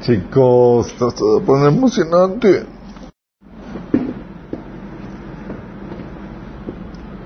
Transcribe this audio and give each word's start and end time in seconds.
Chicos, 0.00 0.86
está 0.86 1.10
todo 1.10 1.42
pone 1.42 1.66
emocionante. 1.66 2.66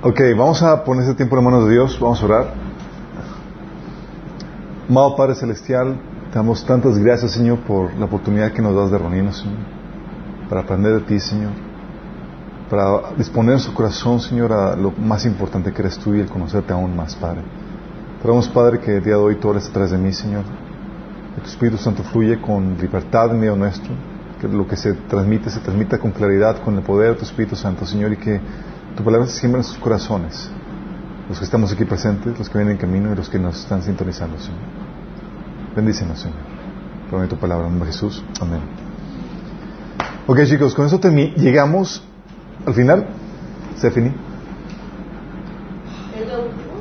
Ok, 0.03 0.21
vamos 0.37 0.63
a 0.63 0.83
poner 0.85 1.05
ese 1.05 1.15
tiempo 1.15 1.37
en 1.37 1.45
manos 1.45 1.67
de 1.67 1.73
Dios, 1.73 1.99
vamos 2.01 2.23
a 2.23 2.25
orar. 2.25 2.55
Amado 4.89 5.15
Padre 5.15 5.35
Celestial, 5.35 5.97
te 6.31 6.37
damos 6.37 6.65
tantas 6.65 6.99
gracias, 6.99 7.33
Señor, 7.33 7.59
por 7.59 7.95
la 7.95 8.07
oportunidad 8.07 8.53
que 8.53 8.63
nos 8.63 8.75
das 8.75 8.91
de 8.91 8.99
reunirnos, 8.99 9.39
Señor, 9.39 9.59
para 10.49 10.63
aprender 10.63 10.95
de 10.95 11.01
ti, 11.01 11.21
Señor, 11.21 11.53
para 12.71 13.13
disponer 13.19 13.61
su 13.61 13.75
corazón, 13.75 14.19
Señor, 14.19 14.53
a 14.53 14.77
lo 14.77 14.93
más 14.93 15.27
importante 15.27 15.73
que 15.73 15.83
eres 15.83 15.99
tú 15.99 16.15
y 16.15 16.21
el 16.21 16.29
conocerte 16.29 16.73
aún 16.73 16.97
más, 16.97 17.15
Padre. 17.15 17.43
Te 18.23 18.29
damos, 18.29 18.49
Padre, 18.51 18.79
que 18.79 18.99
el 18.99 19.03
día 19.03 19.15
de 19.15 19.21
hoy 19.21 19.35
tú 19.35 19.51
eres 19.51 19.67
detrás 19.67 19.91
de 19.91 19.99
mí, 19.99 20.13
Señor, 20.13 20.45
que 21.35 21.41
tu 21.41 21.49
Espíritu 21.49 21.77
Santo 21.77 22.05
fluye 22.05 22.41
con 22.41 22.79
libertad 22.81 23.33
en 23.33 23.41
medio 23.41 23.57
nuestro, 23.57 23.93
que 24.41 24.47
lo 24.47 24.65
que 24.65 24.77
se 24.77 24.93
transmite 24.93 25.51
se 25.51 25.59
transmita 25.59 25.99
con 25.99 26.13
claridad, 26.13 26.63
con 26.63 26.77
el 26.77 26.85
poder 26.85 27.15
de 27.15 27.17
tu 27.17 27.25
Espíritu 27.25 27.57
Santo, 27.57 27.85
Señor, 27.85 28.13
y 28.13 28.17
que 28.19 28.41
tu 28.97 29.03
palabra 29.03 29.27
se 29.27 29.41
siembra 29.41 29.61
en 29.61 29.65
sus 29.65 29.77
corazones, 29.79 30.49
los 31.29 31.37
que 31.37 31.45
estamos 31.45 31.73
aquí 31.73 31.85
presentes, 31.85 32.39
los 32.39 32.49
que 32.49 32.59
vienen 32.59 32.77
en 32.77 32.81
camino 32.81 33.13
y 33.13 33.17
los 33.17 33.29
que 33.29 33.41
nos 33.41 33.59
están 33.59 33.83
sintonizando, 33.83 34.39
Señor. 34.39 34.61
Bendícenos, 35.75 36.21
Señor. 36.21 36.39
Por 37.11 37.27
tu 37.27 37.37
palabra, 37.37 37.67
en 37.67 37.73
nombre 37.73 37.89
de 37.89 37.93
Jesús. 37.93 38.23
Amén. 38.41 38.61
Ok, 40.29 40.45
chicos, 40.45 40.77
con 40.77 40.87
eso 40.87 41.01
llegamos 41.01 42.05
al 42.65 42.75
final. 42.75 43.05
Stephanie. 43.79 44.13
¿Es 46.15 46.29
lo 46.29 46.45
último? 46.45 46.73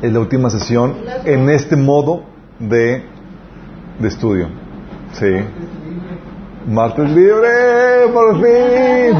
Es 0.00 0.12
la 0.12 0.20
última 0.20 0.48
sesión 0.48 0.94
en 1.24 1.50
este 1.50 1.74
modo 1.74 2.22
de, 2.60 3.02
de 3.98 4.08
estudio. 4.08 4.46
Sí. 5.12 5.26
Martes 6.68 7.10
libre, 7.10 8.06
por 8.12 8.36
fin. 8.36 9.16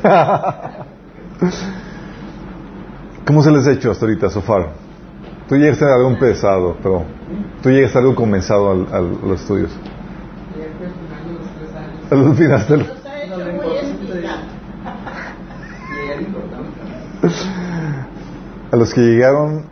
¿Cómo 3.26 3.42
se 3.42 3.50
les 3.50 3.66
ha 3.66 3.72
hecho 3.72 3.90
hasta 3.90 4.06
ahorita, 4.06 4.30
Sofar? 4.30 4.68
Tú 5.48 5.56
llegaste 5.56 5.84
a 5.84 5.94
algo 5.94 6.16
pesado, 6.18 6.76
pero 6.82 7.02
tú 7.62 7.70
llegaste 7.70 7.98
a 7.98 8.02
algo 8.02 8.14
comenzado 8.14 8.70
al, 8.70 8.86
al, 8.92 9.18
a 9.22 9.26
los 9.26 9.40
estudios. 9.40 9.72
A 12.10 12.14
los 12.14 12.36
finales 12.36 12.68
de 12.74 12.76
los... 12.76 12.86
Nos 12.86 13.06
ha 13.06 13.22
hecho 13.22 13.38
muy 13.38 13.76
explicado. 13.76 14.42
A 18.70 18.76
los 18.76 18.92
que 18.92 19.00
llegaron... 19.00 19.64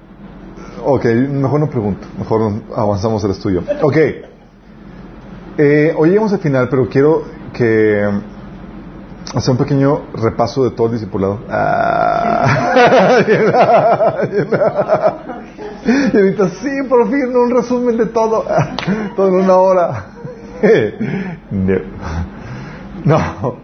Ok, 0.85 1.05
mejor 1.05 1.61
no 1.61 1.69
pregunto, 1.69 2.07
mejor 2.19 2.63
avanzamos 2.75 3.23
el 3.25 3.33
estudio. 3.33 3.63
Ok, 3.83 3.97
eh, 5.59 5.95
hoy 5.97 6.11
llegamos 6.11 6.33
al 6.33 6.39
final, 6.39 6.69
pero 6.69 6.89
quiero 6.89 7.25
que 7.53 8.03
hacer 9.35 9.53
un 9.53 9.59
pequeño 9.59 10.03
repaso 10.15 10.65
de 10.65 10.71
todo 10.71 10.87
el 10.89 10.95
discipulado. 10.95 11.41
Ah, 11.49 13.19
y 16.13 16.17
ahorita 16.17 16.49
sí, 16.51 16.71
por 16.89 17.09
fin, 17.11 17.35
un 17.35 17.51
resumen 17.51 17.97
de 17.97 18.07
todo, 18.07 18.45
todo 19.17 19.29
en 19.29 19.35
una 19.35 19.57
hora. 19.57 20.07
no, 23.05 23.57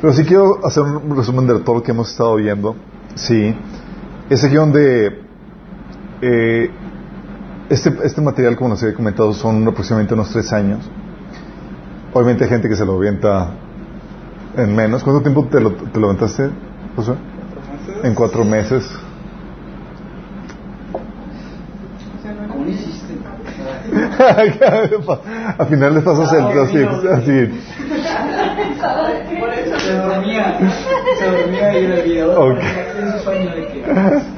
pero 0.00 0.12
sí 0.12 0.24
quiero 0.24 0.66
hacer 0.66 0.82
un 0.82 1.16
resumen 1.16 1.46
de 1.46 1.60
todo 1.60 1.76
lo 1.76 1.82
que 1.82 1.92
hemos 1.92 2.10
estado 2.10 2.34
viendo. 2.36 2.76
Sí, 3.14 3.54
es 4.30 4.44
aquí 4.44 4.54
donde 4.54 5.20
eh, 6.20 6.70
este, 7.68 7.92
este 8.04 8.20
material, 8.20 8.56
como 8.56 8.70
les 8.70 8.82
he 8.82 8.94
comentado, 8.94 9.32
son 9.32 9.66
aproximadamente 9.66 10.14
unos 10.14 10.30
tres 10.30 10.52
años. 10.52 10.88
Obviamente 12.12 12.44
hay 12.44 12.50
gente 12.50 12.68
que 12.68 12.76
se 12.76 12.84
lo 12.84 12.96
avienta 12.96 13.50
en 14.56 14.74
menos. 14.74 15.02
¿Cuánto 15.02 15.22
tiempo 15.22 15.46
te 15.46 15.60
lo, 15.60 15.72
te 15.72 16.00
lo 16.00 16.06
aventaste, 16.06 16.50
José? 16.96 17.12
En 18.02 18.14
cuatro 18.14 18.44
meses. 18.44 18.90
Al 25.58 25.66
final 25.68 25.94
le 25.94 26.00
pasas 26.00 26.32
el 26.32 26.44
así, 26.58 26.78
así. 27.12 27.50
Se 29.86 29.92
dormía, 29.92 30.58
se 31.16 31.30
dormía 31.30 31.78
y 31.78 31.84
el 31.84 32.02
video 32.02 32.40
Ok. 32.40 32.58
en 32.98 33.12
su 33.12 33.18
sueño 33.20 33.50
de 33.54 33.66
que 33.68 33.80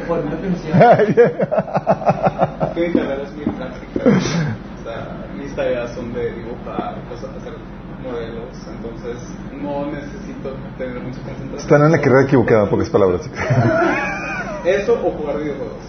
poner 0.07 0.35
atención. 0.35 0.79
Mi 2.77 2.93
carrera 2.93 3.23
es 3.23 3.33
muy 3.35 3.45
práctica. 3.57 4.01
O 4.05 4.85
sea, 4.85 4.99
mis 5.37 5.55
tareas 5.57 5.91
son 5.95 6.13
de 6.13 6.33
dibujar, 6.33 6.97
cosas, 7.09 7.31
hacer 7.37 7.55
modelos. 8.03 8.55
Entonces, 8.77 9.17
no 9.61 9.87
necesito 9.91 10.55
tener 10.77 11.01
mucha 11.01 11.21
concentración. 11.23 11.59
Están 11.59 11.83
en 11.83 11.93
la 11.93 11.99
carrera 11.99 12.23
equivocada, 12.25 12.65
en 12.65 12.71
pocas 12.71 12.91
palabras. 12.91 13.23
Eso 14.65 14.95
o 14.95 15.11
jugar 15.13 15.39
videojuegos. 15.39 15.83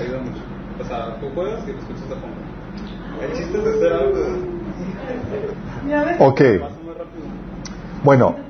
Ayuda 0.00 0.18
mucho. 0.20 0.42
O 0.80 0.84
sea, 0.84 1.18
tú 1.20 1.26
juegas 1.34 1.64
y 1.66 1.72
lo 1.72 1.78
escuchas 1.78 2.08
de 2.08 2.14
fondo. 2.14 2.36
El 3.20 3.32
chiste 3.32 3.58
es 3.58 3.66
hacer 3.66 3.92
algo. 3.92 4.18
Ok, 6.20 6.40
bueno. 8.04 8.45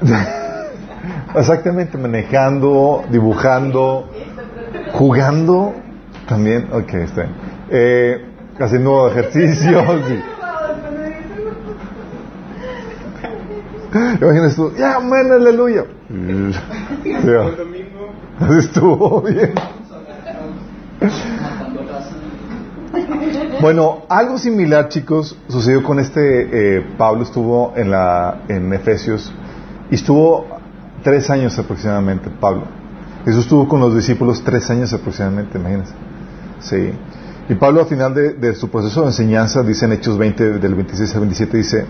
Exactamente, 1.34 1.98
manejando, 1.98 3.04
dibujando, 3.10 4.08
jugando 4.92 5.74
también. 6.28 6.68
Ok, 6.72 6.94
está 6.94 7.22
bien. 7.22 7.34
Eh, 7.70 8.24
haciendo 8.58 9.08
ejercicios. 9.08 9.84
tú, 14.56 14.72
ya, 14.76 15.00
man, 15.00 15.32
aleluya. 15.32 15.84
Así 18.40 18.58
estuvo 18.58 19.22
bien. 19.22 19.52
Bueno, 23.60 24.02
algo 24.08 24.38
similar, 24.38 24.88
chicos, 24.88 25.36
sucedió 25.48 25.82
con 25.82 25.98
este 25.98 26.78
eh, 26.78 26.86
Pablo. 26.96 27.22
Estuvo 27.22 27.74
en 27.76 27.90
la 27.90 28.42
en 28.48 28.72
Efesios 28.72 29.32
y 29.90 29.94
estuvo 29.94 30.46
tres 31.02 31.30
años 31.30 31.58
aproximadamente. 31.58 32.30
Pablo. 32.30 32.64
Jesús 33.24 33.44
estuvo 33.44 33.68
con 33.68 33.80
los 33.80 33.94
discípulos 33.94 34.42
tres 34.42 34.70
años 34.70 34.92
aproximadamente, 34.92 35.58
imagínense. 35.58 35.92
Sí. 36.60 36.92
Y 37.48 37.54
Pablo 37.56 37.80
al 37.80 37.86
final 37.86 38.14
de, 38.14 38.54
su 38.54 38.68
proceso 38.70 39.00
de 39.02 39.08
enseñanza 39.08 39.62
dice 39.62 39.84
en 39.84 39.92
Hechos 39.92 40.16
20 40.16 40.58
del 40.58 40.74
26 40.74 41.14
al 41.14 41.20
27 41.20 41.56
dice, 41.56 41.84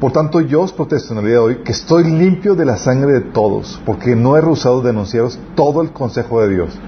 por 0.00 0.12
tanto 0.12 0.40
yo 0.40 0.62
os 0.62 0.72
protesto 0.72 1.12
en 1.12 1.18
el 1.18 1.24
día 1.24 1.34
de 1.34 1.38
hoy 1.38 1.56
que 1.64 1.72
estoy 1.72 2.04
limpio 2.04 2.54
de 2.54 2.64
la 2.64 2.76
sangre 2.76 3.12
de 3.12 3.20
todos, 3.20 3.80
porque 3.84 4.14
no 4.14 4.36
he 4.36 4.40
rehusado 4.40 4.80
denunciaros 4.80 5.38
todo 5.56 5.82
el 5.82 5.90
consejo 5.90 6.40
de 6.42 6.54
Dios. 6.54 6.78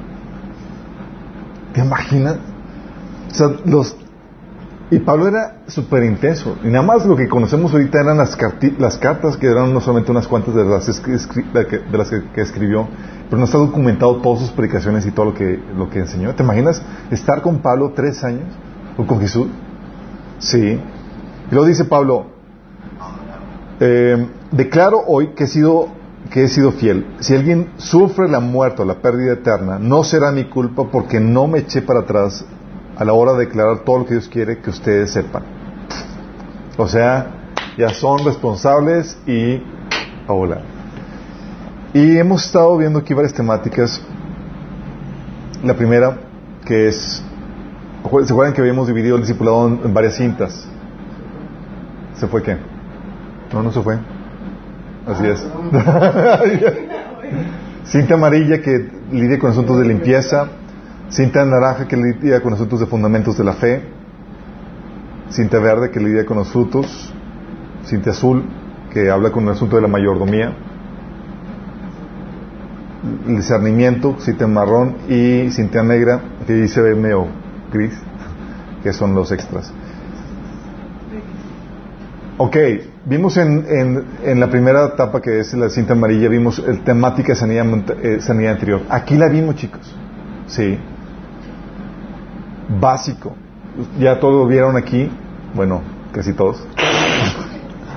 ¿Te 1.72 1.80
imaginas? 1.80 2.36
O 3.30 3.34
sea, 3.34 3.48
los... 3.64 3.96
Y 4.90 4.98
Pablo 4.98 5.28
era 5.28 5.62
súper 5.66 6.04
intenso. 6.04 6.56
Y 6.62 6.68
nada 6.68 6.84
más 6.84 7.06
lo 7.06 7.16
que 7.16 7.28
conocemos 7.28 7.72
ahorita 7.72 8.00
eran 8.00 8.18
las, 8.18 8.36
las 8.78 8.98
cartas, 8.98 9.36
que 9.36 9.46
eran 9.46 9.72
no 9.72 9.80
solamente 9.80 10.10
unas 10.10 10.28
cuantas 10.28 10.54
de 10.54 10.64
las, 10.64 10.86
de 11.02 11.98
las 11.98 12.10
que, 12.10 12.22
que 12.34 12.40
escribió, 12.42 12.86
pero 13.28 13.38
no 13.38 13.44
está 13.46 13.58
documentado 13.58 14.16
todas 14.16 14.40
sus 14.40 14.50
predicaciones 14.50 15.06
y 15.06 15.10
todo 15.10 15.26
lo 15.26 15.34
que, 15.34 15.58
lo 15.76 15.88
que 15.88 16.00
enseñó. 16.00 16.34
¿Te 16.34 16.42
imaginas 16.42 16.82
estar 17.10 17.40
con 17.40 17.58
Pablo 17.58 17.92
tres 17.94 18.22
años? 18.24 18.44
¿O 18.98 19.06
con 19.06 19.20
Jesús? 19.20 19.48
Sí. 20.38 20.58
Y 20.58 21.50
luego 21.50 21.66
dice 21.66 21.86
Pablo, 21.86 22.26
eh, 23.80 24.28
declaro 24.52 25.02
hoy 25.06 25.28
que 25.28 25.44
he 25.44 25.48
sido 25.48 25.88
que 26.30 26.44
he 26.44 26.48
sido 26.48 26.72
fiel. 26.72 27.06
Si 27.20 27.34
alguien 27.34 27.70
sufre 27.76 28.28
la 28.28 28.40
muerte 28.40 28.82
o 28.82 28.84
la 28.84 29.00
pérdida 29.00 29.34
eterna, 29.34 29.78
no 29.78 30.04
será 30.04 30.32
mi 30.32 30.44
culpa 30.44 30.84
porque 30.90 31.20
no 31.20 31.46
me 31.46 31.60
eché 31.60 31.82
para 31.82 32.00
atrás 32.00 32.44
a 32.96 33.04
la 33.04 33.12
hora 33.12 33.32
de 33.32 33.46
declarar 33.46 33.80
todo 33.84 33.98
lo 33.98 34.06
que 34.06 34.14
Dios 34.14 34.28
quiere 34.28 34.58
que 34.58 34.70
ustedes 34.70 35.12
sepan. 35.12 35.42
O 36.76 36.88
sea, 36.88 37.26
ya 37.76 37.90
son 37.90 38.24
responsables 38.24 39.16
y 39.26 39.62
hola. 40.26 40.62
Y 41.92 42.18
hemos 42.18 42.46
estado 42.46 42.76
viendo 42.76 42.98
aquí 42.98 43.14
varias 43.14 43.34
temáticas. 43.34 44.02
La 45.62 45.74
primera, 45.74 46.18
que 46.64 46.88
es, 46.88 47.22
¿se 48.24 48.32
acuerdan 48.32 48.52
que 48.52 48.60
habíamos 48.60 48.86
dividido 48.86 49.16
el 49.16 49.22
discipulado 49.22 49.68
en, 49.68 49.80
en 49.84 49.94
varias 49.94 50.16
cintas? 50.16 50.66
¿Se 52.16 52.26
fue 52.26 52.42
qué? 52.42 52.56
No, 53.52 53.62
no 53.62 53.72
se 53.72 53.80
fue. 53.80 53.98
Así 55.06 55.26
es. 55.26 55.44
cinta 57.84 58.14
amarilla 58.14 58.60
que 58.60 58.90
lidia 59.12 59.38
con 59.38 59.50
asuntos 59.50 59.78
de 59.78 59.86
limpieza. 59.86 60.48
Cinta 61.08 61.44
naranja 61.44 61.86
que 61.86 61.96
lidia 61.96 62.40
con 62.40 62.54
asuntos 62.54 62.80
de 62.80 62.86
fundamentos 62.86 63.38
de 63.38 63.44
la 63.44 63.52
fe. 63.52 63.82
Cinta 65.30 65.58
verde 65.58 65.90
que 65.90 66.00
lidia 66.00 66.24
con 66.24 66.38
los 66.38 66.50
frutos. 66.50 67.12
Cinta 67.84 68.10
azul 68.10 68.44
que 68.92 69.10
habla 69.10 69.30
con 69.30 69.44
el 69.44 69.50
asunto 69.50 69.76
de 69.76 69.82
la 69.82 69.88
mayordomía. 69.88 70.56
el 73.26 73.36
discernimiento, 73.36 74.16
cinta 74.18 74.46
marrón 74.46 74.96
y 75.08 75.50
cinta 75.50 75.82
negra, 75.82 76.20
que 76.46 76.54
dice 76.54 76.80
medio 76.94 77.26
gris, 77.72 77.92
que 78.82 78.92
son 78.92 79.14
los 79.14 79.30
extras. 79.30 79.72
Ok, 82.38 82.56
vimos 83.04 83.36
en, 83.36 83.64
en, 83.68 84.04
en, 84.24 84.40
la 84.40 84.48
primera 84.50 84.86
etapa 84.86 85.20
que 85.20 85.38
es 85.38 85.54
la 85.54 85.68
cinta 85.68 85.92
amarilla, 85.92 86.28
vimos 86.28 86.58
el 86.66 86.82
temática 86.82 87.28
de 87.34 87.36
sanidad, 87.36 87.66
eh, 88.02 88.20
sanidad 88.20 88.54
anterior. 88.54 88.82
Aquí 88.88 89.16
la 89.16 89.28
vimos, 89.28 89.56
chicos. 89.56 89.94
Sí. 90.46 90.78
Básico. 92.68 93.34
Ya 93.98 94.20
todos 94.20 94.48
vieron 94.48 94.76
aquí. 94.76 95.10
Bueno, 95.54 95.82
casi 96.12 96.32
todos. 96.32 96.64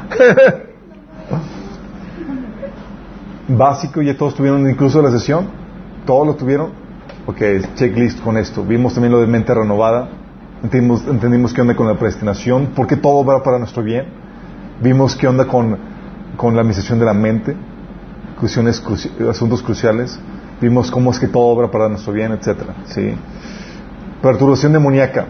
Básico, 3.47 4.01
ya 4.01 4.17
todos 4.17 4.35
tuvieron 4.35 4.69
incluso 4.69 5.01
la 5.01 5.11
sesión. 5.11 5.47
Todos 6.05 6.27
lo 6.27 6.35
tuvieron. 6.35 6.71
Ok, 7.25 7.41
checklist 7.75 8.21
con 8.21 8.37
esto. 8.37 8.63
Vimos 8.63 8.93
también 8.93 9.11
lo 9.11 9.19
de 9.19 9.27
mente 9.27 9.53
renovada. 9.53 10.09
Entendimos, 10.63 11.05
entendimos 11.07 11.53
qué 11.53 11.61
onda 11.61 11.75
con 11.75 11.87
la 11.87 11.95
predestinación, 11.97 12.71
porque 12.75 12.95
todo 12.95 13.23
va 13.23 13.43
para 13.43 13.59
nuestro 13.59 13.83
bien. 13.83 14.05
Vimos 14.81 15.15
qué 15.15 15.27
onda 15.27 15.45
con, 15.45 15.77
con 16.35 16.55
la 16.55 16.61
administración 16.61 16.99
de 16.99 17.05
la 17.05 17.13
mente, 17.13 17.55
asuntos 19.29 19.61
cruciales. 19.61 20.19
Vimos 20.59 20.89
cómo 20.89 21.11
es 21.11 21.19
que 21.19 21.27
todo 21.27 21.43
obra 21.43 21.69
para 21.69 21.87
nuestro 21.89 22.13
bien, 22.13 22.31
etcétera. 22.31 22.73
¿sí? 22.85 23.13
Perturbación 24.21 24.73
demoníaca. 24.73 25.27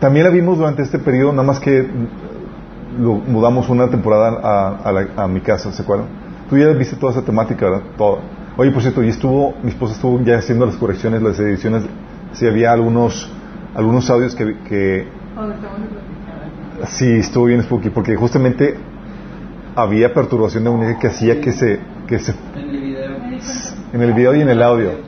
También 0.00 0.26
la 0.26 0.30
vimos 0.30 0.58
durante 0.58 0.82
este 0.82 0.98
periodo, 0.98 1.32
nada 1.32 1.46
más 1.46 1.58
que 1.58 1.88
lo 2.98 3.14
mudamos 3.14 3.68
una 3.68 3.88
temporada 3.88 4.40
a, 4.42 5.22
a, 5.22 5.28
mi 5.28 5.40
casa, 5.40 5.72
¿se 5.72 5.82
acuerdan? 5.82 6.08
Tú 6.48 6.56
ya 6.56 6.68
viste 6.68 6.96
toda 6.96 7.12
esa 7.12 7.22
temática, 7.22 7.66
¿verdad? 7.66 7.82
Oye, 8.56 8.70
por 8.70 8.82
cierto, 8.82 9.02
y 9.02 9.08
estuvo, 9.08 9.54
mi 9.62 9.70
esposa 9.70 9.94
estuvo 9.94 10.20
ya 10.22 10.38
haciendo 10.38 10.66
las 10.66 10.76
correcciones, 10.76 11.22
las 11.22 11.38
ediciones, 11.38 11.84
si 12.32 12.46
había 12.46 12.72
algunos, 12.72 13.30
algunos 13.74 14.08
audios 14.10 14.34
que... 14.34 14.56
que 14.68 15.08
sí, 16.88 17.10
estuvo 17.18 17.44
bien 17.46 17.62
spooky, 17.62 17.90
porque 17.90 18.16
justamente 18.16 18.76
había 19.74 20.12
perturbación 20.14 20.64
de 20.64 20.70
demoníaca 20.70 21.00
que 21.00 21.06
hacía 21.08 21.40
que 21.40 21.52
se, 21.52 21.80
que 22.06 22.18
se... 22.18 22.32
En 22.54 22.70
el 22.70 22.80
video. 22.80 23.16
En 23.92 24.02
el 24.02 24.12
video 24.14 24.34
y 24.34 24.40
en 24.40 24.48
el 24.48 24.62
audio. 24.62 25.05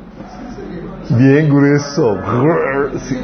Bien 1.11 1.49
grueso. 1.49 2.19
Sí. 3.01 3.17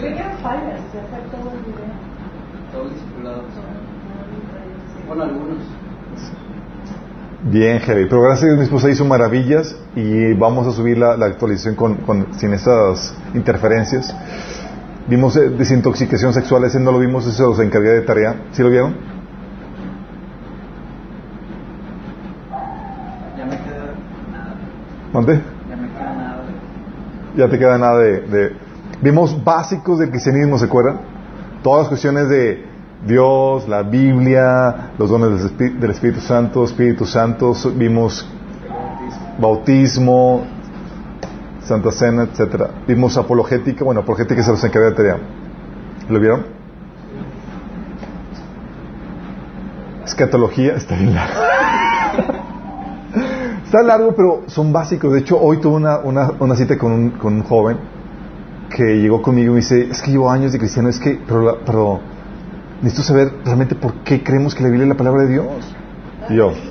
Bien, 7.42 7.78
heavy. 7.80 8.06
Pero 8.06 8.22
gracias 8.22 8.44
a 8.44 8.46
Dios 8.46 8.58
mi 8.58 8.64
esposa 8.64 8.88
hizo 8.90 9.04
maravillas 9.04 9.76
y 9.94 10.32
vamos 10.32 10.66
a 10.66 10.72
subir 10.72 10.96
la, 10.96 11.16
la 11.16 11.26
actualización 11.26 11.74
con, 11.74 11.96
con, 11.96 12.32
sin 12.38 12.54
esas 12.54 13.14
interferencias. 13.34 14.16
Vimos 15.06 15.36
eh, 15.36 15.50
desintoxicación 15.50 16.32
sexual, 16.32 16.64
ese 16.64 16.80
no 16.80 16.90
lo 16.90 16.98
vimos, 16.98 17.26
ese 17.26 17.42
los 17.42 17.60
encargué 17.60 17.90
de 17.90 18.00
tarea. 18.00 18.36
¿Sí 18.52 18.62
lo 18.62 18.70
vieron? 18.70 18.96
Ya 25.68 25.76
me 25.76 25.88
queda 25.88 26.14
nada. 26.14 26.44
Ya 27.36 27.48
te 27.48 27.58
queda 27.58 27.78
nada 27.78 27.98
de. 27.98 28.56
Vimos 29.00 29.42
básicos 29.42 29.98
del 29.98 30.10
cristianismo, 30.10 30.58
¿se 30.58 30.66
acuerdan? 30.66 31.00
Todas 31.62 31.82
las 31.82 31.88
cuestiones 31.88 32.28
de 32.28 32.64
Dios, 33.06 33.68
la 33.68 33.82
Biblia, 33.82 34.92
los 34.98 35.10
dones 35.10 35.30
del 35.30 35.46
Espíritu, 35.46 35.80
del 35.80 35.90
Espíritu 35.90 36.20
Santo, 36.20 36.64
Espíritu 36.64 37.04
Santo, 37.04 37.54
vimos 37.74 38.26
bautismo, 39.38 40.44
Santa 41.64 41.90
Cena, 41.90 42.24
etcétera. 42.24 42.70
Vimos 42.86 43.16
apologética, 43.16 43.84
bueno, 43.84 44.02
apologética 44.02 44.42
se 44.42 44.50
los 44.50 44.62
encarga 44.64 44.90
de 44.90 44.94
tarea. 44.94 45.18
¿Lo 46.08 46.20
vieron? 46.20 46.46
Escatología, 50.04 50.74
está 50.74 50.94
bien 50.96 51.14
largo. 51.14 51.40
Está 53.74 53.82
largo, 53.82 54.14
pero 54.14 54.42
son 54.46 54.72
básicos. 54.72 55.12
De 55.12 55.20
hecho, 55.20 55.40
hoy 55.40 55.58
tuve 55.58 55.76
una, 55.76 56.56
cita 56.56 56.78
con 56.78 56.92
un, 56.92 57.10
con 57.10 57.34
un 57.34 57.42
joven 57.42 57.76
que 58.70 59.00
llegó 59.00 59.20
conmigo 59.20 59.50
y 59.50 59.54
me 59.54 59.60
dice, 59.60 59.88
es 59.90 60.00
que 60.00 60.12
llevo 60.12 60.30
años 60.30 60.52
de 60.52 60.58
cristiano, 60.58 60.88
es 60.88 61.00
que, 61.00 61.18
pero, 61.26 61.58
pero 61.66 61.98
necesito 62.82 63.02
saber 63.02 63.32
realmente 63.44 63.74
por 63.74 63.94
qué 64.04 64.22
creemos 64.22 64.54
que 64.54 64.62
la 64.62 64.68
Biblia 64.68 64.84
es 64.84 64.90
la 64.90 64.96
palabra 64.96 65.22
de 65.22 65.28
Dios. 65.28 65.76
Y 66.30 66.36
yo, 66.36 66.52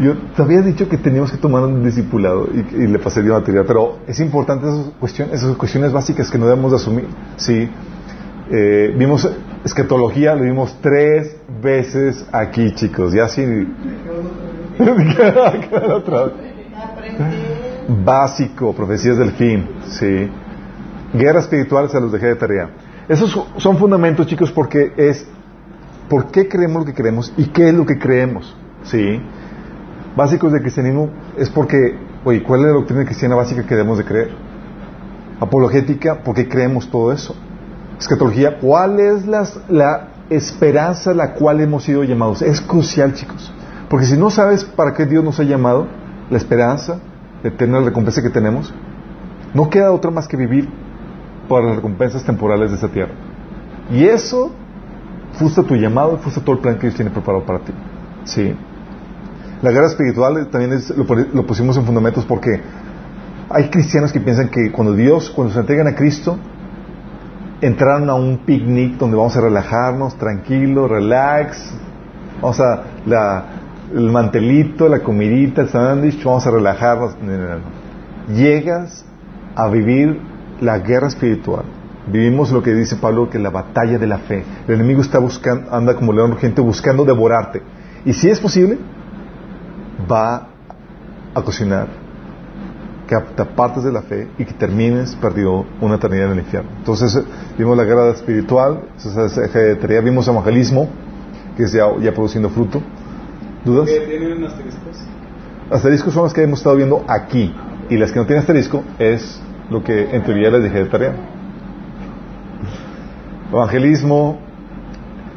Yo 0.00 0.16
te 0.36 0.42
había 0.42 0.62
dicho 0.62 0.88
que 0.88 0.96
teníamos 0.96 1.30
que 1.30 1.38
tomar 1.38 1.62
un 1.62 1.84
discipulado 1.84 2.48
y, 2.52 2.86
le 2.86 2.98
pasaría 2.98 3.32
material, 3.32 3.64
pero 3.66 3.98
es 4.06 4.20
importante 4.20 4.66
esas 4.66 4.86
cuestiones, 4.98 5.34
esas 5.34 5.56
cuestiones 5.56 5.92
básicas 5.92 6.30
que 6.30 6.38
no 6.38 6.46
debemos 6.46 6.70
de 6.70 6.76
asumir. 6.76 7.06
Sí, 7.36 7.68
Eh, 8.50 8.94
vimos 8.96 9.28
escatología, 9.64 10.34
lo 10.34 10.42
vimos 10.44 10.76
tres 10.80 11.36
veces 11.62 12.26
aquí, 12.32 12.74
chicos. 12.74 13.12
Ya 13.12 13.28
sí. 13.28 13.44
Básico, 18.04 18.72
profecías 18.74 19.16
del 19.18 19.32
fin. 19.32 19.68
Sí. 19.88 20.30
Guerra 21.14 21.40
espiritual 21.40 21.88
se 21.90 22.00
los 22.00 22.12
dejé 22.12 22.26
de 22.26 22.36
tarea. 22.36 22.70
Esos 23.08 23.46
son 23.56 23.78
fundamentos, 23.78 24.26
chicos, 24.26 24.52
porque 24.52 24.92
es 24.96 25.26
por 26.08 26.30
qué 26.30 26.48
creemos 26.48 26.80
lo 26.80 26.86
que 26.86 26.94
creemos 26.94 27.32
y 27.36 27.46
qué 27.46 27.68
es 27.68 27.74
lo 27.74 27.86
que 27.86 27.98
creemos. 27.98 28.56
¿Sí? 28.84 29.20
Básicos 30.16 30.52
del 30.52 30.62
cristianismo 30.62 31.10
es 31.36 31.48
porque, 31.50 31.96
oye, 32.24 32.42
¿cuál 32.42 32.60
es 32.60 32.66
la 32.66 32.72
doctrina 32.72 33.04
cristiana 33.04 33.36
básica 33.36 33.62
que 33.62 33.74
debemos 33.74 33.98
de 33.98 34.04
creer? 34.04 34.30
Apologética, 35.40 36.22
¿por 36.22 36.34
qué 36.34 36.48
creemos 36.48 36.90
todo 36.90 37.12
eso? 37.12 37.36
Escatología, 37.98 38.58
¿cuál 38.58 39.00
es 39.00 39.26
la 39.26 40.08
esperanza 40.30 41.10
a 41.10 41.14
la 41.14 41.32
cual 41.34 41.60
hemos 41.60 41.84
sido 41.84 42.04
llamados? 42.04 42.42
Es 42.42 42.60
crucial, 42.60 43.12
chicos. 43.14 43.52
Porque 43.88 44.06
si 44.06 44.16
no 44.16 44.30
sabes 44.30 44.64
para 44.64 44.92
qué 44.94 45.06
Dios 45.06 45.24
nos 45.24 45.40
ha 45.40 45.44
llamado, 45.44 45.86
la 46.30 46.36
esperanza 46.36 46.98
de 47.42 47.50
tener 47.50 47.80
la 47.80 47.86
recompensa 47.86 48.22
que 48.22 48.30
tenemos, 48.30 48.72
no 49.54 49.70
queda 49.70 49.92
otra 49.92 50.10
más 50.10 50.28
que 50.28 50.36
vivir 50.36 50.68
para 51.48 51.66
las 51.66 51.76
recompensas 51.76 52.22
temporales 52.24 52.70
de 52.70 52.76
esta 52.76 52.88
tierra. 52.88 53.12
Y 53.90 54.04
eso 54.04 54.52
frustra 55.32 55.64
tu 55.64 55.74
llamado, 55.74 56.18
frustra 56.18 56.44
todo 56.44 56.56
el 56.56 56.60
plan 56.62 56.74
que 56.76 56.82
Dios 56.82 56.94
tiene 56.94 57.10
preparado 57.10 57.44
para 57.44 57.60
ti. 57.60 57.72
Sí. 58.24 58.54
La 59.62 59.70
guerra 59.70 59.86
espiritual 59.86 60.48
también 60.50 60.72
es- 60.74 60.90
lo, 60.90 61.04
lo 61.04 61.46
pusimos 61.46 61.76
en 61.78 61.84
fundamentos 61.84 62.24
porque 62.26 62.60
hay 63.50 63.70
cristianos 63.70 64.12
que 64.12 64.20
piensan 64.20 64.50
que 64.50 64.70
cuando 64.70 64.92
Dios, 64.94 65.30
cuando 65.30 65.54
se 65.54 65.60
entregan 65.60 65.86
a 65.88 65.94
Cristo, 65.94 66.38
entraron 67.60 68.08
a 68.08 68.14
un 68.14 68.38
picnic 68.38 68.98
donde 68.98 69.16
vamos 69.16 69.36
a 69.36 69.40
relajarnos, 69.40 70.16
tranquilo, 70.16 70.86
relax, 70.86 71.72
vamos 72.40 72.60
a 72.60 72.84
la, 73.06 73.44
el 73.94 74.10
mantelito, 74.10 74.88
la 74.88 75.00
comidita, 75.00 75.62
el 75.62 75.68
sándwich, 75.68 76.22
vamos 76.22 76.46
a 76.46 76.50
relajarnos. 76.50 77.16
No, 77.20 77.32
no, 77.32 77.48
no. 77.58 78.34
Llegas 78.34 79.04
a 79.56 79.68
vivir 79.68 80.20
la 80.60 80.78
guerra 80.78 81.08
espiritual. 81.08 81.64
Vivimos 82.06 82.52
lo 82.52 82.62
que 82.62 82.72
dice 82.72 82.96
Pablo, 82.96 83.28
que 83.28 83.38
la 83.38 83.50
batalla 83.50 83.98
de 83.98 84.06
la 84.06 84.18
fe. 84.18 84.44
El 84.66 84.76
enemigo 84.76 85.02
está 85.02 85.18
buscando, 85.18 85.74
anda 85.74 85.94
como 85.94 86.12
león 86.12 86.32
urgente 86.32 86.60
buscando 86.60 87.04
devorarte. 87.04 87.62
Y 88.04 88.14
si 88.14 88.30
es 88.30 88.40
posible, 88.40 88.78
va 90.10 90.48
a 91.34 91.42
cocinar 91.42 92.07
que 93.08 93.16
te 93.34 93.42
apartes 93.42 93.82
de 93.82 93.90
la 93.90 94.02
fe 94.02 94.28
y 94.38 94.44
que 94.44 94.52
termines 94.52 95.16
perdido 95.16 95.64
una 95.80 95.96
eternidad 95.96 96.26
en 96.26 96.32
el 96.32 96.38
infierno. 96.40 96.70
Entonces, 96.78 97.16
eh, 97.16 97.24
vimos 97.58 97.76
la 97.76 97.84
guerra 97.84 98.10
espiritual, 98.10 98.82
esa 98.96 99.24
es 99.24 99.36
eje 99.38 99.58
de 99.58 99.76
tarea, 99.76 100.00
vimos 100.00 100.28
evangelismo, 100.28 100.88
que 101.56 101.64
es 101.64 101.72
ya, 101.72 101.86
ya 102.00 102.12
produciendo 102.12 102.50
fruto. 102.50 102.80
¿Dudas? 103.64 103.88
¿Qué 103.88 104.00
tienen 104.06 104.44
asteriscos? 104.44 104.98
Asteriscos 105.70 106.14
son 106.14 106.24
las 106.24 106.32
que 106.32 106.42
hemos 106.42 106.60
estado 106.60 106.76
viendo 106.76 107.04
aquí, 107.08 107.52
y 107.90 107.96
las 107.96 108.12
que 108.12 108.18
no 108.20 108.26
tienen 108.26 108.40
asterisco 108.42 108.82
es 108.98 109.40
lo 109.70 109.82
que 109.82 110.14
en 110.14 110.22
teoría 110.22 110.50
les 110.50 110.62
dije 110.64 110.78
de 110.78 110.84
tarea. 110.84 111.14
Evangelismo, 113.52 114.38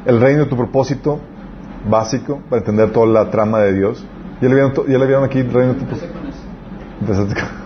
el 0.06 0.20
reino 0.20 0.44
de 0.44 0.50
tu 0.50 0.58
propósito, 0.58 1.20
básico, 1.90 2.42
para 2.50 2.60
entender 2.60 2.92
toda 2.92 3.08
la 3.08 3.30
trama 3.32 3.60
de 3.60 3.74
Dios. 3.74 4.06
¿Ya 4.42 4.50
le 4.50 4.56
vieron, 4.56 4.74
ya 4.88 4.98
le 4.98 5.06
vieron 5.06 5.24
aquí 5.24 5.40
el 5.40 5.52
reino 5.54 5.74
de 5.74 5.80
tu 5.80 5.86
propósito? 5.86 6.14
con 6.14 6.28
eso. 6.28 6.40
Empezaste 7.00 7.34
con- 7.36 7.62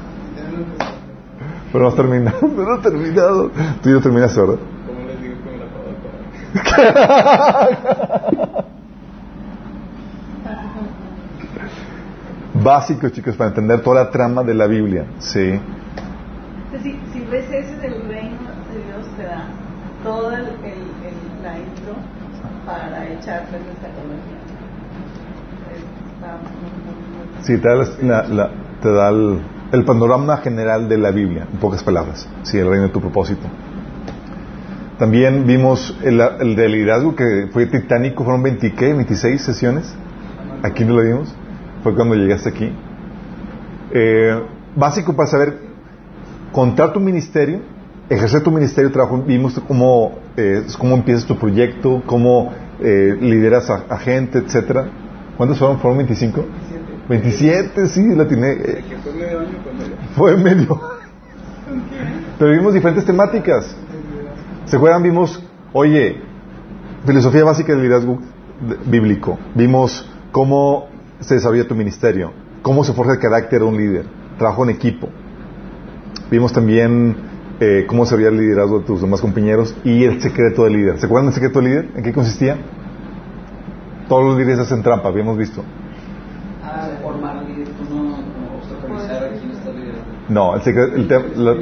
Pero 1.75 1.83
no 1.83 1.89
has 1.89 1.95
terminado, 1.97 2.39
pero 2.39 2.63
no 2.69 2.75
has 2.75 2.81
terminado. 2.83 3.51
Tú 3.83 3.89
ya 3.89 3.99
terminaste, 4.01 4.39
¿verdad? 4.39 4.59
Como 4.87 5.01
les 5.07 5.21
digo 5.21 5.35
que 5.43 5.49
me 5.51 5.57
la. 5.57 5.65
Básico, 12.63 13.09
chicos, 13.09 13.35
para 13.35 13.49
entender 13.49 13.81
toda 13.81 14.05
la 14.05 14.09
trama 14.09 14.41
de 14.43 14.53
la 14.53 14.67
Biblia. 14.67 15.05
Sí. 15.19 15.59
Si, 16.81 16.99
si 17.11 17.25
ves 17.25 17.45
ese 17.51 17.75
del 17.77 18.07
reino 18.07 18.39
de 18.71 18.83
Dios, 18.85 19.05
te 19.17 19.23
da 19.23 19.47
todo 20.03 20.31
el, 20.31 20.43
el, 20.45 20.47
el- 20.63 21.43
la 21.43 21.57
intro 21.59 21.93
para 22.65 23.05
el 23.05 23.17
echar 23.17 23.45
pues 23.49 23.61
nuestra 23.65 23.89
ecología. 23.89 24.39
Está 26.15 26.37
muy, 26.37 26.71
muy, 26.85 26.95
muy- 27.17 27.43
Sí, 27.43 27.57
te 27.57 27.67
da, 27.67 27.75
la- 28.01 28.27
la- 28.33 28.51
te 28.81 28.91
da 28.91 29.09
el, 29.09 29.39
el 29.71 29.83
panorama 29.83 30.37
general 30.37 30.87
de 30.87 30.97
la 30.97 31.11
Biblia, 31.11 31.47
en 31.51 31.59
pocas 31.59 31.83
palabras. 31.83 32.27
Sí, 32.43 32.57
el 32.57 32.67
reino 32.67 32.83
de 32.83 32.89
tu 32.89 33.01
propósito. 33.01 33.47
También 34.97 35.45
vimos 35.45 35.97
el, 36.03 36.21
el 36.21 36.55
de 36.55 36.69
liderazgo 36.69 37.15
que 37.15 37.47
fue 37.51 37.65
titánico, 37.65 38.23
fueron 38.23 38.43
20, 38.43 38.73
¿qué? 38.73 38.93
26 38.93 39.41
sesiones. 39.41 39.93
Aquí 40.63 40.85
no 40.85 40.95
lo 40.95 41.03
vimos. 41.03 41.35
Fue 41.83 41.93
cuando 41.93 42.15
llegaste 42.15 42.49
aquí. 42.49 42.71
Eh, 43.91 44.41
básico 44.75 45.15
para 45.15 45.27
saber 45.27 45.59
contar 46.51 46.93
tu 46.93 46.99
ministerio, 46.99 47.59
ejercer 48.09 48.41
tu 48.41 48.51
ministerio, 48.51 48.91
trabajo, 48.91 49.21
vimos 49.21 49.59
cómo, 49.67 50.13
eh, 50.37 50.65
cómo 50.77 50.95
empiezas 50.95 51.25
tu 51.25 51.37
proyecto, 51.37 52.01
cómo 52.05 52.53
eh, 52.79 53.17
lideras 53.19 53.69
a, 53.69 53.83
a 53.89 53.97
gente, 53.97 54.39
etcétera. 54.39 54.87
¿Cuántos 55.37 55.59
fueron? 55.59 55.79
¿Fueron 55.79 55.97
25? 55.97 56.45
27, 57.09 57.87
sí, 57.87 58.15
la 58.15 58.27
tiene. 58.27 58.55
Que 58.57 58.83
fue 60.15 60.35
medio. 60.37 60.79
Pero 62.39 62.51
vimos 62.51 62.73
diferentes 62.73 63.05
temáticas. 63.05 63.75
¿Se 64.65 64.75
acuerdan? 64.77 65.03
Vimos, 65.03 65.41
oye, 65.73 66.17
filosofía 67.05 67.43
básica 67.43 67.73
del 67.73 67.83
liderazgo 67.83 68.19
de- 68.67 68.77
bíblico. 68.89 69.37
Vimos 69.53 70.09
cómo 70.31 70.87
se 71.19 71.35
desarrolla 71.35 71.67
tu 71.67 71.75
ministerio, 71.75 72.31
cómo 72.61 72.83
se 72.83 72.93
forja 72.93 73.13
el 73.13 73.19
carácter 73.19 73.59
de 73.59 73.65
un 73.65 73.77
líder, 73.77 74.05
trabajo 74.37 74.63
en 74.63 74.71
equipo. 74.71 75.09
Vimos 76.31 76.51
también 76.53 77.15
eh, 77.59 77.85
cómo 77.87 78.05
se 78.05 78.15
veía 78.15 78.29
el 78.29 78.37
liderazgo 78.37 78.79
de 78.79 78.85
tus 78.85 79.01
demás 79.01 79.21
compañeros 79.21 79.75
y 79.83 80.03
el 80.03 80.21
secreto 80.21 80.63
del 80.63 80.73
líder. 80.73 80.99
¿Se 80.99 81.05
acuerdan 81.05 81.27
del 81.27 81.35
secreto 81.35 81.61
del 81.61 81.69
líder? 81.69 81.89
¿En 81.95 82.03
qué 82.03 82.11
consistía? 82.11 82.57
Todos 84.09 84.25
los 84.25 84.37
líderes 84.37 84.59
hacen 84.59 84.81
trampa, 84.83 85.07
habíamos 85.09 85.37
visto. 85.37 85.63
Ah, 86.67 86.87
formar 87.03 87.43
líder, 87.43 87.67
tú 87.69 87.93
no, 87.95 88.03
no 88.03 88.57
obstaculizar 88.57 89.23
a 89.23 89.29
quién 89.29 89.51
está 89.51 89.69
liderando. 89.71 90.03
No, 90.29 90.55
el 90.55 90.61
secreto, 90.63 90.95
el 90.95 91.07
te- 91.07 91.35
la- 91.37 91.55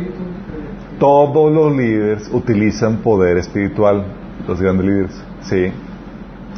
todos 1.00 1.52
los 1.52 1.76
líderes 1.76 2.30
utilizan 2.32 2.98
poder 2.98 3.38
espiritual, 3.38 4.06
los 4.48 4.62
grandes 4.62 4.86
líderes. 4.86 5.24
Sí. 5.42 5.72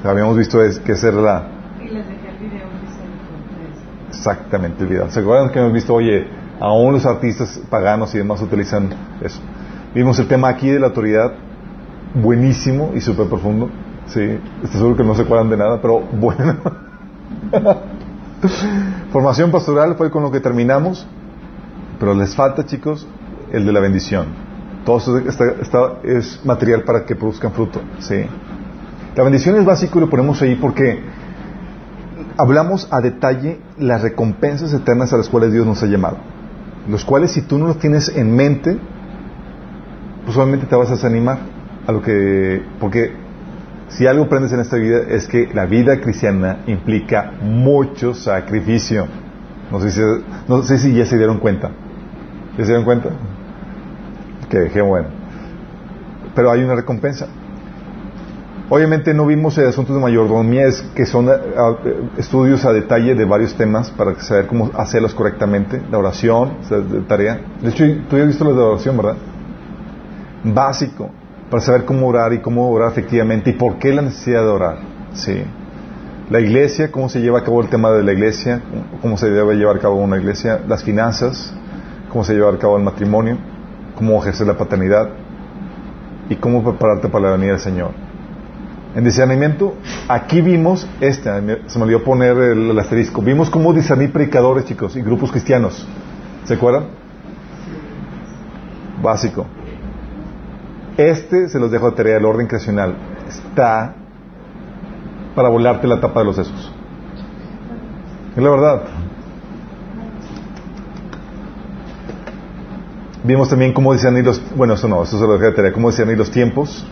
Habíamos 0.03 0.37
visto 0.37 0.61
es, 0.61 0.79
que 0.79 0.91
esa 0.91 1.07
era 1.07 1.17
la, 1.21 1.43
Y 1.81 1.87
les 1.89 2.07
dejé 2.07 2.29
el 2.29 2.37
video 2.37 2.61
que 2.69 2.87
se 2.87 3.03
encontró. 3.03 4.09
exactamente 4.09 4.83
el 4.83 4.89
video. 4.89 5.09
¿Se 5.09 5.19
acuerdan 5.21 5.49
que 5.49 5.59
hemos 5.59 5.73
visto, 5.73 5.93
oye, 5.95 6.27
aún 6.59 6.93
los 6.93 7.05
artistas 7.07 7.59
paganos 7.69 8.13
y 8.13 8.19
demás 8.19 8.39
utilizan 8.43 8.89
eso? 9.23 9.41
Vimos 9.95 10.19
el 10.19 10.27
tema 10.27 10.49
aquí 10.49 10.69
de 10.69 10.79
la 10.79 10.87
autoridad, 10.87 11.31
buenísimo 12.13 12.91
y 12.93 13.01
súper 13.01 13.27
profundo. 13.27 13.69
Sí, 14.07 14.21
estoy 14.63 14.79
seguro 14.79 14.95
que 14.97 15.03
no 15.03 15.15
se 15.15 15.23
acuerdan 15.23 15.49
de 15.49 15.57
nada, 15.57 15.81
pero 15.81 16.01
bueno. 16.01 16.55
Formación 19.11 19.51
pastoral 19.51 19.95
fue 19.95 20.11
con 20.11 20.23
lo 20.23 20.31
que 20.31 20.39
terminamos, 20.39 21.07
pero 21.99 22.13
les 22.13 22.35
falta, 22.35 22.65
chicos, 22.65 23.07
el 23.51 23.65
de 23.65 23.71
la 23.71 23.79
bendición. 23.79 24.27
Todo 24.85 24.97
esto 24.97 25.43
está- 25.61 25.93
es 26.03 26.41
material 26.45 26.83
para 26.83 27.05
que 27.05 27.15
produzcan 27.15 27.51
fruto. 27.53 27.81
¿sí? 27.99 28.25
La 29.15 29.23
bendición 29.23 29.55
es 29.55 29.65
básico 29.65 29.97
y 29.97 30.01
lo 30.01 30.09
ponemos 30.09 30.41
ahí 30.41 30.55
porque 30.55 30.99
hablamos 32.37 32.87
a 32.91 33.01
detalle 33.01 33.59
las 33.77 34.01
recompensas 34.01 34.73
eternas 34.73 35.13
a 35.13 35.17
las 35.17 35.29
cuales 35.29 35.51
Dios 35.51 35.65
nos 35.65 35.81
ha 35.83 35.87
llamado. 35.87 36.17
Los 36.87 37.03
cuales 37.05 37.31
si 37.31 37.41
tú 37.41 37.57
no 37.57 37.65
los 37.67 37.79
tienes 37.79 38.09
en 38.15 38.35
mente, 38.35 38.77
pues 40.25 40.37
obviamente 40.37 40.67
te 40.67 40.75
vas 40.75 40.89
a 40.89 40.95
desanimar 40.95 41.39
a 41.87 41.91
lo 41.91 42.01
que 42.01 42.63
porque 42.79 43.13
si 43.89 44.07
algo 44.07 44.25
aprendes 44.25 44.51
en 44.51 44.59
esta 44.59 44.77
vida 44.77 45.01
es 45.09 45.27
que 45.27 45.49
la 45.53 45.65
vida 45.65 45.99
cristiana 46.01 46.59
implica 46.67 47.31
mucho 47.41 48.13
sacrificio. 48.13 49.07
No 49.71 49.79
sé 49.79 49.91
si, 49.91 50.01
no 50.47 50.63
sé 50.63 50.77
si 50.77 50.93
ya 50.93 51.05
se 51.05 51.17
dieron 51.17 51.39
cuenta. 51.39 51.71
¿Ya 52.57 52.63
se 52.63 52.71
dieron 52.71 52.83
cuenta? 52.83 53.09
Que 54.49 54.69
qué 54.71 54.81
bueno. 54.81 55.07
Pero 56.33 56.51
hay 56.51 56.63
una 56.63 56.75
recompensa. 56.75 57.27
Obviamente 58.67 59.13
no 59.13 59.27
vimos 59.27 59.55
el 59.59 59.67
asunto 59.67 59.93
de 59.93 59.99
mayordomía, 59.99 60.65
es 60.65 60.81
que 60.95 61.05
son 61.05 61.29
ah, 61.29 61.35
eh, 61.85 62.09
estudios 62.17 62.65
a 62.65 62.73
detalle 62.73 63.13
de 63.13 63.23
varios 63.23 63.53
temas 63.55 63.91
para 63.91 64.19
saber 64.21 64.47
cómo 64.47 64.71
hacerlos 64.73 65.13
correctamente. 65.13 65.81
La 65.91 65.99
oración, 65.99 66.57
tarea. 67.07 67.39
De 67.61 67.69
hecho, 67.69 67.85
tú 68.09 68.17
ya 68.17 68.23
has 68.23 68.29
visto 68.29 68.43
de 68.43 68.59
oración, 68.59 68.97
¿verdad? 68.97 69.17
Básico, 70.43 71.11
para 71.49 71.61
saber 71.61 71.85
cómo 71.85 72.07
orar 72.07 72.33
y 72.33 72.39
cómo 72.39 72.69
orar 72.69 72.91
efectivamente 72.91 73.51
y 73.51 73.53
por 73.53 73.77
qué 73.77 73.93
la 73.93 74.01
necesidad 74.01 74.41
de 74.41 74.47
orar. 74.47 74.77
Sí. 75.13 75.43
La 76.29 76.39
iglesia, 76.39 76.91
cómo 76.91 77.07
se 77.07 77.19
lleva 77.19 77.39
a 77.39 77.43
cabo 77.43 77.61
el 77.61 77.69
tema 77.69 77.91
de 77.91 78.03
la 78.03 78.11
iglesia, 78.11 78.61
cómo 79.01 79.17
se 79.17 79.29
debe 79.29 79.55
llevar 79.55 79.77
a 79.77 79.79
cabo 79.79 79.97
una 79.97 80.17
iglesia. 80.17 80.59
Las 80.67 80.83
finanzas, 80.83 81.53
cómo 82.09 82.23
se 82.23 82.33
lleva 82.33 82.51
a 82.51 82.57
cabo 82.57 82.77
el 82.77 82.83
matrimonio, 82.83 83.37
cómo 83.95 84.19
ejercer 84.19 84.47
la 84.47 84.57
paternidad 84.57 85.09
y 86.29 86.35
cómo 86.37 86.63
prepararte 86.63 87.09
para 87.09 87.25
la 87.25 87.31
venida 87.33 87.51
del 87.51 87.59
Señor. 87.59 87.91
En 88.95 89.03
discernimiento, 89.03 89.75
aquí 90.07 90.41
vimos, 90.41 90.87
este, 91.01 91.29
se 91.67 91.77
me 91.77 91.83
olvidó 91.83 92.03
poner 92.03 92.37
el, 92.37 92.71
el 92.71 92.79
asterisco, 92.79 93.21
vimos 93.21 93.49
cómo 93.49 93.73
discernir 93.73 94.11
predicadores, 94.11 94.65
chicos, 94.65 94.95
y 94.95 95.01
grupos 95.01 95.31
cristianos. 95.31 95.85
¿Se 96.45 96.53
acuerdan? 96.55 96.85
Básico. 99.03 99.45
Este, 100.97 101.49
se 101.49 101.59
los 101.59 101.71
dejo 101.71 101.91
de 101.91 101.97
tarea, 101.97 102.17
el 102.17 102.25
orden 102.25 102.47
creacional, 102.47 102.95
está 103.27 103.95
para 105.35 105.49
volarte 105.49 105.87
la 105.87 105.99
tapa 105.99 106.21
de 106.21 106.25
los 106.25 106.35
sesos. 106.37 106.73
Es 108.35 108.41
la 108.43 108.49
verdad. 108.49 108.83
Vimos 113.23 113.49
también 113.49 113.73
cómo 113.73 113.91
discernir 113.91 114.23
los, 114.23 114.41
bueno, 114.55 114.75
eso 114.75 114.87
no, 114.87 115.03
eso 115.03 115.17
se 115.17 115.25
lo 115.25 115.33
dejé 115.33 115.45
de 115.45 115.51
tarea, 115.53 115.73
cómo 115.73 115.89
discernir 115.89 116.17
los 116.17 116.31
tiempos, 116.31 116.87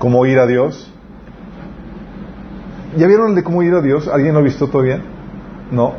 cómo 0.00 0.26
ir 0.26 0.38
a 0.38 0.46
Dios. 0.46 0.92
¿Ya 2.96 3.06
vieron 3.06 3.30
el 3.30 3.34
de 3.36 3.44
cómo 3.44 3.62
ir 3.62 3.74
a 3.74 3.80
Dios? 3.80 4.08
¿Alguien 4.08 4.34
lo 4.34 4.40
ha 4.40 4.42
visto 4.42 4.66
todavía? 4.66 5.00
No. 5.70 5.94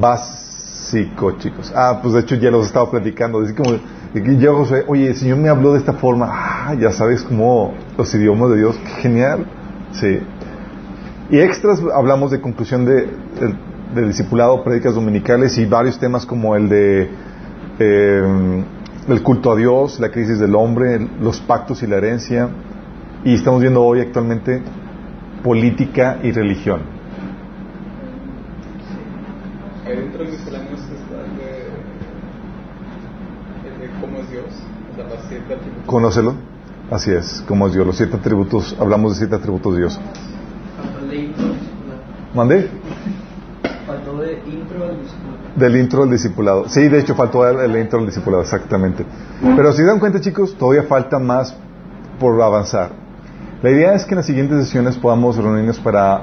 Básico, 0.00 1.32
chicos. 1.38 1.72
Ah, 1.74 1.98
pues 2.00 2.14
de 2.14 2.20
hecho 2.20 2.36
ya 2.36 2.50
los 2.50 2.66
estaba 2.66 2.90
platicando. 2.90 3.40
Así 3.40 3.54
como, 3.54 3.78
y 4.14 4.38
yo, 4.38 4.56
José, 4.56 4.84
oye, 4.86 5.08
el 5.08 5.16
Señor 5.16 5.38
me 5.38 5.48
habló 5.48 5.72
de 5.72 5.78
esta 5.78 5.92
forma. 5.92 6.28
Ah, 6.30 6.74
ya 6.74 6.90
sabes 6.92 7.22
cómo 7.22 7.74
los 7.96 8.14
idiomas 8.14 8.50
de 8.50 8.56
Dios. 8.56 8.78
Qué 8.78 9.02
genial. 9.02 9.46
Sí. 9.92 10.20
Y 11.30 11.38
extras 11.38 11.82
hablamos 11.94 12.30
de 12.30 12.40
conclusión 12.40 12.86
de, 12.86 13.08
del 13.94 14.08
discipulado, 14.08 14.64
prédicas 14.64 14.94
dominicales 14.94 15.58
y 15.58 15.66
varios 15.66 15.98
temas 15.98 16.24
como 16.24 16.56
el 16.56 16.68
de 16.68 17.10
eh, 17.78 18.64
el 19.08 19.22
culto 19.22 19.52
a 19.52 19.56
Dios, 19.56 20.00
la 20.00 20.10
crisis 20.10 20.38
del 20.38 20.54
hombre, 20.54 21.06
los 21.20 21.40
pactos 21.40 21.82
y 21.82 21.86
la 21.86 21.96
herencia. 21.96 22.48
Y 23.24 23.34
estamos 23.34 23.60
viendo 23.60 23.82
hoy 23.82 24.00
actualmente 24.00 24.62
política 25.42 26.18
y 26.22 26.32
religión. 26.32 26.82
Ahí 29.86 29.96
dentro 29.96 30.24
de 30.24 30.30
misceláneos 30.30 30.80
está 30.80 31.24
el 31.24 31.36
de, 31.36 31.68
el 33.68 33.80
de 33.80 34.00
cómo 34.00 34.18
es 34.18 34.27
Dios, 34.42 34.54
o 34.92 34.96
sea, 34.96 35.04
las 35.04 35.24
siete 35.28 35.54
atributos. 35.54 35.84
Conócelo. 35.86 36.34
Así 36.90 37.10
es, 37.12 37.44
como 37.46 37.66
es 37.66 37.74
Dios. 37.74 37.86
Los 37.86 37.96
siete 37.96 38.16
atributos, 38.16 38.76
hablamos 38.80 39.12
de 39.12 39.18
siete 39.18 39.34
atributos 39.36 39.74
de 39.74 39.78
Dios. 39.80 40.00
De. 41.10 41.30
¿Mandé? 42.34 42.68
Faltó 43.86 44.18
de 44.18 44.34
intro 44.46 44.84
al 44.84 44.98
discipulado. 45.00 45.38
Del 45.56 45.76
intro 45.76 46.02
al 46.02 46.10
discipulado. 46.10 46.68
Sí, 46.68 46.88
de 46.88 46.98
hecho 47.00 47.14
faltó 47.14 47.46
el, 47.48 47.58
el 47.70 47.80
intro 47.80 47.98
al 47.98 48.06
discipulado, 48.06 48.42
exactamente. 48.42 49.04
Pero 49.56 49.72
si 49.72 49.78
se 49.78 49.84
dan 49.84 49.98
cuenta, 49.98 50.20
chicos, 50.20 50.54
todavía 50.56 50.84
falta 50.84 51.18
más 51.18 51.54
por 52.20 52.40
avanzar. 52.40 52.90
La 53.62 53.70
idea 53.70 53.94
es 53.94 54.04
que 54.04 54.10
en 54.12 54.16
las 54.18 54.26
siguientes 54.26 54.64
sesiones 54.64 54.96
podamos 54.96 55.36
reunirnos 55.36 55.78
para, 55.80 56.22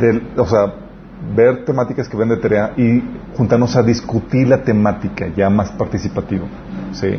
del- 0.00 0.26
o 0.36 0.46
sea, 0.46 0.74
ver 1.36 1.64
temáticas 1.64 2.08
que 2.08 2.16
ven 2.16 2.28
de 2.30 2.36
tarea 2.36 2.72
y 2.76 3.02
juntarnos 3.36 3.76
a 3.76 3.82
discutir 3.82 4.48
la 4.48 4.62
temática 4.62 5.28
ya 5.36 5.48
más 5.50 5.70
participativo. 5.72 6.46
¿Sí? 6.94 7.18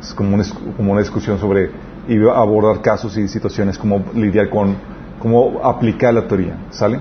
Es 0.00 0.14
como 0.14 0.34
una, 0.78 1.00
discusión 1.00 1.38
sobre 1.38 1.70
y 2.08 2.16
abordar 2.28 2.82
casos 2.82 3.16
y 3.16 3.26
situaciones, 3.28 3.78
cómo 3.78 4.04
lidiar 4.14 4.50
con, 4.50 4.76
cómo 5.18 5.60
aplicar 5.64 6.14
la 6.14 6.26
teoría. 6.28 6.56
¿Sale? 6.70 7.00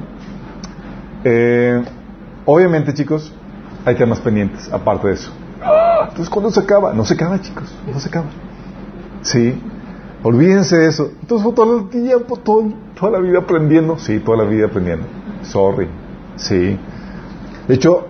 Eh, 1.24 1.84
obviamente, 2.46 2.94
chicos, 2.94 3.32
hay 3.86 3.96
temas 3.96 4.20
pendientes, 4.20 4.72
aparte 4.72 5.08
de 5.08 5.14
eso. 5.14 5.32
Entonces, 6.02 6.30
¿cuándo 6.30 6.52
se 6.52 6.60
acaba? 6.60 6.94
No 6.94 7.04
se 7.06 7.14
acaba, 7.16 7.40
chicos, 7.42 7.74
no 7.92 8.00
se 8.00 8.10
acaba. 8.10 8.28
Sí, 9.22 9.60
olvídense 10.24 10.78
de 10.78 10.88
eso. 10.88 11.10
Entonces, 11.22 11.54
todo 11.56 11.80
el 11.80 11.90
tiempo, 11.90 12.38
todo- 12.38 12.72
toda 13.00 13.12
la 13.14 13.20
vida 13.20 13.40
aprendiendo. 13.40 13.98
Sí, 13.98 14.20
toda 14.20 14.38
la 14.38 14.44
vida 14.44 14.68
aprendiendo. 14.68 15.06
Sorry. 15.44 15.88
Sí. 16.36 16.78
De 17.68 17.74
hecho, 17.74 18.08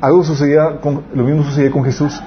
algo 0.00 0.24
sucedía, 0.24 0.80
con, 0.80 1.02
lo 1.14 1.24
mismo 1.24 1.44
sucedía 1.44 1.70
con 1.70 1.84
Jesús. 1.84 2.20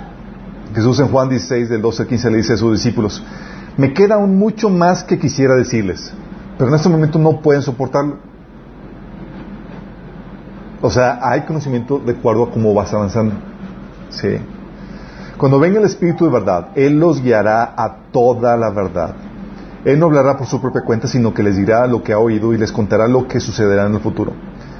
Jesús 0.73 0.99
en 0.99 1.07
Juan 1.07 1.29
16, 1.29 1.69
del 1.69 1.81
12 1.81 2.03
al 2.03 2.07
15, 2.07 2.31
le 2.31 2.37
dice 2.37 2.53
a 2.53 2.57
sus 2.57 2.73
discípulos, 2.73 3.23
Me 3.77 3.93
queda 3.93 4.15
aún 4.15 4.37
mucho 4.37 4.69
más 4.69 5.03
que 5.03 5.19
quisiera 5.19 5.55
decirles, 5.55 6.13
pero 6.57 6.69
en 6.69 6.75
este 6.75 6.89
momento 6.89 7.19
no 7.19 7.41
pueden 7.41 7.61
soportarlo. 7.61 8.17
O 10.81 10.89
sea, 10.89 11.19
hay 11.21 11.41
conocimiento 11.41 11.99
de 11.99 12.13
acuerdo 12.13 12.43
a 12.43 12.51
cómo 12.51 12.73
vas 12.73 12.93
avanzando. 12.93 13.35
Sí. 14.09 14.37
Cuando 15.37 15.59
venga 15.59 15.79
el 15.79 15.85
Espíritu 15.85 16.25
de 16.25 16.31
verdad, 16.31 16.69
Él 16.75 16.99
los 16.99 17.21
guiará 17.21 17.73
a 17.77 17.97
toda 18.11 18.57
la 18.57 18.69
verdad. 18.69 19.15
Él 19.85 19.99
no 19.99 20.07
hablará 20.07 20.37
por 20.37 20.47
su 20.47 20.61
propia 20.61 20.81
cuenta, 20.81 21.07
sino 21.07 21.33
que 21.33 21.43
les 21.43 21.57
dirá 21.57 21.87
lo 21.87 22.03
que 22.03 22.13
ha 22.13 22.19
oído 22.19 22.53
y 22.53 22.57
les 22.57 22.71
contará 22.71 23.07
lo 23.07 23.27
que 23.27 23.39
sucederá 23.39 23.87
en 23.87 23.95
el 23.95 23.99
futuro. 23.99 24.33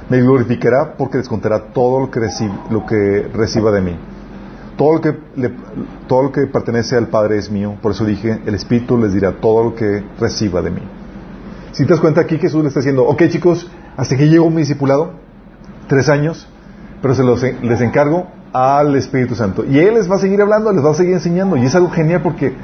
Me 0.08 0.20
glorificará 0.20 0.94
porque 0.96 1.18
les 1.18 1.28
contará 1.28 1.72
todo 1.72 2.00
lo 2.00 2.10
que, 2.10 2.20
reciba, 2.20 2.66
lo 2.70 2.86
que 2.86 3.28
reciba 3.32 3.72
de 3.72 3.80
mí. 3.80 3.96
Todo 4.76 5.00
lo, 6.22 6.32
que 6.32 6.46
pertenece 6.46 6.96
al 6.96 7.08
Padre 7.08 7.38
es 7.38 7.50
mío. 7.50 7.76
Por 7.82 7.92
eso 7.92 8.04
dije, 8.04 8.40
el 8.46 8.54
Espíritu 8.54 8.98
les 8.98 9.12
dirá 9.12 9.32
todo 9.40 9.64
lo 9.64 9.74
que 9.74 10.02
reciba 10.18 10.62
de 10.62 10.70
mí. 10.70 10.82
Si 11.72 11.84
te 11.84 11.90
das 11.90 12.00
cuenta 12.00 12.20
aquí, 12.20 12.38
Jesús 12.38 12.62
le 12.62 12.68
está 12.68 12.80
diciendo, 12.80 13.04
ok 13.04 13.22
chicos, 13.28 13.70
hasta 13.96 14.16
que 14.16 14.28
llegó 14.28 14.50
mi 14.50 14.58
discipulado, 14.58 15.12
tres 15.88 16.08
años, 16.08 16.48
pero 17.00 17.14
se 17.14 17.22
los, 17.22 17.42
les 17.42 17.80
encargo 17.80 18.26
al 18.52 18.94
Espíritu 18.96 19.34
Santo. 19.34 19.64
Y 19.64 19.78
Él 19.78 19.94
les 19.94 20.10
va 20.10 20.16
a 20.16 20.18
seguir 20.18 20.40
hablando, 20.40 20.72
les 20.72 20.84
va 20.84 20.90
a 20.90 20.94
seguir 20.94 21.14
enseñando. 21.14 21.56
Y 21.56 21.64
es 21.64 21.74
algo 21.74 21.90
genial 21.90 22.22
porque 22.22 22.54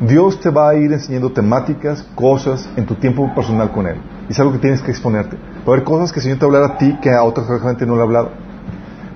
Dios 0.00 0.40
te 0.40 0.50
va 0.50 0.70
a 0.70 0.74
ir 0.74 0.92
enseñando 0.92 1.30
temáticas, 1.32 2.02
cosas 2.14 2.68
en 2.76 2.84
tu 2.86 2.94
tiempo 2.94 3.32
personal 3.34 3.70
con 3.70 3.86
Él. 3.86 3.96
Y 4.28 4.32
es 4.32 4.40
algo 4.40 4.52
que 4.52 4.58
tienes 4.58 4.82
que 4.82 4.90
exponerte. 4.90 5.36
Va 5.36 5.72
a 5.72 5.76
haber 5.76 5.84
cosas 5.84 6.12
que 6.12 6.20
el 6.20 6.24
Señor 6.24 6.38
te 6.38 6.46
va 6.46 6.66
a 6.66 6.78
ti 6.78 6.98
que 7.00 7.10
a 7.10 7.22
otra 7.22 7.44
gente 7.60 7.86
no 7.86 7.94
le 7.94 8.00
ha 8.00 8.04
hablado. 8.04 8.30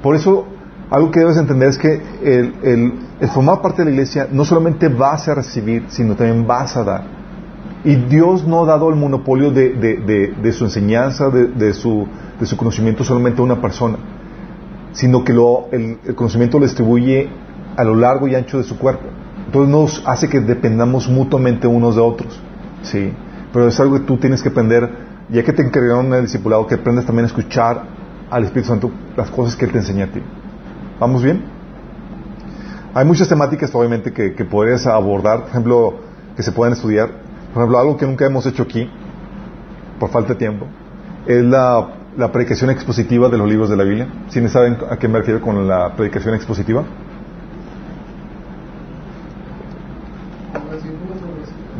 Por 0.02 0.14
eso, 0.14 0.46
algo 0.90 1.10
que 1.10 1.20
debes 1.20 1.36
entender 1.36 1.68
es 1.68 1.78
que 1.78 2.00
el, 2.22 2.54
el, 3.20 3.28
formar 3.28 3.60
parte 3.60 3.82
de 3.82 3.86
la 3.86 3.90
iglesia 3.90 4.28
no 4.30 4.44
solamente 4.44 4.88
vas 4.88 5.28
a 5.28 5.34
recibir, 5.34 5.84
sino 5.88 6.14
también 6.14 6.46
vas 6.46 6.76
a 6.76 6.84
dar. 6.84 7.04
Y 7.84 7.94
Dios 7.94 8.46
no 8.46 8.62
ha 8.62 8.66
dado 8.66 8.88
el 8.88 8.96
monopolio 8.96 9.50
de, 9.50 9.74
de, 9.74 10.34
de, 10.42 10.52
su 10.52 10.64
enseñanza, 10.64 11.30
de, 11.30 11.72
su, 11.74 12.08
de 12.40 12.46
su 12.46 12.56
conocimiento 12.56 13.04
solamente 13.04 13.40
a 13.40 13.44
una 13.44 13.60
persona, 13.60 13.98
sino 14.92 15.24
que 15.24 15.32
lo, 15.32 15.68
el, 15.72 15.98
el 16.04 16.14
conocimiento 16.14 16.58
lo 16.58 16.64
distribuye 16.64 17.28
a 17.76 17.84
lo 17.84 17.94
largo 17.94 18.26
y 18.26 18.34
ancho 18.34 18.58
de 18.58 18.64
su 18.64 18.78
cuerpo. 18.78 19.04
Entonces 19.46 19.70
nos 19.70 20.02
hace 20.06 20.28
que 20.28 20.40
dependamos 20.40 21.08
mutuamente 21.08 21.66
unos 21.66 21.94
de 21.96 22.00
otros. 22.00 22.40
Sí. 22.82 23.12
Pero 23.52 23.68
es 23.68 23.78
algo 23.78 23.94
que 23.94 24.04
tú 24.04 24.16
tienes 24.16 24.42
que 24.42 24.48
aprender, 24.48 24.90
ya 25.28 25.42
que 25.42 25.52
te 25.52 25.62
encargaron 25.62 26.12
el 26.14 26.22
discipulado, 26.22 26.66
que 26.66 26.74
aprendas 26.74 27.06
también 27.06 27.24
a 27.24 27.28
escuchar 27.28 27.84
al 28.30 28.44
Espíritu 28.44 28.68
Santo 28.68 28.90
las 29.16 29.30
cosas 29.30 29.56
que 29.56 29.66
Él 29.66 29.72
te 29.72 29.78
enseña 29.78 30.06
a 30.06 30.08
ti. 30.08 30.20
¿Vamos 30.98 31.22
bien? 31.22 31.44
Hay 32.94 33.04
muchas 33.04 33.28
temáticas, 33.28 33.74
obviamente, 33.74 34.12
que, 34.12 34.34
que 34.34 34.44
podrías 34.44 34.86
abordar, 34.86 35.40
por 35.40 35.48
ejemplo, 35.50 35.94
que 36.36 36.42
se 36.42 36.52
pueden 36.52 36.72
estudiar. 36.72 37.08
Por 37.52 37.62
ejemplo, 37.62 37.78
algo 37.78 37.96
que 37.96 38.06
nunca 38.06 38.26
hemos 38.26 38.46
hecho 38.46 38.62
aquí, 38.62 38.90
por 39.98 40.10
falta 40.10 40.32
de 40.32 40.38
tiempo, 40.38 40.66
es 41.26 41.44
la, 41.44 41.94
predicación 42.32 42.70
expositiva 42.70 43.28
de 43.28 43.38
los 43.38 43.48
libros 43.48 43.70
de 43.70 43.76
la 43.76 43.84
Biblia. 43.84 44.08
¿Sí 44.28 44.46
saben 44.48 44.78
a 44.90 44.96
qué 44.96 45.08
me 45.08 45.18
refiero 45.18 45.40
con 45.40 45.68
la 45.68 45.94
predicación 45.94 46.34
expositiva? 46.34 46.84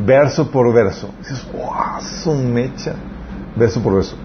verso 0.06 0.50
por 0.50 0.72
verso. 0.72 1.10
Dices, 1.18 1.46
¡wow! 1.52 2.00
Son 2.00 2.52
mecha. 2.52 2.94
Verso 3.56 3.82
por 3.82 3.94
verso. 3.94 4.16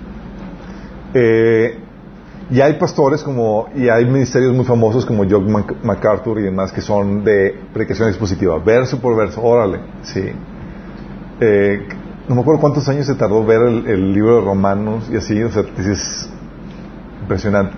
Eh, 1.14 1.78
y 2.52 2.62
hay 2.62 2.74
pastores 2.74 3.24
como, 3.24 3.68
y 3.76 3.90
hay 3.90 4.06
ministerios 4.06 4.54
muy 4.54 4.66
famosos 4.66 5.06
como 5.06 5.24
John 5.30 5.52
MacArthur 5.84 6.40
y 6.40 6.44
demás 6.44 6.72
que 6.72 6.82
son 6.82 7.24
de 7.24 7.56
predicación 7.74 8.10
expositiva, 8.10 8.58
verso 8.60 9.00
por 9.00 9.16
verso, 9.16 9.42
órale, 9.42 9.80
sí. 10.04 10.24
Eh, 11.40 11.88
no 12.28 12.36
me 12.36 12.42
acuerdo 12.42 12.62
cuántos 12.62 12.88
años 12.88 13.06
se 13.06 13.16
tardó 13.16 13.44
ver 13.46 13.62
el, 13.62 14.14
libro 14.14 14.36
de 14.36 14.42
Romanos 14.46 15.10
y 15.12 15.18
así, 15.18 15.42
o 15.42 15.52
sea, 15.52 15.64
es 15.78 16.30
impresionante. 17.22 17.76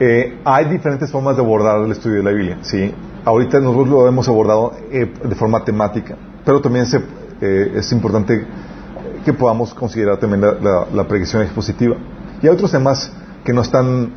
Eh, 0.00 0.38
hay 0.44 0.64
diferentes 0.66 1.10
formas 1.10 1.36
de 1.36 1.42
abordar 1.42 1.80
el 1.80 1.92
estudio 1.92 2.18
de 2.18 2.22
la 2.22 2.30
Biblia, 2.30 2.58
sí. 2.62 2.94
Ahorita 3.24 3.60
nosotros 3.60 3.88
lo 3.88 4.08
hemos 4.08 4.28
abordado 4.28 4.72
de 4.90 5.34
forma 5.36 5.64
temática 5.64 6.16
pero 6.44 6.60
también 6.60 6.86
eh, 7.40 7.72
es 7.76 7.92
importante 7.92 8.46
que 9.24 9.32
podamos 9.32 9.72
considerar 9.74 10.18
también 10.18 10.40
la, 10.40 10.86
la, 10.92 11.08
predicción 11.08 11.42
expositiva. 11.42 11.96
Y 12.42 12.46
hay 12.46 12.52
otros 12.52 12.72
temas 12.72 13.12
que 13.44 13.52
no 13.52 13.62
están 13.62 14.10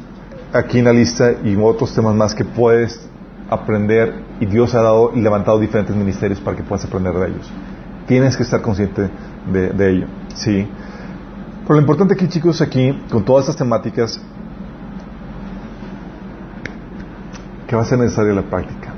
aquí 0.53 0.79
en 0.79 0.85
la 0.85 0.93
lista 0.93 1.31
y 1.43 1.55
otros 1.55 1.93
temas 1.93 2.15
más 2.15 2.33
que 2.35 2.45
puedes 2.45 3.07
aprender 3.49 4.23
y 4.39 4.45
Dios 4.45 4.73
ha 4.75 4.81
dado 4.81 5.11
y 5.13 5.21
levantado 5.21 5.59
diferentes 5.59 5.95
ministerios 5.95 6.39
para 6.39 6.57
que 6.57 6.63
puedas 6.63 6.85
aprender 6.85 7.13
de 7.13 7.27
ellos. 7.27 7.51
Tienes 8.07 8.37
que 8.37 8.43
estar 8.43 8.61
consciente 8.61 9.09
de, 9.51 9.69
de 9.69 9.91
ello, 9.91 10.07
¿sí? 10.35 10.67
Pero 11.63 11.75
lo 11.75 11.81
importante 11.81 12.13
aquí, 12.13 12.27
chicos, 12.27 12.61
aquí, 12.61 13.03
con 13.09 13.25
todas 13.25 13.45
estas 13.45 13.57
temáticas, 13.57 14.21
que 17.67 17.75
va 17.75 17.81
a 17.81 17.85
ser 17.85 17.97
necesaria 17.97 18.33
la 18.33 18.43
práctica 18.43 18.95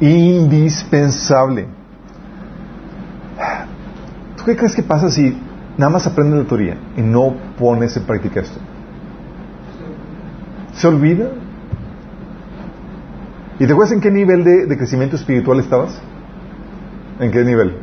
indispensable. 0.00 1.68
¿Tú 4.36 4.44
qué 4.44 4.56
crees 4.56 4.74
que 4.74 4.82
pasa 4.82 5.10
si 5.10 5.38
nada 5.76 5.90
más 5.90 6.06
aprendes 6.06 6.40
la 6.40 6.46
teoría 6.46 6.76
y 6.96 7.02
no 7.02 7.34
pones 7.58 7.96
en 7.96 8.04
práctica 8.04 8.40
esto? 8.40 8.58
¿Se 10.74 10.86
olvida? 10.86 11.30
¿Y 13.58 13.66
te 13.66 13.72
acuerdas 13.72 13.92
en 13.92 14.00
qué 14.00 14.10
nivel 14.10 14.44
de, 14.44 14.66
de 14.66 14.76
crecimiento 14.76 15.16
espiritual 15.16 15.60
estabas? 15.60 16.00
¿En 17.18 17.30
qué 17.30 17.44
nivel? 17.44 17.76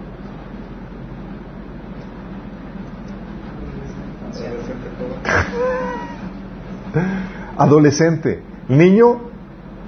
Adolescente. 7.58 8.42
Niño 8.70 9.20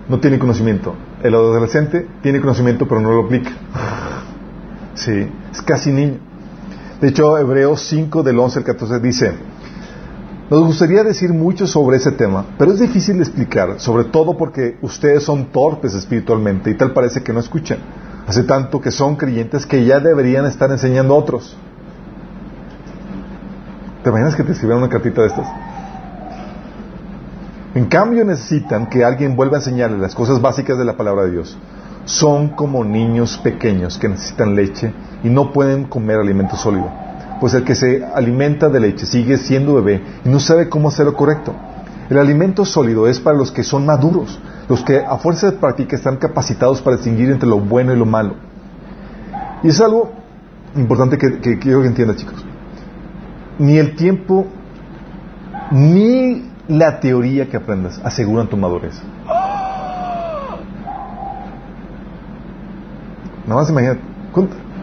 no 0.08 0.20
tiene 0.20 0.40
conocimiento. 0.40 0.96
El 1.24 1.36
adolescente 1.36 2.08
tiene 2.22 2.40
conocimiento 2.40 2.88
pero 2.88 3.02
no 3.02 3.12
lo 3.12 3.26
aplica. 3.26 3.52
Sí, 4.96 5.32
es 5.54 5.62
casi 5.62 5.92
niño. 5.94 6.18
De 7.02 7.08
hecho, 7.08 7.38
Hebreos 7.38 7.82
5 7.88 8.24
del 8.24 8.38
11 8.38 8.60
al 8.60 8.66
14 8.66 9.00
dice, 9.00 9.34
nos 10.50 10.66
gustaría 10.66 11.04
decir 11.04 11.32
mucho 11.32 11.68
sobre 11.68 11.98
ese 11.98 12.12
tema, 12.12 12.46
pero 12.58 12.74
es 12.74 12.80
difícil 12.80 13.18
de 13.18 13.24
explicar, 13.24 13.80
sobre 13.80 14.06
todo 14.06 14.36
porque 14.36 14.78
ustedes 14.82 15.24
son 15.24 15.46
torpes 15.52 15.94
espiritualmente 15.94 16.72
y 16.72 16.76
tal 16.76 16.92
parece 16.92 17.24
que 17.24 17.32
no 17.32 17.40
escuchan. 17.40 17.78
Hace 18.28 18.44
tanto 18.44 18.82
que 18.82 18.92
son 18.92 19.16
creyentes 19.16 19.66
que 19.66 19.86
ya 19.86 20.00
deberían 20.00 20.46
estar 20.46 20.72
enseñando 20.72 21.14
a 21.14 21.18
otros. 21.18 21.56
¿Te 24.04 24.10
imaginas 24.10 24.36
que 24.36 24.44
te 24.44 24.52
escribieran 24.52 24.84
una 24.84 24.92
cartita 24.92 25.22
de 25.22 25.28
estas? 25.28 25.48
En 27.76 27.86
cambio 27.86 28.26
necesitan 28.26 28.88
que 28.88 29.06
alguien 29.06 29.36
vuelva 29.36 29.58
a 29.58 29.60
enseñarles 29.60 30.00
las 30.00 30.16
cosas 30.16 30.42
básicas 30.42 30.78
de 30.78 30.86
la 30.86 30.98
palabra 30.98 31.24
de 31.24 31.32
Dios. 31.32 31.58
Son 32.10 32.50
como 32.50 32.84
niños 32.84 33.38
pequeños 33.38 34.00
que 34.00 34.10
necesitan 34.10 34.56
leche 34.56 34.92
y 35.24 35.30
no 35.30 35.54
pueden 35.54 35.84
comer 35.84 36.18
alimento 36.18 36.56
sólido. 36.56 36.90
Pues 37.40 37.54
el 37.54 37.64
que 37.64 37.76
se 37.76 38.04
alimenta 38.04 38.68
de 38.68 38.80
leche 38.80 39.06
sigue 39.06 39.38
siendo 39.38 39.76
bebé 39.76 40.02
y 40.26 40.30
no 40.30 40.40
sabe 40.40 40.70
cómo 40.70 40.88
hacer 40.88 41.06
lo 41.06 41.14
correcto. 41.14 41.54
El 42.10 42.18
alimento 42.18 42.66
sólido 42.66 43.08
es 43.08 43.20
para 43.20 43.38
los 43.38 43.52
que 43.52 43.64
son 43.64 43.86
maduros, 43.86 44.40
los 44.68 44.84
que 44.84 44.98
a 44.98 45.18
fuerza 45.18 45.52
de 45.52 45.58
práctica 45.58 45.96
están 45.96 46.18
capacitados 46.18 46.82
para 46.82 46.96
distinguir 46.96 47.30
entre 47.30 47.48
lo 47.48 47.60
bueno 47.60 47.94
y 47.94 47.96
lo 47.96 48.08
malo. 48.08 48.34
Y 49.62 49.68
es 49.68 49.80
algo 49.80 50.12
importante 50.76 51.20
que, 51.20 51.40
que 51.40 51.60
quiero 51.60 51.84
que 51.84 51.90
entiendan, 51.90 52.18
chicos. 52.18 52.44
Ni 53.60 53.78
el 53.78 53.96
tiempo, 53.96 54.48
ni 55.70 56.50
la 56.68 57.00
teoría 57.00 57.48
que 57.48 57.58
aprendas 57.58 58.02
aseguran 58.04 58.48
tu 58.48 58.58
madurez. 58.58 59.00
Nada 63.50 63.62
más 63.62 63.70
imagínate. 63.72 64.00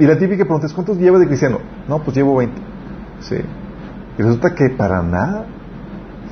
Y 0.01 0.07
la 0.07 0.19
típica 0.19 0.45
pregunta 0.45 0.67
es, 0.67 0.73
¿cuántos 0.73 0.99
llevas 0.99 1.21
de 1.21 1.29
cristiano? 1.29 1.61
No, 1.89 2.01
pues 2.01 2.17
llevo 2.17 2.37
20. 2.37 2.61
Sí. 3.21 3.37
Y 4.19 4.23
resulta 4.23 4.57
que 4.57 4.71
para 4.71 5.03
nada 5.03 5.47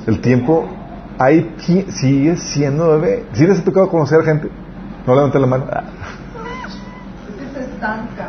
el 0.05 0.19
tiempo 0.19 0.67
ahí 1.17 1.55
sigue 1.57 2.35
siendo 2.35 2.89
bebé. 2.99 3.25
¿Sí 3.31 3.47
les 3.47 3.61
ha 3.61 3.63
tocado 3.63 3.87
conocer 3.87 4.21
gente? 4.23 4.49
No 5.07 5.15
levanten 5.15 5.41
la 5.41 5.47
mano. 5.47 5.65
Ah. 5.71 5.83
Es 7.29 7.35
que 7.35 7.57
se 7.57 7.65
estanca. 7.71 8.27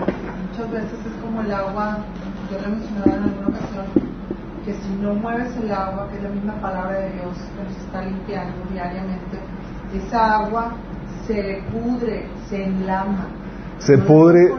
Muchas 0.53 0.71
veces 0.71 0.93
es 1.05 1.23
como 1.23 1.41
el 1.43 1.53
agua, 1.53 1.99
yo 2.49 2.61
lo 2.61 2.65
he 2.65 2.71
mencionado 2.79 3.11
en 3.11 3.23
alguna 3.25 3.49
ocasión, 3.49 3.87
que 4.65 4.73
si 4.73 4.89
no 5.03 5.15
mueves 5.15 5.51
el 5.57 5.73
agua, 5.73 6.09
que 6.11 6.19
es 6.19 6.23
la 6.23 6.29
misma 6.29 6.55
palabra 6.61 7.01
de 7.01 7.11
Dios 7.11 7.37
que 7.57 7.65
nos 7.65 7.77
está 7.77 8.03
limpiando 8.03 8.55
diariamente, 8.71 9.39
esa 9.93 10.37
agua 10.37 10.75
se 11.27 11.61
pudre, 11.73 12.29
se 12.49 12.63
enlama. 12.63 13.27
Se 13.79 13.99
pudre. 13.99 14.53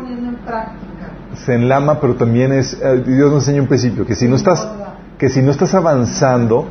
Se 1.46 1.54
enlama, 1.56 2.00
pero 2.00 2.16
también 2.16 2.52
es, 2.52 2.74
eh, 2.82 3.04
Dios 3.06 3.32
nos 3.32 3.44
enseña 3.44 3.62
un 3.62 3.68
principio, 3.68 4.06
que 4.06 4.16
si 4.16 4.28
no 4.28 4.36
estás, 4.36 4.68
que 5.18 5.30
si 5.30 5.42
no 5.42 5.52
estás 5.52 5.76
avanzando, 5.76 6.68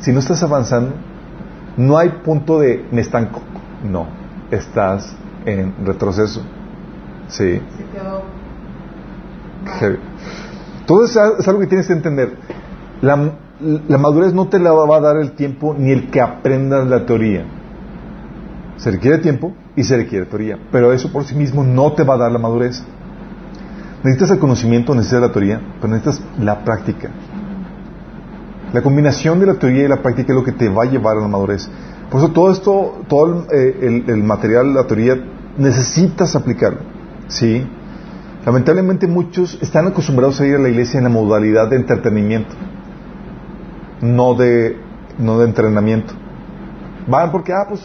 si 0.00 0.12
no 0.12 0.20
estás 0.20 0.42
avanzando, 0.42 0.94
no 1.76 1.98
hay 1.98 2.08
punto 2.24 2.58
de 2.60 2.86
me 2.90 3.02
estanco. 3.02 3.42
No, 3.84 4.06
estás 4.50 5.14
en 5.44 5.74
retroceso. 5.84 6.40
Sí. 7.28 7.60
Se 7.76 7.84
quedó 7.92 8.22
es 11.04 11.48
algo 11.48 11.60
que 11.60 11.66
tienes 11.66 11.86
que 11.86 11.92
entender. 11.92 12.36
La, 13.02 13.32
la 13.88 13.98
madurez 13.98 14.32
no 14.32 14.48
te 14.48 14.58
la 14.58 14.72
va 14.72 14.96
a 14.96 15.00
dar 15.00 15.16
el 15.16 15.32
tiempo 15.32 15.74
ni 15.76 15.90
el 15.92 16.10
que 16.10 16.20
aprendas 16.20 16.86
la 16.86 17.04
teoría. 17.06 17.44
Se 18.76 18.90
requiere 18.90 19.18
tiempo 19.18 19.54
y 19.74 19.84
se 19.84 19.96
requiere 19.96 20.26
teoría, 20.26 20.58
pero 20.70 20.92
eso 20.92 21.10
por 21.10 21.24
sí 21.24 21.34
mismo 21.34 21.64
no 21.64 21.92
te 21.92 22.04
va 22.04 22.14
a 22.14 22.18
dar 22.18 22.32
la 22.32 22.38
madurez. 22.38 22.82
Necesitas 24.02 24.30
el 24.30 24.38
conocimiento, 24.38 24.94
necesitas 24.94 25.22
la 25.22 25.32
teoría, 25.32 25.60
pero 25.80 25.94
necesitas 25.94 26.22
la 26.38 26.62
práctica. 26.62 27.10
La 28.72 28.82
combinación 28.82 29.40
de 29.40 29.46
la 29.46 29.54
teoría 29.54 29.84
y 29.84 29.88
la 29.88 30.02
práctica 30.02 30.32
es 30.32 30.36
lo 30.36 30.44
que 30.44 30.52
te 30.52 30.68
va 30.68 30.82
a 30.82 30.86
llevar 30.86 31.16
a 31.16 31.20
la 31.20 31.28
madurez. 31.28 31.68
Por 32.10 32.20
eso 32.20 32.30
todo 32.30 32.52
esto, 32.52 33.02
todo 33.08 33.46
el, 33.50 34.04
eh, 34.08 34.16
material, 34.16 34.74
la 34.74 34.86
teoría, 34.86 35.16
necesitas 35.56 36.36
aplicarlo. 36.36 36.80
¿Sí? 37.28 37.66
Lamentablemente 38.44 39.08
muchos 39.08 39.58
están 39.60 39.88
acostumbrados 39.88 40.40
a 40.40 40.46
ir 40.46 40.54
a 40.54 40.58
la 40.58 40.68
iglesia 40.68 40.98
en 40.98 41.04
la 41.04 41.10
modalidad 41.10 41.68
de 41.68 41.76
entretenimiento, 41.76 42.54
no 44.02 44.34
de, 44.34 44.76
no 45.18 45.38
de 45.38 45.46
entrenamiento. 45.46 46.14
Van 47.08 47.32
porque, 47.32 47.52
ah, 47.52 47.66
pues, 47.68 47.82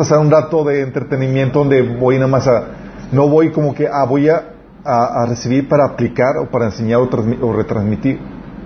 pasar 0.00 0.18
un 0.18 0.30
rato 0.30 0.64
de 0.64 0.80
entretenimiento 0.80 1.58
donde 1.58 1.82
voy 1.82 2.16
nada 2.16 2.26
más 2.26 2.48
a, 2.48 2.64
no 3.12 3.28
voy 3.28 3.50
como 3.52 3.74
que, 3.74 3.86
ah, 3.86 4.04
voy 4.08 4.28
a, 4.30 4.36
a- 4.84 5.26
recibir 5.26 5.68
para 5.68 5.84
aplicar 5.84 6.38
o 6.38 6.50
para 6.50 6.66
enseñar 6.66 7.00
o, 7.00 7.08
o 7.46 7.52
retransmitir. 7.52 8.18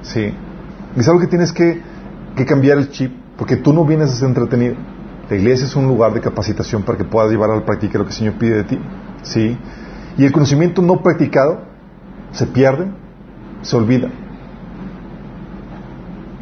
Sí. 0.02 0.32
Es 0.96 1.08
algo 1.08 1.20
que 1.20 1.26
tienes 1.26 1.52
que, 1.52 1.80
que 2.36 2.44
cambiar 2.46 2.78
el 2.78 2.90
chip, 2.90 3.12
porque 3.36 3.56
tú 3.56 3.72
no 3.72 3.84
vienes 3.84 4.12
a 4.12 4.14
ser 4.14 4.28
entretenido. 4.28 4.76
La 5.28 5.36
iglesia 5.36 5.66
es 5.66 5.74
un 5.74 5.88
lugar 5.88 6.12
de 6.14 6.20
capacitación 6.20 6.82
para 6.84 6.96
que 6.98 7.04
puedas 7.04 7.30
llevar 7.32 7.50
a 7.50 7.56
la 7.56 7.64
práctica 7.64 7.98
lo 7.98 8.04
que 8.04 8.10
el 8.10 8.16
Señor 8.16 8.34
pide 8.34 8.56
de 8.58 8.64
ti. 8.64 8.78
¿Sí? 9.22 9.58
Y 10.16 10.24
el 10.24 10.30
conocimiento 10.32 10.82
no 10.82 11.02
practicado 11.02 11.62
se 12.30 12.46
pierde, 12.46 12.86
se 13.62 13.76
olvida. 13.76 14.08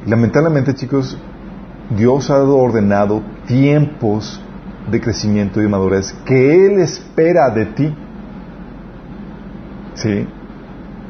Lamentablemente, 0.06 0.74
chicos, 0.74 1.16
Dios 1.96 2.28
ha 2.30 2.42
ordenado 2.42 3.22
tiempos 3.46 4.42
de 4.90 5.00
crecimiento 5.00 5.60
y 5.60 5.64
de 5.64 5.68
madurez 5.68 6.12
que 6.24 6.66
Él 6.66 6.80
espera 6.80 7.50
de 7.50 7.66
ti. 7.66 7.94
¿Sí? 9.94 10.26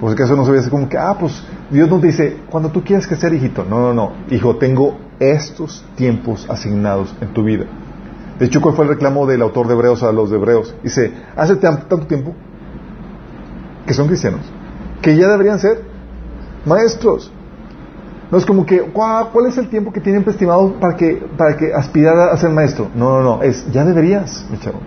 Por 0.01 0.11
si 0.11 0.15
acaso 0.15 0.37
no 0.37 0.45
se 0.45 0.51
ve 0.53 0.61
como 0.71 0.89
que, 0.89 0.99
ah, 0.99 1.17
pues 1.19 1.43
Dios 1.71 1.89
nos 1.89 2.03
dice, 2.03 2.39
cuando 2.51 2.71
tú 2.71 2.83
quieras 2.83 3.07
crecer, 3.07 3.33
hijito. 3.33 3.65
No, 3.65 3.81
no, 3.81 3.95
no. 3.95 4.13
Hijo, 4.31 4.57
tengo 4.57 4.99
estos 5.21 5.85
tiempos 5.95 6.47
asignados 6.51 7.15
en 7.21 7.33
tu 7.33 7.45
vida. 7.45 7.65
De 8.39 8.47
hecho, 8.47 8.61
¿cuál 8.61 8.75
fue 8.75 8.85
el 8.85 8.91
reclamo 8.91 9.27
del 9.27 9.41
autor 9.43 9.69
de 9.69 9.75
Hebreos 9.75 10.03
a 10.03 10.11
los 10.11 10.31
de 10.31 10.37
Hebreos? 10.37 10.75
Dice, 10.83 11.13
hace 11.37 11.57
tan- 11.57 11.89
tanto 11.89 12.07
tiempo 12.07 12.35
que 13.87 13.95
son 13.95 14.09
cristianos, 14.09 14.41
que 15.01 15.17
ya 15.17 15.29
deberían 15.29 15.61
ser 15.61 15.83
maestros. 16.67 17.31
No 18.33 18.39
es 18.39 18.47
como 18.47 18.65
que, 18.65 18.81
"Guau, 18.81 19.29
¿cuál 19.31 19.47
es 19.49 19.59
el 19.59 19.69
tiempo 19.69 19.93
que 19.93 20.01
tienen 20.01 20.25
estimado 20.27 20.73
para 20.81 20.97
que, 20.97 21.23
para 21.37 21.55
que 21.55 21.75
aspirar 21.75 22.31
a 22.31 22.37
ser 22.39 22.49
maestro? 22.49 22.89
No, 22.95 23.11
no, 23.11 23.23
no, 23.23 23.43
es, 23.43 23.71
ya 23.71 23.85
deberías, 23.85 24.47
mi 24.51 24.59
chavo. 24.59 24.81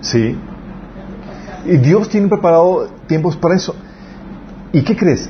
Sí. 0.00 0.38
Y 1.66 1.76
Dios 1.76 2.08
tiene 2.08 2.28
preparado 2.28 2.88
tiempos 3.06 3.36
para 3.36 3.56
eso. 3.56 3.76
¿Y 4.72 4.80
qué 4.84 4.96
crees? 4.96 5.28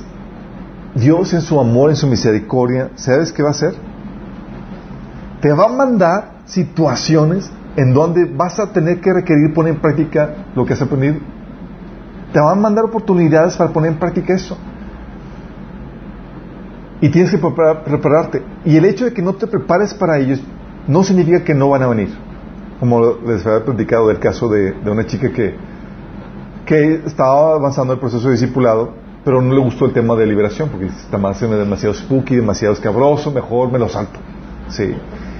Dios 0.95 1.33
en 1.33 1.41
su 1.41 1.59
amor, 1.59 1.89
en 1.89 1.97
su 1.97 2.07
misericordia, 2.07 2.91
¿sabes 2.95 3.33
qué 3.33 3.43
va 3.43 3.49
a 3.49 3.51
hacer? 3.51 3.75
Te 5.41 5.51
va 5.51 5.65
a 5.65 5.67
mandar 5.67 6.35
situaciones 6.45 7.51
en 7.75 7.93
donde 7.93 8.23
vas 8.23 8.57
a 8.57 8.71
tener 8.71 9.01
que 9.01 9.11
requerir 9.11 9.53
poner 9.53 9.73
en 9.73 9.81
práctica 9.81 10.45
lo 10.55 10.65
que 10.65 10.73
has 10.73 10.81
aprendido. 10.81 11.15
Te 12.31 12.39
van 12.39 12.57
a 12.57 12.61
mandar 12.61 12.85
oportunidades 12.85 13.57
para 13.57 13.73
poner 13.73 13.91
en 13.91 13.99
práctica 13.99 14.33
eso. 14.33 14.57
Y 17.03 17.09
tienes 17.09 17.31
que 17.31 17.37
preparar- 17.37 17.83
prepararte. 17.83 18.41
Y 18.63 18.77
el 18.77 18.85
hecho 18.85 19.03
de 19.03 19.13
que 19.13 19.21
no 19.21 19.33
te 19.33 19.45
prepares 19.45 19.93
para 19.93 20.17
ellos 20.19 20.39
no 20.87 21.03
significa 21.03 21.43
que 21.43 21.53
no 21.53 21.67
van 21.67 21.83
a 21.83 21.87
venir. 21.87 22.15
Como 22.79 23.17
les 23.27 23.45
había 23.45 23.65
platicado 23.65 24.07
del 24.07 24.19
caso 24.19 24.47
de, 24.47 24.71
una 24.89 25.05
chica 25.05 25.29
que, 25.33 25.53
que 26.65 27.01
estaba 27.05 27.55
avanzando 27.55 27.91
el 27.91 27.99
proceso 27.99 28.27
de 28.29 28.35
discipulado, 28.35 28.93
pero 29.25 29.41
no 29.41 29.53
le 29.53 29.59
gustó 29.59 29.85
el 29.85 29.91
tema 29.91 30.15
de 30.15 30.25
liberación, 30.25 30.69
porque 30.69 30.85
está 30.85 31.17
más 31.17 31.41
demasiado 31.41 31.93
spooky, 31.93 32.37
demasiado 32.37 32.73
escabroso, 32.73 33.31
mejor 33.31 33.69
me 33.69 33.79
lo 33.79 33.89
salto. 33.89 34.19
Sí. 34.69 34.95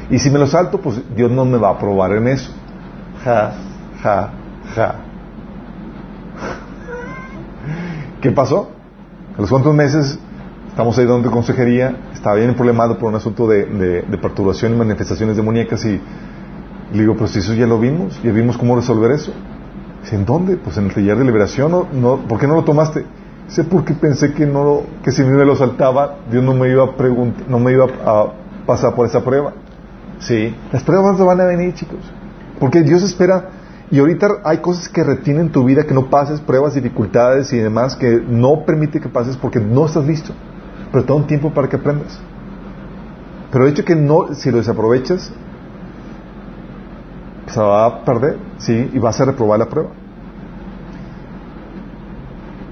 Y 0.09 0.19
si 0.19 0.29
me 0.29 0.39
lo 0.39 0.47
salto, 0.47 0.81
pues 0.81 1.01
Dios 1.15 1.31
no 1.31 1.45
me 1.45 1.57
va 1.57 1.69
a 1.69 1.71
aprobar 1.75 2.11
en 2.11 2.27
eso. 2.27 2.51
Ja, 3.23 3.53
ja, 4.01 4.31
ja. 4.75 4.95
¿Qué 8.21 8.31
pasó? 8.31 8.69
A 9.37 9.41
los 9.41 9.49
cuantos 9.49 9.73
meses 9.73 10.19
estamos 10.73 10.97
ahí 10.97 11.05
donde 11.05 11.29
consejería, 11.29 11.95
estaba 12.13 12.35
bien 12.37 12.55
problemado 12.55 12.97
por 12.97 13.09
un 13.09 13.15
asunto 13.15 13.47
de, 13.47 13.65
de- 13.65 14.01
de 14.01 14.17
perturbación 14.17 14.73
y 14.73 14.75
manifestaciones 14.75 15.35
demoníacas 15.37 15.85
y 15.85 16.01
le 16.93 16.99
digo, 16.99 17.13
pero 17.13 17.27
si 17.27 17.39
eso 17.39 17.53
ya 17.53 17.67
lo 17.67 17.79
vimos, 17.79 18.19
ya 18.23 18.31
vimos 18.31 18.57
cómo 18.57 18.75
resolver 18.75 19.11
eso. 19.11 19.31
Dice, 20.01 20.15
¿en 20.15 20.25
dónde? 20.25 20.57
Pues 20.57 20.75
en 20.77 20.85
el 20.85 20.93
taller 20.93 21.15
de 21.17 21.25
liberación, 21.25 21.71
¿no? 21.71 21.87
no 21.93 22.17
¿por 22.27 22.39
qué 22.39 22.47
no 22.47 22.55
lo 22.55 22.63
tomaste? 22.63 23.05
Dice, 23.47 23.63
porque 23.65 23.93
pensé 23.93 24.33
que 24.33 24.47
no 24.47 24.63
lo- 24.63 24.83
que 25.03 25.11
si 25.11 25.23
me 25.23 25.45
lo 25.45 25.55
saltaba, 25.55 26.15
Dios 26.31 26.43
no 26.43 26.55
me 26.55 26.69
iba 26.69 26.83
a 26.83 26.95
preguntar, 26.97 27.45
no 27.47 27.59
me 27.59 27.71
iba 27.71 27.85
a 28.05 28.25
pasar 28.65 28.95
por 28.95 29.05
esa 29.07 29.23
prueba. 29.23 29.53
Sí, 30.19 30.55
las 30.71 30.83
pruebas 30.83 31.19
no 31.19 31.25
van 31.25 31.39
a 31.41 31.45
venir, 31.45 31.73
chicos. 31.75 31.99
Porque 32.59 32.81
Dios 32.81 33.03
espera, 33.03 33.49
y 33.91 33.99
ahorita 33.99 34.27
hay 34.43 34.57
cosas 34.57 34.89
que 34.89 35.03
retienen 35.03 35.51
tu 35.51 35.63
vida, 35.65 35.83
que 35.83 35.93
no 35.93 36.09
pases, 36.09 36.41
pruebas, 36.41 36.73
dificultades 36.73 37.53
y 37.53 37.57
demás, 37.57 37.95
que 37.95 38.23
no 38.27 38.63
permite 38.65 38.99
que 38.99 39.09
pases 39.09 39.37
porque 39.37 39.59
no 39.59 39.85
estás 39.85 40.05
listo. 40.05 40.33
Pero 40.93 41.03
te 41.05 41.11
da 41.11 41.15
un 41.15 41.25
tiempo 41.27 41.51
para 41.51 41.67
que 41.67 41.75
aprendas. 41.75 42.21
Pero 43.51 43.65
el 43.65 43.71
hecho 43.71 43.83
que 43.83 43.95
no, 43.95 44.35
si 44.35 44.51
lo 44.51 44.57
desaprovechas, 44.57 45.33
se 47.47 47.59
va 47.59 47.85
a 47.85 48.05
perder, 48.05 48.37
sí, 48.59 48.91
y 48.93 48.99
vas 48.99 49.19
a 49.19 49.25
reprobar 49.25 49.57
la 49.59 49.67
prueba. 49.67 49.89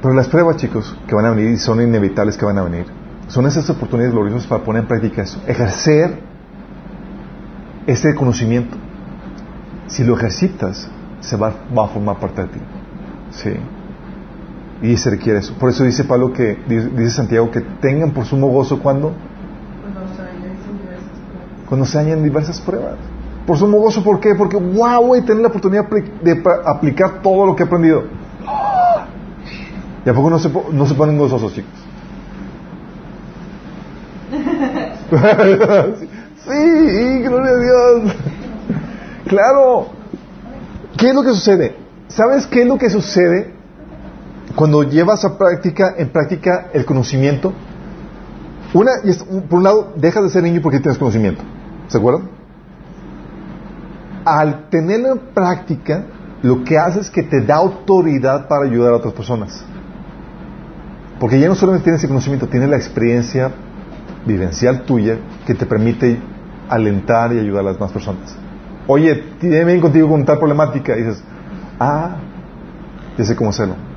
Pero 0.04 0.14
las 0.14 0.28
pruebas, 0.28 0.58
chicos, 0.58 0.96
que 1.08 1.16
van 1.16 1.26
a 1.26 1.32
venir 1.32 1.50
y 1.50 1.58
son 1.58 1.82
inevitables 1.82 2.38
que 2.38 2.46
van 2.46 2.60
a 2.60 2.64
venir, 2.64 2.86
son 3.28 3.48
esas 3.48 3.68
oportunidades 3.72 4.14
gloriosas 4.14 4.46
para 4.46 4.64
poner 4.64 4.84
en 4.84 4.88
práctica 4.88 5.24
eso, 5.24 5.42
ejercer 5.48 6.20
ese 7.88 8.14
conocimiento. 8.14 8.78
Si 9.88 10.04
lo 10.04 10.16
ejercitas, 10.16 10.90
se 11.22 11.38
va, 11.38 11.54
va 11.76 11.86
a 11.86 11.88
formar 11.88 12.20
parte 12.20 12.44
de 12.44 12.48
ti. 12.50 12.60
Sí. 13.32 13.54
Y 14.82 14.98
se 14.98 15.12
requiere 15.12 15.40
eso. 15.40 15.54
Por 15.60 15.70
eso 15.70 15.84
dice 15.84 16.04
Pablo 16.04 16.34
que, 16.34 16.58
dice 16.68 17.12
Santiago, 17.12 17.52
que 17.52 17.62
tengan 17.62 18.12
por 18.12 18.26
sumo 18.26 18.48
gozo 18.48 18.80
cuando, 18.80 19.14
Cuando 21.68 21.86
se 21.86 22.00
hayan 22.00 22.24
diversas 22.24 22.60
pruebas. 22.60 22.96
Por 23.46 23.58
sumo 23.58 23.80
gozo, 23.80 24.04
¿por 24.04 24.20
qué? 24.20 24.34
Porque, 24.36 24.58
wow, 24.58 25.06
voy 25.06 25.22
tener 25.22 25.42
la 25.42 25.50
oportunidad 25.50 25.88
de 25.88 26.44
aplicar 26.66 27.22
todo 27.22 27.46
lo 27.46 27.56
que 27.56 27.64
he 27.64 27.66
aprendido. 27.66 28.04
¿Y 30.04 30.10
a 30.10 30.14
poco 30.14 30.30
no 30.32 30.40
se, 30.40 30.50
no 30.72 30.86
se 30.86 30.96
ponen 30.96 31.18
gozosos, 31.18 31.54
chicos? 31.54 31.72
sí, 36.48 37.22
gloria 37.24 37.52
a 37.52 37.58
Dios. 37.58 38.16
Claro. 39.28 39.88
¿Qué 40.98 41.10
es 41.10 41.16
lo 41.16 41.22
que 41.24 41.30
sucede? 41.30 41.76
¿Sabes 42.08 42.48
qué 42.48 42.64
es 42.64 42.68
lo 42.68 42.78
que 42.78 42.90
sucede 42.90 43.61
cuando 44.56 44.84
llevas 44.84 45.24
a 45.26 45.38
práctica, 45.38 45.96
en 45.98 46.10
práctica 46.10 46.70
el 46.74 46.86
conocimiento? 46.86 47.54
Una, 48.74 48.92
por 49.50 49.60
un 49.60 49.64
lado, 49.64 49.94
dejas 49.98 50.24
de 50.24 50.30
ser 50.30 50.44
niño 50.44 50.62
porque 50.62 50.80
tienes 50.80 50.98
conocimiento. 50.98 51.44
¿Se 51.88 51.98
acuerdan? 51.98 52.30
Al 54.24 54.70
tenerlo 54.70 55.14
en 55.14 55.20
práctica, 55.34 56.06
lo 56.42 56.64
que 56.64 56.78
hace 56.78 57.02
es 57.02 57.10
que 57.10 57.24
te 57.24 57.42
da 57.42 57.56
autoridad 57.56 58.48
para 58.48 58.66
ayudar 58.66 58.94
a 58.94 58.98
otras 58.98 59.14
personas. 59.14 59.64
Porque 61.20 61.40
ya 61.40 61.48
no 61.48 61.56
solamente 61.56 61.84
tienes 61.84 62.02
el 62.04 62.10
conocimiento, 62.10 62.48
tienes 62.48 62.70
la 62.70 62.78
experiencia 62.78 63.52
vivencial 64.26 64.84
tuya 64.84 65.18
que 65.46 65.54
te 65.54 65.66
permite 65.66 66.20
alentar 66.70 67.34
y 67.34 67.40
ayudar 67.40 67.62
a 67.62 67.66
las 67.66 67.76
demás 67.76 67.92
personas. 67.92 68.36
Oye, 68.88 69.16
tiene 69.40 69.80
contigo 69.80 70.10
con 70.10 70.26
tal 70.26 70.40
problemática 70.40 70.98
y 70.98 71.04
dices, 71.04 71.22
ah, 71.80 72.18
ya 73.18 73.26
sé 73.26 73.36
cómo 73.36 73.50
hacerlo. 73.50 73.91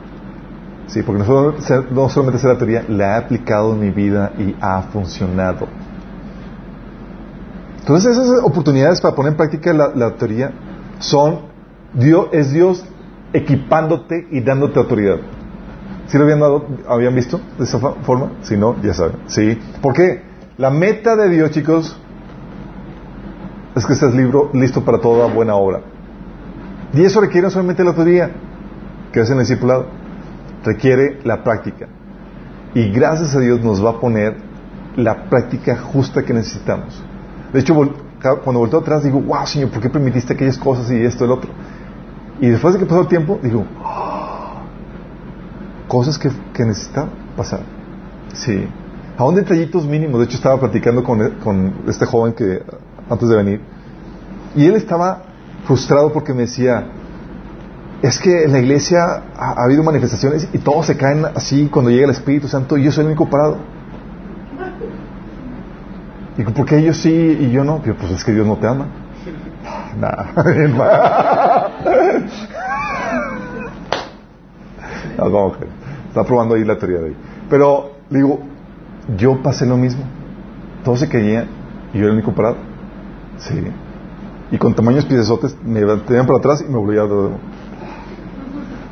Sí, 0.87 1.03
porque 1.03 1.23
no, 1.23 2.09
solamente 2.09 2.39
sé 2.39 2.47
la 2.47 2.59
teoría, 2.59 2.85
la 2.89 3.15
he 3.15 3.25
aplicado 3.25 3.73
en 3.73 3.81
mi 3.81 3.91
vida 3.91 4.33
y 4.39 4.55
ha 4.61 4.83
funcionado. 4.83 5.67
Entonces 7.81 8.17
esas 8.17 8.43
oportunidades 8.43 9.01
para 9.01 9.15
poner 9.15 9.33
en 9.33 9.37
práctica 9.37 9.73
la, 9.73 9.89
la 9.95 10.15
teoría 10.17 10.53
son, 10.99 11.41
Dios, 11.95 12.29
es 12.33 12.53
Dios 12.53 12.85
equipándote 13.33 14.29
y 14.31 14.41
dándote 14.41 14.79
autoridad. 14.79 15.17
¿Sí 16.07 16.19
lo 16.19 16.25
habían, 16.25 16.41
dado, 16.41 16.67
habían 16.89 17.15
visto 17.15 17.41
de 17.59 17.65
esa 17.65 17.79
forma? 17.79 18.33
Si 18.43 18.57
no, 18.57 18.81
ya 18.83 18.95
saben. 18.95 19.17
¿Sí? 19.27 19.59
¿Por 19.81 19.95
qué? 19.95 20.23
La 20.59 20.71
meta 20.71 21.17
de 21.17 21.29
Dios, 21.31 21.51
chicos, 21.51 21.99
es 23.75 23.87
que 23.87 23.95
estés 23.95 24.15
libro, 24.15 24.51
listo 24.53 24.85
para 24.85 25.01
toda 25.01 25.27
buena 25.27 25.55
obra. 25.55 25.81
Y 26.93 27.03
eso 27.03 27.21
requiere 27.21 27.51
solamente 27.51 27.83
la 27.83 27.95
teoría 27.95 28.31
que 29.13 29.21
hacen 29.21 29.37
el 29.37 29.41
discipulado, 29.41 29.87
requiere 30.65 31.21
la 31.25 31.45
práctica. 31.45 31.87
Y 32.75 32.91
gracias 32.91 33.35
a 33.37 33.41
Dios 33.41 33.61
nos 33.61 33.85
va 33.85 33.91
a 33.91 34.01
poner 34.01 34.37
la 34.97 35.29
práctica 35.29 35.77
justa 35.77 36.23
que 36.23 36.33
necesitamos. 36.33 37.03
De 37.53 37.61
hecho, 37.61 37.75
cuando 38.43 38.61
volteo 38.61 38.81
atrás 38.81 39.05
digo, 39.05 39.21
wow, 39.21 39.47
Señor, 39.47 39.71
¿por 39.71 39.81
qué 39.81 39.91
permitiste 39.91 40.33
aquellas 40.33 40.59
cosas 40.59 40.91
y 40.91 41.05
esto 41.05 41.25
el 41.25 41.31
otro? 41.31 41.51
Y 42.41 42.49
después 42.49 42.75
de 42.75 42.81
que 42.81 42.87
pasó 42.87 43.03
el 43.03 43.09
tiempo, 43.09 43.39
digo, 43.43 43.65
oh, 43.85 44.63
cosas 45.87 46.19
que, 46.19 46.31
que 46.53 46.65
necesitaba 46.65 47.09
pasar. 47.37 47.61
Sí. 48.33 48.67
Aún 49.17 49.37
detallitos 49.37 49.87
mínimos. 49.87 50.19
De 50.19 50.27
hecho, 50.27 50.37
estaba 50.37 50.59
platicando 50.59 51.05
con, 51.05 51.31
con 51.45 51.75
este 51.87 52.07
joven 52.07 52.33
que 52.33 52.63
antes 53.09 53.29
de 53.29 53.37
venir. 53.37 53.61
Y 54.57 54.67
él 54.67 54.75
estaba 54.75 55.23
frustrado 55.65 56.13
porque 56.13 56.33
me 56.33 56.43
decía, 56.43 56.87
es 58.05 58.19
que 58.19 58.45
en 58.45 58.53
la 58.53 58.59
iglesia 58.59 59.23
ha, 59.35 59.65
habido 59.65 59.83
manifestaciones 59.83 60.47
y 60.53 60.59
todos 60.59 60.85
se 60.85 60.99
caen 60.99 61.25
así 61.35 61.69
cuando 61.69 61.91
llega 61.91 62.05
el 62.05 62.11
Espíritu 62.11 62.49
Santo 62.49 62.77
y 62.77 62.85
yo 62.85 62.93
soy 62.93 63.05
el 63.05 63.07
único 63.07 63.31
parado. 63.31 63.57
Y 66.37 66.43
¿por 66.43 66.67
qué 66.67 66.81
ellos 66.81 66.99
sí 66.99 67.11
y 67.11 67.51
yo 67.51 67.65
no? 67.65 67.81
pues 67.81 68.13
es 68.13 68.23
que 68.23 68.33
Dios 68.33 68.47
no 68.47 68.59
te 68.59 68.67
ama. 68.67 68.89
Nada. 69.99 70.27
no, 75.17 75.53
Está 76.09 76.25
probando 76.25 76.57
ahí 76.57 76.65
la 76.65 76.79
teoría 76.79 76.99
de 76.99 77.07
ahí. 77.07 77.17
Pero 77.49 77.93
digo, 78.11 78.41
yo 79.17 79.43
pasé 79.43 79.65
lo 79.65 79.79
mismo. 79.79 80.05
Todos 80.85 81.01
se 81.01 81.09
caían 81.09 81.47
y 81.95 81.99
yo 81.99 82.05
era 82.05 82.09
el 82.09 82.19
único 82.19 82.35
parado. 82.35 82.57
Sí. 83.39 83.55
Y 84.51 84.59
con 84.59 84.75
tamaños 84.75 85.07
piezotes 85.07 85.57
me 85.65 85.81
tenían 85.81 86.27
para 86.27 86.39
atrás 86.39 86.61
y 86.61 86.71
me 86.71 86.77
volvía 86.77 87.01
a... 87.01 87.54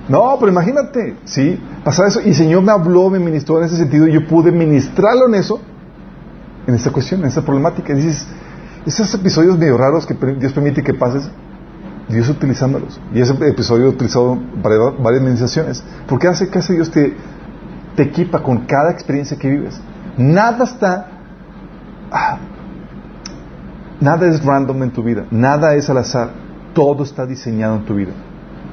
No, 0.09 0.37
pero 0.39 0.51
imagínate, 0.51 1.17
sí, 1.25 1.61
pasaba 1.85 2.09
eso 2.09 2.21
y 2.21 2.31
el 2.31 2.35
Señor 2.35 2.63
me 2.63 2.73
habló, 2.73 3.09
me 3.09 3.21
ministró 3.21 3.59
en 3.59 3.65
ese 3.65 3.77
sentido 3.77 4.09
y 4.09 4.13
yo 4.13 4.27
pude 4.27 4.51
ministrarlo 4.51 5.29
en 5.29 5.37
eso, 5.37 5.61
en 6.67 6.75
esta 6.75 6.91
cuestión, 6.91 7.21
en 7.21 7.29
esta 7.29 7.43
problemática. 7.43 7.95
Dices, 7.95 8.27
esos 8.85 9.15
episodios 9.15 9.57
medio 9.59 9.79
raros 9.79 10.07
que 10.07 10.15
Dios 10.15 10.53
permite 10.53 10.83
que 10.83 10.93
pases, 10.93 11.31
Dios 12.09 12.29
utilizándolos. 12.29 13.01
Y 13.15 13.21
ese 13.21 13.33
episodio 13.47 13.89
utilizado 13.89 14.39
para 14.61 14.77
varias 14.77 15.23
administraciones. 15.23 15.85
Porque 16.09 16.27
hace 16.27 16.49
que 16.49 16.59
hace 16.59 16.75
Dios 16.75 16.91
te, 16.91 17.15
te 17.95 18.03
equipa 18.03 18.43
con 18.43 18.67
cada 18.67 18.91
experiencia 18.91 19.39
que 19.39 19.49
vives. 19.49 19.81
Nada 20.19 20.65
está 20.65 21.07
ah, 22.11 22.39
Nada 24.01 24.27
es 24.27 24.45
random 24.45 24.83
en 24.83 24.91
tu 24.91 25.05
vida, 25.05 25.27
nada 25.31 25.77
es 25.77 25.89
al 25.89 25.99
azar, 25.99 26.31
todo 26.75 27.05
está 27.05 27.25
diseñado 27.25 27.77
en 27.77 27.85
tu 27.85 27.95
vida 27.95 28.11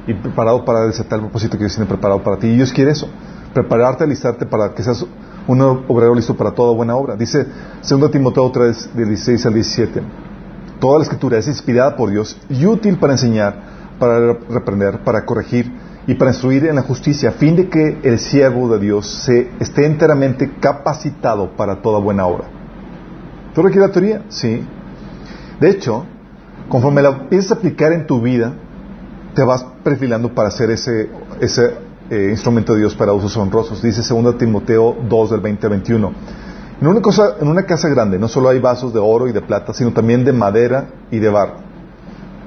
y 0.06 0.14
preparado 0.14 0.64
para 0.64 0.86
desatar 0.86 1.18
el 1.18 1.26
propósito 1.26 1.52
que 1.52 1.64
Dios 1.64 1.74
tiene 1.74 1.88
preparado 1.88 2.22
para 2.22 2.38
ti. 2.38 2.48
Y 2.48 2.56
Dios 2.56 2.72
quiere 2.72 2.92
eso, 2.92 3.08
prepararte, 3.52 4.04
alistarte 4.04 4.46
para 4.46 4.74
que 4.74 4.82
seas 4.82 5.04
un 5.46 5.60
obrero 5.60 6.14
listo 6.14 6.36
para 6.36 6.52
toda 6.52 6.74
buena 6.74 6.96
obra. 6.96 7.16
Dice 7.16 7.46
2 7.88 8.10
Timoteo 8.10 8.50
3, 8.50 8.90
del 8.94 9.08
16 9.08 9.46
al 9.46 9.54
17. 9.54 10.02
Toda 10.78 10.98
la 10.98 11.04
escritura 11.04 11.38
es 11.38 11.46
inspirada 11.46 11.96
por 11.96 12.10
Dios 12.10 12.38
y 12.48 12.64
útil 12.66 12.98
para 12.98 13.12
enseñar, 13.12 13.54
para 13.98 14.32
reprender, 14.48 15.04
para 15.04 15.24
corregir 15.24 15.70
y 16.06 16.14
para 16.14 16.30
instruir 16.30 16.66
en 16.66 16.76
la 16.76 16.82
justicia, 16.82 17.28
a 17.28 17.32
fin 17.32 17.56
de 17.56 17.68
que 17.68 17.98
el 18.02 18.18
siervo 18.18 18.68
de 18.72 18.78
Dios 18.78 19.06
se 19.06 19.50
esté 19.60 19.86
enteramente 19.86 20.50
capacitado 20.58 21.54
para 21.56 21.82
toda 21.82 21.98
buena 21.98 22.26
obra. 22.26 22.48
¿Tú 23.54 23.62
requieres 23.62 23.88
la 23.88 23.92
teoría? 23.92 24.22
Sí. 24.28 24.64
De 25.60 25.68
hecho, 25.68 26.06
conforme 26.68 27.02
la 27.02 27.10
empiezas 27.10 27.52
a 27.52 27.54
aplicar 27.56 27.92
en 27.92 28.06
tu 28.06 28.20
vida, 28.22 28.54
te 29.34 29.42
vas 29.42 29.64
perfilando 29.84 30.34
para 30.34 30.50
ser 30.50 30.70
ese, 30.70 31.10
ese 31.40 31.74
eh, 32.10 32.28
instrumento 32.30 32.74
de 32.74 32.80
Dios 32.80 32.94
para 32.94 33.12
usos 33.12 33.36
honrosos. 33.36 33.82
Dice 33.82 34.02
2 34.02 34.38
Timoteo 34.38 34.96
2 35.08 35.30
del 35.30 35.40
20 35.40 35.68
21. 35.68 36.12
En 36.80 36.86
una, 36.86 37.02
cosa, 37.02 37.34
en 37.40 37.48
una 37.48 37.64
casa 37.64 37.88
grande 37.88 38.18
no 38.18 38.26
solo 38.26 38.48
hay 38.48 38.58
vasos 38.58 38.92
de 38.92 38.98
oro 38.98 39.28
y 39.28 39.32
de 39.32 39.42
plata, 39.42 39.74
sino 39.74 39.92
también 39.92 40.24
de 40.24 40.32
madera 40.32 40.88
y 41.10 41.18
de 41.18 41.28
barro. 41.28 41.56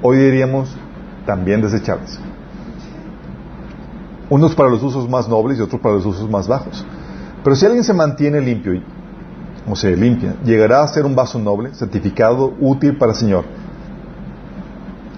Hoy 0.02 0.18
diríamos 0.18 0.76
también 1.24 1.62
desechables. 1.62 2.18
Unos 4.28 4.54
para 4.54 4.70
los 4.70 4.82
usos 4.82 5.08
más 5.08 5.28
nobles 5.28 5.58
y 5.58 5.62
otros 5.62 5.80
para 5.80 5.94
los 5.94 6.04
usos 6.04 6.28
más 6.28 6.48
bajos. 6.48 6.84
Pero 7.44 7.56
si 7.56 7.64
alguien 7.64 7.84
se 7.84 7.94
mantiene 7.94 8.40
limpio 8.40 8.82
o 9.68 9.76
se 9.76 9.96
limpia, 9.96 10.34
llegará 10.44 10.82
a 10.82 10.88
ser 10.88 11.04
un 11.04 11.14
vaso 11.14 11.38
noble, 11.38 11.72
certificado, 11.74 12.54
útil 12.60 12.98
para 12.98 13.12
el 13.12 13.18
Señor. 13.18 13.44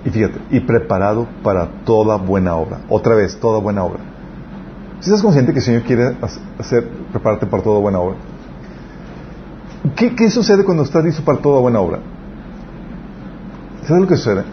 Y 0.07 0.11
fíjate, 0.11 0.41
y 0.51 0.61
preparado 0.61 1.27
para 1.43 1.67
toda 1.85 2.17
buena 2.17 2.55
obra. 2.55 2.79
Otra 2.89 3.15
vez, 3.15 3.39
toda 3.39 3.59
buena 3.59 3.85
obra. 3.85 4.01
Si 5.01 5.11
estás 5.11 5.21
consciente 5.21 5.53
que 5.53 5.59
el 5.59 5.65
Señor 5.65 5.83
quiere 5.83 6.17
hacer, 6.59 6.89
prepararte 7.11 7.47
para 7.47 7.63
toda 7.63 7.81
buena 7.81 7.99
obra. 7.99 8.17
¿Qué, 9.95 10.15
¿Qué, 10.15 10.31
sucede 10.31 10.65
cuando 10.65 10.85
estás 10.85 11.05
listo 11.05 11.23
para 11.23 11.39
toda 11.39 11.61
buena 11.61 11.81
obra? 11.81 11.99
¿Sabes 13.85 14.03
lo 14.03 14.09
que 14.09 14.17
sucede? 14.17 14.45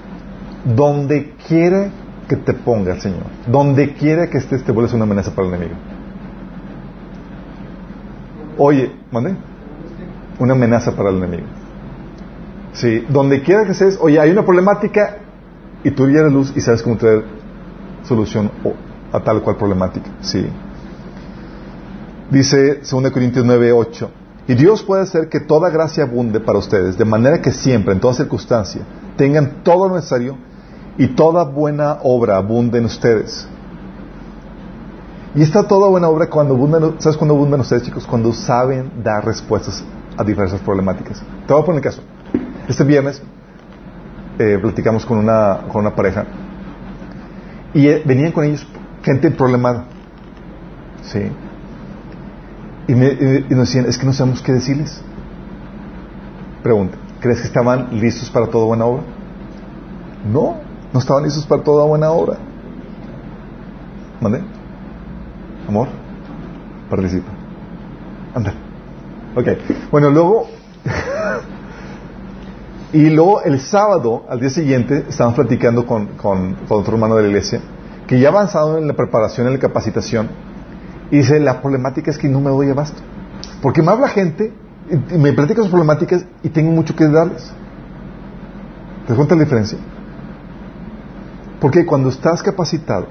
Donde 0.75 1.33
quiere 1.47 1.91
que 2.27 2.35
te 2.35 2.53
ponga 2.53 2.93
el 2.93 3.01
Señor, 3.01 3.23
donde 3.47 3.93
quiera 3.93 4.27
que 4.27 4.39
estés, 4.39 4.63
te 4.63 4.71
vuelves 4.71 4.93
una 4.93 5.03
amenaza 5.03 5.31
para 5.31 5.47
el 5.47 5.53
enemigo. 5.53 5.77
Oye, 8.57 8.91
¿mande? 9.11 9.35
una 10.39 10.53
amenaza 10.53 10.95
para 10.95 11.09
el 11.09 11.17
enemigo. 11.17 11.47
Sí, 12.73 13.05
donde 13.09 13.41
quiera 13.41 13.65
que 13.65 13.71
estés, 13.71 13.97
oye, 14.01 14.19
hay 14.19 14.31
una 14.31 14.43
problemática 14.43 15.17
y 15.83 15.91
tú 15.91 16.07
la 16.07 16.29
luz 16.29 16.53
y 16.55 16.61
sabes 16.61 16.81
cómo 16.81 16.97
traer 16.97 17.23
solución 18.03 18.51
a 19.11 19.19
tal 19.19 19.41
cual 19.41 19.57
problemática. 19.57 20.09
Sí. 20.21 20.45
Dice 22.31 22.81
2 22.89 23.11
Corintios 23.11 23.45
9, 23.45 23.71
8. 23.71 24.11
Y 24.47 24.55
Dios 24.55 24.83
puede 24.83 25.03
hacer 25.03 25.29
que 25.29 25.39
toda 25.39 25.69
gracia 25.69 26.03
abunde 26.03 26.39
para 26.39 26.57
ustedes, 26.57 26.97
de 26.97 27.05
manera 27.05 27.41
que 27.41 27.51
siempre, 27.51 27.93
en 27.93 27.99
toda 27.99 28.13
circunstancia, 28.13 28.81
tengan 29.15 29.63
todo 29.63 29.87
lo 29.87 29.95
necesario 29.95 30.37
y 30.97 31.07
toda 31.07 31.43
buena 31.43 31.99
obra 32.03 32.37
abunde 32.37 32.79
en 32.79 32.85
ustedes. 32.85 33.47
Y 35.35 35.41
está 35.41 35.63
toda 35.63 35.89
buena 35.89 36.09
obra 36.09 36.29
cuando 36.29 36.53
abundan, 36.53 36.95
¿sabes 36.99 37.17
cuándo 37.17 37.35
abundan 37.35 37.61
ustedes, 37.61 37.83
chicos? 37.83 38.05
Cuando 38.05 38.33
saben 38.33 38.91
dar 39.03 39.25
respuestas 39.25 39.83
a 40.17 40.23
diversas 40.23 40.61
problemáticas. 40.61 41.23
Te 41.47 41.53
voy 41.53 41.63
a 41.63 41.65
poner 41.65 41.79
el 41.79 41.83
caso. 41.83 42.01
Este 42.67 42.83
viernes 42.83 43.21
eh, 44.39 44.57
platicamos 44.61 45.05
con 45.05 45.19
una, 45.19 45.61
con 45.69 45.81
una 45.81 45.95
pareja 45.95 46.25
y 47.73 47.87
eh, 47.87 48.03
venían 48.05 48.31
con 48.31 48.45
ellos 48.45 48.65
gente 49.03 49.31
problemada. 49.31 49.85
¿Sí? 51.03 51.19
Y, 52.87 52.95
me, 52.95 53.07
y, 53.07 53.45
nos 53.49 53.67
decían, 53.67 53.85
es 53.85 53.97
que 53.97 54.05
no 54.05 54.13
sabemos 54.13 54.41
qué 54.41 54.51
decirles. 54.51 55.01
Pregunta, 56.61 56.97
¿crees 57.19 57.41
que 57.41 57.47
estaban 57.47 57.99
listos 57.99 58.29
para 58.29 58.47
toda 58.47 58.65
buena 58.65 58.85
obra? 58.85 59.03
No, 60.31 60.57
no 60.93 60.99
estaban 60.99 61.23
listos 61.23 61.45
para 61.45 61.63
toda 61.63 61.85
buena 61.85 62.11
obra. 62.11 62.37
¿Mande? 64.21 64.41
Amor, 65.67 65.87
participa. 66.89 67.29
Anda. 68.35 68.53
Ok. 69.35 69.47
Bueno, 69.91 70.09
luego. 70.09 70.47
y 72.93 73.09
luego 73.09 73.41
el 73.41 73.59
sábado, 73.59 74.23
al 74.29 74.39
día 74.39 74.49
siguiente, 74.49 75.05
estábamos 75.09 75.35
platicando 75.35 75.85
con, 75.85 76.09
otro 76.69 76.93
hermano 76.93 77.15
de 77.15 77.23
la 77.23 77.27
iglesia, 77.29 77.59
que 78.07 78.19
ya 78.19 78.29
ha 78.29 78.31
avanzado 78.31 78.77
en 78.77 78.87
la 78.87 78.93
preparación, 78.93 79.47
en 79.47 79.53
la 79.53 79.59
capacitación, 79.59 80.29
y 81.09 81.17
dice: 81.17 81.39
La 81.39 81.59
problemática 81.59 82.11
es 82.11 82.17
que 82.17 82.29
no 82.29 82.39
me 82.39 82.51
doy 82.51 82.69
abasto. 82.69 83.01
Porque 83.61 83.81
me 83.81 83.91
habla 83.91 84.07
gente, 84.09 84.53
y 84.89 85.17
me 85.17 85.33
platica 85.33 85.61
sus 85.61 85.71
problemáticas, 85.71 86.25
y 86.43 86.49
tengo 86.49 86.71
mucho 86.71 86.95
que 86.95 87.07
darles. 87.07 87.51
¿Te 89.07 89.15
cuenta 89.15 89.35
la 89.35 89.43
diferencia? 89.43 89.79
Porque 91.59 91.85
cuando 91.85 92.09
estás 92.09 92.43
capacitado, 92.43 93.07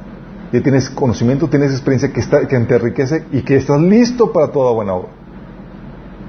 y 0.52 0.60
tienes 0.60 0.90
conocimiento, 0.90 1.48
tienes 1.48 1.72
experiencia 1.72 2.12
que, 2.12 2.20
está, 2.20 2.46
que 2.46 2.58
te 2.60 2.74
enriquece 2.74 3.24
y 3.32 3.42
que 3.42 3.56
estás 3.56 3.80
listo 3.80 4.32
para 4.32 4.48
toda 4.52 4.72
buena 4.72 4.94
obra 4.94 5.22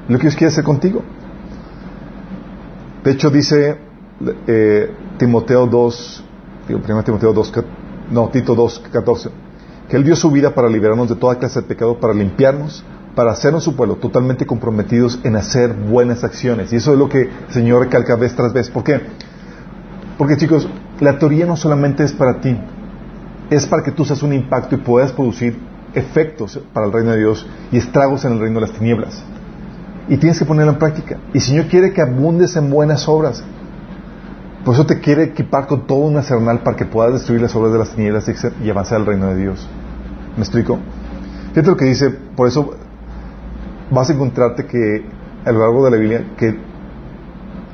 lo 0.07 0.17
que 0.17 0.23
Dios 0.23 0.35
quiere 0.35 0.51
hacer 0.51 0.63
contigo. 0.63 1.01
De 3.03 3.11
hecho, 3.11 3.29
dice 3.29 3.77
eh, 4.47 4.91
Timoteo 5.17 5.67
2, 5.67 6.23
digo, 6.69 6.79
Timoteo 6.79 7.33
2, 7.33 7.53
no, 8.11 8.29
Tito 8.29 8.55
2, 8.55 8.83
14, 8.91 9.29
que 9.89 9.97
Él 9.97 10.05
dio 10.05 10.15
su 10.15 10.31
vida 10.31 10.55
para 10.55 10.69
liberarnos 10.69 11.09
de 11.09 11.15
toda 11.15 11.35
clase 11.37 11.61
de 11.61 11.67
pecado, 11.67 11.99
para 11.99 12.13
limpiarnos, 12.13 12.85
para 13.13 13.31
hacernos 13.31 13.65
su 13.65 13.75
pueblo 13.75 13.95
totalmente 13.97 14.45
comprometidos 14.45 15.19
en 15.23 15.35
hacer 15.35 15.73
buenas 15.73 16.23
acciones. 16.23 16.71
Y 16.71 16.77
eso 16.77 16.93
es 16.93 16.99
lo 16.99 17.09
que 17.09 17.23
el 17.23 17.29
Señor 17.53 17.81
recalca 17.83 18.15
vez 18.15 18.35
tras 18.35 18.53
vez. 18.53 18.69
¿Por 18.69 18.85
qué? 18.85 19.01
Porque 20.17 20.37
chicos, 20.37 20.67
la 21.01 21.19
teoría 21.19 21.45
no 21.45 21.57
solamente 21.57 22.05
es 22.05 22.13
para 22.13 22.39
ti, 22.39 22.57
es 23.49 23.67
para 23.67 23.83
que 23.83 23.91
tú 23.91 24.05
seas 24.05 24.23
un 24.23 24.31
impacto 24.31 24.75
y 24.75 24.77
puedas 24.77 25.11
producir 25.11 25.59
efectos 25.93 26.57
para 26.71 26.85
el 26.85 26.93
reino 26.93 27.11
de 27.11 27.17
Dios 27.17 27.45
y 27.71 27.77
estragos 27.77 28.23
en 28.23 28.33
el 28.33 28.39
reino 28.39 28.61
de 28.61 28.67
las 28.67 28.75
tinieblas 28.77 29.23
y 30.07 30.17
tienes 30.17 30.39
que 30.39 30.45
ponerlo 30.45 30.73
en 30.73 30.79
práctica. 30.79 31.17
Y 31.33 31.37
el 31.37 31.43
Señor 31.43 31.67
quiere 31.67 31.93
que 31.93 32.01
abundes 32.01 32.55
en 32.55 32.69
buenas 32.69 33.07
obras. 33.07 33.43
Por 34.65 34.73
eso 34.75 34.85
te 34.85 34.99
quiere 34.99 35.23
equipar 35.23 35.67
con 35.67 35.87
todo 35.87 35.99
un 35.99 36.17
arsenal 36.17 36.59
para 36.59 36.77
que 36.77 36.85
puedas 36.85 37.13
destruir 37.13 37.41
las 37.41 37.55
obras 37.55 37.73
de 37.73 37.79
las 37.79 37.89
tinieblas 37.89 38.29
y 38.63 38.69
avanzar 38.69 38.99
al 38.99 39.05
reino 39.05 39.27
de 39.27 39.35
Dios. 39.35 39.67
¿Me 40.35 40.43
explico? 40.43 40.79
Fíjate 41.49 41.69
lo 41.69 41.77
que 41.77 41.85
dice, 41.85 42.09
por 42.09 42.47
eso 42.47 42.73
vas 43.91 44.09
a 44.09 44.13
encontrarte 44.13 44.65
que 44.65 45.05
a 45.45 45.51
lo 45.51 45.59
largo 45.59 45.85
de 45.85 45.91
la 45.91 45.97
Biblia, 45.97 46.25
que 46.37 46.57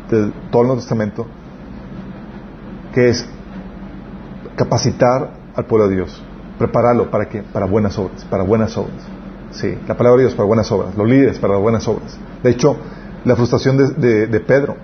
de 0.10 0.32
todo 0.52 0.64
el 0.64 0.68
Nuevo 0.68 0.82
Testamento, 0.82 1.28
que 2.94 3.10
es 3.10 3.28
capacitar 4.56 5.32
al 5.56 5.66
pueblo 5.66 5.88
de 5.88 5.96
Dios, 5.96 6.24
prepararlo 6.58 7.12
para 7.12 7.30
que 7.30 7.44
para 7.44 7.66
buenas 7.66 7.98
obras, 7.98 8.26
para 8.26 8.44
buenas 8.44 8.76
obras. 8.78 9.19
Sí, 9.52 9.78
la 9.88 9.98
palabra 9.98 10.18
de 10.18 10.24
Dios 10.26 10.36
para 10.36 10.48
buenas 10.48 10.72
obras, 10.72 10.96
los 10.96 11.08
líderes 11.08 11.40
para 11.40 11.58
buenas 11.58 11.88
obras. 11.88 12.18
De 12.44 12.52
hecho, 12.52 12.78
la 13.26 13.36
frustración 13.36 13.78
de, 13.78 14.44
Pedro, 14.46 14.78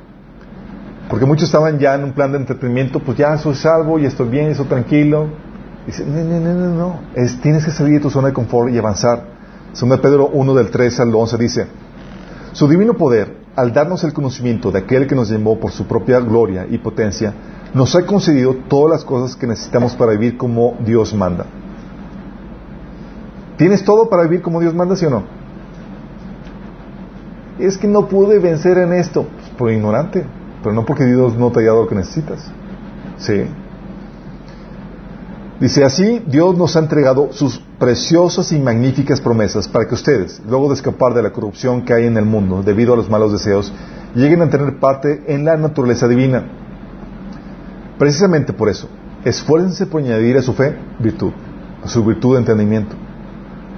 porque 1.10 1.25
muchos 1.25 1.45
estaban 1.45 1.78
ya 1.78 1.95
en 1.95 2.04
un 2.04 2.13
plan 2.13 2.32
de 2.32 2.39
entretenimiento, 2.39 2.99
pues 2.99 3.17
ya 3.17 3.38
soy 3.38 3.56
salvo 3.56 3.99
y 3.99 4.06
estoy 4.06 4.30
bien, 4.30 4.47
estoy 4.47 4.65
tranquilo. 4.65 5.28
Dice, 5.86 6.04
no, 6.04 6.23
no, 6.23 6.39
no, 6.39 6.54
no, 6.54 6.75
no. 6.75 6.99
Es, 7.13 7.39
tienes 7.41 7.63
que 7.63 7.71
salir 7.71 7.93
de 7.93 7.99
tu 7.99 8.10
zona 8.10 8.30
de 8.30 8.34
confort 8.34 8.73
y 8.73 8.78
avanzar. 8.78 9.36
Según 9.73 9.97
Pedro 9.99 10.30
1 10.30 10.54
del 10.56 10.71
3 10.71 10.99
al 11.01 11.13
11 11.13 11.38
dice, 11.38 11.67
su 12.54 12.67
divino 12.67 12.95
poder, 12.95 13.38
al 13.56 13.71
darnos 13.71 14.04
el 14.04 14.13
conocimiento 14.13 14.71
de 14.71 14.80
aquel 14.80 15.06
que 15.06 15.15
nos 15.15 15.30
llamó 15.30 15.60
por 15.60 15.71
su 15.71 15.86
propia 15.86 16.19
gloria 16.21 16.65
y 16.69 16.78
potencia, 16.80 17.34
nos 17.73 17.95
ha 17.95 18.06
concedido 18.06 18.56
todas 18.67 18.89
las 18.89 19.06
cosas 19.06 19.36
que 19.36 19.45
necesitamos 19.45 19.93
para 19.95 20.13
vivir 20.13 20.38
como 20.38 20.75
Dios 20.80 21.13
manda. 21.13 21.45
¿Tienes 23.57 23.83
todo 23.83 24.09
para 24.09 24.23
vivir 24.23 24.41
como 24.41 24.59
Dios 24.59 24.73
manda, 24.73 24.95
sí 24.95 25.05
o 25.05 25.09
no? 25.09 25.23
Es 27.59 27.77
que 27.77 27.87
no 27.87 28.07
pude 28.07 28.39
vencer 28.39 28.77
en 28.77 28.93
esto, 28.93 29.25
pues, 29.37 29.49
por 29.51 29.71
ignorante 29.71 30.25
pero 30.65 30.73
no 30.73 30.83
porque 30.83 31.05
Dios 31.05 31.37
no 31.37 31.51
te 31.51 31.59
haya 31.59 31.69
dado 31.69 31.83
lo 31.83 31.87
que 31.87 31.93
necesitas. 31.93 32.51
Sí. 33.19 33.45
Dice 35.59 35.83
así, 35.83 36.23
Dios 36.25 36.57
nos 36.57 36.75
ha 36.75 36.79
entregado 36.79 37.31
sus 37.33 37.59
preciosas 37.77 38.51
y 38.51 38.57
magníficas 38.57 39.21
promesas 39.21 39.67
para 39.67 39.87
que 39.87 39.93
ustedes, 39.93 40.41
luego 40.49 40.69
de 40.69 40.73
escapar 40.73 41.13
de 41.13 41.21
la 41.21 41.31
corrupción 41.31 41.85
que 41.85 41.93
hay 41.93 42.07
en 42.07 42.17
el 42.17 42.25
mundo 42.25 42.63
debido 42.63 42.93
a 42.93 42.97
los 42.97 43.11
malos 43.11 43.31
deseos, 43.31 43.71
lleguen 44.15 44.41
a 44.41 44.49
tener 44.49 44.79
parte 44.79 45.25
en 45.27 45.45
la 45.45 45.55
naturaleza 45.55 46.07
divina. 46.07 46.43
Precisamente 47.99 48.51
por 48.51 48.67
eso, 48.67 48.89
esfuércense 49.23 49.85
por 49.85 50.01
añadir 50.01 50.35
a 50.35 50.41
su 50.41 50.53
fe 50.53 50.75
virtud, 50.97 51.31
a 51.83 51.87
su 51.87 52.03
virtud 52.03 52.37
entendimiento, 52.37 52.95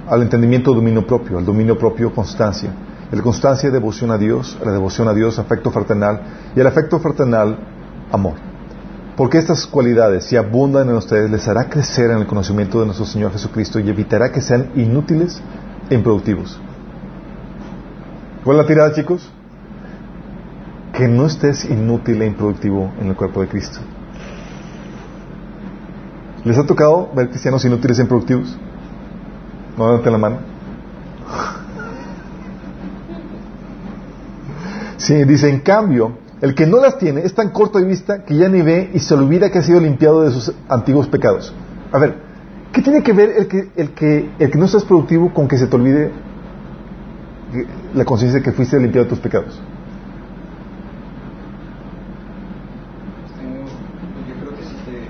al 0.08 0.22
entendimiento 0.22 0.72
dominio 0.72 1.06
propio, 1.06 1.38
al 1.38 1.44
dominio 1.44 1.78
propio 1.78 2.12
constancia, 2.12 2.70
la 3.10 3.22
constancia, 3.22 3.70
devoción 3.70 4.10
a 4.10 4.18
Dios, 4.18 4.58
la 4.64 4.72
devoción 4.72 5.08
a 5.08 5.14
Dios, 5.14 5.38
afecto 5.38 5.70
fraternal, 5.70 6.20
y 6.54 6.60
el 6.60 6.66
afecto 6.66 6.98
fraternal, 6.98 7.58
amor. 8.12 8.34
Porque 9.16 9.38
estas 9.38 9.66
cualidades, 9.66 10.24
si 10.24 10.36
abundan 10.36 10.88
en 10.88 10.94
ustedes, 10.94 11.30
les 11.30 11.48
hará 11.48 11.68
crecer 11.68 12.10
en 12.10 12.18
el 12.18 12.26
conocimiento 12.26 12.80
de 12.80 12.86
nuestro 12.86 13.06
Señor 13.06 13.32
Jesucristo 13.32 13.80
y 13.80 13.88
evitará 13.88 14.30
que 14.30 14.40
sean 14.40 14.70
inútiles 14.76 15.42
e 15.90 15.94
improductivos. 15.94 16.60
¿Cuál 18.44 18.58
es 18.58 18.62
la 18.62 18.68
tirada, 18.68 18.92
chicos? 18.92 19.28
Que 20.92 21.08
no 21.08 21.26
estés 21.26 21.64
inútil 21.64 22.22
e 22.22 22.26
improductivo 22.26 22.92
en 23.00 23.08
el 23.08 23.16
cuerpo 23.16 23.40
de 23.40 23.48
Cristo. 23.48 23.80
¿Les 26.44 26.56
ha 26.56 26.64
tocado 26.64 27.10
ver 27.14 27.30
cristianos 27.30 27.64
inútiles 27.64 27.98
e 27.98 28.02
improductivos? 28.02 28.56
No 29.78 29.86
levanten 29.86 30.12
la 30.12 30.18
mano. 30.18 30.36
Sí, 34.98 35.24
dice, 35.24 35.48
en 35.48 35.60
cambio, 35.60 36.18
el 36.42 36.54
que 36.54 36.66
no 36.66 36.80
las 36.80 36.98
tiene 36.98 37.22
es 37.22 37.34
tan 37.34 37.50
corto 37.50 37.78
de 37.78 37.86
vista 37.86 38.24
que 38.24 38.36
ya 38.36 38.48
ni 38.48 38.60
ve 38.60 38.90
y 38.92 38.98
se 38.98 39.14
olvida 39.14 39.50
que 39.50 39.58
ha 39.58 39.62
sido 39.62 39.80
limpiado 39.80 40.22
de 40.22 40.32
sus 40.32 40.52
antiguos 40.68 41.08
pecados. 41.08 41.54
A 41.92 41.98
ver, 41.98 42.16
¿qué 42.72 42.82
tiene 42.82 43.02
que 43.02 43.12
ver 43.12 43.30
el 43.38 43.48
que, 43.48 43.70
el 43.76 43.90
que, 43.92 44.28
el 44.38 44.50
que 44.50 44.58
no 44.58 44.66
estás 44.66 44.84
productivo 44.84 45.32
con 45.32 45.48
que 45.48 45.56
se 45.56 45.66
te 45.66 45.76
olvide 45.76 46.12
la 47.94 48.04
conciencia 48.04 48.40
de 48.40 48.44
que 48.44 48.52
fuiste 48.52 48.78
limpiado 48.78 49.04
de 49.04 49.10
tus 49.10 49.20
pecados? 49.20 49.58
Yo 54.28 54.34
creo 54.34 54.56
que 54.56 54.62
si 54.62 54.74
te, 54.84 55.08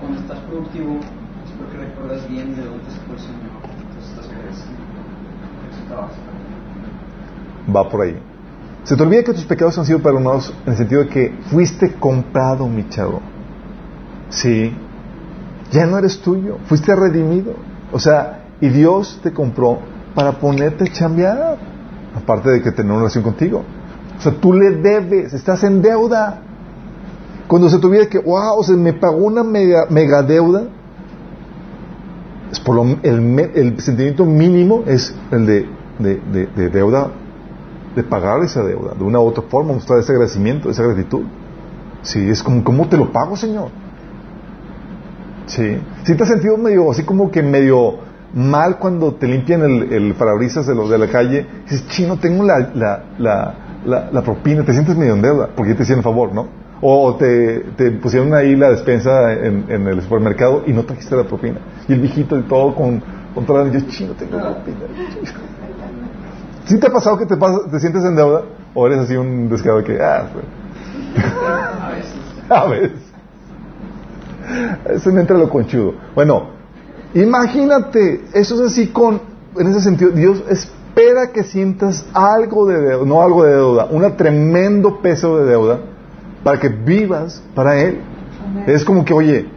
cuando 0.00 0.20
estás 0.20 0.38
productivo 0.48 1.00
es 1.44 1.52
porque 1.58 1.76
recuerdas 1.76 2.28
bien 2.28 2.56
de 2.56 2.64
dónde 2.64 2.90
se 2.90 3.00
fue 3.00 3.16
el 3.16 3.20
Señor. 3.20 3.58
Entonces 3.64 4.10
estás 4.10 4.28
Por 7.84 8.02
ahí. 8.02 8.18
Se 8.88 8.96
te 8.96 9.02
olvida 9.02 9.22
que 9.22 9.34
tus 9.34 9.44
pecados 9.44 9.76
han 9.76 9.84
sido 9.84 9.98
perdonados 9.98 10.50
en 10.64 10.72
el 10.72 10.78
sentido 10.78 11.02
de 11.02 11.08
que 11.10 11.34
fuiste 11.50 11.92
comprado, 11.92 12.66
mi 12.66 12.88
chavo. 12.88 13.20
Sí. 14.30 14.74
Ya 15.70 15.84
no 15.84 15.98
eres 15.98 16.20
tuyo. 16.20 16.56
Fuiste 16.64 16.96
redimido. 16.96 17.52
O 17.92 17.98
sea, 17.98 18.44
y 18.62 18.68
Dios 18.70 19.20
te 19.22 19.30
compró 19.30 19.80
para 20.14 20.32
ponerte 20.32 20.84
a 20.84 20.86
chambear. 20.90 21.58
Aparte 22.16 22.48
de 22.48 22.62
que 22.62 22.72
tener 22.72 22.90
una 22.90 23.00
relación 23.00 23.24
contigo. 23.24 23.62
O 24.16 24.22
sea, 24.22 24.32
tú 24.32 24.54
le 24.54 24.70
debes. 24.70 25.34
Estás 25.34 25.64
en 25.64 25.82
deuda. 25.82 26.40
Cuando 27.46 27.68
se 27.68 27.78
te 27.78 27.86
olvida 27.86 28.08
que, 28.08 28.20
wow, 28.20 28.64
se 28.64 28.72
me 28.72 28.94
pagó 28.94 29.18
una 29.18 29.44
mega, 29.44 30.22
deuda. 30.22 30.62
Es 32.50 32.58
por 32.58 32.74
lo, 32.74 32.84
el, 33.02 33.78
sentimiento 33.80 34.24
mínimo 34.24 34.84
es 34.86 35.14
el 35.30 35.44
de 35.44 36.70
deuda 36.72 37.10
de 37.98 38.04
pagar 38.04 38.40
esa 38.44 38.62
deuda, 38.62 38.94
de 38.94 39.02
una 39.02 39.18
u 39.18 39.26
otra 39.26 39.42
forma, 39.42 39.72
mostrar 39.72 39.98
ese 39.98 40.12
agradecimiento, 40.12 40.70
esa 40.70 40.84
gratitud. 40.84 41.22
Sí, 42.02 42.30
es 42.30 42.44
como, 42.44 42.62
¿cómo 42.62 42.88
te 42.88 42.96
lo 42.96 43.10
pago, 43.10 43.36
Señor? 43.36 43.70
Sí. 45.46 45.80
Si 46.04 46.14
te 46.14 46.22
has 46.22 46.28
sentido 46.28 46.56
medio, 46.56 46.88
así 46.92 47.02
como 47.02 47.28
que 47.30 47.42
medio 47.42 47.96
mal 48.34 48.78
cuando 48.78 49.14
te 49.14 49.26
limpian 49.26 49.62
el, 49.62 49.92
el 49.92 50.14
parabrisas 50.14 50.64
de 50.66 50.76
los 50.76 50.88
de 50.90 50.98
la 50.98 51.08
calle, 51.08 51.44
dices, 51.64 51.88
chino, 51.88 52.18
tengo 52.18 52.44
la, 52.44 52.70
la, 52.72 53.02
la, 53.18 54.10
la, 54.12 54.22
propina, 54.22 54.64
te 54.64 54.72
sientes 54.72 54.96
medio 54.96 55.14
en 55.14 55.22
deuda, 55.22 55.48
porque 55.56 55.74
te 55.74 55.82
hicieron 55.82 56.04
favor, 56.04 56.32
¿no? 56.32 56.46
O 56.80 57.16
te, 57.16 57.60
te 57.76 57.90
pusieron 57.90 58.32
ahí 58.32 58.54
la 58.54 58.70
despensa 58.70 59.32
en, 59.32 59.64
en, 59.68 59.88
el 59.88 60.00
supermercado 60.02 60.62
y 60.66 60.72
no 60.72 60.84
trajiste 60.84 61.16
la 61.16 61.24
propina. 61.24 61.58
Y 61.88 61.94
el 61.94 62.00
viejito 62.00 62.38
y 62.38 62.42
todo 62.42 62.76
con, 62.76 63.02
con 63.34 63.44
toda 63.44 63.64
la 63.64 63.86
chino, 63.88 64.12
tengo 64.12 64.36
la 64.36 64.54
propina. 64.54 64.78
¿Sí 66.68 66.78
te 66.78 66.86
ha 66.86 66.92
pasado 66.92 67.16
que 67.16 67.24
te, 67.24 67.34
te 67.36 67.80
sientes 67.80 68.04
en 68.04 68.14
deuda? 68.14 68.42
¿O 68.74 68.86
eres 68.86 68.98
así 68.98 69.16
un 69.16 69.48
descarado 69.48 69.82
que, 69.82 69.98
ah, 70.02 70.28
pues. 70.32 70.44
A 71.80 71.88
veces. 71.88 72.14
A 72.50 72.66
veces. 72.66 73.08
Eso 74.90 75.10
me 75.10 75.22
entra 75.22 75.38
lo 75.38 75.48
conchudo. 75.48 75.94
Bueno, 76.14 76.50
imagínate, 77.14 78.22
eso 78.34 78.54
es 78.56 78.72
así 78.72 78.88
con, 78.88 79.20
en 79.56 79.66
ese 79.68 79.80
sentido, 79.80 80.10
Dios 80.10 80.44
espera 80.50 81.32
que 81.32 81.42
sientas 81.42 82.04
algo 82.12 82.66
de 82.66 82.78
deuda, 82.78 83.06
no 83.06 83.22
algo 83.22 83.44
de 83.44 83.52
deuda, 83.52 83.86
un 83.90 84.16
tremendo 84.16 85.00
peso 85.00 85.38
de 85.38 85.46
deuda 85.46 85.80
para 86.44 86.60
que 86.60 86.68
vivas 86.68 87.42
para 87.54 87.80
Él. 87.80 88.00
Es 88.66 88.84
como 88.84 89.06
que, 89.06 89.14
oye, 89.14 89.48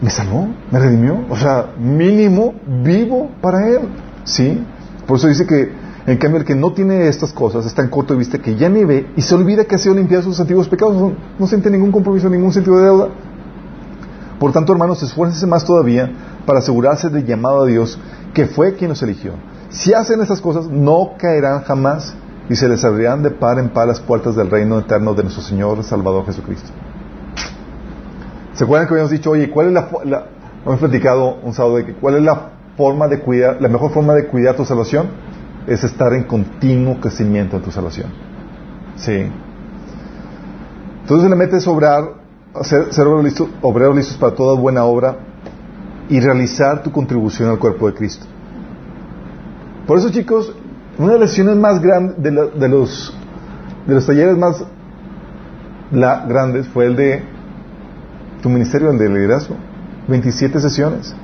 me 0.00 0.10
salvó, 0.10 0.48
me 0.70 0.78
redimió, 0.78 1.24
o 1.28 1.36
sea, 1.36 1.72
mínimo 1.78 2.54
vivo 2.84 3.28
para 3.40 3.68
Él. 3.68 3.88
¿Sí? 4.22 4.64
Por 5.06 5.16
eso 5.16 5.26
dice 5.28 5.46
que 5.46 5.72
en 6.08 6.16
cambio, 6.16 6.40
el 6.40 6.46
que 6.46 6.54
no 6.54 6.72
tiene 6.72 7.06
estas 7.06 7.34
cosas 7.34 7.66
está 7.66 7.82
en 7.82 7.88
corto 7.88 8.14
de 8.14 8.18
vista 8.18 8.38
que 8.38 8.56
ya 8.56 8.70
ni 8.70 8.82
ve 8.82 9.10
y 9.14 9.20
se 9.20 9.34
olvida 9.34 9.64
que 9.64 9.74
ha 9.74 9.78
sido 9.78 9.94
limpiado 9.94 10.22
sus 10.22 10.40
antiguos 10.40 10.66
pecados. 10.66 11.12
No, 11.38 11.46
siente 11.46 11.70
ningún 11.70 11.92
compromiso, 11.92 12.30
ningún 12.30 12.50
sentido 12.50 12.78
de 12.78 12.84
deuda. 12.84 13.08
Por 14.40 14.52
tanto, 14.52 14.72
hermanos, 14.72 15.02
esfuércense 15.02 15.46
más 15.46 15.66
todavía 15.66 16.10
para 16.46 16.60
asegurarse 16.60 17.10
del 17.10 17.26
llamado 17.26 17.64
a 17.64 17.66
Dios 17.66 17.98
que 18.32 18.46
fue 18.46 18.74
quien 18.74 18.88
los 18.88 19.02
eligió. 19.02 19.32
Si 19.68 19.92
hacen 19.92 20.22
estas 20.22 20.40
cosas, 20.40 20.66
no 20.66 21.10
caerán 21.18 21.62
jamás 21.64 22.14
y 22.48 22.56
se 22.56 22.68
les 22.68 22.82
abrirán 22.86 23.22
de 23.22 23.30
par 23.30 23.58
en 23.58 23.68
par 23.68 23.88
las 23.88 24.00
puertas 24.00 24.34
del 24.34 24.50
reino 24.50 24.78
eterno 24.78 25.12
de 25.12 25.24
nuestro 25.24 25.42
Señor 25.42 25.84
Salvador 25.84 26.24
Jesucristo. 26.24 26.70
¿Se 28.54 28.64
acuerdan 28.64 28.88
que 28.88 28.94
habíamos 28.94 29.10
dicho, 29.10 29.30
oye, 29.32 29.50
cuál 29.50 29.66
es 29.66 29.72
la, 29.74 29.90
la 30.06 30.26
hemos 30.64 30.78
platicado 30.78 31.36
un 31.42 31.52
sábado 31.52 31.76
de 31.76 31.84
que 31.84 31.92
cuál 31.92 32.14
es 32.14 32.22
la 32.22 32.52
forma 32.78 33.08
de 33.08 33.20
cuidar, 33.20 33.60
la 33.60 33.68
mejor 33.68 33.90
forma 33.90 34.14
de 34.14 34.26
cuidar 34.26 34.56
tu 34.56 34.64
salvación? 34.64 35.27
Es 35.68 35.84
estar 35.84 36.12
en 36.14 36.24
continuo 36.24 36.98
crecimiento 37.00 37.56
en 37.56 37.62
tu 37.62 37.70
salvación. 37.70 38.08
Sí. 38.96 39.26
Entonces 41.02 41.28
le 41.28 41.36
metes 41.36 41.66
obrar, 41.66 42.04
ser, 42.62 42.92
ser 42.92 43.06
obreros, 43.06 43.94
listos, 43.94 44.16
para 44.16 44.34
toda 44.34 44.58
buena 44.58 44.84
obra 44.84 45.18
y 46.08 46.20
realizar 46.20 46.82
tu 46.82 46.90
contribución 46.90 47.50
al 47.50 47.58
cuerpo 47.58 47.86
de 47.86 47.94
Cristo. 47.94 48.26
Por 49.86 49.98
eso, 49.98 50.10
chicos, 50.10 50.52
una 50.98 51.12
de 51.12 51.18
las 51.18 51.28
lecciones 51.28 51.56
más 51.56 51.80
grandes, 51.80 52.22
de, 52.22 52.30
los, 52.68 53.14
de 53.86 53.94
los 53.94 54.06
talleres 54.06 54.36
más 54.36 54.64
grandes 55.90 56.66
fue 56.68 56.86
el 56.86 56.96
de 56.96 57.22
tu 58.42 58.48
ministerio, 58.48 58.90
el 58.90 58.98
de 58.98 59.08
liderazgo. 59.08 59.54
27 60.08 60.60
sesiones. 60.60 61.14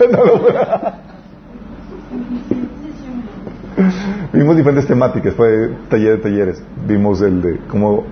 Vimos 4.32 4.56
diferentes 4.56 4.86
temáticas, 4.86 5.34
fue 5.34 5.70
taller 5.88 6.16
de 6.16 6.22
talleres. 6.22 6.62
Vimos 6.86 7.20
el 7.20 7.42
de 7.42 7.58
cómo 7.68 8.04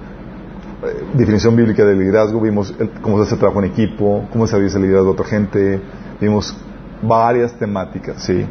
eh, 0.82 1.05
definición 1.14 1.57
bíblica 1.57 1.84
del 1.84 1.99
liderazgo, 1.99 2.41
vimos 2.41 2.74
cómo 3.03 3.18
se 3.18 3.24
hace 3.24 3.36
trabajo 3.36 3.61
en 3.61 3.70
equipo, 3.70 4.26
cómo 4.32 4.47
se 4.47 4.57
avisa 4.57 4.78
el 4.78 4.84
liderazgo 4.84 5.09
de 5.09 5.12
otra 5.12 5.26
gente, 5.26 5.80
vimos 6.20 6.57
varias 7.03 7.53
temáticas, 7.59 8.22
¿sí? 8.22 8.47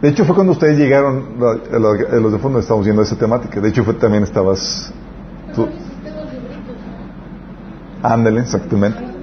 De 0.00 0.08
hecho, 0.08 0.24
fue 0.24 0.34
cuando 0.34 0.52
ustedes 0.52 0.78
llegaron, 0.78 1.36
a 1.40 2.18
los 2.18 2.32
de 2.32 2.38
fondo 2.38 2.58
estamos 2.58 2.84
viendo 2.84 3.02
esa 3.02 3.16
temática. 3.16 3.60
De 3.60 3.70
hecho, 3.70 3.84
fue, 3.84 3.94
también 3.94 4.22
estabas... 4.22 4.92
Tú. 5.54 5.66
Ándale, 8.02 8.40
exactamente. 8.40 9.13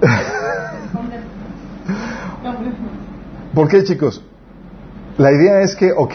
¿Por 3.54 3.68
qué, 3.68 3.84
chicos? 3.84 4.24
La 5.18 5.30
idea 5.32 5.60
es 5.60 5.76
que, 5.76 5.92
ok, 5.92 6.14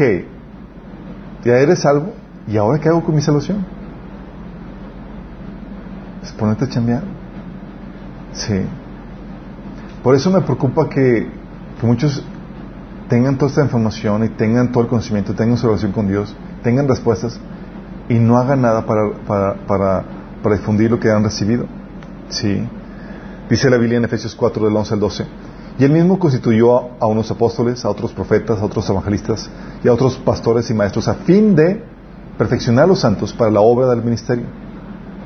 ya 1.43 1.57
eres 1.57 1.79
salvo, 1.79 2.13
¿y 2.47 2.57
ahora 2.57 2.79
qué 2.79 2.89
hago 2.89 3.03
con 3.03 3.13
mi 3.15 3.21
salvación? 3.21 3.65
Es 6.23 6.31
ponerte 6.31 6.65
a 6.65 6.69
chambear. 6.69 7.03
Sí. 8.33 8.61
Por 10.01 10.15
eso 10.15 10.31
me 10.31 10.41
preocupa 10.41 10.89
que, 10.89 11.29
muchos 11.81 12.25
tengan 13.09 13.37
toda 13.37 13.49
esta 13.49 13.61
información 13.61 14.23
y 14.23 14.29
tengan 14.29 14.71
todo 14.71 14.83
el 14.83 14.89
conocimiento, 14.89 15.35
tengan 15.35 15.57
su 15.57 15.67
relación 15.67 15.91
con 15.91 16.07
Dios, 16.07 16.33
tengan 16.63 16.87
respuestas 16.87 17.39
y 18.09 18.15
no 18.15 18.37
hagan 18.37 18.61
nada 18.61 18.87
para 18.87 20.55
difundir 20.55 20.89
lo 20.89 20.99
que 20.99 21.11
han 21.11 21.23
recibido. 21.23 21.67
Sí. 22.29 22.67
Dice 23.49 23.69
la 23.69 23.77
Biblia 23.77 23.97
en 23.97 24.05
Efesios 24.05 24.35
4 24.35 24.65
del 24.65 24.75
11 24.75 24.93
al 24.93 24.99
12. 24.99 25.25
Y 25.77 25.83
él 25.83 25.91
mismo 25.91 26.17
constituyó 26.17 26.89
a 26.99 27.05
unos 27.05 27.29
apóstoles, 27.31 27.83
a 27.83 27.89
otros 27.89 28.13
profetas, 28.13 28.59
a 28.59 28.65
otros 28.65 28.89
evangelistas 28.89 29.49
y 29.83 29.87
a 29.87 29.93
otros 29.93 30.15
pastores 30.17 30.69
y 30.69 30.73
maestros 30.73 31.07
a 31.07 31.15
fin 31.15 31.55
de 31.55 31.83
perfeccionar 32.37 32.85
a 32.85 32.87
los 32.87 32.99
santos 32.99 33.33
para 33.33 33.51
la 33.51 33.61
obra 33.61 33.87
del 33.87 34.01
ministerio, 34.01 34.45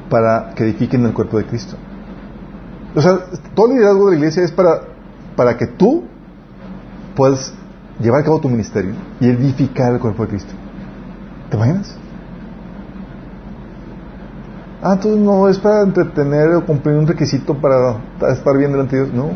para 0.09 0.53
que 0.55 0.63
edifiquen 0.63 1.05
el 1.05 1.13
cuerpo 1.13 1.37
de 1.37 1.45
Cristo. 1.45 1.75
O 2.95 3.01
sea, 3.01 3.19
todo 3.53 3.67
el 3.67 3.73
liderazgo 3.73 4.05
de 4.05 4.11
la 4.11 4.17
iglesia 4.17 4.43
es 4.43 4.51
para, 4.51 4.81
para 5.35 5.55
que 5.55 5.67
tú 5.67 6.03
puedas 7.15 7.53
llevar 7.99 8.21
a 8.21 8.23
cabo 8.23 8.39
tu 8.39 8.49
ministerio 8.49 8.93
y 9.19 9.27
edificar 9.27 9.93
el 9.93 9.99
cuerpo 9.99 10.23
de 10.23 10.29
Cristo. 10.29 10.53
¿Te 11.49 11.57
imaginas? 11.57 11.95
Ah, 14.81 14.93
entonces 14.93 15.19
no 15.19 15.49
es 15.49 15.59
para 15.59 15.81
entretener 15.81 16.53
o 16.55 16.65
cumplir 16.65 16.95
un 16.95 17.05
requisito 17.05 17.53
para 17.53 17.97
estar 18.31 18.57
bien 18.57 18.71
delante 18.71 18.95
de 18.95 19.03
Dios. 19.03 19.15
No. 19.15 19.31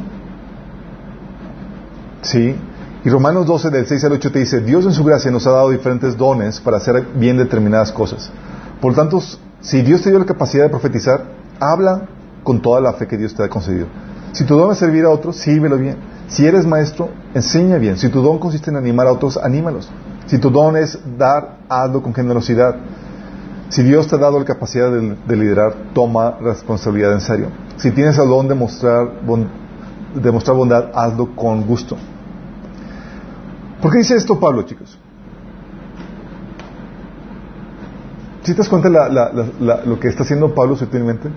Sí. 2.21 2.55
Y 3.03 3.09
Romanos 3.09 3.45
12, 3.45 3.69
del 3.69 3.85
6 3.85 4.03
al 4.05 4.13
8 4.13 4.31
te 4.31 4.39
dice, 4.39 4.61
Dios 4.61 4.85
en 4.85 4.93
su 4.93 5.03
gracia 5.03 5.29
nos 5.29 5.45
ha 5.45 5.51
dado 5.51 5.69
diferentes 5.69 6.15
dones 6.15 6.61
para 6.61 6.77
hacer 6.77 7.05
bien 7.15 7.37
determinadas 7.37 7.91
cosas. 7.91 8.31
Por 8.79 8.91
lo 8.91 8.95
tanto, 8.95 9.21
si 9.59 9.81
Dios 9.81 10.01
te 10.01 10.09
dio 10.09 10.19
la 10.19 10.25
capacidad 10.25 10.63
de 10.63 10.69
profetizar, 10.69 11.25
habla 11.59 12.07
con 12.43 12.61
toda 12.61 12.79
la 12.79 12.93
fe 12.93 13.07
que 13.07 13.17
Dios 13.17 13.35
te 13.35 13.43
ha 13.43 13.49
concedido. 13.49 13.87
Si 14.31 14.45
tu 14.45 14.55
don 14.55 14.71
es 14.71 14.77
servir 14.77 15.03
a 15.03 15.09
otros, 15.09 15.35
sírvelo 15.35 15.77
bien. 15.77 15.97
Si 16.27 16.45
eres 16.45 16.65
maestro, 16.65 17.09
enseña 17.33 17.77
bien. 17.77 17.97
Si 17.97 18.07
tu 18.09 18.21
don 18.21 18.39
consiste 18.39 18.71
en 18.71 18.77
animar 18.77 19.07
a 19.07 19.11
otros, 19.11 19.37
anímalos. 19.37 19.89
Si 20.25 20.37
tu 20.37 20.49
don 20.49 20.77
es 20.77 20.97
dar, 21.17 21.57
hazlo 21.67 22.01
con 22.01 22.13
generosidad. 22.13 22.75
Si 23.69 23.81
Dios 23.83 24.07
te 24.07 24.15
ha 24.15 24.19
dado 24.19 24.39
la 24.39 24.45
capacidad 24.45 24.91
de, 24.91 25.35
liderar, 25.35 25.73
toma 25.93 26.37
responsabilidad 26.39 27.13
en 27.13 27.21
serio. 27.21 27.47
Si 27.77 27.91
tienes 27.91 28.17
el 28.17 28.27
don 28.27 28.47
de 28.47 28.55
mostrar, 28.55 29.07
de 30.13 30.31
mostrar 30.31 30.55
bondad, 30.55 30.91
hazlo 30.93 31.35
con 31.35 31.65
gusto. 31.65 31.97
¿Por 33.81 33.91
qué 33.91 33.99
dice 33.99 34.15
esto 34.15 34.39
Pablo, 34.39 34.63
chicos? 34.63 34.97
¿Si 38.43 38.51
te 38.51 38.57
das 38.57 38.69
cuenta 38.69 38.89
lo 38.89 39.99
que 39.99 40.07
está 40.07 40.23
haciendo 40.23 40.53
Pablo 40.53 40.75
sutilmente? 40.75 41.29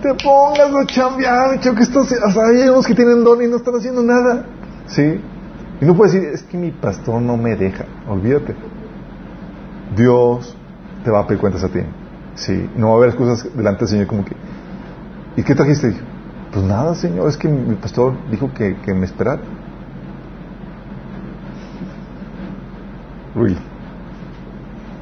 te 0.00 0.14
pongas 0.14 0.74
a 0.74 0.86
chambear, 0.86 1.60
que 1.60 1.68
estás, 1.82 2.12
o 2.12 2.30
sea, 2.30 2.46
hay 2.46 2.68
unos 2.68 2.86
que 2.86 2.94
tienen 2.94 3.22
don 3.22 3.42
y 3.42 3.46
no 3.46 3.56
están 3.56 3.74
haciendo 3.74 4.02
nada. 4.02 4.44
¿Sí? 4.86 5.20
Y 5.80 5.84
no 5.84 5.94
puedes 5.94 6.14
decir, 6.14 6.28
es 6.30 6.42
que 6.42 6.58
mi 6.58 6.70
pastor 6.70 7.20
no 7.20 7.36
me 7.36 7.56
deja. 7.56 7.84
Olvídate. 8.08 8.54
Dios 9.96 10.56
te 11.04 11.10
va 11.10 11.20
a 11.20 11.26
pedir 11.26 11.40
cuentas 11.40 11.64
a 11.64 11.68
ti. 11.68 11.80
Sí. 12.34 12.68
No 12.76 12.88
va 12.88 12.92
a 12.94 12.96
haber 12.96 13.16
cosas 13.16 13.54
delante 13.56 13.80
del 13.80 13.88
Señor 13.88 14.06
como 14.06 14.24
que, 14.24 14.34
¿y 15.36 15.42
qué 15.42 15.54
trajiste? 15.54 15.94
Pues 16.52 16.64
nada, 16.64 16.94
Señor, 16.94 17.28
es 17.28 17.36
que 17.36 17.48
mi 17.48 17.76
pastor 17.76 18.14
dijo 18.30 18.52
que, 18.52 18.76
que 18.76 18.94
me 18.94 19.06
esperara. 19.06 19.40
Really. 23.34 23.58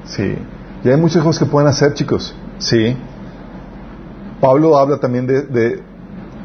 Sí. 0.04 0.36
Y 0.84 0.88
hay 0.88 0.96
muchas 0.96 1.22
cosas 1.22 1.44
que 1.44 1.50
pueden 1.50 1.68
hacer, 1.68 1.94
chicos. 1.94 2.34
Sí. 2.58 2.96
Pablo 4.40 4.78
habla 4.78 4.98
también 4.98 5.26
de, 5.26 5.82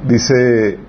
dice, 0.08 0.80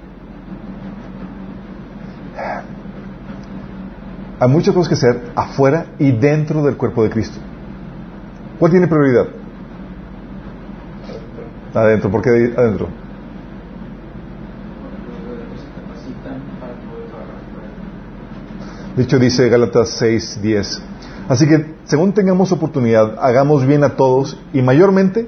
hay 4.45 4.51
muchas 4.51 4.75
cosas 4.75 4.89
que 4.91 4.95
hacer 4.95 5.23
afuera 5.35 5.87
y 5.99 6.13
dentro 6.13 6.63
del 6.63 6.77
cuerpo 6.77 7.03
de 7.03 7.09
Cristo. 7.09 7.39
¿Cuál 8.59 8.73
tiene 8.73 8.87
prioridad? 8.87 9.27
Adentro, 11.73 12.11
¿por 12.11 12.21
qué 12.21 12.53
adentro? 12.55 12.89
De 18.95 19.03
hecho 19.03 19.19
dice 19.19 19.49
Gálatas 19.49 19.97
6, 19.99 20.41
10. 20.43 20.83
Así 21.31 21.49
que, 21.49 21.77
según 21.85 22.13
tengamos 22.13 22.53
oportunidad, 22.53 23.17
hagamos 23.19 23.67
bien 23.67 23.83
a 23.83 23.97
todos 23.97 24.39
y 24.53 24.61
mayormente 24.61 25.27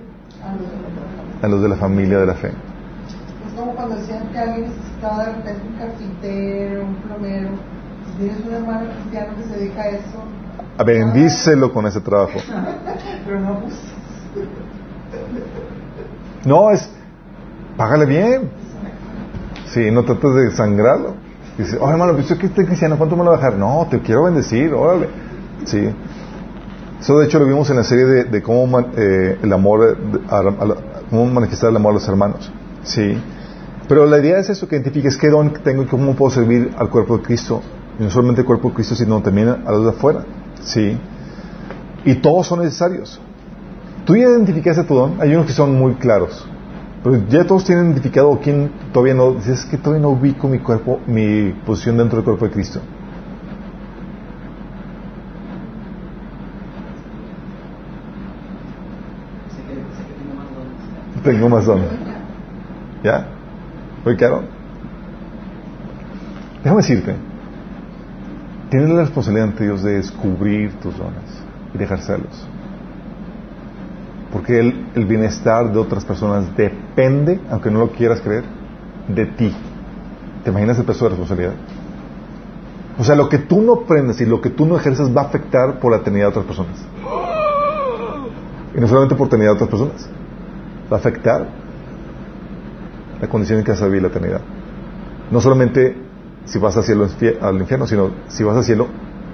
a 1.40 1.48
los 1.48 1.62
de 1.62 1.70
la 1.70 1.76
familia 1.76 2.18
de 2.18 2.26
la 2.26 2.34
fe. 2.34 2.48
Es 2.48 3.54
como 3.58 3.74
cuando 3.74 3.96
decían 3.96 4.28
que 4.30 4.38
alguien 4.38 4.68
necesitaba 4.68 5.24
de 5.24 5.32
repente 5.32 5.62
un 5.66 5.78
carpintero, 5.78 6.84
un 6.84 6.94
plomero. 6.96 7.75
Tienes 8.18 8.38
un 8.46 8.54
hermano 8.54 8.90
cristiano 8.92 9.36
que 9.36 9.44
se 9.44 9.58
dedica 9.58 9.82
a 9.82 9.88
eso, 9.88 10.22
a 10.78 10.84
bendícelo 10.84 11.72
con 11.72 11.86
ese 11.86 12.00
trabajo. 12.00 12.38
Pero 13.26 13.40
no 13.40 13.60
pues. 13.60 13.74
No, 16.44 16.70
es. 16.70 16.88
Págale 17.76 18.06
bien. 18.06 18.50
Sí, 19.66 19.90
no 19.90 20.04
trates 20.04 20.34
de 20.34 20.50
sangrarlo. 20.52 21.14
Dice, 21.58 21.78
oh 21.80 21.90
hermano, 21.90 22.14
pues 22.14 22.28
yo 22.28 22.38
que 22.38 22.46
estoy 22.46 22.66
cristiano, 22.66 22.96
¿cuánto 22.96 23.16
me 23.16 23.24
lo 23.24 23.30
va 23.30 23.36
a 23.36 23.40
dejar? 23.40 23.58
No, 23.58 23.86
te 23.90 24.00
quiero 24.00 24.24
bendecir, 24.24 24.72
órale. 24.72 25.08
Sí. 25.64 25.88
Eso 27.00 27.18
de 27.18 27.26
hecho 27.26 27.38
lo 27.38 27.46
vimos 27.46 27.68
en 27.70 27.76
la 27.76 27.84
serie 27.84 28.04
de, 28.04 28.24
de 28.24 28.42
cómo 28.42 28.80
eh, 28.80 29.38
el 29.42 29.52
amor, 29.52 29.98
a, 30.30 30.42
cómo 31.10 31.26
manifestar 31.26 31.70
el 31.70 31.76
amor 31.76 31.92
a 31.92 31.94
los 31.94 32.08
hermanos. 32.08 32.50
Sí. 32.84 33.18
Pero 33.88 34.06
la 34.06 34.18
idea 34.18 34.38
es 34.38 34.50
eso, 34.50 34.68
que 34.68 34.76
identifiques 34.76 35.16
qué 35.16 35.28
don 35.28 35.52
tengo 35.52 35.82
y 35.82 35.86
cómo 35.86 36.14
puedo 36.14 36.30
servir 36.30 36.74
al 36.78 36.90
cuerpo 36.90 37.18
de 37.18 37.24
Cristo. 37.24 37.62
Y 37.99 38.03
no 38.03 38.11
solamente 38.11 38.42
al 38.42 38.47
cuerpo 38.47 38.68
de 38.68 38.74
Cristo, 38.74 38.94
sino 38.94 39.20
también 39.22 39.49
a 39.49 39.70
los 39.70 39.84
de 39.84 39.90
afuera. 39.90 40.24
Sí. 40.62 40.99
Y 42.05 42.14
todos 42.16 42.47
son 42.47 42.61
necesarios. 42.61 43.20
Tú 44.05 44.16
ya 44.16 44.24
identificaste 44.24 44.84
tu 44.84 44.94
don. 44.94 45.20
Hay 45.20 45.34
unos 45.34 45.47
que 45.47 45.53
son 45.53 45.74
muy 45.74 45.94
claros. 45.94 46.47
Pero 47.03 47.26
ya 47.28 47.44
todos 47.44 47.64
tienen 47.64 47.86
identificado 47.86 48.38
quién 48.42 48.70
todavía 48.92 49.14
no. 49.14 49.32
Dices 49.32 49.64
que 49.64 49.78
todavía 49.78 50.03
no 50.03 50.11
ubico 50.11 50.49
mi 50.49 50.59
cuerpo, 50.59 51.01
mi 51.07 51.53
posición 51.64 51.97
dentro 51.97 52.16
del 52.16 52.24
cuerpo 52.24 52.47
de 52.47 52.51
Cristo. 52.53 52.80
tengo 61.26 61.49
más 61.49 61.66
dones. 61.66 61.88
¿Ya? 63.03 63.26
Oye, 64.05 64.16
claro. 64.16 64.42
Déjame 66.62 66.82
decirte, 66.82 67.14
tienes 68.76 68.94
la 68.94 69.04
responsabilidad 69.04 69.48
ante 69.48 69.64
Dios 69.64 69.82
de 69.82 69.92
descubrir 69.92 70.70
tus 70.80 70.98
dones 70.98 71.42
y 71.72 71.78
de 71.78 71.84
ejercerlos. 71.84 72.46
Porque 74.30 74.60
el, 74.60 75.06
bienestar 75.06 75.72
de 75.72 75.78
otras 75.78 76.04
personas 76.04 76.54
depende, 76.58 77.40
aunque 77.50 77.70
no 77.70 77.78
lo 77.78 77.92
quieras 77.92 78.20
creer, 78.20 78.44
de 79.08 79.24
ti. 79.24 79.50
¿Te 80.44 80.50
imaginas 80.50 80.78
el 80.78 80.84
peso 80.84 81.06
de 81.06 81.10
responsabilidad? 81.10 81.54
O 82.98 83.04
sea, 83.04 83.14
lo 83.14 83.30
que 83.30 83.38
tú 83.38 83.62
no 83.62 83.84
aprendes 83.84 84.20
y 84.20 84.26
lo 84.26 84.42
que 84.42 84.50
tú 84.50 84.66
no 84.66 84.76
ejerces 84.76 85.08
va 85.16 85.22
a 85.22 85.24
afectar 85.24 85.80
por 85.80 85.92
la 85.92 85.98
eternidad 85.98 86.26
de 86.26 86.30
otras 86.38 86.44
personas. 86.44 86.76
Y 88.76 88.80
no 88.80 88.88
solamente 88.88 89.14
por 89.14 89.26
la 89.26 89.28
eternidad 89.28 89.50
de 89.52 89.54
otras 89.54 89.70
personas, 89.70 90.10
va 90.92 90.98
a 90.98 91.00
afectar 91.00 91.46
la 93.22 93.28
condición 93.28 93.58
en 93.60 93.64
que 93.64 93.70
vas 93.70 93.80
a 93.80 93.86
vivir 93.86 94.02
la 94.02 94.08
eternidad. 94.08 94.42
No 95.30 95.40
solamente 95.40 96.05
si 96.47 96.59
vas 96.59 96.76
al 96.76 96.84
cielo 96.84 97.07
infierno, 97.07 97.86
sino 97.86 98.11
si 98.28 98.44
vas 98.44 98.57
al 98.57 98.64
cielo, 98.64 98.86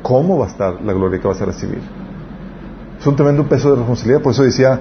cómo 0.03 0.39
va 0.39 0.47
a 0.47 0.49
estar 0.49 0.83
la 0.83 0.93
gloria 0.93 1.21
que 1.21 1.29
vas 1.29 1.41
a 1.41 1.45
recibir. 1.45 1.81
Es 2.99 3.07
un 3.07 3.17
tremendo 3.17 3.49
peso 3.49 3.71
de 3.71 3.77
responsabilidad, 3.77 4.23
por 4.23 4.33
eso 4.33 4.43
decía, 4.43 4.81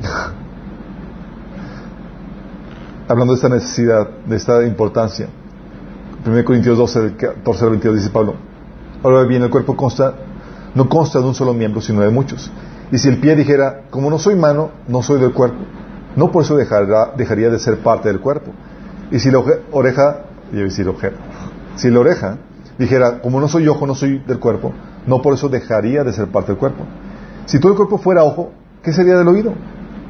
hablando 3.08 3.34
de 3.34 3.36
esta 3.36 3.48
necesidad, 3.48 4.08
de 4.26 4.36
esta 4.36 4.64
importancia. 4.64 5.28
1 6.26 6.44
Corintios 6.44 6.76
12, 6.76 7.16
14 7.16 7.64
al 7.64 7.70
22 7.70 7.96
dice 7.96 8.10
Pablo, 8.10 8.34
ahora 9.02 9.24
bien, 9.24 9.42
el 9.42 9.50
cuerpo 9.50 9.76
consta, 9.76 10.14
no 10.74 10.88
consta 10.88 11.18
de 11.18 11.26
un 11.26 11.34
solo 11.34 11.54
miembro, 11.54 11.80
sino 11.80 12.02
de 12.02 12.10
muchos. 12.10 12.50
Y 12.92 12.98
si 12.98 13.08
el 13.08 13.18
pie 13.18 13.36
dijera, 13.36 13.82
como 13.90 14.10
no 14.10 14.18
soy 14.18 14.34
mano, 14.34 14.70
no 14.88 15.02
soy 15.02 15.20
del 15.20 15.32
cuerpo, 15.32 15.58
no 16.16 16.30
por 16.30 16.44
eso 16.44 16.56
dejaría 16.56 17.50
de 17.50 17.58
ser 17.58 17.78
parte 17.78 18.08
del 18.08 18.20
cuerpo. 18.20 18.52
Y 19.10 19.18
si 19.18 19.30
la 19.30 19.42
oreja, 19.72 20.24
yo 20.52 20.64
decir 20.64 20.88
ojera, 20.88 21.16
si 21.76 21.90
la 21.90 22.00
oreja 22.00 22.38
dijera, 22.78 23.20
como 23.20 23.40
no 23.40 23.48
soy 23.48 23.68
ojo, 23.68 23.86
no 23.86 23.94
soy 23.94 24.18
del 24.26 24.38
cuerpo, 24.38 24.72
no 25.06 25.22
por 25.22 25.34
eso 25.34 25.48
dejaría 25.48 26.04
de 26.04 26.12
ser 26.12 26.28
parte 26.28 26.52
del 26.52 26.58
cuerpo. 26.58 26.84
Si 27.46 27.58
todo 27.58 27.72
el 27.72 27.76
cuerpo 27.76 27.98
fuera 27.98 28.24
ojo, 28.24 28.50
¿qué 28.82 28.92
sería 28.92 29.16
del 29.16 29.28
oído? 29.28 29.52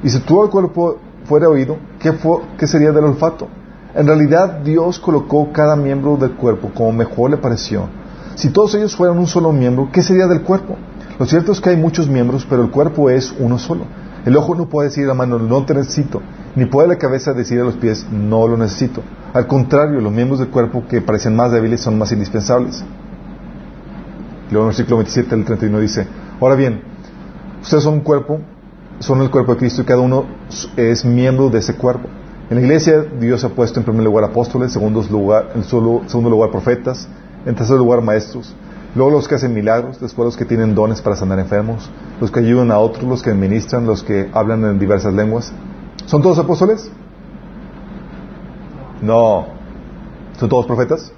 Y 0.03 0.11
si 0.11 0.21
todo 0.21 0.45
el 0.45 0.51
cuerpo 0.51 0.99
fuera 1.25 1.49
oído, 1.49 1.77
¿qué, 1.99 2.13
¿qué 2.59 2.67
sería 2.67 2.93
del 2.93 3.05
olfato? 3.05 3.49
En 3.95 4.07
realidad 4.07 4.61
Dios 4.61 4.99
colocó 4.99 5.53
cada 5.53 5.75
miembro 5.75 6.17
del 6.17 6.33
cuerpo 6.33 6.71
como 6.75 6.93
mejor 6.93 7.31
le 7.31 7.37
pareció. 7.39 7.89
Si 8.37 8.51
todos 8.51 8.75
ellos 8.75 8.95
fueran 8.95 9.19
un 9.19 9.27
solo 9.27 9.53
miembro, 9.53 9.89
¿qué 9.93 10.03
sería 10.03 10.27
del 10.27 10.43
cuerpo? 10.43 10.77
Lo 11.19 11.27
cierto 11.27 11.53
es 11.53 11.61
que 11.61 11.71
hay 11.71 11.77
muchos 11.77 12.09
miembros, 12.09 12.47
pero 12.49 12.63
el 12.63 12.71
cuerpo 12.71 13.11
es 13.11 13.35
uno 13.39 13.59
solo. 13.59 13.85
El 14.25 14.37
ojo 14.37 14.55
no 14.55 14.67
puede 14.67 14.89
decir 14.89 15.11
a 15.11 15.15
mano, 15.15 15.39
no 15.39 15.65
te 15.65 15.75
necesito, 15.75 16.23
ni 16.57 16.65
puede 16.65 16.89
la 16.89 16.99
cabeza 16.99 17.33
decir 17.33 17.61
a 17.61 17.65
los 17.65 17.75
pies, 17.75 18.07
no 18.11 18.49
lo 18.49 18.57
necesito. 18.57 19.03
Al 19.33 19.47
contrario, 19.47 20.01
los 20.01 20.13
miembros 20.13 20.41
del 20.41 20.49
cuerpo 20.49 20.85
que 20.89 21.01
parecen 21.01 21.37
más 21.37 21.53
débiles 21.53 21.81
son 21.81 21.97
más 21.99 22.11
indispensables. 22.13 22.83
Luego 24.51 24.67
en 24.67 24.71
el 24.71 24.77
versículo 24.77 24.97
27 24.97 25.35
al 25.35 25.45
31 25.45 25.79
dice, 25.79 26.07
ahora 26.41 26.57
bien, 26.57 26.83
ustedes 27.63 27.85
son 27.85 27.95
un 27.95 28.01
cuerpo, 28.01 28.41
son 28.99 29.23
el 29.23 29.31
cuerpo 29.31 29.53
de 29.53 29.59
Cristo 29.59 29.83
y 29.83 29.85
cada 29.85 30.01
uno 30.01 30.27
es 30.77 31.05
miembro 31.05 31.51
de 31.51 31.61
ese 31.61 31.75
cuerpo. 31.75 32.09
En 32.51 32.57
la 32.57 32.63
iglesia 32.63 33.05
Dios 33.21 33.45
ha 33.45 33.51
puesto 33.51 33.79
en 33.79 33.85
primer 33.85 34.03
lugar 34.03 34.25
apóstoles, 34.25 34.73
segundo 34.73 35.03
en 35.55 35.65
segundo 35.65 36.31
lugar 36.31 36.51
profetas, 36.51 37.09
en 37.47 37.55
tercer 37.55 37.77
lugar 37.77 38.03
maestros, 38.03 38.55
luego 38.97 39.13
los 39.13 39.29
que 39.29 39.37
hacen 39.37 39.55
milagros, 39.55 40.01
después 40.01 40.27
los 40.27 40.37
que 40.37 40.45
tienen 40.45 40.75
dones 40.75 41.01
para 41.01 41.15
sanar 41.15 41.39
enfermos, 41.39 41.89
los 42.21 42.33
que 42.33 42.41
ayudan 42.41 42.73
a 42.73 42.79
otros, 42.79 43.05
los 43.05 43.23
que 43.23 43.31
administran, 43.31 43.87
los 43.87 44.03
que 44.03 44.29
hablan 44.33 44.65
en 44.65 44.81
diversas 44.81 45.15
lenguas. 45.15 45.53
¿Son 46.07 46.23
todos 46.23 46.39
apóstoles? 46.39 46.91
No. 49.03 49.47
¿Son 50.39 50.49
todos 50.49 50.67
profetas? 50.67 51.13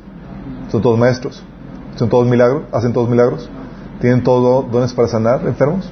¿Son 0.70 0.82
todos 0.82 0.98
maestros? 0.98 1.42
¿Son 1.96 2.08
todos 2.08 2.26
milagros? 2.26 2.64
¿Hacen 2.72 2.92
todos 2.92 3.08
milagros? 3.08 3.48
¿Tienen 4.00 4.22
todos 4.22 4.70
dones 4.70 4.92
para 4.92 5.08
sanar 5.08 5.46
enfermos? 5.46 5.90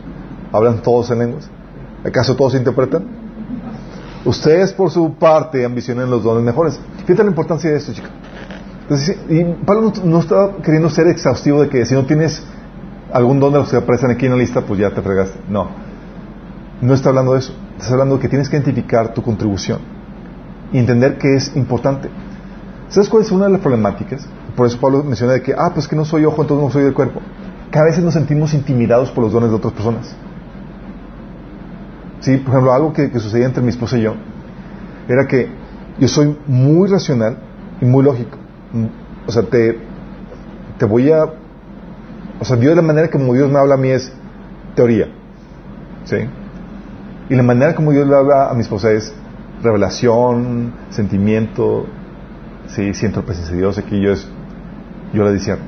¿Hablan 0.52 0.82
todos 0.82 1.10
en 1.10 1.18
lenguas? 1.20 1.50
¿Acaso 2.04 2.34
todos 2.34 2.54
interpretan? 2.54 3.04
Ustedes 4.24 4.72
por 4.72 4.90
su 4.90 5.14
parte 5.14 5.64
ambicionan 5.64 6.10
los 6.10 6.22
dones 6.22 6.42
mejores. 6.42 6.78
Fíjate 7.06 7.22
la 7.22 7.30
importancia 7.30 7.70
de 7.70 7.76
esto, 7.76 7.92
chica. 7.92 8.10
y 9.28 9.44
Pablo 9.64 9.92
no, 10.04 10.18
está 10.18 10.56
queriendo 10.62 10.90
ser 10.90 11.06
exhaustivo 11.06 11.62
de 11.62 11.68
que 11.68 11.86
si 11.86 11.94
no 11.94 12.04
tienes 12.04 12.42
algún 13.12 13.40
don 13.40 13.52
de 13.52 13.60
los 13.60 13.70
que 13.70 13.76
aparecen 13.76 14.10
aquí 14.10 14.26
en 14.26 14.32
la 14.32 14.38
lista, 14.38 14.62
pues 14.62 14.80
ya 14.80 14.90
te 14.90 15.00
fregaste. 15.00 15.38
No. 15.48 15.68
No 16.80 16.94
está 16.94 17.10
hablando 17.10 17.34
de 17.34 17.40
eso. 17.40 17.52
Está 17.80 17.94
hablando 17.94 18.16
de 18.16 18.20
que 18.20 18.28
tienes 18.28 18.48
que 18.48 18.56
identificar 18.56 19.14
tu 19.14 19.22
contribución 19.22 19.78
y 20.70 20.78
entender 20.78 21.16
que 21.16 21.34
es 21.34 21.56
importante. 21.56 22.10
¿Sabes 22.90 23.08
cuál 23.08 23.22
es 23.22 23.32
una 23.32 23.46
de 23.46 23.52
las 23.52 23.60
problemáticas? 23.60 24.26
Por 24.54 24.66
eso 24.66 24.78
Pablo 24.78 25.02
menciona 25.02 25.32
de 25.32 25.42
que, 25.42 25.54
ah, 25.56 25.70
pues 25.72 25.88
que 25.88 25.96
no 25.96 26.04
soy 26.04 26.26
ojo, 26.26 26.42
entonces 26.42 26.64
no 26.66 26.70
soy 26.70 26.84
del 26.84 26.92
cuerpo. 26.92 27.20
Que 27.70 27.78
a 27.78 27.84
veces 27.84 28.04
nos 28.04 28.14
sentimos 28.14 28.52
intimidados 28.52 29.10
por 29.10 29.24
los 29.24 29.32
dones 29.32 29.50
de 29.50 29.56
otras 29.56 29.72
personas. 29.72 30.14
Sí, 32.20 32.36
por 32.36 32.50
ejemplo, 32.50 32.72
algo 32.74 32.92
que, 32.92 33.10
sucedía 33.18 33.46
entre 33.46 33.62
mi 33.62 33.70
esposa 33.70 33.96
y 33.96 34.02
yo 34.02 34.14
era 35.08 35.26
que 35.26 35.48
yo 35.98 36.06
soy 36.06 36.36
muy 36.46 36.88
racional 36.88 37.38
y 37.80 37.86
muy 37.86 38.04
lógico. 38.04 38.36
Mm, 38.72 38.86
o 39.26 39.32
sea, 39.32 39.42
te, 39.44 39.78
te 40.78 40.84
voy 40.84 41.10
a... 41.10 41.24
O 42.38 42.44
sea, 42.44 42.56
Dios, 42.56 42.76
la 42.76 42.82
manera 42.82 43.08
como 43.08 43.32
Dios 43.32 43.50
me 43.50 43.58
habla 43.58 43.74
a 43.74 43.78
mí 43.78 43.88
es 43.88 44.12
teoría. 44.74 45.08
¿Sí? 46.04 46.16
Y 47.30 47.36
la 47.36 47.44
manera 47.44 47.76
como 47.76 47.92
Dios 47.92 48.08
le 48.08 48.16
habla 48.16 48.50
a 48.50 48.54
mi 48.54 48.62
esposa 48.62 48.90
es 48.90 49.14
revelación, 49.62 50.72
sentimiento. 50.90 51.86
Sí, 52.66 52.92
siento 52.92 53.20
la 53.20 53.26
presencia 53.26 53.54
de 53.54 53.60
Dios. 53.60 53.78
Aquí 53.78 54.02
yo 54.02 54.12
es... 54.12 54.28
Yo 55.14 55.22
la 55.22 55.30
discierno. 55.30 55.64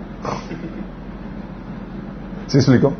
¿Sí 2.48 2.58
explico? 2.58 2.92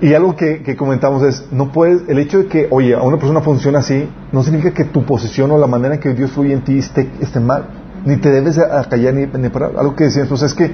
Y 0.00 0.14
algo 0.14 0.36
que, 0.36 0.74
comentamos 0.76 1.22
es, 1.22 1.46
no 1.52 1.70
puedes, 1.70 2.08
el 2.08 2.18
hecho 2.18 2.38
de 2.38 2.46
que, 2.46 2.68
oye, 2.70 2.94
a 2.94 3.02
una 3.02 3.16
persona 3.16 3.40
funciona 3.40 3.78
así, 3.78 4.08
no 4.32 4.42
significa 4.42 4.74
que 4.74 4.84
tu 4.84 5.04
posición 5.04 5.50
o 5.50 5.58
la 5.58 5.66
manera 5.66 5.94
en 5.94 6.00
que 6.00 6.12
Dios 6.14 6.30
fluye 6.32 6.52
en 6.52 6.62
ti 6.62 6.78
esté, 6.78 7.08
mal. 7.40 7.66
Ni 8.04 8.16
te 8.16 8.30
debes 8.30 8.58
callar 8.88 9.14
ni, 9.14 9.26
ni 9.26 9.48
parar. 9.50 9.72
Algo 9.78 9.94
que 9.94 10.04
decíamos, 10.04 10.28
pues 10.28 10.42
es 10.42 10.54
que, 10.54 10.72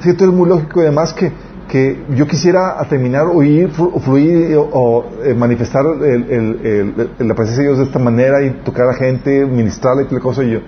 si 0.00 0.10
esto 0.10 0.24
es 0.24 0.30
muy 0.30 0.48
lógico 0.48 0.80
y 0.80 0.82
además 0.84 1.12
que, 1.12 1.32
que 1.74 2.04
yo 2.10 2.28
quisiera 2.28 2.80
terminar, 2.88 3.26
oír, 3.26 3.68
fluir 3.68 4.56
o, 4.56 5.06
eh, 5.24 5.34
manifestar 5.34 5.84
la 5.84 7.34
presencia 7.34 7.64
de 7.64 7.68
Dios 7.68 7.78
de 7.78 7.84
esta 7.86 7.98
manera 7.98 8.44
y 8.44 8.50
tocar 8.62 8.88
a 8.88 8.94
gente, 8.94 9.44
ministrarle 9.44 10.04
y 10.04 10.06
tal 10.06 10.20
cosa. 10.20 10.44
Y 10.44 10.52
yo, 10.52 10.60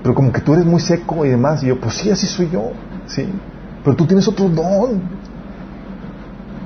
pero 0.00 0.14
como 0.14 0.30
que 0.30 0.40
tú 0.40 0.54
eres 0.54 0.64
muy 0.64 0.78
seco 0.78 1.26
y 1.26 1.30
demás. 1.30 1.64
Y 1.64 1.66
yo, 1.66 1.80
pues 1.80 1.94
sí, 1.94 2.08
así 2.08 2.28
soy 2.28 2.50
yo. 2.50 2.70
Sí. 3.06 3.28
Pero 3.82 3.96
tú 3.96 4.06
tienes 4.06 4.28
otro 4.28 4.48
don. 4.48 5.02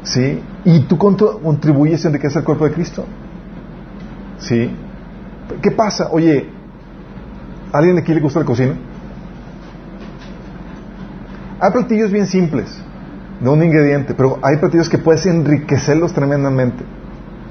¿Sí? 0.03 0.39
Y 0.67 0.81
tú 0.81 0.99
contribuyes 0.99 2.05
a 2.05 2.09
enriquecer 2.09 2.41
el 2.41 2.45
cuerpo 2.45 2.67
de 2.67 2.73
Cristo. 2.75 3.07
¿Sí? 4.37 4.71
¿Qué 5.63 5.71
pasa? 5.71 6.11
Oye, 6.13 6.51
¿a 7.73 7.79
alguien 7.79 7.97
aquí 7.97 8.13
le 8.13 8.21
gusta 8.21 8.41
la 8.41 8.45
cocina? 8.45 8.75
Hay 11.59 11.71
platillos 11.73 12.13
bien 12.13 12.27
simples, 12.27 12.83
de 13.41 13.49
un 13.49 13.63
ingrediente, 13.63 14.15
pero 14.15 14.39
hay 14.43 14.57
platillos 14.57 14.89
que 14.89 14.99
puedes 14.99 15.27
enriquecerlos 15.27 16.13
tremendamente. 16.13 16.85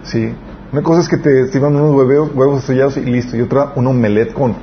¿Sí? 0.04 0.34
Una 0.72 0.84
cosa 0.84 1.02
es 1.02 1.08
que 1.08 1.18
te 1.18 1.48
sirvan 1.48 1.76
unos 1.76 1.96
huevos, 1.96 2.32
huevos 2.36 2.60
estrellados 2.60 2.98
y 2.98 3.06
listo, 3.06 3.38
y 3.38 3.42
otra 3.42 3.72
un 3.76 3.88
omelette 3.88 4.34
con 4.34 4.56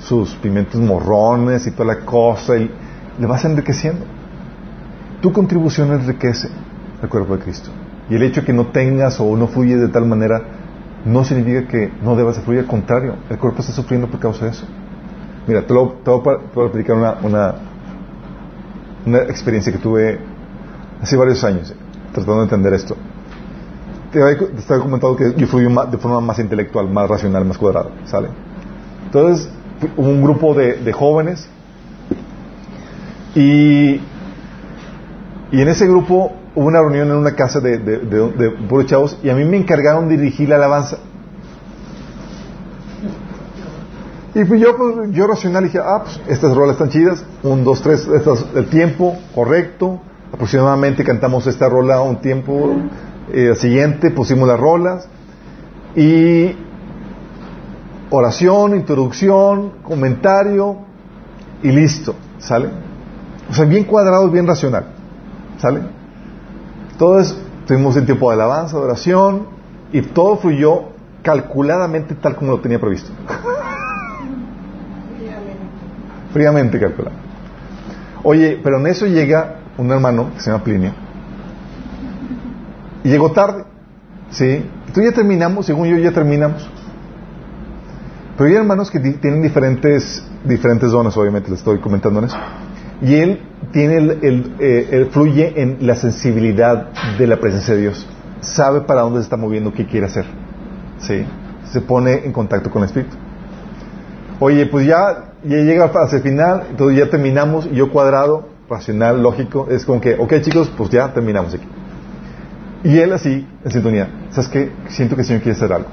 sus 0.00 0.34
pimientos 0.36 0.80
morrones 0.80 1.66
y 1.66 1.70
toda 1.70 1.94
la 1.94 2.00
cosa, 2.04 2.54
le 2.54 3.26
vas 3.26 3.44
enriqueciendo. 3.44 4.04
Tu 5.20 5.32
contribución 5.32 5.92
enriquece 5.92 6.48
el 7.02 7.08
cuerpo 7.08 7.36
de 7.36 7.44
Cristo. 7.44 7.70
Y 8.10 8.16
el 8.16 8.22
hecho 8.22 8.40
de 8.40 8.46
que 8.46 8.52
no 8.52 8.66
tengas 8.66 9.20
o 9.20 9.36
no 9.36 9.46
fluyes 9.46 9.80
de 9.80 9.88
tal 9.88 10.06
manera 10.06 10.42
no 11.04 11.24
significa 11.24 11.68
que 11.68 11.92
no 12.02 12.16
debas 12.16 12.36
de 12.36 12.42
fluir, 12.42 12.60
al 12.60 12.66
contrario, 12.66 13.16
el 13.30 13.38
cuerpo 13.38 13.60
está 13.60 13.72
sufriendo 13.72 14.08
por 14.08 14.20
causa 14.20 14.46
de 14.46 14.50
eso. 14.52 14.66
Mira, 15.46 15.66
te, 15.66 15.74
lo, 15.74 15.96
te 16.02 16.10
voy 16.10 16.84
a 16.88 16.92
una, 16.94 17.16
una, 17.22 17.54
una, 19.04 19.18
experiencia 19.24 19.70
que 19.70 19.78
tuve 19.78 20.18
hace 21.02 21.16
varios 21.16 21.42
años, 21.44 21.74
tratando 22.12 22.38
de 22.38 22.42
entender 22.44 22.74
esto. 22.74 22.96
Te, 24.12 24.20
estaba 24.58 24.80
comentando 24.80 25.16
que 25.16 25.34
yo 25.36 25.46
fluyo 25.46 25.68
de 25.86 25.98
forma 25.98 26.20
más 26.20 26.38
intelectual, 26.38 26.88
más 26.88 27.08
racional, 27.08 27.44
más 27.44 27.58
cuadrada, 27.58 27.90
¿sale? 28.04 28.28
Entonces, 29.06 29.48
hubo 29.96 30.08
un 30.08 30.22
grupo 30.22 30.54
de, 30.54 30.74
de 30.74 30.92
jóvenes 30.92 31.48
y, 33.34 34.00
y 35.50 35.60
en 35.60 35.68
ese 35.68 35.86
grupo 35.86 36.32
hubo 36.54 36.66
una 36.66 36.80
reunión 36.80 37.08
en 37.08 37.16
una 37.16 37.34
casa 37.34 37.60
de, 37.60 37.78
de, 37.78 37.98
de, 37.98 38.86
chavos 38.86 39.18
y 39.22 39.30
a 39.30 39.34
mí 39.34 39.44
me 39.44 39.56
encargaron 39.56 40.08
dirigir 40.08 40.48
la 40.48 40.56
alabanza. 40.56 40.98
Y 44.34 44.44
pues 44.44 44.60
yo, 44.60 44.76
pues, 44.76 45.12
yo 45.12 45.28
racional 45.28 45.64
dije, 45.64 45.78
ah, 45.78 46.02
pues 46.02 46.20
estas 46.28 46.54
rolas 46.56 46.72
están 46.72 46.90
chidas, 46.90 47.24
un, 47.44 47.62
dos, 47.62 47.82
tres, 47.82 48.08
el 48.54 48.66
tiempo 48.66 49.16
correcto, 49.32 50.00
aproximadamente 50.34 51.04
cantamos 51.04 51.46
esta 51.46 51.68
rola 51.68 52.02
un 52.02 52.20
tiempo 52.20 52.74
eh, 53.32 53.54
siguiente, 53.54 54.10
pusimos 54.10 54.48
las 54.48 54.58
rolas 54.58 55.08
y 55.94 56.56
oración, 58.10 58.74
introducción, 58.74 59.74
comentario 59.84 60.78
y 61.62 61.70
listo, 61.70 62.16
¿sale? 62.38 62.68
O 63.48 63.54
sea, 63.54 63.64
bien 63.64 63.84
cuadrado, 63.84 64.28
bien 64.28 64.44
racional, 64.44 64.86
¿sale? 65.58 65.82
Entonces, 66.90 67.38
tuvimos 67.66 67.96
el 67.96 68.04
tiempo 68.04 68.28
de 68.28 68.34
alabanza, 68.34 68.76
de 68.76 68.82
oración, 68.82 69.46
y 69.92 70.02
todo 70.02 70.38
fluyó 70.38 70.86
calculadamente 71.22 72.16
tal 72.16 72.34
como 72.34 72.50
lo 72.50 72.60
tenía 72.60 72.80
previsto. 72.80 73.12
Fríamente 76.32 76.80
calculado. 76.80 77.14
Oye, 78.24 78.58
pero 78.62 78.80
en 78.80 78.88
eso 78.88 79.06
llega 79.06 79.60
un 79.78 79.90
hermano 79.90 80.30
que 80.34 80.40
se 80.40 80.50
llama 80.50 80.64
Plinio. 80.64 80.92
Y 83.02 83.08
llegó 83.08 83.32
tarde. 83.32 83.64
¿Sí? 84.30 84.68
Tú 84.92 85.02
ya 85.02 85.12
terminamos, 85.12 85.66
según 85.66 85.88
yo 85.88 85.96
ya 85.98 86.12
terminamos. 86.12 86.68
Pero 88.36 88.50
hay 88.50 88.56
hermanos 88.56 88.90
que 88.90 88.98
tienen 88.98 89.42
diferentes, 89.42 90.26
diferentes 90.44 90.90
dones, 90.90 91.16
obviamente, 91.16 91.50
les 91.50 91.60
estoy 91.60 91.78
comentando 91.78 92.18
en 92.20 92.26
eso. 92.26 92.38
Y 93.02 93.14
él 93.14 93.42
tiene 93.72 93.96
el, 93.96 94.54
eh, 94.58 95.08
fluye 95.12 95.60
en 95.60 95.86
la 95.86 95.94
sensibilidad 95.94 96.88
de 97.18 97.26
la 97.26 97.38
presencia 97.38 97.74
de 97.74 97.82
Dios. 97.82 98.06
Sabe 98.40 98.80
para 98.80 99.02
dónde 99.02 99.20
se 99.20 99.24
está 99.24 99.36
moviendo, 99.36 99.72
qué 99.72 99.86
quiere 99.86 100.06
hacer. 100.06 100.24
¿Sí? 100.98 101.24
se 101.74 101.80
pone 101.80 102.24
en 102.24 102.32
contacto 102.32 102.70
con 102.70 102.82
el 102.82 102.86
Espíritu. 102.86 103.16
Oye, 104.40 104.66
pues 104.66 104.86
ya, 104.86 105.32
ya 105.42 105.56
llega 105.56 105.86
hacia 105.86 106.18
el 106.18 106.22
final, 106.22 106.66
entonces 106.70 106.98
ya 106.98 107.10
terminamos, 107.10 107.70
yo 107.72 107.90
cuadrado, 107.90 108.48
racional, 108.68 109.22
lógico, 109.22 109.68
es 109.70 109.84
como 109.84 110.00
que, 110.00 110.14
ok 110.14 110.40
chicos, 110.40 110.70
pues 110.76 110.90
ya 110.90 111.12
terminamos 111.12 111.54
aquí. 111.54 111.66
Y 112.84 112.98
él 112.98 113.12
así, 113.12 113.46
en 113.64 113.70
sintonía, 113.70 114.08
¿sabes 114.30 114.48
qué? 114.48 114.72
Siento 114.88 115.14
que 115.16 115.22
el 115.22 115.26
Señor 115.26 115.42
quiere 115.42 115.56
hacer 115.56 115.72
algo. 115.72 115.88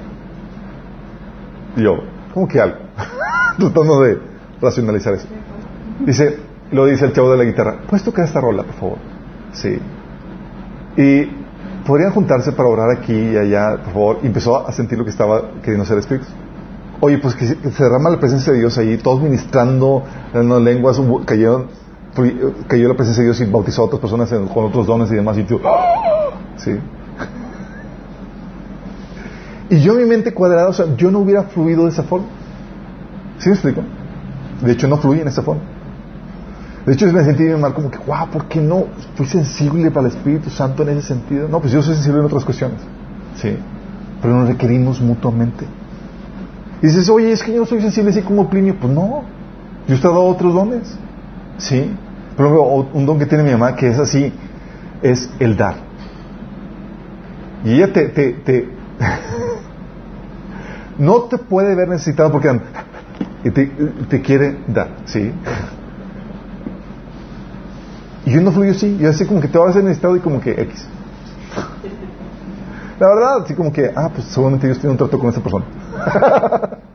Y 1.76 1.82
yo, 1.82 1.96
¿cómo 2.34 2.46
que 2.46 2.60
algo? 2.60 2.76
Tratando 3.58 4.00
de 4.02 4.18
racionalizar 4.60 5.14
eso. 5.14 5.26
Dice, 6.00 6.38
lo 6.70 6.86
dice 6.86 7.06
el 7.06 7.12
chavo 7.12 7.30
de 7.30 7.38
la 7.38 7.44
guitarra, 7.44 7.78
¿puedes 7.88 8.04
tocar 8.04 8.24
esta 8.24 8.40
rola, 8.40 8.62
por 8.62 8.74
favor? 8.74 8.98
Sí. 9.52 9.78
Y 10.96 11.30
podrían 11.86 12.12
juntarse 12.12 12.52
para 12.52 12.68
orar 12.68 12.90
aquí 12.90 13.14
y 13.14 13.36
allá, 13.36 13.76
por 13.84 13.92
favor. 13.92 14.18
Y 14.22 14.26
empezó 14.26 14.66
a 14.66 14.72
sentir 14.72 14.98
lo 14.98 15.04
que 15.04 15.10
estaba 15.10 15.50
queriendo 15.60 15.84
hacer 15.84 15.98
Espíritu. 15.98 16.26
Oye, 17.00 17.18
pues 17.18 17.34
que 17.34 17.46
se, 17.46 17.82
derrama 17.82 18.10
la 18.10 18.20
presencia 18.20 18.52
de 18.52 18.60
Dios 18.60 18.78
ahí, 18.78 18.96
todos 18.96 19.20
ministrando 19.20 20.04
en 20.32 20.48
las 20.48 20.62
lenguas, 20.62 21.00
cayeron, 21.24 21.66
cayó 22.68 22.88
la 22.88 22.94
presencia 22.94 23.22
de 23.22 23.30
Dios 23.30 23.40
y 23.40 23.50
bautizó 23.50 23.82
a 23.82 23.84
otras 23.86 24.00
personas 24.00 24.28
con 24.52 24.64
otros 24.64 24.86
dones 24.86 25.10
y 25.10 25.14
demás. 25.14 25.38
Y 25.38 25.44
tú, 25.44 25.60
¿sí? 26.56 26.72
Y 29.70 29.80
yo 29.80 29.94
mi 29.94 30.04
mente 30.04 30.34
cuadrada, 30.34 30.68
o 30.68 30.72
sea, 30.72 30.94
yo 30.96 31.10
no 31.10 31.20
hubiera 31.20 31.44
fluido 31.44 31.84
de 31.84 31.90
esa 31.90 32.02
forma. 32.02 32.26
¿Sí 33.38 33.48
me 33.48 33.54
explico? 33.54 33.82
De 34.60 34.72
hecho, 34.72 34.86
no 34.86 34.98
fluye 34.98 35.22
en 35.22 35.28
esa 35.28 35.42
forma. 35.42 35.62
De 36.84 36.92
hecho, 36.92 37.06
me 37.06 37.24
sentí 37.24 37.44
mal 37.44 37.72
como 37.72 37.90
que, 37.90 37.98
wow, 37.98 38.28
¿por 38.30 38.46
qué 38.46 38.60
no 38.60 38.84
fui 39.14 39.26
sensible 39.26 39.90
para 39.90 40.08
el 40.08 40.14
Espíritu 40.14 40.50
Santo 40.50 40.82
en 40.82 40.90
ese 40.90 41.08
sentido? 41.08 41.48
No, 41.48 41.60
pues 41.60 41.72
yo 41.72 41.80
soy 41.80 41.94
sensible 41.94 42.20
en 42.20 42.26
otras 42.26 42.44
cuestiones. 42.44 42.80
Sí. 43.36 43.56
Pero 44.20 44.36
nos 44.36 44.48
requerimos 44.48 45.00
mutuamente. 45.00 45.64
Y 46.82 46.86
dices, 46.88 47.08
oye, 47.08 47.32
es 47.32 47.42
que 47.42 47.54
yo 47.54 47.64
soy 47.64 47.80
sensible 47.80 48.10
así 48.10 48.22
como 48.22 48.50
Plinio. 48.50 48.76
Pues 48.78 48.92
no. 48.92 49.22
Yo 49.88 49.94
he 49.94 49.98
dado 49.98 50.24
otros 50.24 50.54
dones. 50.54 50.98
Sí. 51.58 51.96
Por 52.36 52.46
ejemplo, 52.46 52.88
un 52.92 53.06
don 53.06 53.18
que 53.18 53.26
tiene 53.26 53.44
mi 53.44 53.50
mamá 53.50 53.76
que 53.76 53.88
es 53.88 53.98
así, 53.98 54.32
es 55.02 55.30
el 55.38 55.56
dar. 55.56 55.76
Y 57.64 57.74
ella 57.74 57.92
te, 57.92 58.08
te, 58.08 58.32
te 58.32 58.68
no 60.98 61.22
te 61.22 61.38
puede 61.38 61.74
ver 61.74 61.88
necesitado 61.88 62.32
porque 62.32 62.60
y 63.44 63.50
te, 63.50 63.66
te 64.08 64.20
quiere 64.20 64.56
dar, 64.68 64.88
¿sí? 65.04 65.32
Y 68.24 68.32
yo 68.32 68.40
no 68.40 68.52
fluyo 68.52 68.70
así, 68.70 68.96
yo 68.98 69.10
así 69.10 69.26
como 69.26 69.40
que 69.40 69.48
te 69.48 69.58
vas 69.58 69.68
a 69.68 69.70
hacer 69.70 69.84
necesitado 69.84 70.16
y 70.16 70.20
como 70.20 70.40
que 70.40 70.52
X. 70.52 70.86
La 73.00 73.08
verdad, 73.08 73.42
así 73.42 73.54
como 73.54 73.72
que, 73.72 73.90
ah, 73.94 74.10
pues 74.14 74.28
seguramente 74.28 74.68
Dios 74.68 74.78
tiene 74.78 74.92
un 74.92 74.98
trato 74.98 75.18
con 75.18 75.28
esa 75.28 75.40
persona. 75.40 75.64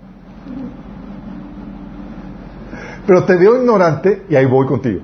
Pero 3.05 3.23
te 3.23 3.35
veo 3.35 3.57
ignorante 3.57 4.25
y 4.29 4.35
ahí 4.35 4.45
voy 4.45 4.65
contigo. 4.67 5.01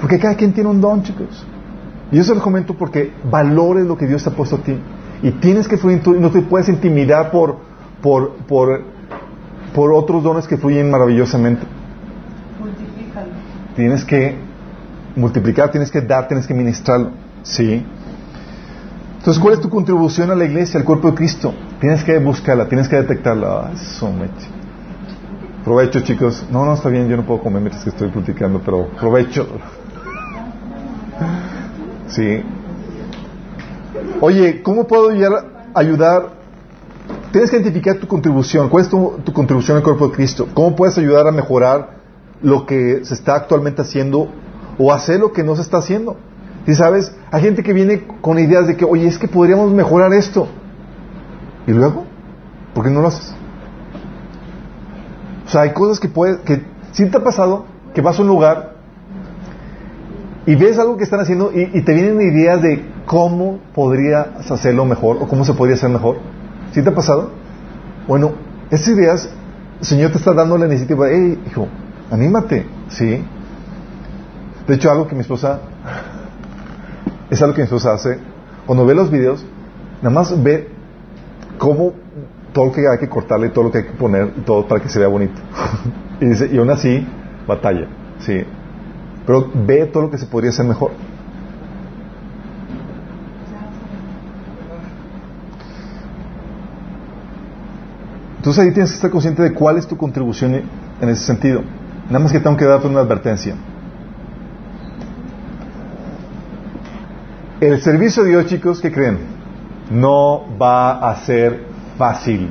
Porque 0.00 0.18
cada 0.18 0.34
quien 0.34 0.52
tiene 0.52 0.68
un 0.68 0.80
don, 0.80 1.02
chicos. 1.02 1.46
Y 2.10 2.22
se 2.22 2.34
lo 2.34 2.42
comento 2.42 2.74
porque 2.74 3.12
valores 3.30 3.86
lo 3.86 3.96
que 3.96 4.06
Dios 4.06 4.22
te 4.22 4.30
ha 4.30 4.32
puesto 4.32 4.56
a 4.56 4.58
ti. 4.58 4.76
Y 5.22 5.30
tienes 5.32 5.68
que 5.68 5.76
fluir, 5.78 6.06
no 6.06 6.30
te 6.30 6.42
puedes 6.42 6.68
intimidar 6.68 7.30
por, 7.30 7.58
por, 8.02 8.32
por, 8.48 8.82
por 9.74 9.92
otros 9.92 10.22
dones 10.22 10.46
que 10.48 10.56
fluyen 10.56 10.90
maravillosamente. 10.90 11.66
Tienes 13.76 14.04
que 14.04 14.36
multiplicar, 15.16 15.70
tienes 15.70 15.90
que 15.90 16.00
dar, 16.00 16.28
tienes 16.28 16.46
que 16.46 16.54
ministrarlo. 16.54 17.12
¿Sí? 17.44 17.84
Entonces, 19.18 19.40
¿cuál 19.40 19.54
es 19.54 19.60
tu 19.60 19.70
contribución 19.70 20.32
a 20.32 20.34
la 20.34 20.44
iglesia, 20.44 20.80
al 20.80 20.84
cuerpo 20.84 21.08
de 21.10 21.14
Cristo? 21.14 21.54
Tienes 21.80 22.02
que 22.02 22.18
buscarla, 22.18 22.68
tienes 22.68 22.88
que 22.88 22.96
detectarla. 22.96 23.66
Ah, 23.66 23.70
eso 23.72 24.12
Provecho, 25.64 26.00
chicos. 26.00 26.44
No, 26.50 26.64
no, 26.64 26.74
está 26.74 26.88
bien, 26.88 27.08
yo 27.08 27.16
no 27.16 27.24
puedo 27.24 27.40
comer 27.40 27.62
mientras 27.62 27.84
que 27.84 27.90
estoy 27.90 28.08
platicando, 28.08 28.60
pero 28.64 28.88
provecho. 28.88 29.46
Sí. 32.08 32.42
Oye, 34.20 34.62
¿cómo 34.62 34.86
puedo 34.86 35.10
ayudar? 35.74 36.42
Tienes 37.30 37.50
que 37.50 37.56
identificar 37.56 37.96
tu 37.96 38.06
contribución. 38.06 38.68
¿Cuál 38.68 38.84
es 38.84 38.90
tu, 38.90 39.18
tu 39.24 39.32
contribución 39.32 39.76
al 39.76 39.82
cuerpo 39.82 40.08
de 40.08 40.14
Cristo? 40.14 40.48
¿Cómo 40.52 40.76
puedes 40.76 40.98
ayudar 40.98 41.26
a 41.26 41.32
mejorar 41.32 42.02
lo 42.42 42.66
que 42.66 43.04
se 43.04 43.14
está 43.14 43.36
actualmente 43.36 43.82
haciendo 43.82 44.28
o 44.78 44.92
hacer 44.92 45.20
lo 45.20 45.32
que 45.32 45.42
no 45.42 45.54
se 45.56 45.62
está 45.62 45.78
haciendo. 45.78 46.16
Y 46.66 46.74
sabes, 46.74 47.14
hay 47.30 47.42
gente 47.42 47.62
que 47.62 47.72
viene 47.72 48.04
con 48.20 48.38
ideas 48.38 48.66
de 48.66 48.76
que, 48.76 48.84
oye, 48.84 49.06
es 49.06 49.18
que 49.18 49.28
podríamos 49.28 49.72
mejorar 49.72 50.12
esto. 50.12 50.48
¿Y 51.66 51.72
luego? 51.72 52.04
¿Por 52.74 52.84
qué 52.84 52.90
no 52.90 53.00
lo 53.00 53.08
haces? 53.08 53.34
O 55.46 55.48
sea, 55.48 55.62
hay 55.62 55.72
cosas 55.72 56.00
que 56.00 56.08
puede, 56.08 56.40
que 56.42 56.62
si 56.92 57.06
te 57.06 57.16
ha 57.16 57.24
pasado, 57.24 57.66
que 57.94 58.00
vas 58.00 58.18
a 58.18 58.22
un 58.22 58.28
lugar 58.28 58.72
y 60.46 60.54
ves 60.54 60.78
algo 60.78 60.96
que 60.96 61.04
están 61.04 61.20
haciendo 61.20 61.52
y, 61.52 61.82
te 61.82 61.94
vienen 61.94 62.20
ideas 62.20 62.60
de 62.62 62.84
cómo 63.06 63.60
podrías 63.74 64.50
hacerlo 64.50 64.84
mejor 64.84 65.18
o 65.20 65.28
cómo 65.28 65.44
se 65.44 65.54
podría 65.54 65.76
hacer 65.76 65.90
mejor. 65.90 66.16
¿Sí 66.72 66.82
te 66.82 66.90
ha 66.90 66.94
pasado? 66.94 67.30
Bueno, 68.08 68.32
esas 68.70 68.88
ideas, 68.88 69.28
el 69.80 69.86
Señor 69.86 70.10
te 70.10 70.18
está 70.18 70.32
dando 70.32 70.58
la 70.58 70.66
iniciativa, 70.66 71.06
hey, 71.08 71.40
hijo, 71.46 71.68
Anímate, 72.12 72.66
¿sí? 72.88 73.24
De 74.68 74.74
hecho, 74.74 74.90
algo 74.90 75.08
que 75.08 75.14
mi 75.14 75.22
esposa, 75.22 75.60
es 77.30 77.40
algo 77.40 77.54
que 77.54 77.62
mi 77.62 77.64
esposa 77.64 77.94
hace, 77.94 78.18
cuando 78.66 78.84
ve 78.84 78.94
los 78.94 79.10
videos, 79.10 79.42
nada 80.02 80.14
más 80.14 80.42
ve 80.42 80.68
cómo 81.56 81.94
todo 82.52 82.66
lo 82.66 82.72
que 82.72 82.80
hay 82.80 82.98
que 82.98 83.08
cortarle, 83.08 83.48
todo 83.50 83.64
lo 83.64 83.70
que 83.70 83.78
hay 83.78 83.84
que 83.84 83.92
poner, 83.92 84.44
todo 84.44 84.66
para 84.66 84.82
que 84.82 84.88
se 84.88 84.98
vea 84.98 85.08
bonito. 85.08 85.40
y 86.20 86.26
dice, 86.26 86.48
y 86.52 86.58
aún 86.58 86.70
así, 86.70 87.06
batalla, 87.46 87.86
¿sí? 88.20 88.44
Pero 89.26 89.50
ve 89.54 89.86
todo 89.86 90.04
lo 90.04 90.10
que 90.10 90.18
se 90.18 90.26
podría 90.26 90.50
hacer 90.50 90.66
mejor. 90.66 90.92
Entonces 98.38 98.64
ahí 98.64 98.72
tienes 98.72 98.90
que 98.90 98.96
estar 98.96 99.10
consciente 99.10 99.40
de 99.40 99.52
cuál 99.52 99.78
es 99.78 99.86
tu 99.86 99.96
contribución 99.96 100.62
en 101.00 101.08
ese 101.08 101.24
sentido. 101.24 101.62
Nada 102.06 102.18
más 102.18 102.32
que 102.32 102.40
tengo 102.40 102.56
que 102.56 102.64
darte 102.64 102.88
una 102.88 102.98
advertencia. 102.98 103.54
El 107.60 107.80
servicio 107.80 108.24
de 108.24 108.30
Dios, 108.30 108.46
chicos, 108.46 108.80
¿qué 108.80 108.90
creen? 108.90 109.18
No 109.92 110.42
va 110.60 111.08
a 111.08 111.14
ser 111.24 111.71
fácil. 112.02 112.50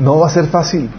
No 0.00 0.18
va 0.18 0.26
a 0.26 0.30
ser 0.30 0.46
fácil. 0.46 0.90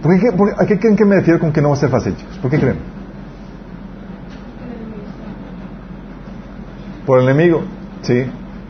¿Por 0.00 0.20
qué, 0.20 0.30
por, 0.36 0.54
¿A 0.56 0.66
qué 0.66 0.78
creen 0.78 0.94
que 0.94 1.04
me 1.04 1.16
refiero 1.16 1.40
con 1.40 1.52
que 1.52 1.60
no 1.60 1.70
va 1.70 1.74
a 1.74 1.78
ser 1.78 1.90
fácil, 1.90 2.16
chicos? 2.16 2.38
¿Por 2.38 2.48
qué 2.48 2.60
creen? 2.60 2.78
Por 7.04 7.18
el 7.18 7.24
enemigo, 7.28 7.62
sí. 8.02 8.24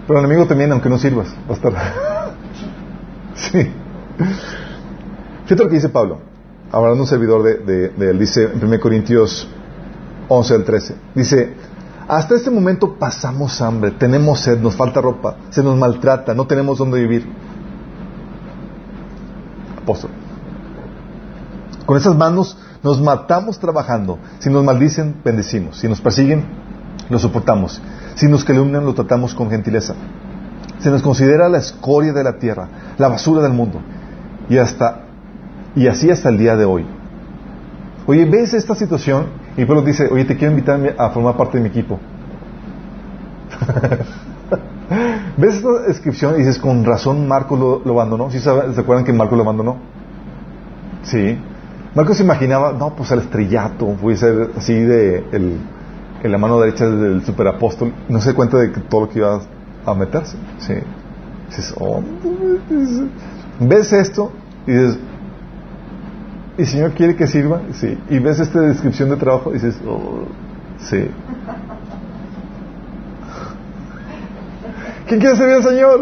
Pero 0.06 0.20
el 0.20 0.24
enemigo 0.24 0.46
también, 0.46 0.72
aunque 0.72 0.88
no 0.88 0.96
sirvas, 0.96 1.28
va 1.46 1.52
a 1.52 1.56
estar. 1.58 1.72
sí. 3.34 3.70
Fíjate 5.44 5.62
lo 5.62 5.68
que 5.68 5.74
dice 5.74 5.90
Pablo, 5.90 6.20
hablando 6.72 6.96
de 6.96 7.00
un 7.02 7.06
servidor 7.06 7.42
de, 7.42 7.92
él, 7.98 8.18
dice 8.18 8.44
en 8.44 8.64
1 8.64 8.80
Corintios 8.80 9.46
11 10.28 10.54
al 10.54 10.64
13, 10.64 10.94
dice, 11.14 11.54
hasta 12.08 12.34
este 12.34 12.50
momento 12.50 12.94
pasamos 12.98 13.60
hambre, 13.60 13.90
tenemos 13.90 14.40
sed, 14.40 14.60
nos 14.60 14.76
falta 14.76 15.00
ropa, 15.00 15.36
se 15.50 15.62
nos 15.62 15.76
maltrata, 15.76 16.34
no 16.34 16.46
tenemos 16.46 16.78
dónde 16.78 17.00
vivir. 17.00 17.28
Apóstol. 19.82 20.10
Con 21.84 21.96
esas 21.96 22.14
manos 22.16 22.58
nos 22.82 23.00
matamos 23.00 23.58
trabajando. 23.58 24.18
Si 24.38 24.50
nos 24.50 24.64
maldicen, 24.64 25.16
bendecimos. 25.24 25.78
Si 25.78 25.88
nos 25.88 26.00
persiguen, 26.00 26.44
lo 27.08 27.18
soportamos. 27.18 27.80
Si 28.14 28.26
nos 28.26 28.44
calumnian, 28.44 28.84
lo 28.84 28.94
tratamos 28.94 29.34
con 29.34 29.50
gentileza. 29.50 29.94
Se 30.80 30.90
nos 30.90 31.02
considera 31.02 31.48
la 31.48 31.58
escoria 31.58 32.12
de 32.12 32.24
la 32.24 32.38
tierra, 32.38 32.68
la 32.98 33.08
basura 33.08 33.42
del 33.42 33.52
mundo. 33.52 33.80
Y, 34.48 34.58
hasta, 34.58 35.06
y 35.74 35.86
así 35.88 36.10
hasta 36.10 36.28
el 36.28 36.38
día 36.38 36.56
de 36.56 36.64
hoy. 36.64 36.86
Oye, 38.06 38.24
¿ves 38.24 38.54
esta 38.54 38.74
situación? 38.74 39.26
Y 39.58 39.66
Pablo 39.66 39.82
dice, 39.82 40.08
oye, 40.10 40.24
te 40.24 40.36
quiero 40.36 40.52
invitar 40.52 40.80
a 40.96 41.10
formar 41.10 41.36
parte 41.36 41.58
de 41.58 41.64
mi 41.64 41.68
equipo. 41.68 41.98
¿Ves 45.36 45.56
esta 45.56 45.82
descripción? 45.86 46.36
Y 46.36 46.38
dices, 46.38 46.58
con 46.58 46.84
razón 46.84 47.26
Marco 47.26 47.82
lo, 47.84 47.92
abandonó. 47.92 48.30
¿Sí 48.30 48.38
se 48.38 48.50
acuerdan 48.50 49.04
que 49.04 49.12
Marco 49.12 49.34
lo 49.34 49.42
abandonó? 49.42 49.78
Sí. 51.02 51.36
Marco 51.94 52.14
se 52.14 52.22
imaginaba, 52.22 52.72
no, 52.72 52.94
pues 52.94 53.10
el 53.10 53.18
estrellato, 53.18 53.88
puede 54.00 54.16
ser 54.16 54.50
así 54.56 54.74
de 54.74 55.24
el, 55.32 55.58
en 56.22 56.32
la 56.32 56.38
mano 56.38 56.60
derecha 56.60 56.88
del 56.88 57.24
superapóstol, 57.24 57.92
no 58.08 58.20
se 58.20 58.34
cuenta 58.34 58.58
de 58.58 58.68
todo 58.68 59.02
lo 59.02 59.08
que 59.08 59.18
iba 59.18 59.40
a 59.84 59.94
meterse. 59.94 60.36
¿sí? 60.58 60.74
Dices, 61.48 61.74
oh, 61.80 62.00
ves 63.60 63.92
esto 63.92 64.30
y 64.68 64.72
dices, 64.72 64.98
¿y 66.58 66.62
el 66.62 66.66
Señor 66.66 66.92
quiere 66.92 67.16
que 67.16 67.26
sirva? 67.26 67.60
Sí. 67.74 67.96
Y 68.10 68.18
ves 68.18 68.40
esta 68.40 68.60
descripción 68.60 69.08
de 69.10 69.16
trabajo 69.16 69.50
y 69.50 69.54
dices, 69.54 69.80
oh, 69.86 70.24
sí. 70.80 71.06
¿Quién 75.06 75.20
quiere 75.20 75.36
servir 75.36 75.54
al 75.56 75.62
Señor? 75.62 76.00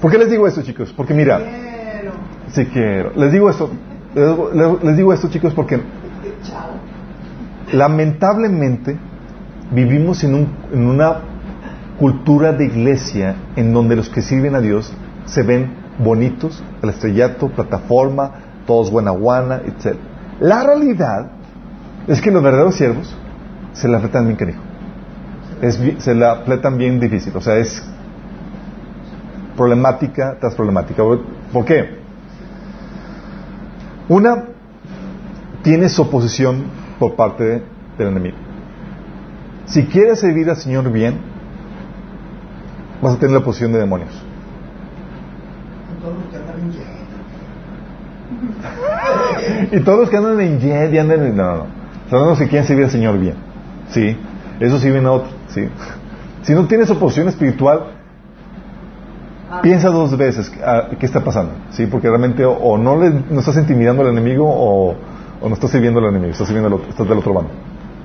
¿Por 0.00 0.10
qué 0.10 0.18
les 0.18 0.30
digo 0.30 0.46
esto, 0.46 0.62
chicos? 0.62 0.92
Porque 0.96 1.14
mira, 1.14 1.38
Quiero. 1.38 2.12
sí 2.52 2.66
quiero. 2.66 3.12
Les 3.16 3.32
digo 3.32 3.48
esto, 3.48 3.70
les 4.14 4.82
les 4.82 4.96
digo 4.96 5.12
esto, 5.12 5.28
chicos, 5.28 5.54
porque 5.54 5.80
lamentablemente 7.72 8.96
vivimos 9.70 10.22
en, 10.24 10.34
un- 10.34 10.48
en 10.72 10.86
una 10.86 11.16
cultura 11.98 12.52
de 12.52 12.66
iglesia 12.66 13.36
en 13.56 13.72
donde 13.72 13.96
los 13.96 14.08
que 14.10 14.20
sirven 14.20 14.54
a 14.54 14.60
Dios 14.60 14.92
se 15.26 15.42
ven 15.42 15.74
bonitos, 15.98 16.62
el 16.82 16.90
estrellato, 16.90 17.48
plataforma, 17.48 18.32
todos 18.66 18.90
buena 18.90 19.10
guana, 19.10 19.62
etc. 19.64 19.96
La 20.40 20.62
realidad 20.62 21.30
es 22.06 22.20
que 22.20 22.30
los 22.30 22.42
verdaderos 22.42 22.74
siervos 22.74 23.14
se 23.72 23.88
la 23.88 23.98
apretan 23.98 24.26
bien 24.26 24.36
canijo. 24.36 24.60
Es, 25.62 25.80
se 25.98 26.14
la 26.14 26.32
apretan 26.32 26.76
bien 26.76 27.00
difícil. 27.00 27.34
O 27.36 27.40
sea, 27.40 27.56
es 27.56 27.82
problemática 29.56 30.36
tras 30.38 30.54
problemática. 30.54 31.02
¿Por 31.52 31.64
qué? 31.64 31.98
Una, 34.08 34.44
tienes 35.62 35.98
oposición 35.98 36.64
por 36.98 37.16
parte 37.16 37.62
del 37.96 38.08
enemigo. 38.08 38.36
Si 39.66 39.86
quieres 39.86 40.20
servir 40.20 40.50
al 40.50 40.56
Señor 40.56 40.90
bien, 40.92 41.18
vas 43.00 43.14
a 43.14 43.16
tener 43.16 43.32
la 43.32 43.38
oposición 43.38 43.72
de 43.72 43.78
demonios. 43.78 44.23
Todos 46.04 46.18
los 46.18 46.28
que 46.28 46.36
andan 46.36 46.60
en 46.60 46.70
jet. 46.70 46.84
Y 49.72 49.80
todos 49.80 50.00
los 50.00 50.10
que 50.10 50.16
andan 50.18 50.38
en 50.40 50.60
jet 50.60 50.92
y 50.92 50.98
andan 50.98 51.24
en... 51.24 51.34
No, 51.34 51.44
no, 51.44 51.56
no. 51.56 51.66
Son 52.10 52.28
los 52.28 52.38
que 52.38 52.46
quieren 52.46 52.66
servir 52.66 52.84
al 52.84 52.90
Señor 52.90 53.18
bien. 53.18 53.36
Sí. 53.88 54.14
Eso 54.60 54.78
sí 54.78 54.90
viene 54.90 55.08
a 55.08 55.12
otro. 55.12 55.30
Sí. 55.48 55.66
Si 56.42 56.52
no 56.52 56.66
tienes 56.66 56.90
oposición 56.90 57.28
espiritual, 57.28 57.86
piensa 59.62 59.88
dos 59.88 60.14
veces 60.18 60.52
ah, 60.62 60.90
qué 60.98 61.06
está 61.06 61.24
pasando. 61.24 61.52
Sí, 61.70 61.86
porque 61.86 62.08
realmente 62.08 62.44
o, 62.44 62.52
o 62.52 62.76
no, 62.76 63.00
le, 63.00 63.08
no 63.10 63.40
estás 63.40 63.56
intimidando 63.56 64.02
al 64.02 64.08
enemigo 64.08 64.44
o, 64.46 64.94
o 65.40 65.48
no 65.48 65.54
estás 65.54 65.70
sirviendo 65.70 66.00
al 66.00 66.06
enemigo, 66.06 66.32
estás 66.32 66.48
sirviendo 66.48 66.68
al 66.68 66.74
otro, 66.74 66.90
estás 66.90 67.08
del 67.08 67.16
otro 67.18 67.32
bando. 67.32 67.50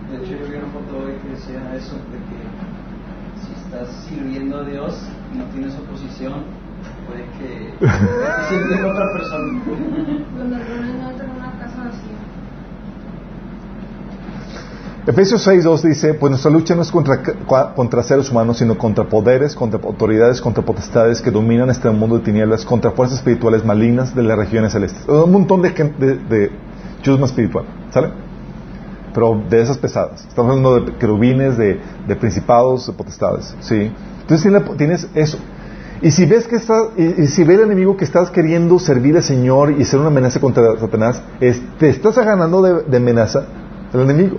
De 0.09 0.17
hecho, 0.17 0.37
yo 0.37 0.49
vi 0.49 0.57
una 0.57 0.67
foto 0.71 1.05
hoy 1.05 1.13
que 1.21 1.29
decía 1.31 1.75
eso, 1.75 1.95
de 1.95 2.17
que 2.29 2.39
si 3.43 3.51
estás 3.61 3.89
sirviendo 4.07 4.59
a 4.59 4.63
Dios 4.63 5.05
y 5.33 5.37
no 5.37 5.43
tienes 5.45 5.77
oposición, 5.77 6.45
puede 7.07 7.25
sirviendo 8.49 8.87
a 8.89 8.91
otra 8.91 9.11
persona. 9.13 9.61
Cuando 9.63 10.55
algunos 10.55 10.87
no 10.87 11.35
una 11.37 11.51
casa 11.59 11.83
vacía. 11.85 12.17
Efesios 15.07 15.47
6.2 15.47 15.81
dice, 15.81 16.13
pues 16.13 16.29
nuestra 16.29 16.51
lucha 16.51 16.75
no 16.75 16.81
es 16.83 16.91
contra, 16.91 17.21
contra 17.73 18.03
seres 18.03 18.29
humanos, 18.29 18.57
sino 18.59 18.77
contra 18.77 19.05
poderes, 19.05 19.55
contra 19.55 19.79
autoridades, 19.81 20.39
contra 20.41 20.63
potestades 20.63 21.21
que 21.21 21.31
dominan 21.31 21.69
este 21.69 21.89
mundo 21.89 22.17
de 22.19 22.23
tinieblas, 22.25 22.63
contra 22.65 22.91
fuerzas 22.91 23.19
espirituales 23.19 23.65
malignas 23.65 24.13
de 24.13 24.23
las 24.23 24.37
regiones 24.37 24.73
celestes. 24.73 25.07
Un 25.07 25.31
montón 25.31 25.61
de, 25.61 25.69
de, 25.71 26.15
de 26.15 26.51
chusma 27.01 27.25
espiritual, 27.25 27.65
¿sale? 27.91 28.09
Pero 29.13 29.41
de 29.49 29.61
esas 29.61 29.77
pesadas. 29.79 30.25
Estamos 30.27 30.51
hablando 30.51 30.79
de 30.81 30.93
querubines, 30.97 31.57
de, 31.57 31.79
de 32.07 32.15
principados, 32.15 32.85
de 32.85 32.93
potestades, 32.93 33.55
¿sí? 33.61 33.91
Entonces 34.21 34.43
tiene- 34.43 34.59
tienes 34.77 35.09
eso. 35.15 35.39
Y 36.01 36.11
si 36.11 36.25
ves 36.25 36.47
que 36.47 36.55
estás, 36.55 36.81
y, 36.97 37.27
si 37.27 37.43
ve 37.43 37.55
el 37.55 37.61
enemigo 37.61 37.97
que 37.97 38.05
estás 38.05 38.29
queriendo 38.31 38.79
servir 38.79 39.17
al 39.17 39.23
Señor 39.23 39.71
y 39.71 39.83
ser 39.83 39.99
una 39.99 40.07
amenaza 40.07 40.39
contra 40.39 40.77
Satanás, 40.79 41.21
es- 41.41 41.61
te 41.77 41.89
estás 41.89 42.15
ganando 42.15 42.61
de, 42.61 42.97
amenaza 42.97 43.45
el 43.93 44.01
enemigo. 44.01 44.37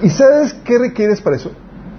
¿Y 0.00 0.10
sabes 0.10 0.54
qué 0.64 0.78
requieres 0.78 1.20
para 1.20 1.36
eso? 1.36 1.50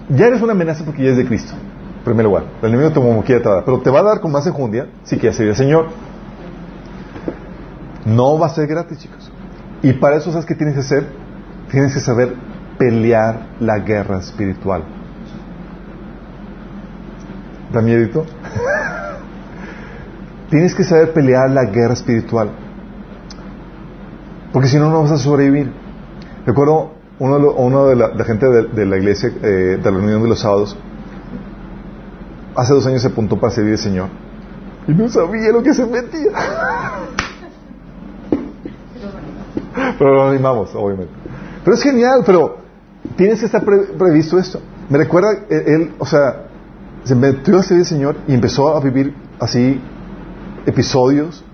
Ya 0.08 0.26
eres 0.26 0.40
una 0.40 0.52
amenaza 0.52 0.84
porque 0.84 1.04
ya 1.04 1.10
es 1.10 1.18
de 1.18 1.26
Cristo. 1.26 1.52
En 1.98 2.04
primer 2.04 2.24
lugar, 2.24 2.44
el 2.62 2.68
enemigo 2.70 2.88
te 2.88 2.94
como 2.94 3.22
va 3.22 3.50
a 3.50 3.54
dar, 3.56 3.64
pero 3.64 3.80
te 3.80 3.90
va 3.90 4.00
a 4.00 4.04
dar 4.04 4.20
con 4.20 4.32
más 4.32 4.46
enjundia 4.46 4.88
si 5.04 5.18
quieres 5.18 5.36
servir 5.36 5.50
al 5.50 5.56
Señor. 5.58 5.86
No 8.06 8.38
va 8.38 8.46
a 8.46 8.50
ser 8.50 8.66
gratis, 8.66 8.98
chicos. 8.98 9.30
Y 9.82 9.92
para 9.92 10.16
eso, 10.16 10.32
¿sabes 10.32 10.46
qué 10.46 10.54
tienes 10.54 10.74
que 10.74 10.80
hacer? 10.80 11.06
Tienes 11.70 11.92
que 11.92 12.00
saber 12.00 12.34
pelear 12.78 13.48
la 13.60 13.78
guerra 13.80 14.18
espiritual. 14.18 14.82
¿Da 17.72 17.80
miedito? 17.80 18.24
tienes 20.50 20.74
que 20.74 20.82
saber 20.82 21.12
pelear 21.12 21.48
la 21.50 21.64
guerra 21.66 21.92
espiritual. 21.94 22.50
Porque 24.52 24.66
si 24.66 24.78
no, 24.78 24.90
no 24.90 25.02
vas 25.02 25.12
a 25.12 25.16
sobrevivir. 25.18 25.72
Recuerdo 26.44 26.90
uno 27.20 27.36
de, 27.36 27.40
lo- 27.42 27.54
uno 27.54 27.86
de 27.86 27.94
la, 27.94 28.08
la 28.08 28.24
gente 28.24 28.46
de, 28.48 28.62
de 28.64 28.84
la 28.86 28.96
iglesia, 28.96 29.30
eh, 29.42 29.46
de 29.46 29.78
la 29.84 29.90
reunión 29.96 30.22
de 30.24 30.28
los 30.28 30.40
sábados, 30.40 30.76
hace 32.56 32.74
dos 32.74 32.84
años 32.88 33.02
se 33.02 33.08
apuntó 33.08 33.38
para 33.38 33.52
servir 33.52 33.74
al 33.74 33.78
Señor. 33.78 34.08
Y 34.88 34.92
no 34.92 35.08
sabía 35.08 35.52
lo 35.52 35.62
que 35.62 35.72
se 35.72 35.86
metía. 35.86 36.32
Pero 39.98 40.14
lo 40.14 40.28
animamos, 40.30 40.74
obviamente. 40.74 41.12
Pero 41.64 41.76
es 41.76 41.82
genial, 41.82 42.22
pero 42.26 42.56
tienes 43.16 43.38
que 43.38 43.46
estar 43.46 43.64
pre- 43.64 43.84
previsto 43.96 44.36
esto. 44.38 44.60
Me 44.88 44.98
recuerda, 44.98 45.28
él, 45.48 45.62
él, 45.66 45.92
o 45.98 46.06
sea, 46.06 46.46
se 47.04 47.14
metió 47.14 47.58
a 47.58 47.62
servir 47.62 47.82
al 47.82 47.88
Señor 47.88 48.16
y 48.28 48.34
empezó 48.34 48.76
a 48.76 48.80
vivir 48.80 49.14
así 49.38 49.80
episodios 50.66 51.44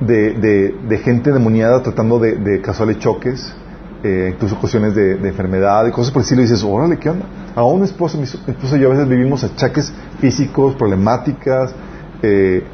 de, 0.00 0.74
de, 0.88 0.98
gente 0.98 1.32
demoniada 1.32 1.82
tratando 1.82 2.18
de, 2.18 2.36
de 2.36 2.60
causarle 2.60 2.98
choques, 2.98 3.54
eh, 4.02 4.32
incluso 4.34 4.58
cuestiones 4.58 4.94
de, 4.94 5.28
enfermedad 5.28 5.86
y 5.86 5.90
cosas 5.90 6.12
por 6.12 6.20
el 6.20 6.24
estilo. 6.24 6.42
Y 6.42 6.44
dices, 6.44 6.64
órale, 6.64 6.98
¿qué 6.98 7.10
onda? 7.10 7.26
Aún 7.54 7.80
mi 7.80 7.86
esposo, 7.86 8.18
mi 8.18 8.24
esposo 8.24 8.76
y 8.76 8.80
yo 8.80 8.88
a 8.88 8.92
veces 8.92 9.08
vivimos 9.08 9.44
achaques 9.44 9.92
físicos, 10.20 10.74
problemáticas, 10.74 11.74
eh, 12.22 12.64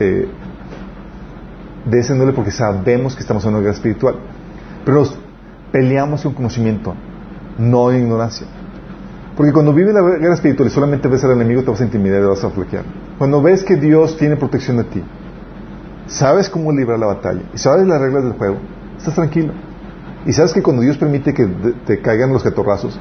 eh, 0.00 0.28
porque 2.34 2.50
sabemos 2.50 3.14
que 3.14 3.20
estamos 3.20 3.44
en 3.44 3.50
una 3.50 3.60
guerra 3.60 3.74
espiritual. 3.74 4.16
Pero 4.84 4.98
nos 4.98 5.16
peleamos 5.70 6.22
con 6.22 6.34
conocimiento, 6.34 6.94
no 7.58 7.90
en 7.90 8.02
ignorancia. 8.02 8.46
Porque 9.36 9.52
cuando 9.52 9.72
vives 9.72 9.94
la 9.94 10.02
guerra 10.02 10.34
espiritual 10.34 10.68
y 10.68 10.70
solamente 10.70 11.08
ves 11.08 11.24
al 11.24 11.32
enemigo, 11.32 11.62
te 11.62 11.70
vas 11.70 11.80
a 11.80 11.84
intimidar 11.84 12.22
y 12.22 12.26
vas 12.26 12.44
a 12.44 12.50
flaquear. 12.50 12.84
Cuando 13.18 13.40
ves 13.40 13.64
que 13.64 13.76
Dios 13.76 14.16
tiene 14.18 14.36
protección 14.36 14.76
de 14.76 14.84
ti, 14.84 15.02
sabes 16.06 16.50
cómo 16.50 16.70
librar 16.72 16.98
la 16.98 17.06
batalla 17.06 17.42
y 17.54 17.58
sabes 17.58 17.86
las 17.86 18.00
reglas 18.00 18.24
del 18.24 18.34
juego, 18.34 18.56
estás 18.98 19.14
tranquilo. 19.14 19.54
Y 20.26 20.32
sabes 20.32 20.52
que 20.52 20.62
cuando 20.62 20.82
Dios 20.82 20.98
permite 20.98 21.32
que 21.32 21.46
te 21.86 22.00
caigan 22.00 22.32
los 22.32 22.42
catorrazos, 22.42 23.00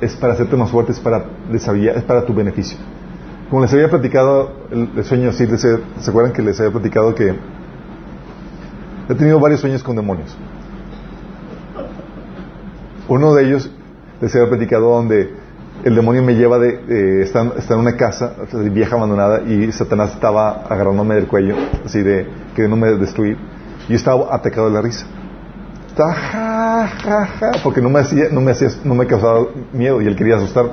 es 0.00 0.14
para 0.16 0.32
hacerte 0.32 0.56
más 0.56 0.70
fuerte, 0.70 0.92
es 0.92 1.00
para, 1.00 1.24
es 1.52 2.04
para 2.04 2.24
tu 2.24 2.32
beneficio. 2.32 2.78
Como 3.50 3.62
les 3.62 3.72
había 3.72 3.90
platicado 3.90 4.52
el, 4.70 4.90
el 4.96 5.04
sueño, 5.04 5.32
sí, 5.32 5.46
les 5.46 5.60
¿se 5.60 6.10
acuerdan 6.10 6.32
que 6.32 6.42
les 6.42 6.58
había 6.60 6.72
platicado 6.72 7.14
que 7.14 7.34
he 9.08 9.14
tenido 9.14 9.40
varios 9.40 9.60
sueños 9.60 9.82
con 9.82 9.96
demonios? 9.96 10.36
Uno 13.08 13.34
de 13.34 13.46
ellos 13.46 13.70
les 14.20 14.34
había 14.34 14.48
platicado 14.48 14.88
donde 14.90 15.30
el 15.84 15.94
demonio 15.94 16.22
me 16.22 16.34
lleva 16.34 16.58
de, 16.58 16.70
eh, 16.88 17.22
está, 17.22 17.42
en- 17.42 17.52
está 17.56 17.74
en 17.74 17.80
una 17.80 17.96
casa 17.96 18.32
vieja 18.72 18.96
abandonada 18.96 19.42
y 19.42 19.70
Satanás 19.72 20.12
estaba 20.14 20.64
agarrándome 20.68 21.14
del 21.14 21.26
cuello, 21.28 21.54
así 21.84 22.02
de 22.02 22.26
queriéndome 22.54 22.88
destruir. 22.96 23.36
Y 23.88 23.92
yo 23.92 23.96
estaba 23.96 24.34
atacado 24.34 24.68
de 24.68 24.74
la 24.74 24.82
risa. 24.82 25.06
Estaba 25.88 26.12
ja, 26.14 26.86
ja, 27.02 27.26
ja, 27.26 27.50
porque 27.62 27.80
no 27.80 27.90
me 27.90 28.00
hacía, 28.00 28.24
no 28.32 28.40
me 28.40 28.50
hacía, 28.52 28.68
no 28.84 28.94
me 28.94 29.06
causaba 29.06 29.40
miedo 29.72 30.00
y 30.02 30.06
él 30.06 30.16
quería 30.16 30.36
asustar. 30.36 30.66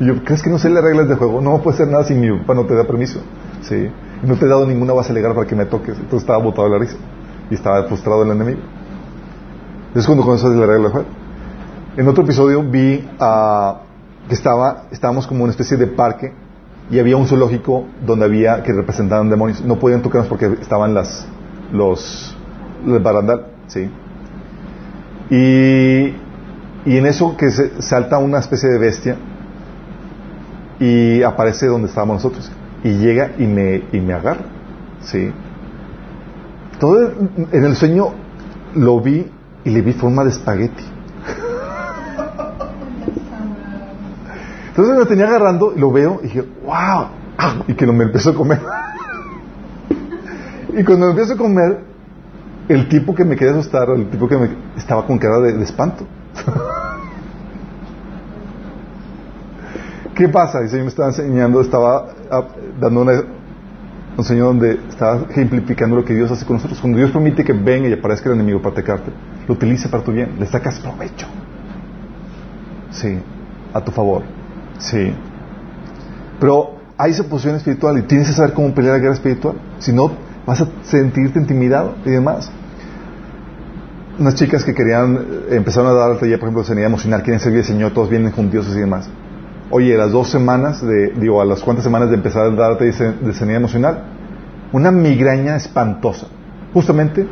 Y 0.00 0.06
yo, 0.06 0.22
¿crees 0.24 0.42
que 0.42 0.50
no 0.50 0.58
sé 0.58 0.68
las 0.68 0.84
reglas 0.84 1.08
del 1.08 1.16
juego? 1.16 1.40
No 1.40 1.58
puede 1.62 1.76
hacer 1.76 1.88
nada 1.88 2.04
si 2.04 2.14
mi 2.14 2.30
papá 2.40 2.54
no 2.54 2.66
te 2.66 2.74
da 2.74 2.84
permiso. 2.84 3.20
Sí. 3.62 3.88
No 4.22 4.34
te 4.36 4.44
he 4.44 4.48
dado 4.48 4.66
ninguna 4.66 4.92
base 4.92 5.12
legal 5.12 5.34
para 5.34 5.46
que 5.46 5.54
me 5.56 5.64
toques. 5.66 5.94
Entonces 5.96 6.20
estaba 6.20 6.42
botado 6.42 6.68
de 6.68 6.74
la 6.74 6.78
risa. 6.78 6.96
Y 7.50 7.54
estaba 7.54 7.82
frustrado 7.84 8.22
el 8.22 8.30
enemigo. 8.30 8.60
Es 9.94 10.04
cuando 10.06 10.24
conoces 10.24 10.50
la 10.50 10.66
regla 10.66 10.82
del 10.84 10.92
juego. 10.92 11.08
En 11.96 12.06
otro 12.08 12.24
episodio 12.24 12.62
vi 12.62 13.08
ah, 13.18 13.80
que 14.28 14.34
estaba, 14.34 14.82
estábamos 14.90 15.26
como 15.26 15.44
una 15.44 15.50
especie 15.50 15.78
de 15.78 15.86
parque 15.86 16.30
y 16.90 16.98
había 16.98 17.16
un 17.16 17.26
zoológico 17.26 17.86
donde 18.04 18.26
había 18.26 18.62
que 18.62 18.74
representaban 18.74 19.30
demonios. 19.30 19.64
No 19.64 19.78
podían 19.78 20.02
tocarnos 20.02 20.28
porque 20.28 20.58
estaban 20.60 20.92
las, 20.92 21.26
los, 21.72 22.36
el 22.86 22.98
barandal, 22.98 23.46
sí. 23.68 23.90
Y, 25.30 26.14
y 26.84 26.98
en 26.98 27.06
eso 27.06 27.34
que 27.34 27.50
se 27.50 27.80
salta 27.80 28.18
una 28.18 28.40
especie 28.40 28.68
de 28.68 28.78
bestia 28.78 29.16
y 30.78 31.22
aparece 31.22 31.66
donde 31.66 31.88
estábamos 31.88 32.16
nosotros 32.16 32.52
y 32.84 32.90
llega 32.90 33.32
y 33.38 33.46
me, 33.46 33.84
y 33.90 34.00
me 34.00 34.12
agarra, 34.12 34.44
sí. 35.00 35.32
Todo 36.78 37.10
en 37.52 37.64
el 37.64 37.74
sueño 37.74 38.10
lo 38.74 39.00
vi 39.00 39.26
y 39.64 39.70
le 39.70 39.80
vi 39.80 39.94
forma 39.94 40.24
de 40.24 40.30
espagueti. 40.30 40.95
Entonces 44.76 44.98
me 44.98 45.06
tenía 45.06 45.24
agarrando 45.24 45.72
y 45.74 45.80
lo 45.80 45.90
veo 45.90 46.20
y 46.20 46.24
dije, 46.24 46.44
wow. 46.66 47.06
y 47.66 47.72
que 47.72 47.86
no 47.86 47.94
me 47.94 48.04
empezó 48.04 48.28
a 48.28 48.34
comer. 48.34 48.60
y 50.76 50.84
cuando 50.84 51.06
me 51.06 51.12
empiezo 51.12 51.32
a 51.32 51.36
comer, 51.38 51.80
el 52.68 52.86
tipo 52.90 53.14
que 53.14 53.24
me 53.24 53.36
quería 53.36 53.54
asustar, 53.54 53.88
el 53.88 54.10
tipo 54.10 54.28
que 54.28 54.36
me 54.36 54.50
estaba 54.76 55.06
con 55.06 55.18
cara 55.18 55.40
de, 55.40 55.62
espanto. 55.62 56.06
¿Qué 60.14 60.28
pasa? 60.28 60.60
El 60.60 60.68
Señor 60.68 60.84
me 60.84 60.90
estaba 60.90 61.08
enseñando, 61.08 61.62
estaba 61.62 62.08
ah, 62.30 62.44
dando 62.78 63.00
una, 63.00 63.12
un 64.18 64.24
Señor 64.24 64.48
donde 64.48 64.78
estaba 64.90 65.22
ejemplificando 65.30 65.96
lo 65.96 66.04
que 66.04 66.14
Dios 66.14 66.30
hace 66.30 66.44
con 66.44 66.56
nosotros. 66.56 66.78
Cuando 66.82 66.98
Dios 66.98 67.12
permite 67.12 67.44
que 67.44 67.54
venga 67.54 67.88
y 67.88 67.94
aparezca 67.94 68.28
el 68.28 68.34
enemigo 68.34 68.60
para 68.60 68.74
atacarte, 68.74 69.10
lo 69.48 69.54
utiliza 69.54 69.90
para 69.90 70.04
tu 70.04 70.12
bien, 70.12 70.36
le 70.38 70.44
sacas 70.44 70.78
provecho. 70.80 71.26
Sí, 72.90 73.18
a 73.72 73.80
tu 73.80 73.90
favor. 73.90 74.35
Sí. 74.78 75.14
Pero 76.40 76.76
hay 76.98 77.12
posición 77.22 77.56
espiritual 77.56 77.98
y 77.98 78.02
tienes 78.02 78.28
que 78.28 78.34
saber 78.34 78.54
cómo 78.54 78.74
pelear 78.74 78.94
la 78.94 79.00
guerra 79.00 79.14
espiritual. 79.14 79.56
Si 79.78 79.92
no, 79.92 80.12
vas 80.46 80.60
a 80.62 80.68
sentirte 80.82 81.38
intimidado 81.38 81.94
y 82.04 82.10
demás. 82.10 82.50
Unas 84.18 84.34
chicas 84.34 84.64
que 84.64 84.74
querían, 84.74 85.16
eh, 85.16 85.56
empezaron 85.56 85.90
a 85.90 85.94
dar 85.94 86.10
al 86.12 86.18
taller, 86.18 86.38
por 86.38 86.46
ejemplo, 86.48 86.62
de 86.62 86.68
sanidad 86.68 86.86
emocional, 86.86 87.22
quieren 87.22 87.40
servir 87.40 87.60
al 87.60 87.66
Señor, 87.66 87.92
todos 87.92 88.08
vienen 88.08 88.32
juntos 88.32 88.74
y 88.74 88.78
demás. 88.80 89.10
Oye, 89.70 89.94
a 89.94 89.98
las 89.98 90.12
dos 90.12 90.30
semanas, 90.30 90.80
de, 90.80 91.12
digo, 91.16 91.42
a 91.42 91.44
las 91.44 91.60
cuantas 91.60 91.84
semanas 91.84 92.08
de 92.08 92.14
empezar 92.14 92.46
a 92.46 92.50
dar 92.50 92.78
taller 92.78 93.20
de 93.20 93.32
sanidad 93.34 93.58
emocional, 93.58 94.04
una 94.72 94.90
migraña 94.90 95.56
espantosa. 95.56 96.28
Justamente 96.72 97.26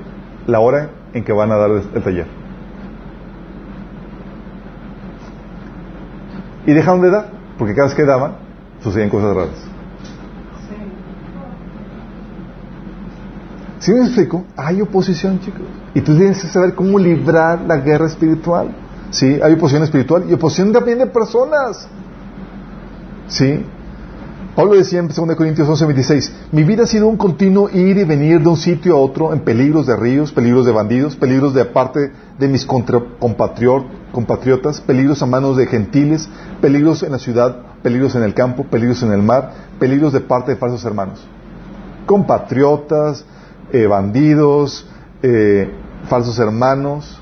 la 0.47 0.61
hora 0.61 0.90
en 1.14 1.24
que 1.24 1.32
van 1.32 1.53
a 1.53 1.57
dar 1.57 1.70
el, 1.70 1.82
el 1.95 2.03
taller. 2.03 2.26
Y 6.66 6.72
dejaron 6.72 7.01
de 7.01 7.11
dar, 7.11 7.34
porque 7.59 7.74
cada 7.74 7.88
vez 7.88 7.96
que 7.96 8.05
daban, 8.05 8.36
sucedían 8.82 9.11
cosas 9.11 9.34
raras. 9.34 9.74
¿Sí 13.78 13.92
me 13.92 14.00
explico? 14.07 14.44
Hay 14.57 14.80
oposición, 14.80 15.40
chicos. 15.40 15.61
Y 15.92 16.00
tú 16.00 16.16
tienes 16.16 16.40
que 16.40 16.48
saber 16.48 16.74
cómo 16.74 16.98
librar 16.98 17.61
la 17.61 17.76
guerra 17.76 18.07
espiritual. 18.07 18.74
¿Sí? 19.11 19.38
Hay 19.42 19.52
oposición 19.52 19.82
espiritual 19.82 20.24
y 20.28 20.32
oposición 20.32 20.72
también 20.72 20.98
de 20.98 21.07
personas. 21.07 21.86
¿Sí? 23.28 23.62
Pablo 24.55 24.76
decía 24.76 25.00
en 25.00 25.09
2 25.09 25.34
Corintios 25.34 25.68
11, 25.68 25.84
26, 25.84 26.32
mi 26.52 26.62
vida 26.62 26.84
ha 26.84 26.86
sido 26.86 27.09
un 27.09 27.16
continuo 27.16 27.68
ir 27.70 27.98
y 27.98 28.05
venir 28.05 28.40
de 28.40 28.48
un 28.48 28.57
sitio 28.57 28.94
a 28.94 29.00
otro 29.00 29.32
en 29.32 29.40
peligros 29.40 29.88
de 29.88 29.96
ríos, 29.96 30.30
peligros 30.30 30.64
de 30.64 30.70
bandidos, 30.70 31.16
peligros 31.16 31.55
de 31.55 31.64
parte 31.64 32.12
de 32.38 32.48
mis 32.48 32.64
compatriotas, 32.64 34.80
peligros 34.80 35.20
a 35.22 35.26
manos 35.26 35.57
de 35.57 35.66
gentiles, 35.66 36.28
peligros 36.61 37.02
en 37.02 37.11
la 37.11 37.18
ciudad, 37.18 37.62
peligros 37.82 38.14
en 38.14 38.22
el 38.22 38.32
campo, 38.32 38.62
peligros 38.62 39.02
en 39.02 39.11
el 39.11 39.22
mar, 39.22 39.50
peligros 39.80 40.12
de 40.12 40.20
parte 40.20 40.52
de 40.52 40.57
falsos 40.57 40.84
hermanos. 40.84 41.26
Compatriotas, 42.07 43.24
eh, 43.72 43.88
bandidos, 43.88 44.86
eh, 45.22 45.68
falsos 46.09 46.38
hermanos. 46.38 47.20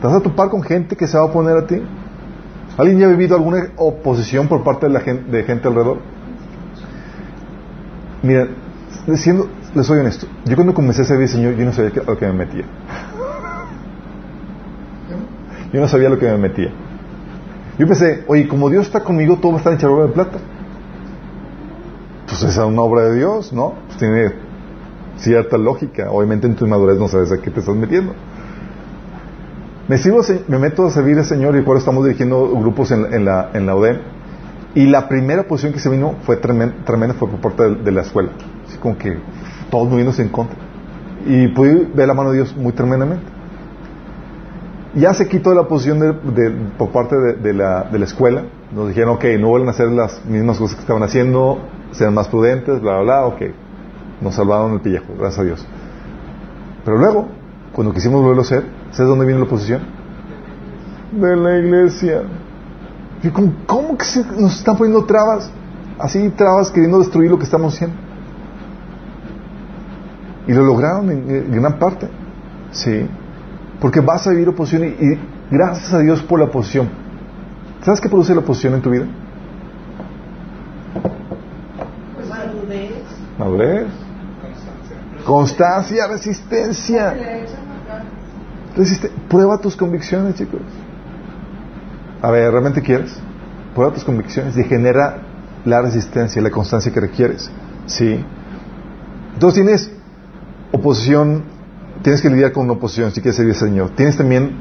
¿Te 0.00 0.06
vas 0.06 0.16
a 0.16 0.20
topar 0.20 0.48
con 0.48 0.62
gente 0.62 0.96
que 0.96 1.06
se 1.06 1.18
va 1.18 1.24
a 1.24 1.26
oponer 1.26 1.58
a 1.58 1.66
ti? 1.66 1.82
¿Alguien 2.76 2.98
ya 2.98 3.06
ha 3.06 3.10
vivido 3.10 3.36
alguna 3.36 3.68
oposición 3.76 4.48
por 4.48 4.62
parte 4.62 4.86
de 4.86 4.92
la 4.92 5.00
gente, 5.00 5.30
de 5.30 5.44
gente 5.44 5.68
alrededor? 5.68 5.98
Mira, 8.22 8.48
diciendo, 9.06 9.48
les 9.74 9.86
soy 9.86 10.00
honesto, 10.00 10.26
yo 10.44 10.54
cuando 10.54 10.74
comencé 10.74 11.02
a 11.02 11.16
al 11.16 11.28
Señor, 11.28 11.54
yo 11.56 11.64
no 11.64 11.72
sabía 11.72 12.02
a 12.02 12.10
lo 12.10 12.18
que 12.18 12.26
me 12.26 12.32
metía. 12.32 12.64
Yo 15.72 15.80
no 15.80 15.88
sabía 15.88 16.08
lo 16.08 16.18
que 16.18 16.26
me 16.26 16.36
metía. 16.36 16.70
Yo 17.78 17.86
pensé, 17.86 18.24
oye, 18.26 18.48
como 18.48 18.68
Dios 18.68 18.86
está 18.86 19.00
conmigo, 19.00 19.36
todo 19.36 19.52
va 19.52 19.56
a 19.56 19.58
estar 19.58 19.72
en 19.72 19.78
charola 19.78 20.06
de 20.06 20.12
plata. 20.12 20.38
Pues 22.26 22.42
esa 22.42 22.62
es 22.62 22.68
una 22.68 22.82
obra 22.82 23.02
de 23.04 23.14
Dios, 23.14 23.52
¿no? 23.52 23.74
Pues 23.86 23.98
tiene 23.98 24.32
cierta 25.16 25.56
lógica. 25.56 26.10
Obviamente 26.10 26.46
en 26.46 26.56
tu 26.56 26.66
inmadurez 26.66 26.98
no 26.98 27.08
sabes 27.08 27.32
a 27.32 27.38
qué 27.38 27.50
te 27.50 27.60
estás 27.60 27.74
metiendo. 27.74 28.14
Me, 29.90 30.58
meto 30.58 30.86
a 30.86 30.90
servir 30.92 31.18
al 31.18 31.24
Señor 31.24 31.56
y 31.56 31.62
por 31.62 31.76
estamos 31.76 32.04
dirigiendo 32.04 32.48
grupos 32.50 32.92
en, 32.92 33.24
la, 33.24 33.50
en 33.52 33.66
la 33.66 33.74
ODEM. 33.74 33.98
Y 34.76 34.86
la 34.86 35.08
primera 35.08 35.48
posición 35.48 35.72
que 35.72 35.80
se 35.80 35.90
vino 35.90 36.14
fue 36.22 36.36
tremenda, 36.36 36.76
tremenda 36.84 37.16
fue 37.16 37.28
por 37.28 37.40
parte 37.40 37.74
de, 37.74 37.90
la 37.90 38.02
escuela. 38.02 38.30
Así 38.68 38.78
como 38.78 38.96
que 38.96 39.18
todos 39.68 39.88
moviéndose 39.88 40.22
en 40.22 40.28
contra. 40.28 40.56
Y 41.26 41.48
pude 41.48 41.88
ver 41.92 42.06
la 42.06 42.14
mano 42.14 42.30
de 42.30 42.36
Dios 42.36 42.56
muy 42.56 42.72
tremendamente. 42.72 43.24
Ya 44.94 45.12
se 45.12 45.26
quitó 45.26 45.54
la 45.54 45.66
posición 45.66 45.98
de, 45.98 46.52
por 46.78 46.90
parte 46.90 47.16
de, 47.16 47.32
de 47.34 47.52
la, 47.52 47.82
de 47.82 47.98
la 47.98 48.04
escuela. 48.04 48.44
Nos 48.72 48.86
dijeron, 48.86 49.16
ok, 49.16 49.24
no 49.40 49.48
vuelven 49.48 49.70
a 49.70 49.72
hacer 49.72 49.88
las 49.88 50.24
mismas 50.24 50.58
cosas 50.58 50.76
que 50.76 50.82
estaban 50.82 51.02
haciendo, 51.02 51.58
sean 51.90 52.14
más 52.14 52.28
prudentes, 52.28 52.80
bla, 52.80 53.00
bla, 53.00 53.02
bla, 53.02 53.26
ok. 53.26 53.42
Nos 54.20 54.36
salvaron 54.36 54.74
el 54.74 54.80
pellejo, 54.82 55.14
gracias 55.18 55.40
a 55.40 55.42
Dios. 55.42 55.66
Pero 56.84 56.96
luego, 56.96 57.26
cuando 57.72 57.92
quisimos 57.92 58.20
volverlo 58.20 58.42
a 58.42 58.44
hacer, 58.44 58.79
¿sabes 58.92 59.08
dónde 59.08 59.26
viene 59.26 59.40
la 59.40 59.46
oposición? 59.46 59.82
De 61.12 61.36
la 61.36 61.58
iglesia. 61.58 62.22
Y 63.22 63.28
¿cómo, 63.28 63.52
cómo 63.66 63.98
que 63.98 64.04
se 64.04 64.24
nos 64.24 64.56
están 64.56 64.76
poniendo 64.76 65.04
trabas? 65.04 65.50
Así 65.98 66.30
trabas 66.30 66.70
queriendo 66.70 66.98
destruir 66.98 67.30
lo 67.30 67.38
que 67.38 67.44
estamos 67.44 67.74
haciendo. 67.74 67.96
Y 70.46 70.52
lo 70.52 70.64
lograron 70.64 71.10
en, 71.10 71.30
en 71.30 71.52
gran 71.52 71.78
parte. 71.78 72.08
Sí. 72.72 73.06
Porque 73.80 74.00
vas 74.00 74.26
a 74.26 74.30
vivir 74.30 74.48
oposición 74.48 74.84
y, 74.84 74.86
y 74.88 75.18
gracias 75.50 75.92
a 75.92 75.98
Dios 75.98 76.22
por 76.22 76.38
la 76.38 76.46
oposición. 76.46 76.88
¿Sabes 77.82 78.00
qué 78.00 78.08
produce 78.08 78.34
la 78.34 78.40
oposición 78.40 78.74
en 78.74 78.82
tu 78.82 78.90
vida? 78.90 79.06
Pues 82.14 82.28
madurez. 82.28 82.92
Madurez, 83.38 83.86
Constancia. 85.24 85.24
constancia, 85.24 86.06
resistencia. 86.08 87.14
Resiste- 88.76 89.10
prueba 89.28 89.58
tus 89.58 89.76
convicciones, 89.76 90.34
chicos. 90.36 90.60
A 92.22 92.30
ver, 92.30 92.50
¿realmente 92.50 92.82
quieres? 92.82 93.18
Prueba 93.74 93.92
tus 93.92 94.04
convicciones 94.04 94.56
y 94.56 94.64
genera 94.64 95.18
la 95.64 95.82
resistencia, 95.82 96.40
la 96.42 96.50
constancia 96.50 96.92
que 96.92 97.00
requieres. 97.00 97.50
¿Sí? 97.86 98.24
Entonces 99.34 99.62
tienes 99.62 99.92
oposición, 100.72 101.44
tienes 102.02 102.20
que 102.20 102.30
lidiar 102.30 102.52
con 102.52 102.64
una 102.64 102.74
oposición 102.74 103.10
si 103.10 103.20
quieres 103.20 103.36
servir 103.36 103.54
al 103.54 103.60
Señor. 103.60 103.90
Tienes 103.90 104.16
también 104.16 104.52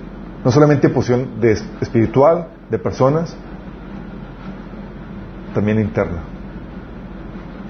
no 0.43 0.51
solamente 0.51 0.87
oposición 0.87 1.39
de 1.41 1.51
espiritual, 1.81 2.47
de 2.69 2.79
personas, 2.79 3.35
también 5.53 5.79
interna. 5.79 6.19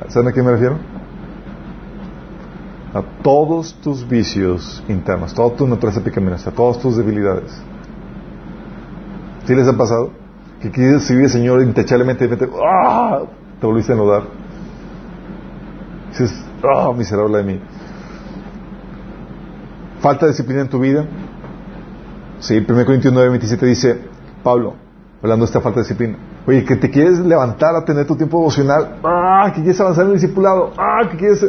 ¿Saben 0.10 0.30
a 0.30 0.32
qué 0.32 0.44
me 0.44 0.52
refiero? 0.52 0.78
A 2.94 3.04
todos 3.24 3.76
tus 3.82 4.08
vicios 4.08 4.84
internos, 4.88 5.34
toda 5.34 5.56
tu 5.56 5.68
naturaleza 5.68 6.04
pecaminosa, 6.04 6.50
a 6.50 6.54
todas 6.54 6.80
tus 6.80 6.98
debilidades. 6.98 7.52
¿Sí 9.46 9.56
les 9.56 9.68
ha 9.68 9.78
pasado? 9.78 10.12
Que 10.62 10.72
quieres 10.72 11.04
servir 11.04 11.30
Señor 11.30 11.62
intachablemente 11.62 12.26
y 12.26 12.28
de 12.28 12.50
¡ah! 12.64 13.22
te 13.60 13.68
volviste 13.68 13.92
a 13.92 13.96
enlodar. 13.96 14.24
Dices, 16.10 16.34
¡ah! 16.64 16.92
miserable 16.96 17.38
de 17.38 17.44
mí. 17.44 17.62
Falta 20.02 20.26
de 20.26 20.32
disciplina 20.32 20.62
en 20.62 20.70
tu 20.70 20.80
vida. 20.80 21.06
Sí, 22.40 22.66
1 22.68 22.86
Corintios 22.86 23.14
9, 23.14 23.30
27 23.30 23.66
dice, 23.66 24.02
Pablo, 24.44 24.76
hablando 25.22 25.46
de 25.46 25.50
esta 25.50 25.62
falta 25.62 25.80
de 25.80 25.84
disciplina. 25.84 26.18
Oye, 26.48 26.64
que 26.64 26.78
te 26.78 26.90
quieres 26.90 27.20
levantar 27.20 27.76
a 27.76 27.86
tener 27.86 28.08
tu 28.08 28.16
tiempo 28.16 28.40
devocional. 28.40 29.00
¡Ah! 29.04 29.52
Que 29.54 29.62
quieres 29.62 29.80
avanzar 29.80 30.06
en 30.06 30.12
el 30.12 30.20
discipulado. 30.20 30.72
¡Ah! 30.78 31.08
Que 31.12 31.18
quieres... 31.18 31.46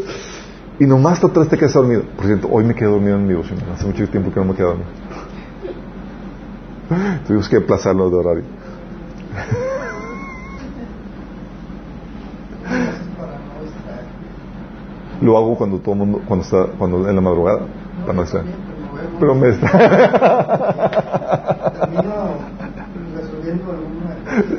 Y 0.80 0.86
nomás 0.86 1.20
te 1.20 1.26
atrás 1.26 1.46
te 1.48 1.58
quedas 1.58 1.74
dormido. 1.74 2.04
Por 2.16 2.24
cierto, 2.24 2.48
hoy 2.50 2.64
me 2.64 2.74
quedé 2.74 2.88
dormido 2.88 3.16
en 3.16 3.24
mi 3.24 3.34
devocional. 3.34 3.66
Hace 3.74 3.84
mucho 3.84 4.08
tiempo 4.08 4.32
que 4.32 4.40
no 4.40 4.46
me 4.46 4.54
quedé 4.54 4.66
dormido. 4.66 4.88
Tuvimos 7.26 7.50
que 7.50 7.58
aplazarlo 7.58 8.08
de 8.08 8.16
horario. 8.16 8.44
Lo 15.20 15.36
hago 15.36 15.58
cuando 15.58 15.80
todo 15.80 15.92
el 15.92 15.98
mundo, 15.98 16.22
cuando 16.26 16.46
está, 16.46 16.64
cuando 16.78 17.06
en 17.06 17.14
la 17.14 17.20
madrugada, 17.20 17.66
para 18.00 18.14
no 18.14 18.22
estar. 18.22 18.42
Pero 19.20 19.34
me 19.34 19.50
está. 19.50 19.68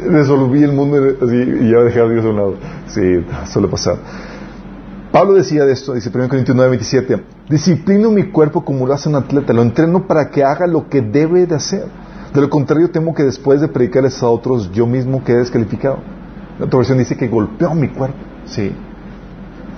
Resolví 0.08 0.64
el 0.64 0.74
mundo 0.74 0.98
así 1.20 1.36
y 1.36 1.72
ya 1.72 1.80
dejé 1.80 2.00
a 2.00 2.08
Dios 2.08 2.24
a 2.26 2.30
un 2.30 2.36
lado. 2.36 2.54
Sí, 2.86 3.26
suele 3.46 3.68
pasar. 3.70 3.98
Pablo 5.12 5.34
decía 5.34 5.66
de 5.66 5.74
esto, 5.74 5.94
dice 5.94 6.10
1 6.14 6.30
Corintios 6.30 6.56
9, 6.56 6.70
27, 6.70 7.24
disciplino 7.50 8.12
mi 8.12 8.32
cuerpo 8.32 8.64
como 8.64 8.88
lo 8.88 8.94
hace 8.94 9.10
un 9.10 9.16
atleta, 9.16 9.52
lo 9.52 9.62
entreno 9.62 10.08
para 10.08 10.30
que 10.30 10.44
haga 10.44 10.68
lo 10.68 10.88
que 10.88 11.02
debe 11.02 11.46
de 11.46 11.56
hacer. 11.56 11.86
De 12.34 12.40
lo 12.40 12.50
contrario, 12.50 12.92
temo 12.92 13.14
que 13.14 13.24
después 13.24 13.60
de 13.60 13.68
predicarles 13.68 14.24
a 14.24 14.30
otros, 14.30 14.72
yo 14.72 14.88
mismo 14.88 15.22
quede 15.22 15.40
descalificado. 15.40 15.98
La 16.58 16.66
otra 16.66 16.78
versión 16.78 16.98
dice 16.98 17.18
que 17.18 17.28
golpeó 17.28 17.76
mi 17.76 17.90
cuerpo. 17.90 18.18
Sí. 18.46 18.74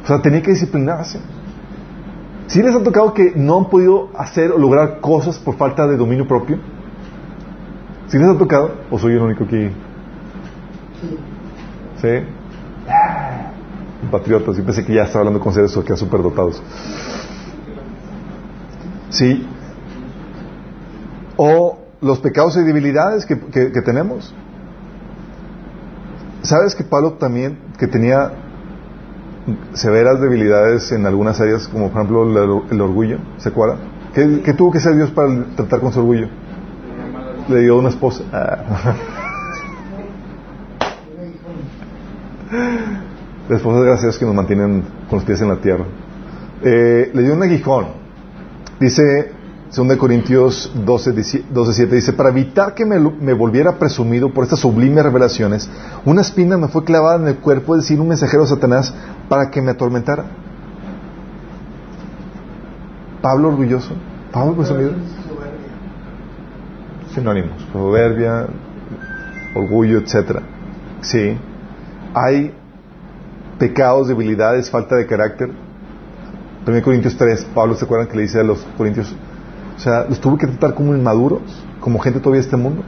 O 0.03 0.07
sea, 0.07 0.21
tenía 0.21 0.43
que 0.43 0.51
disciplinarse. 0.51 1.19
Si 2.45 2.61
les 2.61 2.75
ha 2.75 2.83
tocado 2.83 3.15
que 3.15 3.33
no 3.35 3.57
han 3.57 3.69
podido 3.69 4.09
hacer 4.15 4.51
o 4.51 4.59
lograr 4.59 4.99
cosas 4.99 5.39
por 5.39 5.55
falta 5.55 5.87
de 5.87 5.97
dominio 5.97 6.27
propio? 6.27 6.59
¿Si 8.07 8.19
les 8.19 8.27
ha 8.27 8.37
tocado? 8.37 8.71
¿O 8.91 8.99
soy 8.99 9.13
el 9.13 9.21
único 9.21 9.45
aquí? 9.45 9.69
Sí. 11.01 11.17
¿Sí? 12.01 12.07
Patriotas. 14.13 14.55
Yo 14.55 14.63
pensé 14.63 14.85
que 14.85 14.93
ya 14.93 15.03
estaba 15.03 15.21
hablando 15.21 15.39
con 15.39 15.53
seres 15.53 15.75
que 15.85 15.97
súper 15.97 16.21
dotados. 16.21 16.61
Sí. 19.09 19.45
O 21.35 21.79
los 22.01 22.19
pecados 22.19 22.55
y 22.57 22.61
debilidades 22.61 23.25
que, 23.25 23.39
que- 23.39 23.81
tenemos. 23.81 24.33
¿Sabes 26.43 26.75
que 26.75 26.83
Pablo 26.83 27.13
también, 27.13 27.57
que 27.79 27.87
tenía 27.87 28.31
severas 29.73 30.21
debilidades 30.21 30.91
en 30.91 31.05
algunas 31.05 31.39
áreas, 31.41 31.67
como 31.67 31.89
por 31.89 32.01
ejemplo 32.01 32.23
el, 32.69 32.81
orgullo? 32.81 33.17
¿Se 33.37 33.49
acuerdan? 33.49 33.79
¿Qué, 34.13 34.41
qué 34.43 34.53
tuvo 34.53 34.71
que 34.71 34.77
hacer 34.77 34.95
Dios 34.95 35.09
para 35.11 35.29
tratar 35.55 35.79
con 35.79 35.91
su 35.91 35.99
orgullo? 35.99 36.27
Le 37.49 37.61
dio 37.61 37.77
una 37.77 37.89
esposa. 37.89 38.23
Ah. 38.31 38.95
Las 43.49 43.57
esposas, 43.57 43.83
gracias 43.83 44.17
que 44.17 44.25
nos 44.25 44.33
mantienen 44.33 44.83
con 45.09 45.19
los 45.19 45.23
pies 45.25 45.41
en 45.41 45.49
la 45.49 45.57
tierra. 45.57 45.85
Eh, 46.63 47.11
le 47.13 47.21
dio 47.23 47.33
un 47.33 47.43
aguijón. 47.43 47.87
Dice, 48.79 49.31
2 49.75 49.97
Corintios 49.97 50.71
12, 50.73 51.43
12, 51.51 51.73
7, 51.73 51.95
dice, 51.95 52.13
para 52.13 52.29
evitar 52.29 52.73
que 52.73 52.85
me, 52.85 52.99
me 52.99 53.33
volviera 53.33 53.77
presumido 53.77 54.33
por 54.33 54.45
estas 54.45 54.59
sublimes 54.59 55.03
revelaciones, 55.03 55.69
una 56.05 56.21
espina 56.21 56.57
me 56.57 56.69
fue 56.69 56.85
clavada 56.85 57.17
en 57.17 57.27
el 57.27 57.37
cuerpo, 57.37 57.75
es 57.75 57.81
decir, 57.81 57.99
un 57.99 58.07
mensajero 58.07 58.43
de 58.43 58.49
Satanás, 58.49 58.93
para 59.27 59.49
que 59.49 59.61
me 59.61 59.71
atormentara. 59.71 60.25
Pablo 63.21 63.49
orgulloso, 63.49 63.93
Pablo 64.31 64.55
presumido, 64.55 64.91
sinónimos, 67.13 67.61
soberbia, 67.71 68.47
orgullo, 69.55 69.99
etcétera. 69.99 70.41
Sí, 71.01 71.37
hay 72.13 72.53
pecados, 73.63 74.09
debilidades, 74.09 74.69
falta 74.69 74.97
de 74.97 75.05
carácter. 75.05 75.49
1 76.67 76.81
Corintios 76.81 77.15
3, 77.15 77.47
Pablo 77.55 77.75
se 77.75 77.85
acuerdan 77.85 78.09
que 78.09 78.17
le 78.17 78.23
dice 78.23 78.41
a 78.41 78.43
los 78.43 78.59
corintios, 78.77 79.15
o 79.77 79.79
sea, 79.79 80.03
los 80.03 80.19
tuvo 80.19 80.37
que 80.37 80.47
tratar 80.47 80.73
como 80.73 80.93
inmaduros, 80.93 81.41
como 81.79 81.97
gente 81.99 82.19
todavía 82.19 82.41
de 82.41 82.45
este 82.45 82.57
mundo. 82.57 82.83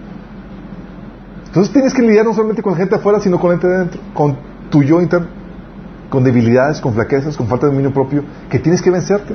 Entonces 1.46 1.72
tienes 1.72 1.94
que 1.94 2.02
lidiar 2.02 2.26
no 2.26 2.34
solamente 2.34 2.62
con 2.62 2.76
gente 2.76 2.94
afuera, 2.96 3.22
sino 3.22 3.40
con 3.40 3.52
gente 3.52 3.68
de 3.70 3.78
dentro, 3.78 4.02
con 4.14 4.36
tu 4.70 4.84
yo 4.84 5.00
interno, 5.00 5.28
con 6.10 6.26
debilidades, 6.26 6.82
con 6.82 6.94
flaquezas, 6.94 7.38
con 7.38 7.48
falta 7.48 7.68
de 7.68 7.72
dominio 7.72 7.94
propio, 7.94 8.26
que 8.50 8.60
tienes 8.60 8.82
que 8.82 8.92
vencerte. 8.92 9.34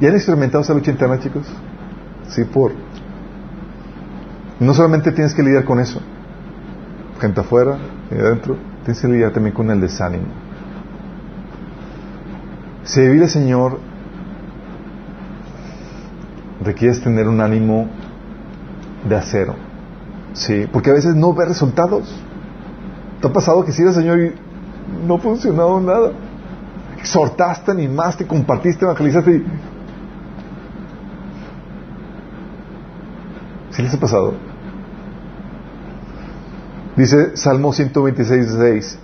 ¿Ya 0.00 0.08
han 0.08 0.16
experimentado 0.16 0.64
esa 0.64 0.74
lucha 0.74 0.90
interna, 0.90 1.20
chicos? 1.20 1.46
Sí, 2.30 2.42
por. 2.42 2.72
No 4.58 4.74
solamente 4.74 5.12
tienes 5.12 5.34
que 5.34 5.42
lidiar 5.44 5.64
con 5.64 5.78
eso, 5.78 6.00
gente 7.20 7.40
afuera 7.40 7.78
y 8.10 8.14
adentro, 8.16 8.56
tienes 8.88 9.02
que 9.02 9.08
lidiar 9.08 9.32
también 9.32 9.54
con 9.54 9.70
el 9.70 9.82
desánimo. 9.82 10.24
Servir 12.84 13.22
al 13.22 13.28
Señor 13.28 13.80
requieres 16.64 17.02
tener 17.02 17.28
un 17.28 17.42
ánimo 17.42 17.86
de 19.06 19.14
acero, 19.14 19.56
sí, 20.32 20.66
porque 20.72 20.88
a 20.88 20.94
veces 20.94 21.14
no 21.14 21.34
ves 21.34 21.48
resultados. 21.48 22.18
¿Te 23.20 23.28
ha 23.28 23.30
pasado 23.30 23.62
que 23.62 23.72
sirves 23.72 23.94
al 23.94 24.04
Señor 24.04 24.20
y 24.20 24.32
no 25.06 25.16
ha 25.16 25.18
funcionado 25.18 25.78
nada? 25.82 26.12
Exhortaste, 26.98 27.70
animaste, 27.70 28.26
compartiste, 28.26 28.86
evangelizaste 28.86 29.30
y... 29.36 29.44
¿Sí 33.72 33.82
les 33.82 33.92
ha 33.92 34.00
pasado? 34.00 34.47
Dice 36.98 37.36
Salmo 37.36 37.72
126, 37.72 38.56
6, 38.58 38.98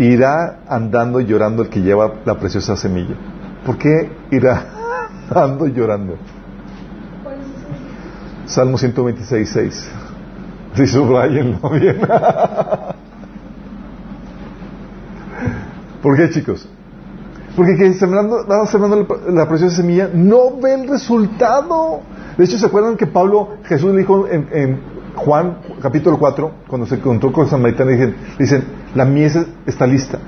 irá 0.00 0.58
andando 0.68 1.18
llorando 1.18 1.62
el 1.62 1.70
que 1.70 1.80
lleva 1.80 2.16
la 2.26 2.38
preciosa 2.38 2.76
semilla. 2.76 3.14
¿Por 3.64 3.78
qué 3.78 4.12
irá 4.30 4.66
andando 5.30 5.66
llorando? 5.66 6.18
Salmo 8.44 8.76
126, 8.76 9.48
6. 9.48 9.90
Si 10.74 10.86
subrayenlo 10.88 11.70
bien. 11.70 12.00
¿Por 16.02 16.16
qué, 16.18 16.28
chicos? 16.28 16.68
Porque 17.56 17.76
que 17.76 17.94
sembrando, 17.94 18.44
sembrando 18.66 19.06
la, 19.26 19.32
la 19.32 19.48
preciosa 19.48 19.76
semilla 19.76 20.10
no 20.12 20.60
ve 20.60 20.74
el 20.74 20.86
resultado. 20.86 22.02
De 22.36 22.44
hecho, 22.44 22.58
¿se 22.58 22.66
acuerdan 22.66 22.98
que 22.98 23.06
Pablo, 23.06 23.56
Jesús 23.64 23.90
le 23.92 24.00
dijo 24.00 24.28
en, 24.28 24.48
en 24.52 24.97
Juan 25.16 25.58
capítulo 25.80 26.18
4, 26.18 26.52
cuando 26.68 26.86
se 26.86 26.96
encontró 26.96 27.32
con 27.32 27.48
Samaritana, 27.48 27.90
dicen, 27.90 28.16
dicen, 28.38 28.64
la 28.94 29.04
mies 29.04 29.38
está 29.66 29.86
lista. 29.86 30.18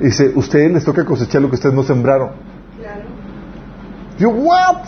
Dice, 0.00 0.32
ustedes 0.34 0.72
les 0.72 0.84
toca 0.84 1.04
cosechar 1.04 1.42
lo 1.42 1.48
que 1.48 1.56
ustedes 1.56 1.74
no 1.74 1.82
sembraron. 1.82 2.30
Claro. 2.80 3.02
Yo, 4.18 4.30
¿what? 4.30 4.84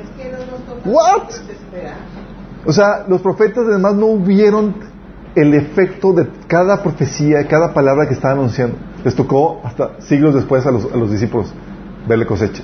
Es 0.00 0.10
que 0.16 0.30
no 0.30 0.38
nos 0.38 0.64
toca 0.66 0.88
What? 0.88 1.28
O 2.64 2.72
sea, 2.72 3.04
los 3.08 3.20
profetas 3.20 3.64
además 3.66 3.94
no 3.94 4.16
vieron 4.16 4.74
el 5.34 5.54
efecto 5.54 6.12
de 6.12 6.28
cada 6.46 6.82
profecía, 6.82 7.38
de 7.38 7.46
cada 7.46 7.74
palabra 7.74 8.06
que 8.06 8.14
estaban 8.14 8.38
anunciando. 8.38 8.76
Les 9.04 9.14
tocó 9.14 9.60
hasta 9.64 10.00
siglos 10.00 10.34
después 10.34 10.64
a 10.66 10.70
los, 10.70 10.92
a 10.92 10.96
los 10.96 11.10
discípulos 11.10 11.52
verle 12.06 12.26
cosecha. 12.26 12.62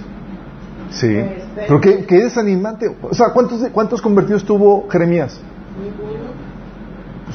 Sí. 0.90 1.20
Pero 1.54 1.80
qué, 1.80 2.04
qué 2.06 2.24
desanimante. 2.24 2.94
O 3.02 3.14
sea, 3.14 3.30
¿cuántos, 3.32 3.68
¿cuántos 3.72 4.00
convertidos 4.00 4.44
tuvo 4.44 4.88
Jeremías? 4.88 5.40
Ninguno. 5.82 6.07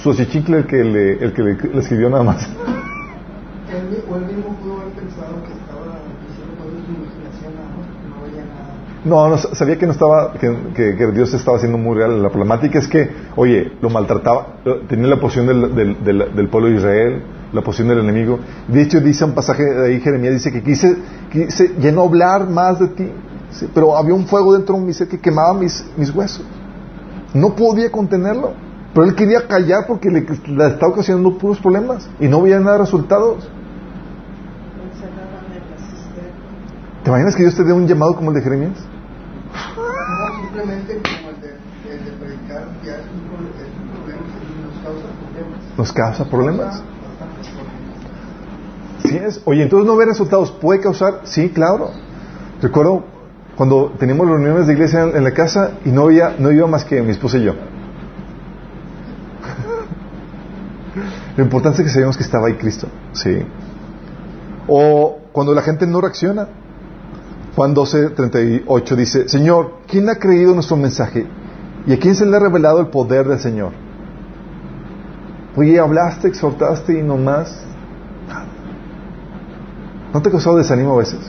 Su 0.04 0.12
achichincle, 0.12 0.58
el 0.58 0.68
que, 0.68 0.84
le, 0.84 1.14
el 1.24 1.34
que 1.34 1.42
le, 1.42 1.54
le 1.56 1.80
escribió 1.80 2.10
nada 2.10 2.24
más. 2.24 2.44
Él, 2.44 3.88
mi- 3.90 4.14
o 4.14 4.18
él 4.18 4.26
mismo 4.36 4.54
pudo 4.62 4.82
haber 4.82 4.94
pensado 4.94 5.34
que 5.46 5.54
estaba 5.54 5.96
diciendo 6.28 6.54
cosas 6.60 6.74
de 6.76 6.86
su 6.86 6.92
imaginación, 6.92 7.56
nada 7.56 7.70
más, 7.78 7.88
que 7.88 8.10
no 8.10 8.22
veía 8.26 8.44
nada. 8.44 8.74
No, 9.06 9.30
no, 9.30 9.38
sabía 9.38 9.78
que 9.78 9.86
no 9.86 9.94
estaba, 9.94 10.34
que, 10.34 10.48
que- 10.76 10.96
que 10.98 11.12
Dios 11.14 11.34
estaba 11.34 11.56
haciendo 11.58 11.78
muy 11.78 11.96
real. 11.98 12.22
La 12.22 12.30
problemática 12.30 12.80
es 12.80 12.88
que, 12.90 13.10
oye, 13.38 13.72
lo 13.82 13.90
maltrataba, 13.90 14.58
tenía 14.90 15.08
la 15.08 15.20
posición 15.22 15.48
del, 15.48 15.74
del, 15.74 16.04
del- 16.04 16.36
del 16.36 16.50
pueblo 16.50 16.70
de 16.70 16.76
Israel, 16.76 17.24
la 17.54 17.62
posición 17.62 17.88
del 17.88 18.00
enemigo. 18.00 18.40
De 18.68 18.82
hecho, 18.82 19.00
dice 19.00 19.24
un 19.24 19.34
pasaje 19.34 19.64
de 19.64 19.88
ahí, 19.88 20.02
Jeremías 20.02 20.34
dice 20.34 20.52
que 20.52 20.62
quise, 20.64 20.98
quise 21.32 21.76
ya 21.80 21.92
no 21.94 22.02
hablar 22.04 22.50
más 22.50 22.78
de 22.80 22.88
ti, 22.90 23.10
pero 23.74 23.96
había 23.96 24.14
un 24.16 24.28
fuego 24.28 24.54
dentro 24.54 24.76
de 24.76 24.82
mi 24.82 24.92
ser 24.94 25.08
que 25.08 25.20
quemaba 25.20 25.54
mis, 25.54 25.86
mis 25.96 26.14
huesos. 26.14 26.46
No 27.34 27.56
podía 27.56 27.90
contenerlo, 27.90 28.54
pero 28.94 29.06
él 29.08 29.16
quería 29.16 29.48
callar 29.48 29.86
porque 29.88 30.10
le, 30.10 30.22
le 30.22 30.68
estaba 30.68 30.92
ocasionando 30.92 31.38
puros 31.38 31.60
problemas 31.60 32.08
y 32.20 32.28
no 32.28 32.42
veía 32.42 32.60
nada 32.60 32.74
de 32.74 32.84
resultados. 32.84 33.50
¿Te 37.04 37.10
imaginas 37.10 37.36
que 37.36 37.44
Dios 37.44 37.56
te 37.56 37.64
dé 37.64 37.74
un 37.74 37.88
llamado 37.88 38.16
como 38.16 38.30
el 38.30 38.36
de 38.36 38.42
Jeremías? 38.42 38.78
No, 39.76 40.42
simplemente 40.42 41.02
como 41.02 41.32
el 41.32 41.42
de, 41.42 41.50
el 41.92 42.06
de 42.06 42.12
predicar, 42.12 42.66
ya 42.86 42.94
es 42.94 43.06
un, 43.12 43.30
problema 43.30 44.24
nos 44.58 44.82
causa 44.84 45.10
problemas. 45.20 45.78
Nos 45.78 45.94
causa 45.94 46.26
problemas. 46.26 46.84
Sí 49.04 49.18
es. 49.18 49.42
Oye, 49.46 49.64
entonces 49.64 49.88
no 49.88 49.98
ver 49.98 50.08
resultados 50.08 50.52
puede 50.52 50.80
causar, 50.80 51.22
sí, 51.24 51.50
claro. 51.50 51.92
Recuerdo 52.62 53.04
cuando 53.58 53.92
teníamos 54.00 54.28
reuniones 54.28 54.68
de 54.68 54.74
iglesia 54.74 55.04
en, 55.04 55.18
en 55.18 55.24
la 55.24 55.32
casa 55.32 55.72
y 55.84 55.90
no 55.90 56.04
había, 56.04 56.36
no 56.40 56.52
iba 56.52 56.68
más 56.68 56.86
que 56.86 57.02
mi 57.02 57.12
esposa 57.12 57.38
y 57.38 57.44
yo. 57.44 57.54
Lo 61.36 61.44
importante 61.44 61.82
es 61.82 61.88
que 61.88 61.94
sabíamos 61.94 62.18
que 62.18 62.24
estaba 62.24 62.48
ahí 62.48 62.54
Cristo, 62.56 62.88
sí. 63.14 63.46
O 64.68 65.20
cuando 65.32 65.54
la 65.54 65.62
gente 65.62 65.88
no 65.88 66.02
reacciona. 66.02 66.48
Juan 67.56 67.76
12, 67.76 68.10
38 68.12 68.96
dice, 68.96 69.30
Señor, 69.30 69.82
¿quién 69.88 70.10
ha 70.10 70.16
creído 70.16 70.56
nuestro 70.56 70.76
mensaje? 70.76 71.28
¿Y 71.86 71.94
a 71.94 72.00
quién 72.00 72.16
se 72.16 72.26
le 72.26 72.36
ha 72.36 72.40
revelado 72.40 72.80
el 72.80 72.88
poder 72.88 73.28
del 73.28 73.40
Señor? 73.40 73.74
Oye, 75.56 75.80
hablaste, 75.80 76.28
exhortaste 76.30 76.98
y 76.98 77.04
nomás 77.04 77.64
¿No 80.14 80.22
te 80.22 80.30
causado 80.30 80.58
desánimo 80.58 80.94
a 80.94 80.98
veces? 80.98 81.20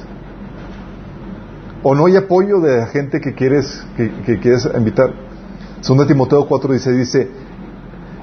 ¿O 1.82 1.94
no 1.94 2.05
hay 2.05 2.16
apoyo 2.16 2.61
de 2.61 2.76
la 2.76 2.86
gente 2.86 3.18
que 3.20 3.34
quieres, 3.34 3.82
que, 3.96 4.12
que 4.26 4.38
quieres 4.38 4.68
invitar? 4.76 5.11
Segundo 5.80 6.07
Timoteo 6.07 6.46
4 6.46 6.72
dice, 6.74 6.92
dice, 6.92 7.30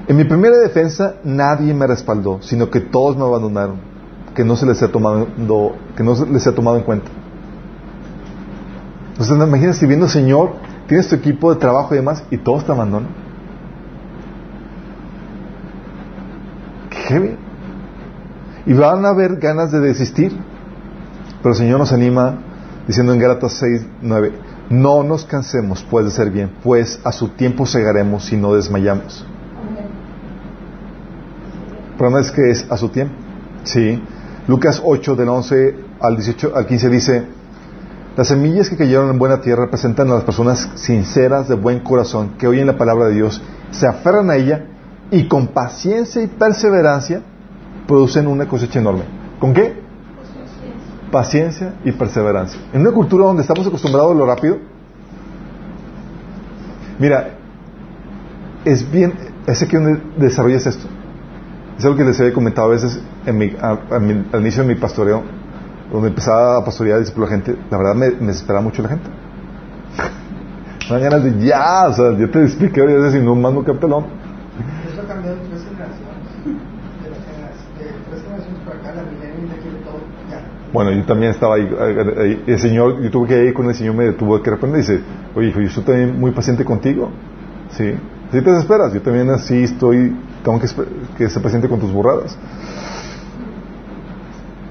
en 0.08 0.16
mi 0.16 0.24
primera 0.24 0.58
defensa 0.58 1.14
nadie 1.24 1.72
me 1.74 1.86
respaldó, 1.86 2.40
sino 2.42 2.70
que 2.70 2.80
todos 2.80 3.16
me 3.16 3.24
abandonaron, 3.24 3.76
que 4.34 4.44
no 4.44 4.56
se 4.56 4.66
les 4.66 4.82
ha 4.82 4.88
tomado, 4.88 5.28
que 5.96 6.02
no 6.02 6.16
se 6.16 6.26
les 6.26 6.46
ha 6.46 6.54
tomado 6.54 6.76
en 6.76 6.82
cuenta. 6.82 7.10
Entonces, 9.12 9.36
¿no 9.36 9.46
imaginas 9.46 9.76
si 9.76 9.86
viendo 9.86 10.08
Señor, 10.08 10.54
tienes 10.88 11.08
tu 11.08 11.14
equipo 11.14 11.52
de 11.52 11.60
trabajo 11.60 11.94
y 11.94 11.98
demás, 11.98 12.24
y 12.30 12.38
todos 12.38 12.64
te 12.64 12.72
abandonan? 12.72 13.10
Qué 16.90 16.96
heavy. 16.96 17.36
Y 18.66 18.72
van 18.72 19.04
a 19.04 19.10
haber 19.10 19.36
ganas 19.36 19.70
de 19.70 19.80
desistir. 19.80 20.32
Pero 21.42 21.50
el 21.50 21.58
Señor 21.58 21.78
nos 21.80 21.92
anima 21.92 22.38
diciendo 22.86 23.12
en 23.12 23.18
Gálatas 23.18 23.52
6, 23.54 23.86
9, 24.00 24.32
no 24.70 25.02
nos 25.02 25.24
cansemos 25.24 25.84
pues 25.90 26.04
de 26.04 26.10
ser 26.10 26.30
bien, 26.30 26.52
pues 26.62 27.00
a 27.04 27.12
su 27.12 27.28
tiempo 27.28 27.66
segaremos 27.66 28.24
si 28.24 28.36
no 28.36 28.54
desmayamos. 28.54 29.26
Problema 32.02 32.20
es 32.20 32.32
que 32.32 32.50
es 32.50 32.66
a 32.68 32.76
su 32.76 32.88
tiempo. 32.88 33.14
Sí. 33.62 34.02
Lucas 34.48 34.82
8, 34.84 35.14
del 35.14 35.28
11 35.28 35.76
al, 36.00 36.16
18, 36.16 36.52
al 36.52 36.66
15 36.66 36.88
dice, 36.88 37.24
las 38.16 38.26
semillas 38.26 38.68
que 38.68 38.76
cayeron 38.76 39.08
en 39.08 39.20
buena 39.20 39.40
tierra 39.40 39.66
representan 39.66 40.10
a 40.10 40.14
las 40.14 40.24
personas 40.24 40.68
sinceras, 40.74 41.46
de 41.46 41.54
buen 41.54 41.78
corazón, 41.78 42.30
que 42.38 42.48
oyen 42.48 42.66
la 42.66 42.76
palabra 42.76 43.06
de 43.06 43.14
Dios, 43.14 43.40
se 43.70 43.86
aferran 43.86 44.30
a 44.30 44.34
ella 44.34 44.66
y 45.12 45.28
con 45.28 45.46
paciencia 45.46 46.20
y 46.20 46.26
perseverancia 46.26 47.22
producen 47.86 48.26
una 48.26 48.48
cosecha 48.48 48.80
enorme. 48.80 49.04
¿Con 49.38 49.54
qué? 49.54 49.72
Paciencia 51.12 51.76
y 51.84 51.92
perseverancia. 51.92 52.60
En 52.72 52.80
una 52.80 52.90
cultura 52.90 53.26
donde 53.26 53.42
estamos 53.42 53.64
acostumbrados 53.64 54.10
a 54.10 54.18
lo 54.18 54.26
rápido, 54.26 54.58
mira, 56.98 57.36
es 58.64 58.90
bien, 58.90 59.12
es 59.46 59.62
aquí 59.62 59.76
donde 59.76 60.02
desarrollas 60.18 60.66
esto. 60.66 60.88
Es 61.82 61.86
algo 61.86 61.98
que 61.98 62.04
les 62.04 62.20
había 62.20 62.32
comentado 62.32 62.68
a 62.68 62.70
veces 62.70 63.02
en 63.26 63.38
mi, 63.38 63.56
al 63.60 64.40
inicio 64.40 64.62
de 64.62 64.72
mi 64.72 64.76
pastoreo, 64.76 65.24
donde 65.90 66.10
empezaba 66.10 66.58
a 66.58 66.64
pastorear 66.64 67.02
y 67.02 67.10
por 67.10 67.24
la 67.24 67.30
gente, 67.30 67.56
la 67.72 67.76
verdad 67.76 67.96
me, 67.96 68.10
me 68.12 68.26
desesperaba 68.28 68.62
mucho 68.62 68.84
la 68.84 68.90
gente. 68.90 69.10
Me 70.88 71.00
dan 71.00 71.10
ganas 71.10 71.24
de 71.24 71.44
ya, 71.44 71.88
o 71.88 71.92
sea, 71.92 72.16
yo 72.16 72.30
te 72.30 72.44
expliqué 72.44 72.82
ahorita 72.82 73.10
si 73.10 73.18
no 73.18 73.34
mando 73.34 73.64
capelón. 73.64 74.04
Eso 74.92 75.00
ha 75.02 75.06
cambiado 75.08 75.38
en 75.38 75.48
tres 75.50 75.64
generaciones. 75.64 76.62
De, 77.02 77.10
las 77.10 77.18
generaciones, 77.18 77.78
de 77.78 78.10
tres 78.10 78.22
generaciones 78.22 78.60
para 78.64 78.78
acá, 78.78 78.94
la 78.94 79.54
quiere 79.60 79.78
todo 79.78 79.98
ya. 80.30 80.40
Bueno, 80.72 80.92
yo 80.92 81.04
también 81.04 81.32
estaba 81.32 81.56
ahí, 81.56 81.68
ahí, 82.16 82.44
el 82.46 82.58
Señor, 82.60 83.02
yo 83.02 83.10
tuve 83.10 83.26
que 83.26 83.44
ir 83.44 83.54
con 83.54 83.68
el 83.68 83.74
Señor, 83.74 83.96
me 83.96 84.04
detuvo 84.04 84.40
que 84.40 84.50
reprender 84.52 84.78
y 84.78 84.82
dice, 84.82 85.00
oye, 85.34 85.48
hijo, 85.48 85.58
yo 85.58 85.66
estoy 85.66 85.82
también 85.82 86.20
muy 86.20 86.30
paciente 86.30 86.64
contigo. 86.64 87.10
Sí, 87.70 87.92
si 88.30 88.40
te 88.40 88.50
desesperas, 88.50 88.94
yo 88.94 89.02
también 89.02 89.30
así 89.30 89.64
estoy, 89.64 90.14
tengo 90.44 90.60
que, 90.60 91.28
ser 91.28 91.42
paciente 91.42 91.68
con 91.68 91.80
tus 91.80 91.92
borradas. 91.92 92.36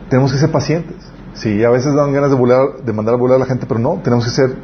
Tenemos 0.09 0.31
que 0.31 0.37
ser 0.37 0.51
pacientes. 0.51 0.97
Sí, 1.33 1.63
a 1.63 1.69
veces 1.69 1.93
dan 1.95 2.11
ganas 2.13 2.31
de, 2.31 2.93
mandar 2.93 3.15
a 3.15 3.17
volar 3.17 3.37
a 3.37 3.39
la 3.39 3.45
gente, 3.45 3.65
pero 3.65 3.79
no, 3.79 4.01
tenemos 4.03 4.25
que 4.25 4.31
ser 4.31 4.55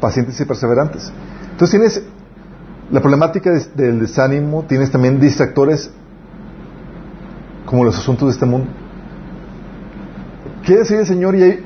pacientes 0.00 0.40
y 0.40 0.44
perseverantes. 0.44 1.12
Entonces 1.50 1.70
tienes 1.70 2.02
la 2.90 3.00
problemática 3.00 3.50
de, 3.50 3.64
del 3.74 4.00
desánimo, 4.00 4.64
tienes 4.68 4.90
también 4.90 5.18
distractores 5.18 5.90
como 7.66 7.84
los 7.84 7.98
asuntos 7.98 8.28
de 8.28 8.34
este 8.34 8.46
mundo. 8.46 8.68
Quiere 10.64 10.80
decir 10.80 10.98
el 10.98 11.06
Señor 11.06 11.34
y 11.34 11.64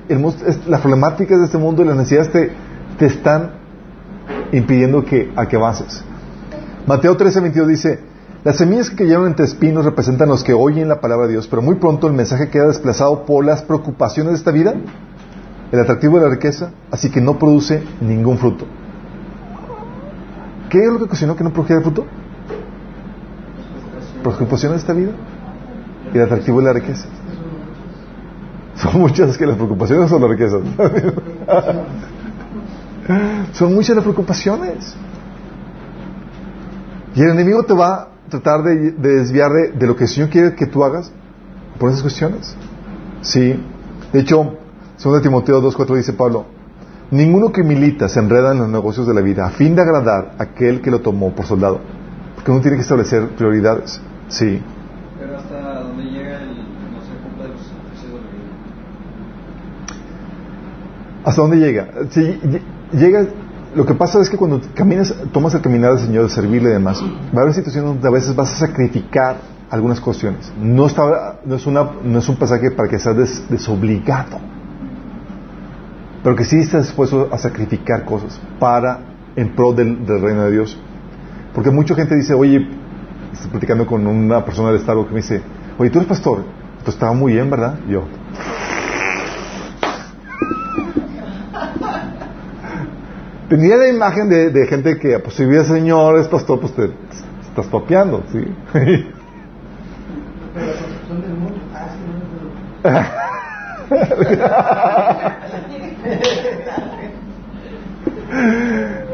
las 0.67 0.81
problemáticas 0.81 1.39
de 1.39 1.45
este 1.45 1.59
mundo 1.59 1.83
y 1.83 1.87
las 1.87 1.97
necesidades 1.97 2.33
te, 2.33 2.53
te 2.99 3.07
están 3.07 3.53
impidiendo 4.53 5.05
que, 5.05 5.33
a 5.37 5.47
que 5.47 5.57
avances. 5.57 6.03
Mateo 6.87 7.17
13, 7.17 7.41
22 7.41 7.69
dice, 7.69 8.10
las 8.43 8.57
semillas 8.57 8.89
que 8.89 8.97
cayeron 8.97 9.27
entre 9.27 9.45
espinos 9.45 9.85
representan 9.85 10.29
los 10.29 10.43
que 10.43 10.55
oyen 10.55 10.89
la 10.89 11.01
palabra 11.01 11.27
de 11.27 11.33
Dios, 11.33 11.47
pero 11.47 11.61
muy 11.61 11.75
pronto 11.75 12.07
el 12.07 12.15
mensaje 12.15 12.49
queda 12.49 12.69
desplazado 12.69 13.27
por 13.27 13.45
las 13.45 13.63
preocupaciones 13.63 14.33
de 14.33 14.39
esta 14.39 14.51
vida, 14.51 14.75
el 15.71 15.81
atractivo 15.81 16.19
de 16.19 16.25
la 16.25 16.31
riqueza, 16.31 16.71
así 16.91 17.11
que 17.11 17.21
no 17.21 17.39
produce 17.39 17.83
ningún 18.01 18.39
fruto. 18.39 18.65
¿Qué 20.71 20.79
es 20.79 20.91
lo 20.91 20.99
que 20.99 21.05
ocasionó 21.05 21.37
que 21.37 21.45
no 21.45 21.53
produjera 21.53 21.83
fruto? 21.83 22.07
Preocupaciones 24.23 24.77
de 24.77 24.81
esta 24.81 24.93
vida 24.95 25.13
y 26.15 26.17
el 26.17 26.25
atractivo 26.25 26.61
de 26.61 26.67
la 26.67 26.73
riqueza. 26.73 27.09
Son 28.77 29.01
muchas 29.01 29.37
que 29.37 29.47
las 29.47 29.57
preocupaciones 29.57 30.11
o 30.11 30.19
las 30.19 30.31
riquezas. 30.31 30.63
Son 33.53 33.75
muchas 33.75 33.97
las 33.97 34.05
preocupaciones. 34.05 34.97
Y 37.15 37.23
el 37.23 37.31
enemigo 37.31 37.65
te 37.65 37.75
va 37.75 38.11
tratar 38.31 38.63
de, 38.63 38.93
de 38.93 39.17
desviar 39.17 39.53
de, 39.53 39.73
de, 39.73 39.87
lo 39.87 39.97
que 39.97 40.05
el 40.05 40.11
Señor 40.11 40.31
quiere 40.31 40.55
que 40.55 40.67
tú 40.67 40.85
hagas 40.85 41.13
por 41.79 41.91
esas 41.91 42.03
cuestiones. 42.03 42.57
Sí. 43.23 43.63
De 44.13 44.21
hecho, 44.21 44.57
2 45.03 45.23
Timoteo 45.23 45.63
2.4 45.63 45.97
dice 45.97 46.13
Pablo, 46.13 46.47
ninguno 47.11 47.53
que 47.53 47.63
milita 47.63 48.09
se 48.09 48.21
enreda 48.21 48.53
en 48.53 48.59
los 48.59 48.69
negocios 48.69 49.07
de 49.07 49.15
la 49.15 49.21
vida 49.21 49.47
a 49.47 49.51
fin 49.51 49.75
de 49.75 49.83
agradar 49.83 50.37
a 50.39 50.43
aquel 50.45 50.81
que 50.81 50.91
lo 50.91 51.01
tomó 51.01 51.35
por 51.35 51.47
soldado. 51.47 51.81
Porque 52.35 52.51
uno 52.51 52.61
tiene 52.61 52.77
que 52.77 52.83
establecer 52.83 53.29
prioridades. 53.31 54.01
Sí. 54.29 54.63
Pero 55.19 55.37
hasta 55.37 55.81
donde 55.81 56.05
llega 56.05 56.41
el 56.43 56.57
no 56.57 57.01
se 57.03 57.15
cumple 57.23 57.49
los 57.49 57.61
de 58.03 58.09
la 58.09 58.31
vida. 58.31 58.51
¿Hasta 61.25 61.43
dónde 61.43 61.57
llega? 61.59 61.89
Sí, 62.11 62.41
llega 62.93 63.27
lo 63.75 63.87
que 63.87 63.95
pasa 63.95 64.21
es 64.21 64.29
que 64.29 64.37
cuando 64.37 64.61
caminas, 64.75 65.15
tomas 65.33 65.55
el 65.55 65.61
caminar 65.61 65.95
del 65.95 66.07
Señor, 66.07 66.25
de 66.25 66.31
servirle 66.31 66.71
y 66.71 66.73
demás, 66.73 67.01
va 67.35 67.41
a 67.41 67.43
haber 67.43 67.55
situaciones 67.55 67.93
donde 67.93 68.09
a 68.09 68.11
veces 68.11 68.35
vas 68.35 68.53
a 68.53 68.67
sacrificar 68.67 69.37
algunas 69.71 70.01
cuestiones. 70.01 70.53
No, 70.61 70.87
está, 70.87 71.39
no, 71.45 71.55
es, 71.55 71.67
una, 71.67 71.89
no 72.03 72.19
es 72.19 72.29
un 72.29 72.37
pasaje 72.37 72.73
para 72.73 72.89
que 72.89 72.99
seas 72.99 73.17
des, 73.17 73.49
desobligado, 73.49 74.39
pero 76.25 76.35
que 76.35 76.45
sí 76.45 76.59
estás 76.59 76.87
dispuesto 76.87 77.29
a 77.31 77.39
sacrificar 77.39 78.05
cosas 78.05 78.41
para, 78.59 78.99
en 79.37 79.55
pro 79.55 79.73
del, 79.73 80.05
reino 80.07 80.45
de 80.45 80.51
Dios. 80.51 80.77
Porque 81.55 81.71
mucha 81.71 81.95
gente 81.95 82.17
dice, 82.17 82.35
oye, 82.35 82.67
estoy 83.33 83.51
platicando 83.51 83.87
con 83.87 84.05
una 84.07 84.45
persona 84.45 84.73
de 84.73 84.81
Starbucks 84.81 85.09
que 85.09 85.15
me 85.15 85.21
dice, 85.21 85.43
oye, 85.79 85.91
tú 85.91 85.99
eres 85.99 86.09
pastor, 86.09 86.45
esto 86.79 86.91
estaba 86.91 87.13
muy 87.13 87.35
bien, 87.35 87.49
¿verdad? 87.49 87.79
Y 87.87 87.93
yo, 87.93 88.03
tenía 93.51 93.77
la 93.77 93.89
imagen 93.89 94.31
de, 94.31 94.51
de 94.51 94.67
gente 94.69 94.97
que, 94.99 95.19
pues 95.19 95.35
si 95.35 95.45
vives 95.45 95.67
señor, 95.67 96.19
es 96.19 96.29
pastor, 96.29 96.61
pues 96.61 96.73
te, 96.73 96.87
te 96.87 96.95
estás 97.49 97.69
topeando, 97.69 98.23
¿sí? 98.33 98.45
Pero 98.73 98.87
la 101.09 101.17
del 101.21 101.35
mundo, 101.35 101.61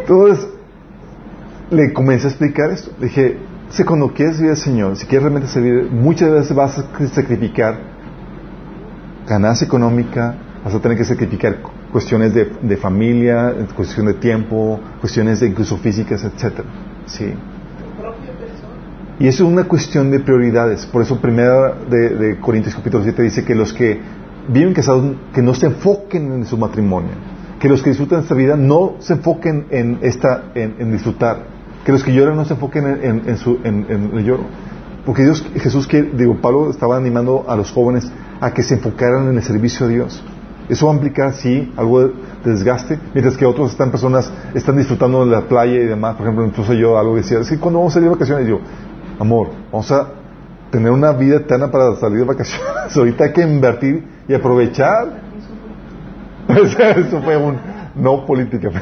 Entonces, 0.01 0.49
le 1.71 1.93
comencé 1.95 2.27
a 2.27 2.31
explicar 2.31 2.71
esto. 2.71 2.93
Le 3.01 3.07
dije, 3.07 3.39
si 3.71 3.85
cuando 3.85 4.13
quieres 4.13 4.37
servir 4.37 4.51
al 4.53 4.59
Señor, 4.59 4.97
si 4.97 5.07
quieres 5.07 5.23
realmente 5.23 5.49
servir, 5.49 5.91
muchas 5.91 6.31
veces 6.31 6.55
vas 6.55 6.79
a 6.79 7.09
sacrificar 7.09 7.79
ganancia 9.27 9.67
económica, 9.67 10.37
vas 10.63 10.75
a 10.75 10.81
tener 10.81 10.97
que 10.99 11.05
sacrificar 11.05 11.57
cuestiones 11.97 12.35
de, 12.35 12.53
de 12.61 12.77
familia, 12.77 13.55
cuestión 13.75 14.05
de 14.05 14.13
tiempo, 14.13 14.79
cuestiones 15.01 15.41
de 15.41 15.47
incluso 15.47 15.79
físicas, 15.79 16.23
etcétera. 16.25 16.69
Sí. 17.07 17.33
Y 19.19 19.27
es 19.27 19.41
una 19.41 19.65
cuestión 19.65 20.11
de 20.11 20.21
prioridades. 20.21 20.85
Por 20.85 21.01
eso 21.01 21.19
primera 21.23 21.73
de, 21.89 22.11
de, 22.11 22.37
Corintios 22.39 22.75
capítulo 22.75 23.03
7 23.03 23.23
dice 23.23 23.45
que 23.47 23.55
los 23.55 23.73
que 23.73 23.99
viven 24.47 24.75
casados 24.75 25.17
que 25.33 25.41
no 25.41 25.55
se 25.55 25.69
enfoquen 25.69 26.33
en 26.33 26.45
su 26.45 26.59
matrimonio, 26.59 27.13
que 27.59 27.67
los 27.67 27.83
que 27.83 27.89
disfrutan 27.89 28.21
esta 28.21 28.35
vida 28.35 28.57
no 28.59 28.97
se 28.99 29.15
enfoquen 29.15 29.65
en 29.71 29.99
esta 30.03 30.51
en, 30.55 30.75
en 30.79 30.93
disfrutar, 30.93 31.45
que 31.83 31.93
los 31.93 32.05
que 32.05 32.13
lloran 32.13 32.37
no 32.37 32.45
se 32.45 32.53
enfoquen 32.53 32.87
en, 32.89 33.23
en 33.27 33.39
su, 33.39 33.59
el 33.65 34.23
lloro. 34.23 34.45
Porque 35.07 35.23
Dios, 35.23 35.43
Jesús, 35.55 35.87
que, 35.87 36.03
digo, 36.03 36.43
Pablo 36.43 36.69
estaba 36.69 36.99
animando 36.99 37.47
a 37.49 37.57
los 37.57 37.73
jóvenes 37.73 38.13
a 38.39 38.53
que 38.53 38.63
se 38.63 38.75
enfocaran 38.75 39.31
en 39.31 39.39
el 39.39 39.43
servicio 39.43 39.87
a 39.87 39.89
Dios. 39.89 40.23
Eso 40.69 40.87
va 40.87 40.93
a 40.93 40.95
implicar, 40.97 41.33
sí, 41.35 41.73
algo 41.77 42.09
de 42.09 42.13
desgaste, 42.45 42.99
mientras 43.15 43.37
que 43.37 43.47
otros 43.47 43.71
están 43.71 43.91
personas, 43.91 44.33
están 44.55 44.77
disfrutando 44.77 45.25
de 45.25 45.31
la 45.31 45.43
playa 45.43 45.75
y 45.75 45.85
demás. 45.85 46.17
Por 46.17 46.27
ejemplo, 46.27 46.45
incluso 46.45 46.73
yo 46.75 46.99
algo 46.99 47.17
decía, 47.17 47.43
sí, 47.45 47.57
cuando 47.57 47.79
vamos 47.79 47.93
a 47.93 47.95
salir 47.95 48.09
de 48.09 48.15
vacaciones? 48.15 48.49
yo, 48.49 48.61
amor, 49.19 49.51
vamos 49.71 49.91
a 49.93 50.09
tener 50.71 50.91
una 50.91 51.13
vida 51.13 51.37
eterna 51.37 51.71
para 51.71 51.95
salir 51.97 52.19
de 52.19 52.25
vacaciones. 52.25 52.67
Ahorita 52.97 53.25
hay 53.25 53.33
que 53.33 53.43
invertir 53.43 54.05
y 54.29 54.35
aprovechar. 54.35 55.23
Eso 56.49 57.23
fue 57.23 57.37
un 57.37 57.57
no 57.95 58.27
política. 58.27 58.71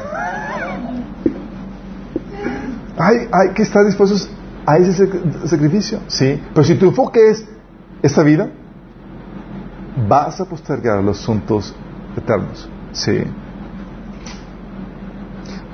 hay, 2.97 3.27
hay 3.31 3.53
que 3.53 3.61
estar 3.61 3.85
dispuestos 3.85 4.29
a 4.65 4.77
ese 4.77 5.07
sacrificio, 5.45 5.99
sí. 6.07 6.41
Pero 6.53 6.63
si 6.63 6.75
tu 6.75 6.87
enfoque 6.87 7.29
es 7.29 7.45
esta 8.01 8.23
vida, 8.23 8.49
vas 10.07 10.39
a 10.41 10.45
postergar 10.45 11.03
los 11.03 11.19
asuntos 11.19 11.73
eternos. 12.17 12.69
Sí. 12.91 13.23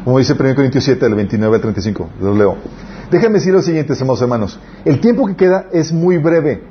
Como 0.03 0.17
dice 0.17 0.33
1 0.33 0.55
Corintios 0.55 0.83
7, 0.83 1.05
del 1.05 1.15
29 1.15 1.55
al 1.55 1.61
35, 1.61 2.09
los 2.21 2.37
leo. 2.37 2.57
Déjenme 3.11 3.35
decir 3.35 3.53
lo 3.53 3.61
siguiente, 3.61 3.93
amados 4.01 4.21
hermanos. 4.21 4.59
El 4.85 4.99
tiempo 4.99 5.27
que 5.27 5.35
queda 5.35 5.65
es 5.71 5.91
muy 5.91 6.17
breve. 6.17 6.63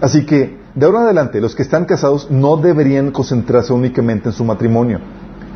Así 0.00 0.26
que, 0.26 0.58
de 0.74 0.86
ahora 0.86 0.98
en 0.98 1.04
adelante, 1.04 1.40
los 1.40 1.54
que 1.54 1.62
están 1.62 1.84
casados 1.84 2.30
no 2.30 2.56
deberían 2.56 3.12
concentrarse 3.12 3.72
únicamente 3.72 4.28
en 4.28 4.32
su 4.32 4.44
matrimonio. 4.44 4.98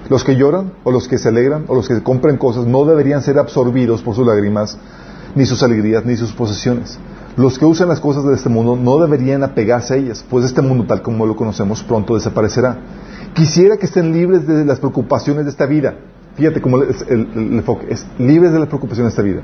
Los 0.08 0.22
que 0.22 0.36
lloran, 0.36 0.72
o 0.84 0.92
los 0.92 1.08
que 1.08 1.18
se 1.18 1.28
alegran, 1.28 1.64
o 1.68 1.74
los 1.74 1.88
que 1.88 2.02
compran 2.02 2.36
cosas, 2.36 2.66
no 2.66 2.84
deberían 2.84 3.22
ser 3.22 3.38
absorbidos 3.38 4.02
por 4.02 4.14
sus 4.14 4.26
lágrimas, 4.26 4.78
ni 5.34 5.46
sus 5.46 5.62
alegrías, 5.62 6.04
ni 6.04 6.16
sus 6.16 6.32
posesiones. 6.32 6.98
Los 7.36 7.58
que 7.58 7.64
usan 7.64 7.88
las 7.88 7.98
cosas 7.98 8.24
de 8.24 8.34
este 8.34 8.48
mundo 8.48 8.76
no 8.76 8.98
deberían 8.98 9.42
apegarse 9.42 9.94
a 9.94 9.96
ellas, 9.96 10.24
pues 10.30 10.44
este 10.44 10.62
mundo 10.62 10.84
tal 10.86 11.02
como 11.02 11.26
lo 11.26 11.34
conocemos 11.34 11.82
pronto 11.82 12.14
desaparecerá. 12.14 12.78
Quisiera 13.34 13.76
que 13.76 13.86
estén 13.86 14.12
libres 14.12 14.46
de 14.46 14.64
las 14.64 14.78
preocupaciones 14.78 15.44
de 15.44 15.50
esta 15.50 15.66
vida. 15.66 15.96
Fíjate 16.36 16.60
cómo 16.60 16.82
es 16.82 17.02
el, 17.08 17.28
enfoque 17.34 17.86
es 17.90 18.06
libres 18.18 18.52
de 18.52 18.60
las 18.60 18.68
preocupaciones 18.68 19.12
de 19.12 19.20
esta 19.20 19.22
vida. 19.22 19.42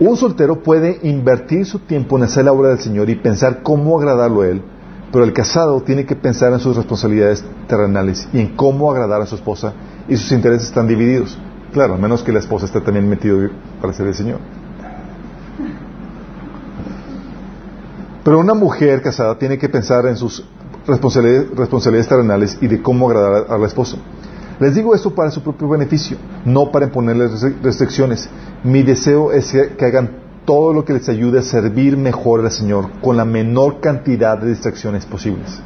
Un 0.00 0.16
soltero 0.16 0.62
puede 0.62 0.98
invertir 1.04 1.64
su 1.64 1.78
tiempo 1.78 2.18
en 2.18 2.24
hacer 2.24 2.44
la 2.44 2.52
obra 2.52 2.70
del 2.70 2.80
Señor 2.80 3.08
y 3.08 3.14
pensar 3.14 3.62
cómo 3.62 3.96
agradarlo 3.96 4.42
a 4.42 4.48
Él, 4.48 4.62
pero 5.12 5.24
el 5.24 5.32
casado 5.32 5.80
tiene 5.82 6.04
que 6.04 6.16
pensar 6.16 6.52
en 6.52 6.58
sus 6.58 6.76
responsabilidades 6.76 7.44
terrenales 7.68 8.28
y 8.32 8.40
en 8.40 8.56
cómo 8.56 8.90
agradar 8.90 9.22
a 9.22 9.26
su 9.26 9.36
esposa 9.36 9.72
y 10.08 10.16
sus 10.16 10.32
intereses 10.32 10.66
están 10.66 10.88
divididos. 10.88 11.38
Claro, 11.72 11.94
a 11.94 11.96
menos 11.96 12.24
que 12.24 12.32
la 12.32 12.40
esposa 12.40 12.66
esté 12.66 12.80
también 12.80 13.08
metido 13.08 13.38
para 13.80 13.92
ser 13.92 14.08
el 14.08 14.14
Señor. 14.14 14.40
Pero 18.26 18.40
una 18.40 18.54
mujer 18.54 19.02
casada 19.02 19.38
tiene 19.38 19.56
que 19.56 19.68
pensar 19.68 20.04
en 20.06 20.16
sus 20.16 20.44
responsabilidades, 20.84 21.48
responsabilidades 21.56 22.08
terrenales 22.08 22.58
y 22.60 22.66
de 22.66 22.82
cómo 22.82 23.08
agradar 23.08 23.46
a 23.48 23.56
la 23.56 23.68
esposa. 23.68 23.98
Les 24.58 24.74
digo 24.74 24.96
esto 24.96 25.14
para 25.14 25.30
su 25.30 25.44
propio 25.44 25.68
beneficio, 25.68 26.16
no 26.44 26.72
para 26.72 26.86
imponerles 26.86 27.40
restricciones. 27.62 28.28
Mi 28.64 28.82
deseo 28.82 29.30
es 29.30 29.52
que 29.52 29.84
hagan 29.84 30.10
todo 30.44 30.72
lo 30.72 30.84
que 30.84 30.94
les 30.94 31.08
ayude 31.08 31.38
a 31.38 31.42
servir 31.42 31.96
mejor 31.96 32.44
al 32.44 32.50
Señor 32.50 32.90
con 33.00 33.16
la 33.16 33.24
menor 33.24 33.78
cantidad 33.78 34.36
de 34.36 34.48
distracciones 34.48 35.06
posibles. 35.06 35.62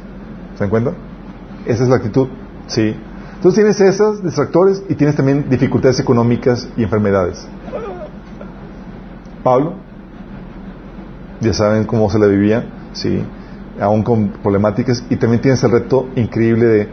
¿Se 0.53 0.59
dan 0.59 0.69
cuenta? 0.69 0.93
Esa 1.65 1.81
es 1.81 1.89
la 1.89 1.95
actitud. 1.95 2.27
Sí. 2.67 2.95
Entonces 3.37 3.55
tienes 3.55 3.81
esos 3.81 4.23
distractores 4.23 4.83
y 4.87 4.93
tienes 4.93 5.15
también 5.15 5.49
dificultades 5.49 5.99
económicas 5.99 6.69
y 6.77 6.83
enfermedades. 6.83 7.43
Pablo, 9.43 9.77
ya 11.41 11.53
saben 11.53 11.85
cómo 11.85 12.09
se 12.09 12.19
la 12.19 12.27
vivía, 12.27 12.65
sí, 12.93 13.23
aún 13.79 14.03
con 14.03 14.29
problemáticas, 14.29 15.03
y 15.09 15.15
también 15.17 15.41
tienes 15.41 15.63
el 15.63 15.71
reto 15.71 16.07
increíble 16.15 16.65
de 16.65 16.89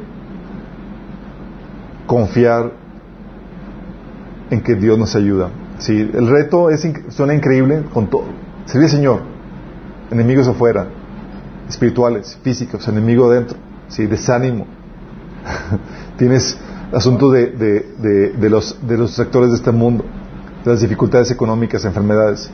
confiar 2.07 2.73
en 4.51 4.61
que 4.62 4.75
Dios 4.75 4.99
nos 4.99 5.15
ayuda. 5.15 5.51
Sí, 5.79 6.11
el 6.12 6.29
reto 6.29 6.70
es, 6.70 6.87
suena 7.11 7.35
increíble 7.35 7.85
con 7.93 8.09
todo. 8.09 8.25
Servir 8.65 8.87
al 8.87 8.91
Señor, 8.91 9.20
enemigos 10.11 10.49
afuera, 10.49 10.89
espirituales, 11.69 12.39
físicos, 12.43 12.89
enemigo 12.89 13.31
adentro, 13.31 13.59
sí, 13.89 14.07
desánimo. 14.07 14.66
Tienes 16.16 16.59
asunto 16.93 17.31
de, 17.31 17.47
de, 17.47 18.33
de, 18.33 18.51
los, 18.51 18.79
de 18.87 18.97
los 18.97 19.12
sectores 19.12 19.51
de 19.51 19.57
este 19.57 19.70
mundo, 19.70 20.05
de 20.65 20.70
las 20.70 20.81
dificultades 20.81 21.31
económicas, 21.31 21.85
enfermedades. 21.85 22.51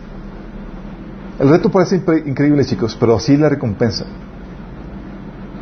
El 1.39 1.49
reto 1.49 1.71
parece 1.71 1.97
increíble, 2.27 2.65
chicos, 2.65 2.97
pero 2.99 3.17
así 3.17 3.37
la 3.37 3.49
recompensa. 3.49 4.05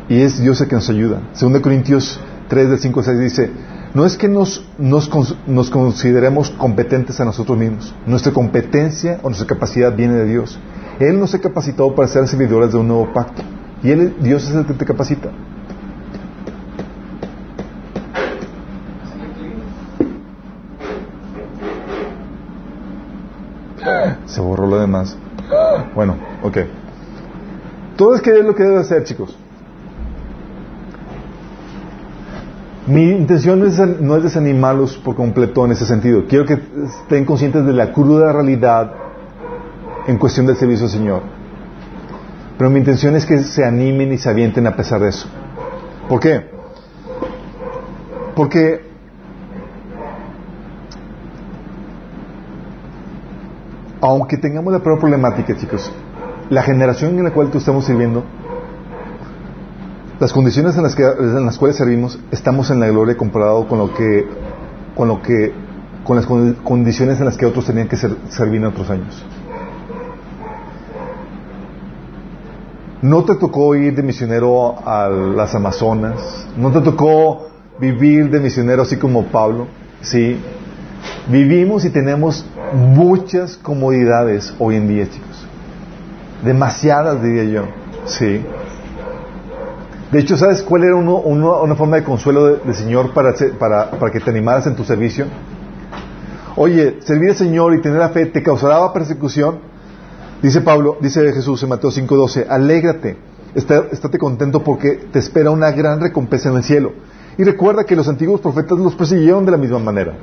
Y 0.07 0.21
es 0.21 0.39
Dios 0.39 0.61
el 0.61 0.67
que 0.67 0.75
nos 0.75 0.89
ayuda. 0.89 1.21
Según 1.33 1.59
Corintios 1.61 2.19
3, 2.47 2.69
del 2.69 2.79
5 2.79 2.99
al 2.99 3.05
6 3.05 3.19
dice, 3.19 3.51
no 3.93 4.05
es 4.05 4.17
que 4.17 4.27
nos, 4.27 4.65
nos, 4.77 5.09
nos, 5.47 5.69
consideremos 5.69 6.51
competentes 6.51 7.19
a 7.19 7.25
nosotros 7.25 7.57
mismos. 7.57 7.95
Nuestra 8.05 8.33
competencia 8.33 9.19
o 9.23 9.29
nuestra 9.29 9.47
capacidad 9.47 9.95
viene 9.95 10.13
de 10.15 10.25
Dios. 10.25 10.59
Él 10.99 11.19
nos 11.19 11.33
ha 11.33 11.39
capacitado 11.39 11.95
para 11.95 12.07
ser 12.07 12.27
servidores 12.27 12.71
de 12.71 12.77
un 12.77 12.87
nuevo 12.87 13.11
pacto. 13.13 13.41
Y 13.81 13.91
él, 13.91 14.15
Dios 14.21 14.47
es 14.47 14.55
el 14.55 14.65
que 14.65 14.73
te 14.73 14.85
capacita. 14.85 15.29
Se 24.25 24.41
borró 24.41 24.65
lo 24.65 24.79
demás. 24.79 25.15
Bueno, 25.95 26.15
ok. 26.41 26.57
Todo 27.95 28.15
es 28.15 28.21
que 28.21 28.31
es 28.31 28.45
lo 28.45 28.55
que 28.55 28.63
debe 28.63 28.79
hacer, 28.79 29.03
chicos. 29.03 29.37
Mi 32.87 33.11
intención 33.11 33.59
no 33.59 34.15
es, 34.17 34.23
desanimarlos 34.23 34.97
por 34.97 35.15
completo 35.15 35.63
en 35.65 35.71
ese 35.71 35.85
sentido. 35.85 36.25
Quiero 36.27 36.45
que 36.45 36.59
estén 36.85 37.23
conscientes 37.23 37.65
de 37.65 37.71
la 37.71 37.93
cruda 37.93 38.33
realidad 38.33 38.91
en 40.05 40.17
cuestión 40.17 40.45
del 40.45 40.57
servicio 40.57 40.85
al 40.85 40.91
Señor. 40.91 41.21
Pero 42.57 42.69
mi 42.69 42.79
intención 42.79 43.15
es 43.15 43.25
que 43.25 43.39
se 43.39 43.63
animen 43.63 44.11
y 44.11 44.17
se 44.17 44.29
avienten 44.29 44.67
a 44.67 44.75
pesar 44.75 44.99
de 45.01 45.09
eso. 45.09 45.27
¿Por 46.09 46.19
qué? 46.19 46.51
Porque 48.35 48.92
aunque 54.03 54.37
tengamos 54.37 54.73
la 54.73 54.79
peor 54.79 54.99
problemática, 54.99 55.55
chicos, 55.55 55.89
la 56.49 56.61
generación 56.61 57.17
en 57.17 57.23
la 57.23 57.31
cual 57.31 57.49
tú 57.49 57.57
estamos 57.57 57.85
sirviendo, 57.85 58.23
las 60.19 60.33
condiciones 60.33 60.75
en 60.75 60.83
las, 60.83 60.93
que, 60.93 61.03
en 61.03 61.45
las 61.45 61.57
cuales 61.57 61.77
servimos, 61.77 62.19
estamos 62.29 62.69
en 62.69 62.81
la 62.81 62.87
gloria 62.87 63.15
comparado 63.15 63.65
con 63.65 63.79
lo 63.79 63.93
que, 63.93 64.27
con 64.93 65.07
lo 65.07 65.21
que, 65.21 65.53
con 66.03 66.17
las 66.17 66.25
condiciones 66.25 67.19
en 67.19 67.25
las 67.25 67.37
que 67.37 67.45
otros 67.45 67.65
tenían 67.65 67.87
que 67.87 67.95
servir 67.95 68.55
en 68.55 68.65
otros 68.65 68.89
años. 68.89 69.25
No 73.01 73.23
te 73.23 73.35
tocó 73.35 73.73
ir 73.75 73.95
de 73.95 74.03
misionero 74.03 74.75
a 74.85 75.07
las 75.07 75.55
Amazonas, 75.55 76.45
no 76.57 76.71
te 76.71 76.81
tocó 76.81 77.47
vivir 77.79 78.29
de 78.29 78.41
misionero 78.41 78.81
así 78.81 78.97
como 78.97 79.23
Pablo, 79.27 79.67
sí. 80.01 80.37
Vivimos 81.27 81.85
y 81.85 81.89
tenemos 81.89 82.45
muchas 82.73 83.57
comodidades 83.57 84.53
hoy 84.59 84.75
en 84.75 84.87
día, 84.87 85.09
chicos. 85.09 85.47
Demasiadas, 86.43 87.21
diría 87.23 87.43
yo. 87.45 87.63
Sí. 88.05 88.41
De 90.11 90.19
hecho, 90.19 90.37
¿sabes 90.37 90.61
cuál 90.61 90.83
era 90.83 90.95
una 90.95 91.75
forma 91.75 91.95
de 91.95 92.03
consuelo 92.03 92.57
del 92.57 92.75
Señor 92.75 93.13
para, 93.13 93.33
para, 93.57 93.91
para 93.91 94.11
que 94.11 94.19
te 94.19 94.29
animaras 94.29 94.67
en 94.67 94.75
tu 94.75 94.83
servicio? 94.83 95.25
Oye, 96.55 96.97
servir 97.01 97.29
al 97.29 97.35
Señor 97.35 97.73
y 97.73 97.81
tener 97.81 97.97
la 97.97 98.09
fe 98.09 98.27
te 98.27 98.43
causará 98.43 98.93
persecución. 98.93 99.57
Dice 100.41 100.61
Pablo, 100.61 100.97
dice 100.99 101.31
Jesús 101.31 101.63
en 101.63 101.69
Mateo 101.69 101.89
5:12, 101.89 102.45
alégrate, 102.47 103.17
estate 103.55 104.17
contento 104.17 104.63
porque 104.63 105.07
te 105.11 105.19
espera 105.19 105.49
una 105.49 105.71
gran 105.71 105.99
recompensa 105.99 106.49
en 106.49 106.57
el 106.57 106.63
cielo. 106.63 106.91
Y 107.37 107.43
recuerda 107.43 107.85
que 107.85 107.95
los 107.95 108.07
antiguos 108.07 108.41
profetas 108.41 108.77
los 108.77 108.93
persiguieron 108.93 109.45
de 109.45 109.51
la 109.51 109.57
misma 109.57 109.79
manera. 109.79 110.13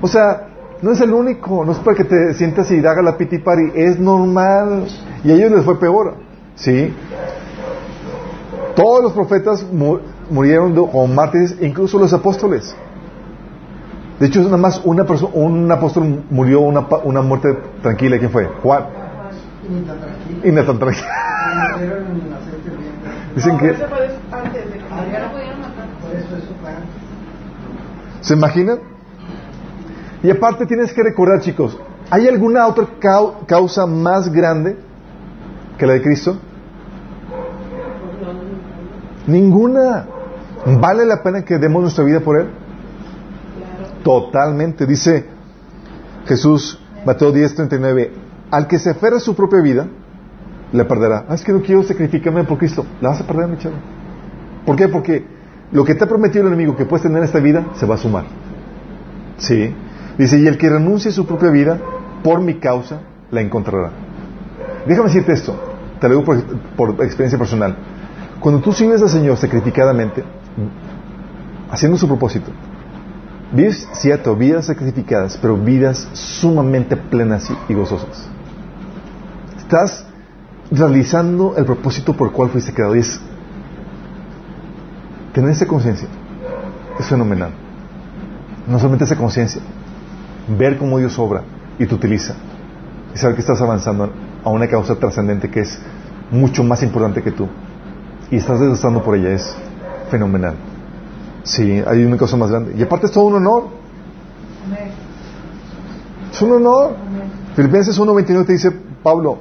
O 0.00 0.08
sea, 0.08 0.48
no 0.82 0.92
es 0.92 1.00
el 1.00 1.12
único, 1.12 1.64
no 1.64 1.72
es 1.72 1.78
para 1.78 1.96
que 1.96 2.04
te 2.04 2.34
sientas 2.34 2.70
y 2.70 2.78
haga 2.78 3.02
la 3.02 3.16
piti 3.16 3.38
pari, 3.38 3.72
es 3.74 3.98
normal. 3.98 4.86
Y 5.24 5.30
a 5.30 5.34
ellos 5.34 5.50
les 5.52 5.64
fue 5.64 5.78
peor, 5.78 6.16
¿sí? 6.54 6.94
Todos 8.74 9.02
los 9.02 9.12
profetas 9.12 9.66
murieron 10.30 10.74
como 10.74 11.06
mártires, 11.06 11.56
incluso 11.60 11.98
los 11.98 12.12
apóstoles. 12.12 12.74
De 14.18 14.26
hecho, 14.26 14.42
nada 14.42 14.56
más 14.56 14.80
una 14.84 15.04
persona, 15.04 15.32
un 15.34 15.70
apóstol 15.70 16.24
murió 16.30 16.60
una, 16.60 16.86
una 17.04 17.22
muerte 17.22 17.58
tranquila. 17.82 18.18
¿Quién 18.18 18.30
fue? 18.30 18.46
Juan. 18.62 18.84
Y 20.44 20.50
no 20.50 20.64
tan 20.64 20.78
tranquila. 20.78 21.08
Dicen 23.34 23.58
que. 23.58 23.74
¿Se 28.20 28.34
imaginan? 28.34 28.99
Y 30.22 30.30
aparte 30.30 30.66
tienes 30.66 30.92
que 30.92 31.02
recordar, 31.02 31.40
chicos, 31.40 31.78
¿hay 32.10 32.28
alguna 32.28 32.66
otra 32.66 32.86
causa 33.46 33.86
más 33.86 34.30
grande 34.30 34.76
que 35.78 35.86
la 35.86 35.94
de 35.94 36.02
Cristo? 36.02 36.38
Ninguna. 39.26 40.06
¿Vale 40.78 41.06
la 41.06 41.22
pena 41.22 41.42
que 41.42 41.56
demos 41.58 41.82
nuestra 41.82 42.04
vida 42.04 42.20
por 42.20 42.38
Él? 42.38 42.48
Totalmente. 44.02 44.86
Dice 44.86 45.26
Jesús, 46.26 46.78
Mateo 47.06 47.32
10, 47.32 47.54
39, 47.54 48.12
al 48.50 48.66
que 48.66 48.78
se 48.78 48.90
aferra 48.90 49.16
a 49.16 49.20
su 49.20 49.34
propia 49.34 49.62
vida, 49.62 49.88
le 50.72 50.84
perderá. 50.84 51.24
Ah, 51.28 51.34
es 51.34 51.42
que 51.42 51.52
no 51.52 51.62
quiero 51.62 51.82
sacrificarme 51.82 52.44
por 52.44 52.58
Cristo. 52.58 52.84
La 53.00 53.10
vas 53.10 53.20
a 53.20 53.26
perder, 53.26 53.48
mi 53.48 53.56
chavo. 53.56 53.76
¿Por 54.66 54.76
qué? 54.76 54.88
Porque 54.88 55.24
lo 55.72 55.84
que 55.84 55.94
te 55.94 56.04
ha 56.04 56.06
prometido 56.06 56.46
el 56.46 56.52
enemigo 56.52 56.76
que 56.76 56.84
puedes 56.84 57.02
tener 57.02 57.18
en 57.18 57.24
esta 57.24 57.38
vida, 57.38 57.68
se 57.76 57.86
va 57.86 57.94
a 57.94 57.98
sumar. 57.98 58.24
Sí. 59.38 59.74
Dice, 60.20 60.38
y 60.38 60.46
el 60.46 60.58
que 60.58 60.68
renuncie 60.68 61.10
a 61.10 61.14
su 61.14 61.24
propia 61.24 61.48
vida, 61.48 61.80
por 62.22 62.42
mi 62.42 62.56
causa, 62.56 63.00
la 63.30 63.40
encontrará. 63.40 63.90
Déjame 64.86 65.08
decirte 65.08 65.32
esto, 65.32 65.58
te 65.98 66.10
lo 66.10 66.16
digo 66.18 66.36
por, 66.76 66.90
experiencia 67.02 67.38
personal. 67.38 67.74
Cuando 68.38 68.60
tú 68.60 68.70
sigues 68.70 69.00
al 69.00 69.08
Señor 69.08 69.38
sacrificadamente, 69.38 70.22
haciendo 71.70 71.96
su 71.96 72.06
propósito, 72.06 72.50
vives, 73.52 73.88
cierto, 73.94 74.36
vidas 74.36 74.66
sacrificadas, 74.66 75.38
pero 75.40 75.56
vidas 75.56 76.06
sumamente 76.12 76.98
plenas 76.98 77.50
y 77.66 77.72
gozosas. 77.72 78.28
Estás 79.56 80.04
realizando 80.70 81.54
el 81.56 81.64
propósito 81.64 82.12
por 82.12 82.28
el 82.28 82.34
cual 82.34 82.50
fuiste 82.50 82.74
creado. 82.74 82.94
Y 82.94 82.98
es 82.98 83.18
tener 85.32 85.52
esa 85.52 85.66
conciencia. 85.66 86.08
Es 86.98 87.06
fenomenal. 87.06 87.52
No 88.68 88.78
solamente 88.78 89.04
esa 89.04 89.16
conciencia, 89.16 89.62
ver 90.48 90.78
cómo 90.78 90.98
Dios 90.98 91.18
obra 91.18 91.42
y 91.78 91.86
te 91.86 91.94
utiliza 91.94 92.34
y 93.14 93.18
saber 93.18 93.34
que 93.34 93.42
estás 93.42 93.60
avanzando 93.60 94.10
a 94.44 94.50
una 94.50 94.66
causa 94.68 94.96
trascendente 94.96 95.50
que 95.50 95.60
es 95.60 95.78
mucho 96.30 96.62
más 96.62 96.82
importante 96.82 97.22
que 97.22 97.32
tú 97.32 97.48
y 98.30 98.36
estás 98.36 98.60
desgastando 98.60 99.02
por 99.02 99.16
ella 99.16 99.30
es 99.30 99.56
fenomenal. 100.10 100.54
Sí, 101.42 101.82
hay 101.86 102.04
una 102.04 102.16
cosa 102.16 102.36
más 102.36 102.50
grande. 102.50 102.74
Y 102.76 102.82
aparte 102.82 103.06
es 103.06 103.12
todo 103.12 103.24
un 103.24 103.34
honor. 103.36 103.64
Es 106.32 106.42
un 106.42 106.52
honor. 106.52 106.94
Filipenses 107.56 107.98
1.29 107.98 108.46
te 108.46 108.52
dice 108.52 108.70
Pablo, 109.02 109.38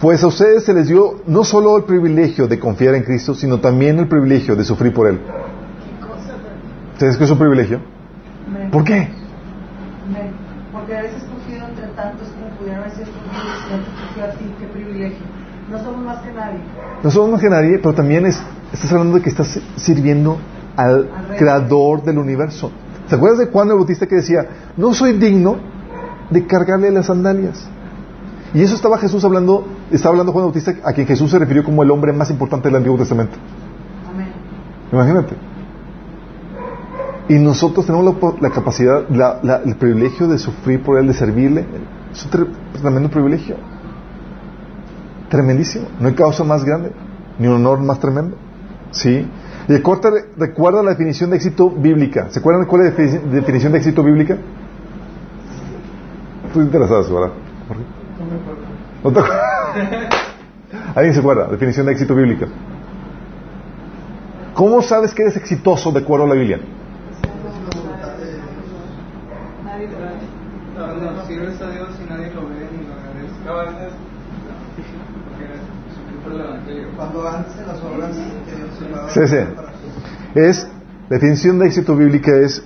pues 0.00 0.22
a 0.22 0.26
ustedes 0.26 0.64
se 0.64 0.74
les 0.74 0.88
dio 0.88 1.20
no 1.26 1.44
solo 1.44 1.76
el 1.76 1.84
privilegio 1.84 2.48
de 2.48 2.58
confiar 2.58 2.94
en 2.94 3.02
Cristo, 3.04 3.34
sino 3.34 3.60
también 3.60 3.98
el 3.98 4.08
privilegio 4.08 4.56
de 4.56 4.64
sufrir 4.64 4.92
por 4.92 5.06
Él. 5.06 5.20
¿Sabes 6.98 7.16
qué 7.16 7.24
es 7.24 7.30
un 7.30 7.38
privilegio? 7.38 7.80
¿Por 8.72 8.84
qué? 8.84 8.94
Amén. 8.94 10.32
Porque 10.72 10.92
eres 10.92 11.14
escogido 11.14 11.68
entre 11.68 11.86
tantos 11.88 12.28
como 12.28 12.48
pudieran 12.58 12.84
haber 12.84 12.92
Qué 14.58 14.66
privilegio. 14.66 15.18
No 15.70 15.78
somos 15.78 16.04
más 16.04 16.18
que 16.18 16.32
nadie. 16.32 16.58
No 17.02 17.10
somos 17.10 17.30
más 17.32 17.40
que 17.40 17.48
nadie, 17.50 17.78
pero 17.78 17.92
también 17.94 18.24
es, 18.26 18.40
estás 18.72 18.92
hablando 18.92 19.16
de 19.16 19.22
que 19.22 19.30
estás 19.30 19.58
sirviendo 19.76 20.38
al 20.76 21.08
creador 21.36 22.02
del 22.04 22.18
universo. 22.18 22.70
¿Te 23.08 23.16
acuerdas 23.16 23.38
de 23.40 23.46
Juan 23.46 23.68
el 23.68 23.74
Bautista 23.74 24.06
que 24.06 24.16
decía, 24.16 24.46
no 24.76 24.94
soy 24.94 25.14
digno 25.14 25.56
de 26.30 26.46
cargarle 26.46 26.90
las 26.90 27.06
sandalias? 27.06 27.66
Y 28.54 28.62
eso 28.62 28.74
estaba 28.76 28.98
Jesús 28.98 29.24
hablando, 29.24 29.66
estaba 29.90 30.12
hablando 30.12 30.32
Juan 30.32 30.44
el 30.44 30.52
Bautista, 30.52 30.74
a 30.84 30.92
quien 30.92 31.06
Jesús 31.06 31.30
se 31.30 31.38
refirió 31.38 31.64
como 31.64 31.82
el 31.82 31.90
hombre 31.90 32.12
más 32.12 32.30
importante 32.30 32.68
del 32.68 32.76
Antiguo 32.76 32.96
Testamento. 32.98 33.36
Amén. 34.12 34.28
Imagínate. 34.92 35.34
Y 37.28 37.34
nosotros 37.40 37.84
tenemos 37.86 38.14
la, 38.40 38.50
capacidad, 38.50 39.08
la- 39.10 39.40
la- 39.42 39.56
el 39.64 39.74
privilegio 39.74 40.28
de 40.28 40.38
sufrir 40.38 40.80
por 40.82 40.98
Él, 40.98 41.08
de 41.08 41.14
servirle. 41.14 41.64
Es 42.16 42.24
un 42.24 42.30
tre- 42.30 42.48
tremendo 42.80 43.10
privilegio. 43.10 43.56
Tremendísimo. 45.28 45.86
No 46.00 46.08
hay 46.08 46.14
causa 46.14 46.44
más 46.44 46.64
grande, 46.64 46.92
ni 47.38 47.46
honor 47.46 47.80
más 47.80 48.00
tremendo. 48.00 48.36
¿Sí? 48.90 49.28
Y 49.68 49.72
de 49.72 49.82
corta, 49.82 50.08
recuerda 50.38 50.82
la 50.82 50.90
definición 50.90 51.30
de 51.30 51.36
éxito 51.36 51.68
bíblica. 51.70 52.28
¿Se 52.30 52.38
acuerdan 52.38 52.62
de 52.62 52.68
cuál 52.68 52.86
es 52.86 52.92
la 52.96 53.04
defini- 53.04 53.20
definición 53.30 53.72
de 53.72 53.78
éxito 53.78 54.02
bíblica? 54.02 54.38
Tú 56.54 56.60
interesados, 56.62 57.12
¿verdad? 57.12 57.32
¿No 59.04 59.12
te? 59.12 59.20
¿Alguien 60.94 61.12
se 61.14 61.20
acuerda? 61.20 61.48
Definición 61.48 61.84
de 61.86 61.92
éxito 61.92 62.14
bíblica. 62.14 62.46
¿Cómo 64.54 64.80
sabes 64.80 65.12
que 65.12 65.22
eres 65.22 65.36
exitoso 65.36 65.92
de 65.92 66.00
acuerdo 66.00 66.24
a 66.24 66.28
la 66.28 66.34
Biblia? 66.34 66.60
Nadie 69.64 69.88
te 69.88 69.96
a 71.64 71.70
Dios 71.70 71.88
y 72.02 72.10
nadie 72.10 72.32
lo 72.34 72.48
ve 72.48 72.68
ni 72.72 72.86
lo 72.86 72.94
agradece. 72.94 73.45
A 73.56 73.62
veces. 73.64 73.92
Cuando 76.96 77.22
las 77.22 77.82
obras 77.82 78.16
que 78.16 78.56
Dios 78.56 78.70
se 78.78 78.92
va 78.92 79.06
a 79.06 79.10
Sí, 79.10 79.20
sí. 79.26 79.36
Es, 80.34 80.66
la 81.08 81.16
definición 81.16 81.58
de 81.58 81.66
éxito 81.66 81.96
bíblica 81.96 82.36
es 82.36 82.62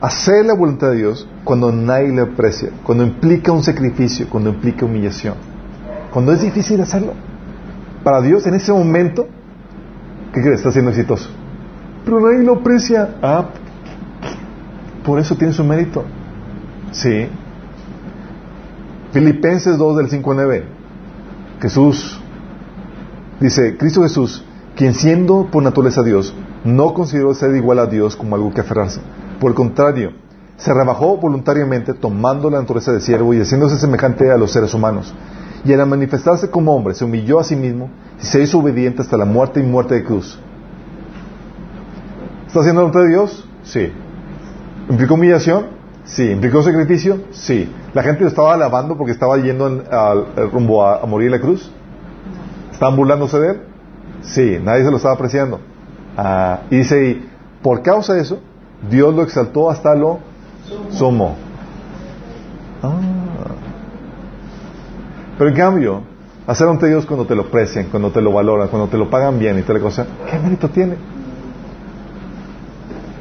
hacer 0.00 0.44
la 0.44 0.54
voluntad 0.54 0.90
de 0.90 0.96
Dios 0.96 1.28
cuando 1.44 1.72
nadie 1.72 2.08
le 2.08 2.22
aprecia, 2.22 2.70
cuando 2.82 3.04
implica 3.04 3.52
un 3.52 3.62
sacrificio, 3.62 4.26
cuando 4.28 4.50
implica 4.50 4.84
humillación, 4.84 5.34
cuando 6.12 6.32
es 6.32 6.42
difícil 6.42 6.80
hacerlo. 6.80 7.14
Para 8.04 8.20
Dios 8.20 8.46
en 8.46 8.54
ese 8.54 8.72
momento, 8.72 9.28
¿qué 10.32 10.42
crees? 10.42 10.58
Está 10.58 10.72
siendo 10.72 10.90
exitoso. 10.90 11.30
Pero 12.04 12.20
nadie 12.20 12.44
lo 12.44 12.56
aprecia. 12.56 13.16
Ah, 13.22 13.46
por 15.04 15.18
eso 15.18 15.36
tiene 15.36 15.52
su 15.52 15.64
mérito. 15.64 16.04
Sí. 16.92 17.28
Filipenses 19.12 19.78
2 19.78 19.96
del 19.96 20.08
5 20.10 20.30
al 20.30 20.36
9. 20.36 20.64
Jesús 21.60 22.20
Dice, 23.40 23.76
Cristo 23.76 24.02
Jesús, 24.02 24.42
quien 24.76 24.94
siendo 24.94 25.48
por 25.50 25.62
naturaleza 25.62 26.02
Dios, 26.02 26.34
no 26.64 26.94
consideró 26.94 27.34
ser 27.34 27.54
igual 27.54 27.78
a 27.78 27.86
Dios 27.86 28.16
como 28.16 28.34
algo 28.34 28.52
que 28.52 28.62
aferrarse. 28.62 29.00
Por 29.38 29.50
el 29.50 29.54
contrario, 29.54 30.12
se 30.56 30.72
rebajó 30.72 31.18
voluntariamente 31.18 31.92
tomando 31.92 32.48
la 32.48 32.60
naturaleza 32.60 32.92
de 32.92 33.02
siervo 33.02 33.34
y 33.34 33.40
haciéndose 33.40 33.78
semejante 33.78 34.30
a 34.30 34.38
los 34.38 34.52
seres 34.52 34.72
humanos. 34.72 35.12
Y 35.66 35.72
al 35.74 35.86
manifestarse 35.86 36.48
como 36.48 36.74
hombre, 36.74 36.94
se 36.94 37.04
humilló 37.04 37.38
a 37.38 37.44
sí 37.44 37.56
mismo 37.56 37.90
y 38.22 38.24
se 38.24 38.42
hizo 38.42 38.58
obediente 38.58 39.02
hasta 39.02 39.18
la 39.18 39.26
muerte 39.26 39.60
y 39.60 39.64
muerte 39.64 39.96
de 39.96 40.04
cruz. 40.04 40.38
¿Está 42.46 42.60
haciendo 42.60 42.80
la 42.80 42.88
voluntad 42.88 43.02
de 43.02 43.08
Dios? 43.08 43.46
Sí. 43.64 43.92
¿Implicó 44.88 45.14
humillación? 45.14 45.75
Sí. 46.06 46.30
¿Implicó 46.30 46.62
sacrificio? 46.62 47.18
Sí. 47.32 47.68
¿La 47.92 48.02
gente 48.02 48.22
lo 48.22 48.28
estaba 48.28 48.54
alabando 48.54 48.96
porque 48.96 49.12
estaba 49.12 49.36
yendo 49.38 49.66
en- 49.66 49.82
al, 49.90 50.26
al 50.36 50.50
rumbo 50.50 50.84
a, 50.84 51.02
a 51.02 51.06
morir 51.06 51.26
en 51.26 51.32
la 51.32 51.40
cruz? 51.40 51.70
¿Estaban 52.72 52.96
burlándose 52.96 53.38
de 53.38 53.50
él? 53.50 53.60
Sí, 54.22 54.58
nadie 54.62 54.84
se 54.84 54.90
lo 54.90 54.96
estaba 54.96 55.14
apreciando. 55.14 55.60
Ah, 56.16 56.60
y 56.70 56.76
dice, 56.76 57.04
y 57.10 57.28
por 57.62 57.82
causa 57.82 58.14
de 58.14 58.20
eso, 58.22 58.40
Dios 58.90 59.14
lo 59.14 59.22
exaltó 59.22 59.70
hasta 59.70 59.94
lo 59.94 60.18
sumo. 60.90 61.36
Ah. 62.82 62.98
Pero 65.38 65.50
en 65.50 65.56
cambio, 65.56 66.02
hacer 66.46 66.68
ante 66.68 66.86
Dios 66.88 67.04
cuando 67.06 67.26
te 67.26 67.34
lo 67.34 67.42
aprecian, 67.42 67.86
cuando 67.90 68.10
te 68.10 68.20
lo 68.20 68.32
valoran, 68.32 68.68
cuando 68.68 68.88
te 68.88 68.96
lo 68.96 69.10
pagan 69.10 69.38
bien 69.38 69.58
y 69.58 69.62
tal 69.62 69.80
cosa, 69.80 70.06
¿qué 70.30 70.38
mérito 70.38 70.68
tiene? 70.70 70.94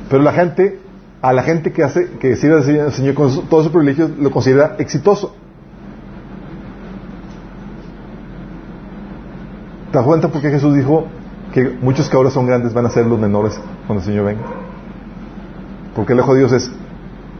Pero 0.10 0.22
la 0.24 0.32
gente, 0.34 0.80
a 1.26 1.34
la 1.34 1.42
gente 1.42 1.72
que 1.72 1.82
hace, 1.82 2.12
que 2.20 2.36
sirve 2.36 2.82
al 2.82 2.94
Señor 2.94 3.16
con 3.16 3.48
todos 3.48 3.64
sus 3.64 3.72
privilegios, 3.72 4.12
lo 4.20 4.30
considera 4.30 4.76
exitoso. 4.78 5.34
¿Te 9.92 9.98
das 9.98 10.06
cuenta 10.06 10.28
por 10.28 10.40
qué 10.40 10.52
Jesús 10.52 10.76
dijo 10.76 11.08
que 11.52 11.76
muchos 11.82 12.10
que 12.10 12.16
ahora 12.16 12.30
son 12.30 12.46
grandes 12.46 12.76
van 12.76 12.86
a 12.86 12.92
ser 12.92 13.08
los 13.08 13.18
menores 13.18 13.60
cuando 13.88 14.02
el 14.02 14.06
Señor 14.06 14.26
venga? 14.26 14.44
Porque 15.96 16.14
el 16.14 16.20
ojo 16.20 16.34
de 16.36 16.42
Dios 16.42 16.52
es, 16.52 16.72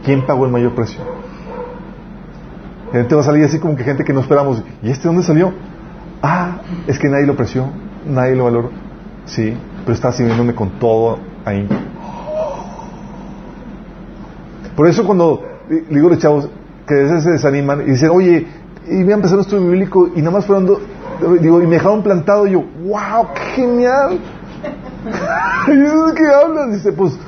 ¿quién 0.04 0.26
pagó 0.26 0.46
el 0.46 0.50
mayor 0.50 0.74
precio? 0.74 1.02
La 2.92 2.98
gente 2.98 3.14
va 3.14 3.20
a 3.20 3.24
salir 3.24 3.44
así 3.44 3.60
como 3.60 3.76
que 3.76 3.84
gente 3.84 4.02
que 4.02 4.12
no 4.12 4.18
esperamos. 4.18 4.64
¿Y 4.82 4.90
este 4.90 5.06
dónde 5.06 5.22
salió? 5.22 5.52
Ah, 6.22 6.56
es 6.88 6.98
que 6.98 7.08
nadie 7.08 7.24
lo 7.24 7.34
apreció, 7.34 7.68
nadie 8.04 8.34
lo 8.34 8.44
valoró. 8.44 8.70
Sí, 9.26 9.56
pero 9.84 9.94
está 9.94 10.10
sirviéndome 10.10 10.56
con 10.56 10.70
todo 10.80 11.20
ahí. 11.44 11.68
Por 14.76 14.86
eso 14.88 15.04
cuando 15.06 15.42
digo 15.88 16.08
a 16.08 16.10
los 16.10 16.18
chavos 16.18 16.48
que 16.86 16.94
a 16.94 16.98
veces 16.98 17.24
se 17.24 17.30
desaniman 17.30 17.82
y 17.82 17.92
dicen, 17.92 18.10
oye, 18.10 18.46
y 18.88 19.02
voy 19.02 19.12
a 19.12 19.16
empezar 19.16 19.36
un 19.36 19.40
estudio 19.40 19.70
bíblico 19.70 20.08
y 20.14 20.18
nada 20.18 20.32
más 20.32 20.46
fueron, 20.46 20.78
digo, 21.40 21.60
y 21.62 21.66
me 21.66 21.76
dejaron 21.76 22.02
plantado 22.02 22.46
y 22.46 22.52
yo, 22.52 22.62
wow, 22.84 23.26
qué 23.34 23.40
genial. 23.62 24.20
y 25.68 25.82
eso 25.82 26.08
es 26.08 26.14
que 26.14 26.26
hablas, 26.26 26.72
dice, 26.72 26.92
pues, 26.92 27.18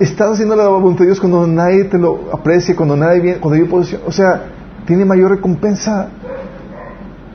estás 0.00 0.32
haciendo 0.32 0.56
la 0.56 0.68
voluntad 0.68 1.00
de 1.00 1.06
Dios 1.06 1.20
cuando 1.20 1.46
nadie 1.46 1.84
te 1.84 1.98
lo 1.98 2.30
aprecia, 2.32 2.74
cuando 2.74 2.96
nadie 2.96 3.20
viene, 3.20 3.38
cuando 3.38 3.56
hay 3.56 3.66
oposición, 3.66 4.02
o 4.06 4.12
sea, 4.12 4.42
tiene 4.86 5.04
mayor 5.04 5.30
recompensa, 5.30 6.08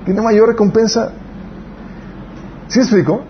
tiene 0.06 0.22
mayor 0.22 0.50
recompensa. 0.50 1.12
¿Sí 2.68 2.80
explico? 2.80 3.22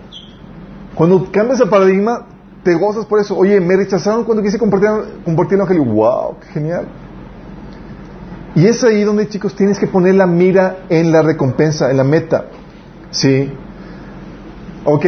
Cuando 0.94 1.30
cambias 1.30 1.60
el 1.60 1.68
paradigma, 1.68 2.26
te 2.62 2.74
gozas 2.74 3.06
por 3.06 3.20
eso. 3.20 3.36
Oye, 3.36 3.60
me 3.60 3.76
rechazaron 3.76 4.24
cuando 4.24 4.42
quise 4.42 4.58
compartir, 4.58 4.90
compartir 5.24 5.54
el 5.54 5.60
evangelio. 5.60 5.84
¡Wow! 5.84 6.36
¡Qué 6.40 6.46
genial! 6.48 6.86
Y 8.54 8.66
es 8.66 8.82
ahí 8.82 9.04
donde, 9.04 9.28
chicos, 9.28 9.54
tienes 9.54 9.78
que 9.78 9.86
poner 9.86 10.16
la 10.16 10.26
mira 10.26 10.78
en 10.88 11.12
la 11.12 11.22
recompensa, 11.22 11.90
en 11.90 11.96
la 11.96 12.04
meta. 12.04 12.46
¿Sí? 13.10 13.52
Ok. 14.84 15.06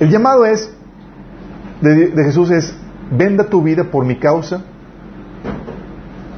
El 0.00 0.10
llamado 0.10 0.46
es, 0.46 0.72
de, 1.82 2.08
de 2.08 2.24
Jesús 2.24 2.50
es, 2.50 2.74
venda 3.10 3.44
tu 3.44 3.62
vida 3.62 3.84
por 3.84 4.04
mi 4.04 4.18
causa. 4.18 4.62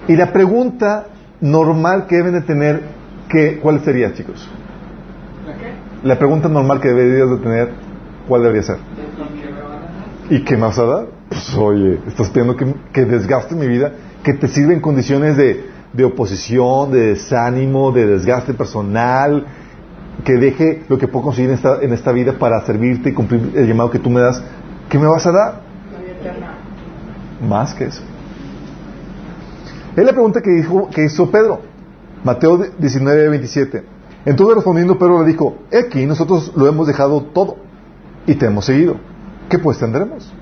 Y 0.08 0.16
la 0.16 0.32
pregunta 0.32 1.06
normal 1.40 2.06
que 2.06 2.16
deben 2.16 2.32
de 2.32 2.40
tener, 2.40 2.82
que, 3.28 3.60
¿cuál 3.60 3.84
sería, 3.84 4.12
chicos? 4.12 4.48
¿La 5.46 5.54
qué? 5.54 5.72
La 6.02 6.18
pregunta 6.18 6.48
normal 6.48 6.80
que 6.80 6.88
deberías 6.88 7.30
de 7.30 7.36
tener, 7.36 7.70
¿cuál 8.26 8.42
debería 8.42 8.62
ser? 8.62 8.78
¿Y 10.32 10.44
qué 10.44 10.56
me 10.56 10.62
van 10.62 10.72
a 10.72 10.82
dar? 10.84 11.06
Pues 11.28 11.54
oye, 11.58 12.00
estás 12.08 12.30
pidiendo 12.30 12.56
que, 12.56 12.74
que 12.90 13.04
desgaste 13.04 13.54
mi 13.54 13.68
vida, 13.68 13.92
que 14.22 14.32
te 14.32 14.48
sirva 14.48 14.72
en 14.72 14.80
condiciones 14.80 15.36
de, 15.36 15.66
de 15.92 16.04
oposición, 16.04 16.90
de 16.90 17.08
desánimo, 17.08 17.92
de 17.92 18.06
desgaste 18.06 18.54
personal, 18.54 19.44
que 20.24 20.38
deje 20.38 20.84
lo 20.88 20.96
que 20.96 21.06
puedo 21.06 21.26
conseguir 21.26 21.50
en 21.50 21.56
esta, 21.56 21.82
en 21.82 21.92
esta 21.92 22.12
vida 22.12 22.38
para 22.38 22.64
servirte 22.64 23.10
y 23.10 23.12
cumplir 23.12 23.52
el 23.54 23.66
llamado 23.66 23.90
que 23.90 23.98
tú 23.98 24.08
me 24.08 24.22
das. 24.22 24.42
¿Qué 24.88 24.98
me 24.98 25.06
vas 25.06 25.26
a 25.26 25.32
dar? 25.32 25.60
Más 27.46 27.74
que 27.74 27.84
eso. 27.84 28.02
Es 29.94 30.02
la 30.02 30.12
pregunta 30.12 30.40
que, 30.40 30.50
dijo, 30.50 30.88
que 30.88 31.04
hizo 31.04 31.30
Pedro. 31.30 31.60
Mateo 32.24 32.56
19, 32.78 33.28
27. 33.28 33.84
Entonces 34.24 34.54
respondiendo 34.54 34.98
Pedro 34.98 35.20
le 35.20 35.26
dijo, 35.26 35.58
"He 35.70 35.80
aquí 35.80 36.06
nosotros 36.06 36.54
lo 36.56 36.66
hemos 36.68 36.86
dejado 36.86 37.20
todo 37.20 37.58
y 38.26 38.34
te 38.34 38.46
hemos 38.46 38.64
seguido. 38.64 39.11
¿Qué 39.48 39.58
pues 39.58 39.78
tendremos? 39.78 40.32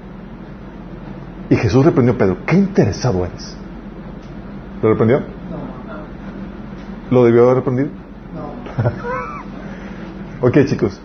Y 1.50 1.56
Jesús 1.56 1.84
reprendió 1.84 2.14
a 2.14 2.18
Pedro, 2.18 2.36
¿qué 2.46 2.56
interesado 2.56 3.24
eres? 3.24 3.56
¿Lo 4.82 4.90
reprendió? 4.90 5.20
No, 5.20 5.26
¿Lo 7.10 7.24
debió 7.24 7.44
haber 7.44 7.56
reprendido? 7.56 7.88
no. 8.34 9.10
Ok 10.46 10.56
chicos, 10.64 10.98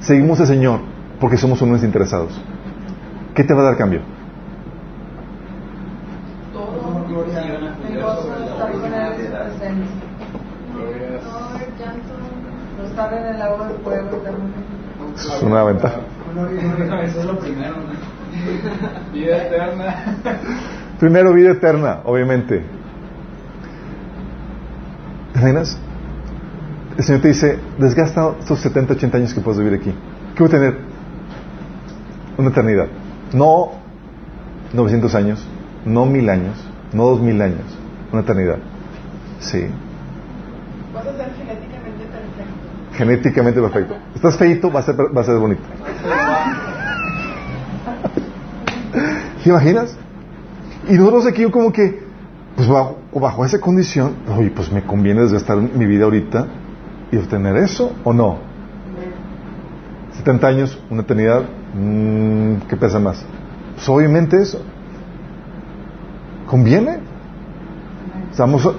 seguimos 0.00 0.40
al 0.40 0.46
Señor 0.46 0.80
porque 1.20 1.36
somos 1.36 1.60
unos 1.60 1.84
interesados. 1.84 2.32
¿Qué 3.34 3.44
te 3.44 3.52
va 3.52 3.60
a 3.60 3.64
dar 3.64 3.76
cambio? 3.76 4.00
Todo 6.52 7.04
Gloria 7.06 7.38
a 7.40 7.42
el 7.44 8.02
gozo 8.02 8.30
de 8.30 8.46
estar 8.46 8.72
con 8.72 8.84
él 8.84 8.94
en 8.94 9.16
su 9.16 9.32
presencia. 9.32 9.86
estar 12.86 13.12
en 13.12 13.34
el 13.34 13.42
agua 13.42 13.68
de 13.68 13.74
fuego 13.74 14.16
eternamente. 14.16 14.58
Es 15.14 15.42
una 15.42 15.62
ventaja. 15.64 16.00
Eso 17.04 17.20
es 17.20 17.26
lo 17.26 17.38
primero, 17.38 17.76
¿no? 17.76 17.92
Vida 19.12 19.46
eterna. 19.46 20.16
Primero, 20.98 21.32
vida 21.32 21.52
eterna, 21.52 22.00
obviamente. 22.04 22.62
¿Te 25.32 25.38
imaginas? 25.38 25.78
El 26.98 27.04
Señor 27.04 27.22
te 27.22 27.28
dice, 27.28 27.58
desgasta 27.78 28.34
estos 28.38 28.60
70, 28.60 28.94
80 28.94 29.16
años 29.16 29.34
que 29.34 29.40
puedes 29.40 29.58
vivir 29.58 29.80
aquí. 29.80 29.94
¿Qué 30.34 30.42
voy 30.42 30.48
a 30.48 30.50
tener? 30.50 30.78
Una 32.36 32.50
eternidad. 32.50 32.88
No 33.32 33.70
900 34.72 35.14
años, 35.14 35.46
no 35.84 36.06
mil 36.06 36.28
años, 36.28 36.56
no 36.92 37.04
dos 37.06 37.20
mil 37.20 37.40
años. 37.40 37.64
Una 38.12 38.22
eternidad. 38.22 38.58
Sí. 39.40 39.66
Vas 40.94 41.06
a 41.06 41.16
ser. 41.16 41.39
Genéticamente 43.00 43.58
perfecto. 43.62 43.94
Estás 44.14 44.36
feito, 44.36 44.70
va 44.70 44.80
a 44.80 44.82
ser, 44.82 44.94
va 44.94 45.22
a 45.22 45.24
ser 45.24 45.38
bonito. 45.38 45.62
¿Te 49.42 49.48
imaginas? 49.48 49.96
Y 50.86 50.92
nosotros 50.92 51.24
aquí 51.24 51.50
como 51.50 51.72
que, 51.72 52.02
pues 52.56 52.68
bajo, 52.68 52.98
bajo 53.14 53.46
esa 53.46 53.58
condición, 53.58 54.16
oye, 54.36 54.50
pues 54.50 54.70
me 54.70 54.82
conviene 54.82 55.22
desgastar 55.22 55.56
mi 55.56 55.86
vida 55.86 56.04
ahorita 56.04 56.46
y 57.10 57.16
obtener 57.16 57.56
eso 57.56 57.90
o 58.04 58.12
no. 58.12 58.36
70 60.18 60.46
años, 60.46 60.78
una 60.90 61.00
eternidad, 61.00 61.44
mmm, 61.72 62.56
¿qué 62.68 62.76
pesa 62.76 62.98
más? 62.98 63.24
Pues 63.76 63.88
obviamente 63.88 64.42
eso. 64.42 64.60
¿Conviene? 66.46 66.98
Estamos, 68.30 68.70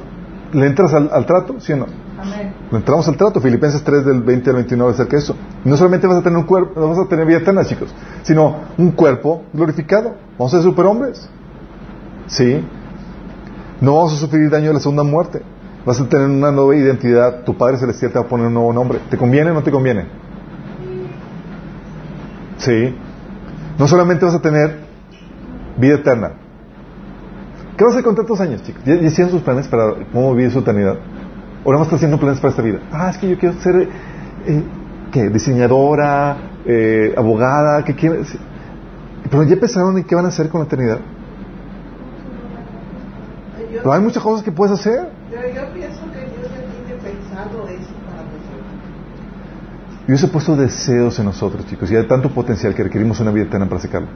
¿Le 0.54 0.68
entras 0.68 0.94
al, 0.94 1.10
al 1.12 1.26
trato? 1.26 1.60
¿Sí 1.60 1.74
o 1.74 1.78
no? 1.78 1.88
Entramos 2.72 3.08
al 3.08 3.18
trato, 3.18 3.42
Filipenses 3.42 3.84
3 3.84 4.06
del 4.06 4.22
20 4.22 4.50
al 4.50 4.56
29 4.58 4.94
acerca 4.94 5.18
de 5.18 5.24
eso. 5.24 5.36
No 5.64 5.76
solamente 5.78 6.08
vas 6.08 6.18
a 6.18 6.22
tener 6.22 6.38
un 6.38 6.46
cuerpo, 6.46 6.80
no 6.80 6.90
vas 6.90 7.00
a 7.00 7.08
tener 7.08 7.26
vida 7.26 7.40
eterna, 7.40 7.66
chicos, 7.66 7.94
sino 8.24 8.56
un 8.78 8.92
cuerpo 8.92 9.44
glorificado. 9.54 10.16
Vamos 10.38 10.54
a 10.54 10.58
ser 10.58 10.64
superhombres. 10.64 11.30
¿Sí? 12.28 12.64
No 13.82 13.96
vamos 13.96 14.14
a 14.14 14.18
sufrir 14.18 14.50
daño 14.50 14.68
de 14.68 14.74
la 14.76 14.80
segunda 14.80 15.04
muerte. 15.04 15.42
Vas 15.86 16.00
a 16.00 16.08
tener 16.08 16.28
una 16.28 16.52
nueva 16.52 16.76
identidad. 16.76 17.44
Tu 17.44 17.58
Padre 17.58 17.78
Celestial 17.78 18.12
te 18.12 18.20
va 18.20 18.26
a 18.26 18.28
poner 18.28 18.48
un 18.48 18.54
nuevo 18.54 18.72
nombre. 18.72 19.00
¿Te 19.10 19.18
conviene 19.18 19.52
o 19.52 19.54
no 19.56 19.64
te 19.64 19.72
conviene? 19.72 20.06
Sí. 22.58 22.96
No 23.80 23.88
solamente 23.88 24.24
vas 24.24 24.36
a 24.36 24.42
tener 24.42 24.82
vida 25.78 25.96
eterna. 25.96 26.34
¿Qué 27.76 27.84
vas 27.84 27.94
a 27.94 27.96
hacer 27.96 28.04
con 28.04 28.16
tantos 28.16 28.40
años, 28.40 28.62
chicos? 28.62 28.84
¿Ya, 28.86 28.96
ya 28.96 29.08
hicieron 29.08 29.32
sus 29.32 29.42
planes 29.42 29.68
para 29.68 29.96
cómo 30.14 30.36
vivir 30.36 30.52
su 30.52 30.60
eternidad? 30.60 30.98
¿O 31.64 31.72
no 31.72 31.78
más 31.78 31.88
estás 31.88 31.98
haciendo 32.00 32.20
planes 32.20 32.40
para 32.40 32.52
esta 32.52 32.62
vida? 32.64 32.80
Ah, 32.92 33.10
es 33.12 33.18
que 33.18 33.30
yo 33.30 33.38
quiero 33.38 33.56
ser, 33.62 33.88
eh, 34.48 34.64
¿qué? 35.12 35.30
Diseñadora, 35.30 36.38
eh, 36.66 37.14
abogada, 37.16 37.84
¿qué 37.84 37.96
quieres? 37.96 38.36
Pero 39.30 39.44
ya 39.44 39.56
pensaron 39.58 39.98
en 39.98 40.04
qué 40.04 40.16
van 40.16 40.26
a 40.26 40.30
hacer 40.30 40.50
con 40.50 40.62
la 40.62 40.66
eternidad. 40.68 40.98
Yo, 43.72 43.78
Pero 43.84 43.94
hay 43.94 44.02
muchas 44.02 44.24
cosas 44.24 44.44
que 44.44 44.52
puedes 44.52 44.74
hacer. 44.80 45.10
pero 45.30 45.42
yo 45.48 45.74
pienso 45.74 46.02
que 46.12 46.20
Dios 46.20 46.50
ya 46.52 46.86
tiene 46.86 47.02
pensado 47.02 47.68
eso 47.68 47.94
para 48.06 48.24
nosotros. 48.24 50.08
Dios 50.08 50.24
ha 50.24 50.28
puesto 50.32 50.56
deseos 50.56 51.20
en 51.20 51.26
nosotros, 51.26 51.66
chicos, 51.68 51.92
y 51.92 51.96
hay 51.96 52.08
tanto 52.08 52.30
potencial 52.32 52.74
que 52.76 52.84
requerimos 52.84 53.20
una 53.20 53.32
vida 53.32 53.46
eterna 53.46 53.68
para 53.70 53.82
sacarlo. 53.82 54.08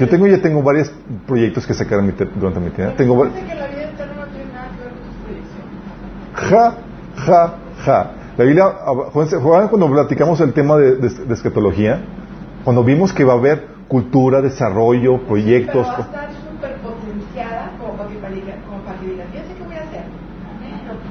Yo 0.00 0.08
tengo 0.08 0.26
ya 0.26 0.40
tengo 0.42 0.62
varios 0.62 0.92
proyectos 1.26 1.66
que 1.66 1.74
sacar 1.74 2.00
durante 2.34 2.60
mi 2.60 2.66
eternidad. 2.66 2.96
Tengo 2.96 3.16
va- 3.16 3.26
Dice 3.28 3.44
que 3.46 3.54
la 3.54 3.66
vida 3.68 3.82
eterna 3.90 4.14
no 4.16 4.26
tiene 4.32 4.52
nada 4.52 4.68
que 4.70 4.78
ver 4.84 4.88
con 4.88 5.02
tus 5.02 5.16
proyecciones. 5.24 6.31
Ja, 6.50 6.74
ja, 7.26 7.54
ja. 7.84 8.10
La 8.36 8.44
Biblia, 8.44 8.64
¿recuerdan 9.14 9.68
cuando 9.68 9.90
platicamos 9.90 10.40
el 10.40 10.52
tema 10.52 10.76
de, 10.76 10.96
de, 10.96 11.08
de 11.08 11.34
escatología, 11.34 12.00
cuando 12.64 12.82
vimos 12.82 13.12
que 13.12 13.24
va 13.24 13.34
a 13.34 13.36
haber 13.36 13.66
cultura, 13.88 14.40
desarrollo, 14.40 15.18
proyectos. 15.26 15.86
Pero 15.94 16.08
va 16.12 16.20
a 16.20 16.24
estar 16.24 16.30
súper 16.50 16.76
potenciada 16.78 17.72
como 17.78 17.92
para 17.94 18.08
que, 18.08 18.16
como 18.66 18.82
para 18.84 18.98
que 18.98 19.06
digas, 19.06 19.26
yo 19.34 19.40
sé 19.40 19.54
qué 19.58 19.64
voy 19.64 19.74
a 19.76 19.82
hacer. 19.82 20.04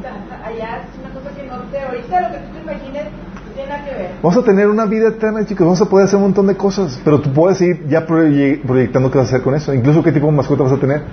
Hasta 0.02 0.48
allá 0.48 0.82
es 0.82 1.00
una 1.00 1.14
cosa 1.14 1.36
que 1.36 1.48
no 1.48 1.56
sé. 1.72 1.80
Ahorita 1.80 2.22
lo 2.22 2.28
que 2.30 2.38
tú 2.40 2.54
te 2.56 2.62
imagines 2.64 3.04
no 3.06 3.54
tiene 3.54 3.70
nada 3.70 3.86
que 3.86 3.92
ver. 3.96 4.12
Vamos 4.24 4.38
a 4.38 4.44
tener 4.44 4.68
una 4.68 4.86
vida 4.86 5.10
eterna, 5.10 5.46
chicos. 5.46 5.66
Vamos 5.66 5.82
a 5.82 5.86
poder 5.86 6.06
hacer 6.06 6.18
un 6.18 6.24
montón 6.24 6.48
de 6.48 6.58
cosas. 6.58 7.00
Pero 7.06 7.22
tú 7.22 7.32
puedes 7.32 7.62
ir 7.62 7.88
ya 7.88 8.08
proye- 8.08 8.62
proyectando 8.66 9.12
qué 9.12 9.20
vas 9.20 9.28
a 9.28 9.36
hacer 9.36 9.44
con 9.44 9.54
eso. 9.54 9.74
Incluso 9.74 10.02
qué 10.04 10.12
tipo 10.12 10.26
de 10.26 10.32
mascota 10.34 10.64
vas 10.64 10.74
a 10.74 10.78
tener. 10.80 11.04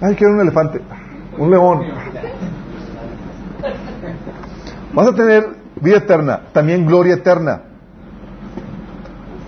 Ay, 0.00 0.16
quiero 0.16 0.34
un 0.34 0.40
elefante. 0.40 0.80
Un 1.38 1.50
león. 1.50 1.82
Vas 4.94 5.08
a 5.08 5.14
tener 5.14 5.44
vida 5.80 5.98
eterna. 5.98 6.42
También 6.52 6.86
gloria 6.86 7.14
eterna. 7.14 7.62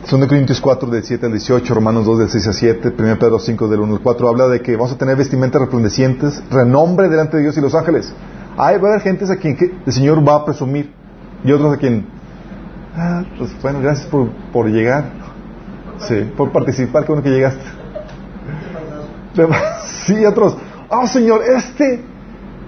Son 0.05 0.21
de 0.21 0.29
Corintios 0.29 0.61
4, 0.61 0.89
del 0.89 1.03
7 1.03 1.27
al 1.27 1.33
18, 1.33 1.75
Romanos 1.75 2.07
2, 2.07 2.19
del 2.21 2.29
6 2.29 2.47
al 2.47 2.55
7, 2.55 2.95
1 2.97 3.19
Pedro 3.19 3.41
5, 3.41 3.69
del 3.69 3.81
1 3.81 3.95
al 3.95 4.01
4, 4.01 4.29
habla 4.29 4.47
de 4.47 4.63
que 4.63 4.77
vamos 4.77 4.93
a 4.93 4.99
tener 4.99 5.17
vestimentas 5.17 5.61
resplandecientes, 5.61 6.45
renombre 6.49 7.09
delante 7.09 7.37
de 7.37 7.43
Dios 7.43 7.57
y 7.57 7.61
los 7.61 7.75
ángeles. 7.75 8.13
Hay, 8.57 8.79
va 8.79 8.89
a 8.89 8.91
haber 8.93 9.01
gentes 9.03 9.31
a 9.31 9.37
quien 9.37 9.57
el 9.85 9.93
Señor 9.93 10.27
va 10.27 10.37
a 10.37 10.45
presumir 10.45 10.93
y 11.43 11.51
otros 11.51 11.75
a 11.75 11.77
quien, 11.77 12.07
ah, 12.97 13.25
pues 13.37 13.51
bueno, 13.61 13.81
gracias 13.81 14.07
por, 14.07 14.29
por 14.53 14.69
llegar, 14.69 15.07
sí, 15.99 16.31
por 16.37 16.53
participar, 16.53 17.03
qué 17.03 17.09
bueno 17.09 17.25
que 17.25 17.31
llegaste. 17.31 17.65
Sí, 20.07 20.25
otros, 20.25 20.57
ah, 20.89 21.07
Señor, 21.09 21.43
este, 21.43 22.05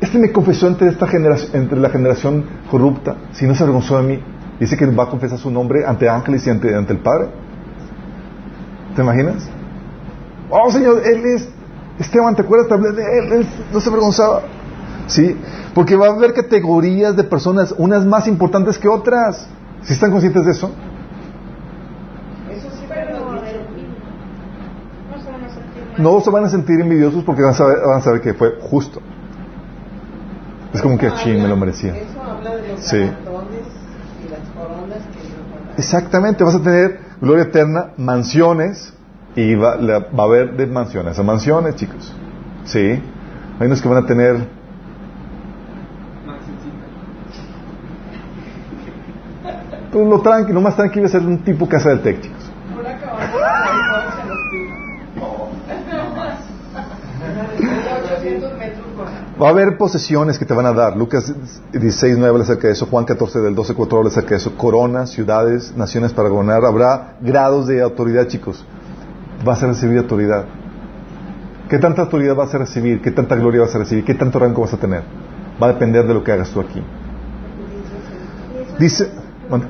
este 0.00 0.18
me 0.18 0.30
confesó 0.32 0.68
entre 0.68 0.88
esta 0.88 1.06
generación, 1.06 1.50
entre 1.54 1.78
la 1.78 1.90
generación 1.90 2.44
corrupta, 2.70 3.16
si 3.32 3.46
no 3.46 3.54
se 3.54 3.62
avergonzó 3.64 4.00
de 4.00 4.02
mí, 4.04 4.22
dice 4.60 4.76
que 4.76 4.86
va 4.86 5.04
a 5.04 5.10
confesar 5.10 5.38
su 5.38 5.50
nombre 5.50 5.84
ante 5.86 6.08
ángeles 6.08 6.46
y 6.46 6.50
ante, 6.50 6.74
ante 6.74 6.92
el 6.92 7.00
Padre. 7.00 7.28
¿Te 8.94 9.02
imaginas? 9.02 9.48
Oh, 10.50 10.70
Señor, 10.70 11.02
él 11.04 11.22
es 11.36 11.48
Esteban, 11.98 12.34
¿te 12.36 12.42
acuerdas? 12.42 12.70
Él, 12.70 13.32
él 13.32 13.46
no 13.72 13.80
se 13.80 13.88
avergonzaba. 13.88 14.42
Sí, 15.06 15.36
porque 15.74 15.96
va 15.96 16.06
a 16.06 16.10
haber 16.10 16.34
categorías 16.34 17.16
de 17.16 17.24
personas, 17.24 17.74
unas 17.78 18.04
más 18.04 18.28
importantes 18.28 18.78
que 18.78 18.88
otras. 18.88 19.48
¿Sí 19.82 19.92
están 19.94 20.10
conscientes 20.10 20.44
de 20.44 20.50
eso? 20.52 20.70
Eso 22.50 22.68
sí, 22.70 22.84
pero 22.88 23.18
Pero 23.18 23.58
no 25.10 25.18
se 25.22 25.30
van 25.30 25.44
a 25.44 25.48
sentir 25.48 25.82
mal. 25.82 26.02
No 26.02 26.20
se 26.20 26.30
van 26.30 26.44
a 26.44 26.48
sentir 26.48 26.80
envidiosos 26.80 27.24
porque 27.24 27.42
van 27.42 27.52
a 27.52 27.54
saber, 27.54 27.78
van 27.84 27.98
a 27.98 28.02
saber 28.02 28.20
que 28.20 28.34
fue 28.34 28.58
justo. 28.60 29.00
Es 30.74 30.82
como 30.82 30.98
que, 30.98 31.10
ching, 31.14 31.34
me 31.34 31.40
habla- 31.42 31.48
lo 31.50 31.56
merecía. 31.56 31.96
Eso 31.96 32.22
habla 32.22 32.56
de 32.56 32.68
los 32.68 32.80
Sí. 32.80 32.96
y 32.96 33.00
las 34.30 34.40
coronas 34.54 34.98
que. 35.12 35.80
Exactamente, 35.80 36.44
vas 36.44 36.54
a 36.56 36.62
tener 36.62 37.00
gloria 37.20 37.44
eterna, 37.44 37.90
mansiones, 37.96 38.92
y 39.36 39.54
va, 39.54 39.76
la- 39.76 40.00
va 40.00 40.22
a 40.24 40.26
haber 40.26 40.56
de 40.56 40.66
mansiones 40.66 41.18
a 41.18 41.22
mansiones, 41.22 41.76
chicos. 41.76 42.12
Sí, 42.64 42.78
hay 42.80 43.66
unos 43.66 43.80
que 43.80 43.88
van 43.88 44.04
a 44.04 44.06
tener, 44.06 44.46
pues 49.92 50.06
lo 50.06 50.22
lo 50.52 50.60
más 50.60 50.76
tranquilo 50.76 51.06
es 51.06 51.12
ser 51.12 51.22
un 51.22 51.38
tipo 51.38 51.68
casa 51.68 51.90
del 51.90 52.00
tech, 52.00 52.20
chicos. 52.20 52.50
Una 52.78 52.98
cabaña 52.98 53.32
para 53.32 54.22
en 54.22 54.28
los 54.28 54.38
pisos. 54.50 54.78
800 58.04 58.58
metros 58.58 58.86
por 58.96 59.06
Va 59.40 59.48
a 59.48 59.50
haber 59.50 59.76
posesiones 59.78 60.36
que 60.38 60.44
te 60.44 60.52
van 60.52 60.66
a 60.66 60.72
dar. 60.72 60.96
Lucas 60.96 61.32
16, 61.72 62.16
9 62.18 62.28
habla 62.30 62.42
acerca 62.42 62.66
de 62.66 62.72
eso. 62.72 62.86
Juan 62.86 63.04
14 63.04 63.38
del 63.40 63.54
12, 63.54 63.74
4 63.74 63.98
habla 63.98 64.10
acerca 64.10 64.30
de 64.30 64.36
eso. 64.36 64.56
Coronas, 64.56 65.10
ciudades, 65.10 65.74
naciones 65.76 66.12
para 66.12 66.28
gobernar. 66.28 66.64
Habrá 66.64 67.16
grados 67.20 67.68
de 67.68 67.80
autoridad, 67.80 68.26
chicos. 68.26 68.64
Vas 69.44 69.62
a 69.62 69.68
recibir 69.68 69.98
autoridad. 69.98 70.44
¿Qué 71.68 71.78
tanta 71.78 72.02
autoridad 72.02 72.34
vas 72.34 72.52
a 72.54 72.58
recibir? 72.58 73.00
¿Qué 73.00 73.12
tanta 73.12 73.36
gloria 73.36 73.60
vas 73.60 73.74
a 73.76 73.78
recibir? 73.78 74.04
¿Qué 74.04 74.14
tanto 74.14 74.40
rango 74.40 74.62
vas 74.62 74.74
a 74.74 74.78
tener? 74.78 75.02
Va 75.62 75.68
a 75.68 75.72
depender 75.72 76.06
de 76.06 76.14
lo 76.14 76.24
que 76.24 76.32
hagas 76.32 76.50
tú 76.50 76.60
aquí. 76.60 76.82
¿Y 78.80 78.86
eso 78.86 79.04
Dice, 79.04 79.10
bueno. 79.48 79.66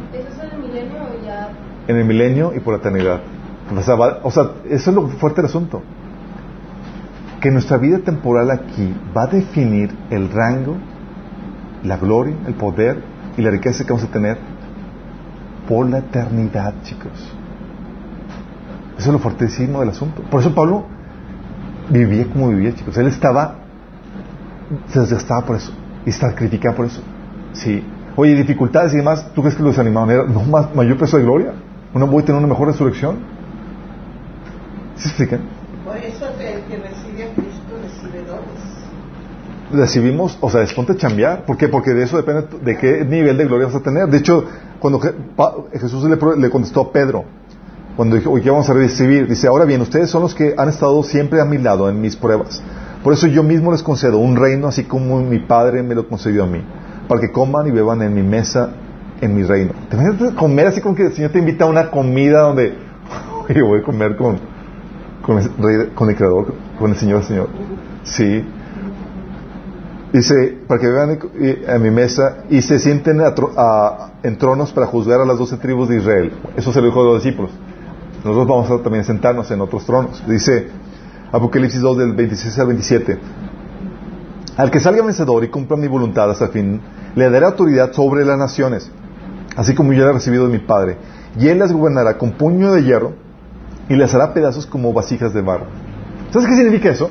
En 1.88 1.96
el 1.96 2.04
milenio 2.06 2.52
y 2.54 2.60
por 2.60 2.72
la 2.74 2.78
eternidad. 2.78 3.20
O 3.76 3.82
sea, 3.82 3.96
va- 3.96 4.20
o 4.22 4.30
sea, 4.30 4.44
eso 4.70 4.90
es 4.90 4.96
lo 4.96 5.08
fuerte 5.08 5.42
del 5.42 5.46
asunto. 5.50 5.82
Que 7.40 7.50
nuestra 7.50 7.76
vida 7.76 7.98
temporal 7.98 8.50
aquí 8.50 8.94
va 9.16 9.24
a 9.24 9.26
definir 9.28 9.94
el 10.10 10.30
rango, 10.30 10.76
la 11.84 11.96
gloria, 11.96 12.34
el 12.46 12.54
poder 12.54 13.02
y 13.36 13.42
la 13.42 13.50
riqueza 13.50 13.84
que 13.84 13.92
vamos 13.92 14.08
a 14.08 14.10
tener 14.10 14.38
por 15.68 15.88
la 15.88 15.98
eternidad, 15.98 16.74
chicos. 16.82 17.12
Eso 18.98 19.08
es 19.10 19.12
lo 19.12 19.18
fuertísimo 19.20 19.80
del 19.80 19.90
asunto. 19.90 20.22
Por 20.22 20.40
eso 20.40 20.54
Pablo 20.54 20.86
vivía 21.90 22.26
como 22.26 22.48
vivía, 22.48 22.74
chicos. 22.74 22.96
Él 22.98 23.06
estaba, 23.06 23.56
se 24.88 25.00
desgastaba 25.00 25.46
por 25.46 25.56
eso 25.56 25.72
y 26.04 26.10
estaba 26.10 26.34
criticado 26.34 26.74
por 26.74 26.86
eso. 26.86 27.02
Sí. 27.52 27.84
Oye, 28.16 28.34
dificultades 28.34 28.92
y 28.94 28.96
demás, 28.96 29.30
¿tú 29.34 29.42
crees 29.42 29.54
que 29.54 29.62
lo 29.62 29.68
desanimaban? 29.68 30.10
Era, 30.10 30.24
no, 30.24 30.42
más, 30.42 30.74
mayor 30.74 30.98
peso 30.98 31.16
de 31.16 31.22
gloria. 31.22 31.52
¿No 31.94 32.06
voy 32.06 32.22
a 32.22 32.26
tener 32.26 32.38
una 32.38 32.48
mejor 32.48 32.68
resurrección? 32.68 33.18
¿Sí 34.96 35.02
se 35.02 35.08
explican? 35.08 35.40
Por 35.84 35.96
eso 35.96 36.27
que 36.68 36.76
recibe 36.76 37.24
a 37.24 37.34
Cristo 37.34 37.72
recibe 37.82 38.24
dones. 38.24 39.72
recibimos, 39.72 40.38
o 40.40 40.50
sea, 40.50 40.64
ponte 40.74 40.92
a 40.92 40.96
chambear. 40.96 41.44
¿Por 41.44 41.56
qué? 41.56 41.68
Porque 41.68 41.92
de 41.92 42.04
eso 42.04 42.16
depende 42.16 42.46
de 42.62 42.76
qué 42.76 43.04
nivel 43.04 43.36
de 43.36 43.46
gloria 43.46 43.66
vas 43.66 43.76
a 43.76 43.80
tener. 43.80 44.06
De 44.08 44.18
hecho, 44.18 44.44
cuando 44.78 45.00
Jesús 45.72 46.04
le, 46.04 46.16
le 46.38 46.50
contestó 46.50 46.82
a 46.82 46.92
Pedro, 46.92 47.24
cuando 47.96 48.16
dijo, 48.16 48.30
oye, 48.30 48.44
¿qué 48.44 48.50
vamos 48.50 48.68
a 48.70 48.74
recibir? 48.74 49.26
Dice, 49.26 49.48
ahora 49.48 49.64
bien, 49.64 49.80
ustedes 49.80 50.10
son 50.10 50.22
los 50.22 50.34
que 50.34 50.54
han 50.56 50.68
estado 50.68 51.02
siempre 51.02 51.40
a 51.40 51.44
mi 51.44 51.58
lado 51.58 51.88
en 51.88 52.00
mis 52.00 52.16
pruebas. 52.16 52.62
Por 53.02 53.12
eso 53.12 53.26
yo 53.26 53.42
mismo 53.42 53.72
les 53.72 53.82
concedo 53.82 54.18
un 54.18 54.36
reino 54.36 54.68
así 54.68 54.84
como 54.84 55.20
mi 55.20 55.38
Padre 55.38 55.82
me 55.82 55.94
lo 55.94 56.08
concedió 56.08 56.44
a 56.44 56.46
mí, 56.46 56.62
para 57.08 57.20
que 57.20 57.32
coman 57.32 57.66
y 57.66 57.70
beban 57.70 58.02
en 58.02 58.14
mi 58.14 58.22
mesa, 58.22 58.70
en 59.20 59.34
mi 59.34 59.42
reino. 59.42 59.72
¿Te 59.88 59.96
imaginas 59.96 60.34
comer 60.34 60.66
así 60.66 60.80
como 60.80 60.94
que 60.94 61.06
el 61.06 61.12
Señor 61.12 61.32
te 61.32 61.38
invita 61.38 61.64
a 61.64 61.68
una 61.68 61.90
comida 61.90 62.42
donde, 62.42 62.74
oye, 63.48 63.62
voy 63.62 63.80
a 63.80 63.82
comer 63.82 64.16
con, 64.16 64.38
con, 65.28 65.38
el, 65.38 65.44
rey- 65.58 65.90
con 65.94 66.08
el 66.08 66.16
Creador, 66.16 66.54
con 66.78 66.90
el 66.90 66.96
Señor, 66.96 67.22
Señor? 67.22 67.48
Sí. 68.02 68.42
Dice, 70.12 70.56
para 70.66 70.80
que 70.80 70.86
vean 70.88 71.18
a 71.68 71.78
mi 71.78 71.90
mesa 71.90 72.38
y 72.48 72.62
se 72.62 72.78
sienten 72.78 73.20
a 73.20 73.34
a- 73.56 74.12
en 74.22 74.38
tronos 74.38 74.72
para 74.72 74.86
juzgar 74.86 75.20
a 75.20 75.26
las 75.26 75.38
doce 75.38 75.58
tribus 75.58 75.90
de 75.90 75.98
Israel. 75.98 76.32
Eso 76.56 76.72
se 76.72 76.80
lo 76.80 76.86
dijo 76.86 77.02
a 77.02 77.04
los 77.04 77.22
discípulos. 77.22 77.50
Nosotros 78.24 78.48
vamos 78.48 78.70
a 78.70 78.82
también 78.82 79.04
sentarnos 79.04 79.50
en 79.50 79.60
otros 79.60 79.84
tronos. 79.84 80.22
Dice 80.26 80.68
Apocalipsis 81.30 81.80
2 81.82 81.98
del 81.98 82.12
26 82.14 82.58
al 82.58 82.66
27. 82.68 83.18
Al 84.56 84.70
que 84.70 84.80
salga 84.80 85.04
vencedor 85.04 85.44
y 85.44 85.48
cumpla 85.48 85.76
mi 85.76 85.86
voluntad 85.88 86.30
hasta 86.30 86.46
el 86.46 86.50
fin, 86.52 86.80
le 87.14 87.30
daré 87.30 87.44
autoridad 87.44 87.92
sobre 87.92 88.24
las 88.24 88.38
naciones, 88.38 88.90
así 89.56 89.74
como 89.74 89.92
yo 89.92 90.04
la 90.04 90.10
he 90.10 90.14
recibido 90.14 90.46
de 90.46 90.52
mi 90.52 90.58
Padre. 90.58 90.96
Y 91.38 91.48
él 91.48 91.58
las 91.58 91.70
gobernará 91.72 92.16
con 92.16 92.32
puño 92.32 92.72
de 92.72 92.82
hierro 92.82 93.12
y 93.88 93.96
las 93.96 94.14
hará 94.14 94.34
pedazos 94.34 94.66
como 94.66 94.92
vasijas 94.92 95.32
de 95.32 95.42
barro. 95.42 95.66
¿Sabes 96.30 96.48
qué 96.48 96.54
significa 96.56 96.90
eso? 96.90 97.10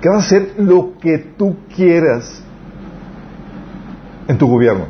que 0.00 0.10
vas 0.10 0.22
a 0.22 0.26
hacer 0.26 0.54
lo 0.58 0.98
que 1.00 1.18
tú 1.18 1.56
quieras 1.74 2.42
en 4.28 4.38
tu 4.38 4.46
gobierno. 4.46 4.86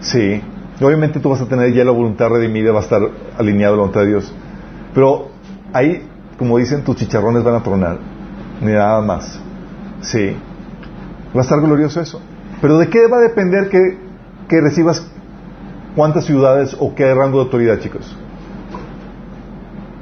Sí. 0.00 0.40
Obviamente 0.80 1.18
tú 1.18 1.30
vas 1.30 1.40
a 1.40 1.46
tener 1.46 1.72
ya 1.72 1.84
la 1.84 1.92
voluntad 1.92 2.28
redimida, 2.28 2.72
va 2.72 2.80
a 2.80 2.82
estar 2.82 3.02
alineado 3.38 3.74
a 3.74 3.76
la 3.76 3.80
voluntad 3.80 4.02
de 4.02 4.08
Dios. 4.08 4.32
Pero 4.94 5.28
ahí, 5.72 6.06
como 6.38 6.58
dicen, 6.58 6.84
tus 6.84 6.96
chicharrones 6.96 7.42
van 7.42 7.54
a 7.54 7.62
tronar. 7.62 7.98
Ni 8.60 8.72
nada 8.72 9.00
más. 9.00 9.40
Sí. 10.02 10.36
Va 11.34 11.40
a 11.40 11.42
estar 11.42 11.60
glorioso 11.60 12.00
eso. 12.00 12.20
Pero 12.60 12.78
¿de 12.78 12.88
qué 12.88 13.06
va 13.08 13.16
a 13.16 13.20
depender 13.20 13.68
que, 13.70 13.98
que 14.48 14.60
recibas 14.60 15.04
cuántas 15.96 16.26
ciudades 16.26 16.76
o 16.78 16.94
qué 16.94 17.12
rango 17.14 17.38
de 17.38 17.44
autoridad, 17.44 17.78
chicos? 17.80 18.16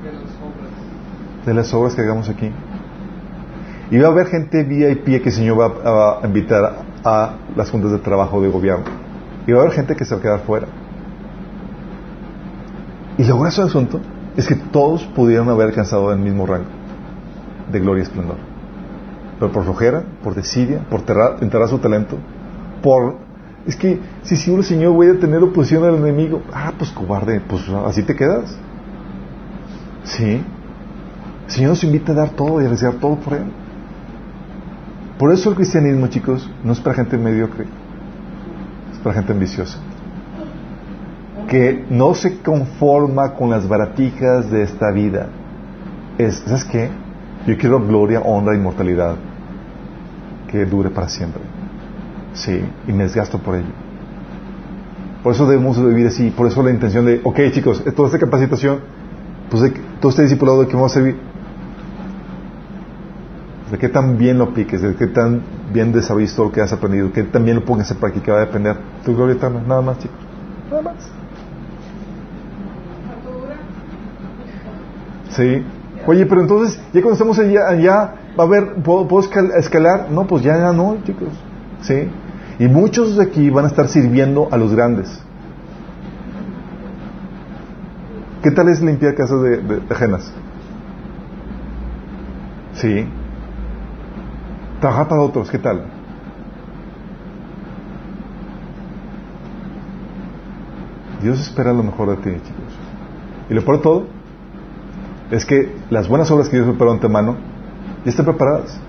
de 0.03 0.13
las 0.13 0.23
obras. 0.23 0.71
De 1.47 1.55
las 1.55 1.73
obras 1.75 1.95
que 1.95 2.03
hagamos 2.03 2.29
aquí. 2.29 2.51
Y 3.91 3.99
va 3.99 4.09
a 4.09 4.11
haber 4.13 4.27
gente 4.27 4.63
VIP 4.63 5.05
que 5.23 5.31
el 5.31 5.33
Señor 5.33 5.59
va 5.61 6.21
a 6.23 6.27
invitar 6.27 6.83
a 7.05 7.35
las 7.57 7.71
juntas 7.71 7.91
de 7.93 7.99
trabajo 7.99 8.41
de 8.41 8.49
gobierno. 8.49 8.85
Y 9.47 9.53
va 9.53 9.59
a 9.59 9.63
haber 9.63 9.75
gente 9.75 9.97
que 9.97 10.05
se 10.05 10.15
va 10.15 10.19
a 10.21 10.23
quedar 10.23 10.41
fuera. 10.41 10.67
Y 13.19 13.25
lo 13.25 13.37
grueso 13.39 13.63
del 13.63 13.69
asunto 13.71 14.01
es 14.37 14.47
que 14.47 14.55
todos 14.55 15.05
pudieron 15.05 15.49
haber 15.49 15.69
alcanzado 15.69 16.13
el 16.13 16.19
mismo 16.19 16.47
rango 16.47 16.67
de 17.71 17.81
gloria 17.81 18.01
y 18.01 18.05
esplendor. 18.05 18.37
Pero 19.39 19.53
por 19.53 19.65
flojera, 19.65 20.03
por 20.23 20.35
desidia, 20.35 20.81
por 20.91 21.03
terra- 21.03 21.37
enterrar 21.41 21.69
su 21.69 21.79
talento, 21.79 22.17
por... 22.83 23.17
Es 23.67 23.77
que 23.77 23.99
si 24.23 24.37
sigo 24.37 24.57
el 24.57 24.65
Señor 24.65 24.93
voy 24.95 25.09
a 25.09 25.19
tener 25.19 25.43
oposición 25.43 25.85
al 25.85 25.97
enemigo. 25.97 26.43
Ah, 26.53 26.73
pues 26.79 26.91
cobarde, 26.93 27.41
pues 27.41 27.69
así 27.87 28.03
te 28.03 28.17
quedas. 28.17 28.57
Sí. 30.05 30.43
El 31.51 31.57
Señor 31.57 31.71
nos 31.71 31.83
invita 31.83 32.13
a 32.13 32.15
dar 32.15 32.31
todo 32.31 32.63
y 32.63 32.67
a 32.67 32.69
desear 32.69 32.95
todo 32.95 33.17
por 33.17 33.35
Él. 33.35 33.43
Por 35.19 35.33
eso 35.33 35.51
el 35.51 35.57
cristianismo, 35.57 36.07
chicos, 36.07 36.49
no 36.63 36.73
es 36.73 36.79
para 36.79 36.95
gente 36.95 37.19
mediocre, 37.19 37.65
es 38.93 38.99
para 39.01 39.17
gente 39.17 39.33
ambiciosa. 39.33 39.81
Que 41.49 41.85
no 41.91 42.15
se 42.15 42.39
conforma 42.39 43.35
con 43.35 43.51
las 43.51 43.67
baratijas 43.67 44.49
de 44.49 44.63
esta 44.63 44.93
vida. 44.93 45.27
Es, 46.19 46.37
¿Sabes 46.47 46.65
qué? 46.67 46.89
Yo 47.49 47.59
quiero 47.59 47.85
gloria, 47.85 48.21
honra, 48.21 48.55
inmortalidad 48.55 49.17
que 50.47 50.65
dure 50.67 50.91
para 50.91 51.09
siempre. 51.09 51.43
Sí, 52.33 52.65
y 52.87 52.93
me 52.93 53.03
desgasto 53.03 53.39
por 53.39 53.57
ello. 53.57 53.73
Por 55.25 55.35
eso 55.35 55.49
debemos 55.49 55.77
de 55.77 55.89
vivir 55.89 56.07
así. 56.07 56.31
Por 56.31 56.47
eso 56.47 56.63
la 56.63 56.71
intención 56.71 57.07
de, 57.07 57.21
ok, 57.25 57.41
chicos, 57.51 57.83
toda 57.97 58.07
esta 58.07 58.21
capacitación, 58.21 58.79
pues 59.51 59.65
de, 59.65 59.71
todo 60.01 60.11
este 60.11 60.23
discipulado 60.23 60.65
que 60.69 60.75
vamos 60.75 60.93
a 60.93 60.95
servir, 60.95 61.30
de 63.71 63.79
qué 63.79 63.89
tan 63.89 64.19
bien 64.19 64.39
lo 64.39 64.45
apliques, 64.45 64.83
de 64.83 64.95
qué 64.97 65.07
tan 65.07 65.43
bien 65.73 65.93
desarrolles 65.93 66.35
todo 66.35 66.47
lo 66.47 66.53
que 66.53 66.61
has 66.61 66.73
aprendido, 66.73 67.13
que 67.13 67.23
tan 67.25 67.45
bien 67.45 67.57
lo 67.57 67.65
pongas 67.65 67.91
en 67.91 67.99
práctica, 67.99 68.33
va 68.33 68.39
a 68.39 68.47
depender 68.47 68.77
tu 69.05 69.15
gloria 69.15 69.37
eterna, 69.37 69.61
nada 69.67 69.81
más, 69.83 69.99
chicos. 69.99 70.17
Nada 70.71 70.83
más. 70.83 70.97
Sí. 75.31 75.65
Oye, 76.07 76.27
pero 76.27 76.41
entonces, 76.43 76.77
ya 76.93 77.03
cuando 77.03 77.13
estemos 77.13 77.39
allá, 77.39 77.69
allá 77.69 78.15
va 78.39 78.45
a 78.45 78.47
haber, 78.47 78.75
¿puedo, 78.83 79.07
puedo 79.07 79.29
escal- 79.29 79.53
escalar? 79.57 80.11
No, 80.11 80.27
pues 80.27 80.43
ya, 80.43 80.57
ya 80.57 80.73
no, 80.73 80.97
chicos. 81.05 81.29
Sí. 81.83 82.09
Y 82.59 82.67
muchos 82.69 83.17
de 83.17 83.23
aquí 83.25 83.51
van 83.51 83.67
a 83.67 83.69
estar 83.69 83.89
sirviendo 83.89 84.49
a 84.51 84.57
los 84.57 84.75
grandes. 84.75 85.23
¿Qué 88.43 88.51
tal 88.51 88.69
es 88.69 88.81
limpiar 88.81 89.15
casas 89.15 89.41
de, 89.43 89.51
de- 89.59 89.81
de 89.81 89.95
ajenas? 89.95 90.33
Sí. 92.75 93.07
Trabajar 94.81 95.09
para 95.09 95.21
otros, 95.21 95.51
¿qué 95.51 95.59
tal? 95.59 95.85
Dios 101.23 101.39
espera 101.39 101.73
lo 101.73 101.83
mejor 101.83 102.11
de 102.11 102.17
ti, 102.17 102.31
chicos. 102.31 102.73
Y 103.51 103.55
lo 103.55 103.63
peor 103.63 103.77
de 103.77 103.83
todo 103.83 104.07
es 105.31 105.45
que 105.45 105.77
las 105.91 106.09
buenas 106.09 106.31
obras 106.31 106.49
que 106.49 106.57
Dios 106.57 106.69
preparó 106.69 106.93
antemano 106.93 107.37
ya 108.05 108.11
están 108.11 108.25
preparadas. 108.25 108.81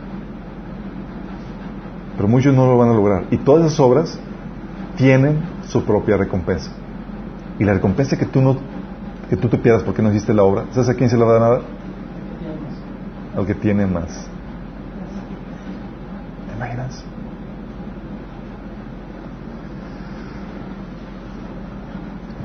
Pero 2.15 2.27
muchos 2.29 2.55
no 2.55 2.65
lo 2.67 2.77
van 2.77 2.89
a 2.89 2.93
lograr. 2.93 3.25
Y 3.31 3.37
todas 3.37 3.65
esas 3.65 3.79
obras 3.81 4.19
tienen 4.95 5.41
su 5.67 5.83
propia 5.83 6.15
recompensa. 6.15 6.71
Y 7.59 7.65
la 7.65 7.73
recompensa 7.73 8.17
que 8.17 8.25
tú 8.25 8.41
no 8.41 8.57
que 9.29 9.37
tú 9.37 9.47
te 9.47 9.57
pierdas 9.57 9.83
porque 9.83 10.01
no 10.01 10.09
hiciste 10.09 10.33
la 10.33 10.43
obra, 10.43 10.65
¿sabes 10.71 10.89
a 10.89 10.93
quién 10.93 11.09
se 11.09 11.17
la 11.17 11.23
va 11.23 11.35
a 11.37 11.39
dar? 11.39 11.61
Al 13.37 13.45
que 13.45 13.55
tiene 13.55 13.85
más. 13.87 14.30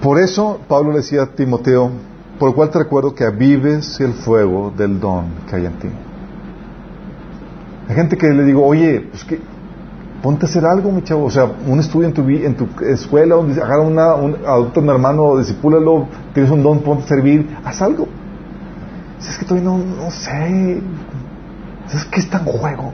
Por 0.02 0.20
eso 0.20 0.60
Pablo 0.68 0.92
le 0.92 0.98
decía 0.98 1.22
a 1.22 1.26
Timoteo, 1.26 1.90
por 2.38 2.50
lo 2.50 2.54
cual 2.54 2.70
te 2.70 2.78
recuerdo 2.78 3.14
que 3.14 3.24
avives 3.24 3.98
el 4.00 4.12
fuego 4.12 4.72
del 4.76 5.00
don 5.00 5.26
que 5.48 5.56
hay 5.56 5.66
en 5.66 5.72
ti. 5.78 5.88
Hay 7.88 7.94
gente 7.94 8.16
que 8.16 8.28
le 8.28 8.44
digo, 8.44 8.64
oye, 8.64 9.08
pues 9.10 9.24
que 9.24 9.40
ponte 10.22 10.46
a 10.46 10.48
hacer 10.48 10.64
algo, 10.64 10.90
mi 10.90 11.02
chavo. 11.02 11.24
O 11.24 11.30
sea, 11.30 11.44
un 11.44 11.78
estudio 11.80 12.08
en 12.08 12.14
tu, 12.14 12.28
en 12.28 12.54
tu 12.56 12.68
escuela, 12.84 13.36
donde 13.36 13.60
agarra 13.60 13.82
una, 13.82 14.14
un, 14.14 14.36
adopta 14.46 14.80
a 14.80 14.82
un 14.82 14.90
hermano, 14.90 15.38
disipúlalo, 15.38 16.06
tienes 16.34 16.50
un 16.50 16.62
don, 16.62 16.80
ponte 16.80 17.04
a 17.04 17.08
servir, 17.08 17.48
haz 17.64 17.80
algo. 17.82 18.06
Si 19.18 19.30
es 19.30 19.38
que 19.38 19.44
todavía 19.44 19.70
no, 19.70 19.78
no 19.78 20.10
sé. 20.10 20.80
¿Sabes 21.86 22.04
qué 22.06 22.20
está 22.20 22.38
en 22.38 22.44
juego? 22.44 22.92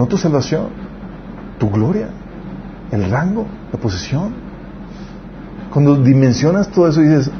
No 0.00 0.06
tu 0.06 0.16
salvación, 0.16 0.68
tu 1.58 1.68
gloria, 1.68 2.08
el 2.90 3.10
rango, 3.10 3.46
la 3.70 3.78
posición. 3.78 4.32
Cuando 5.70 5.94
dimensionas 5.96 6.70
todo 6.70 6.88
eso 6.88 7.02
y 7.02 7.08
dices, 7.08 7.30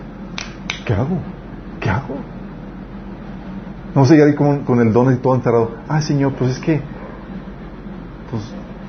¿qué 0.84 0.92
hago? 0.92 1.16
¿Qué 1.80 1.88
hago? 1.88 2.16
Vamos 3.94 4.10
a 4.10 4.12
llegar 4.12 4.28
ahí 4.28 4.34
con, 4.34 4.58
con 4.64 4.78
el 4.78 4.92
don 4.92 5.10
y 5.10 5.16
todo 5.16 5.36
enterrado. 5.36 5.70
Ah, 5.88 6.02
Señor, 6.02 6.34
pues 6.34 6.50
es 6.50 6.58
que, 6.58 6.82
pues 8.30 8.42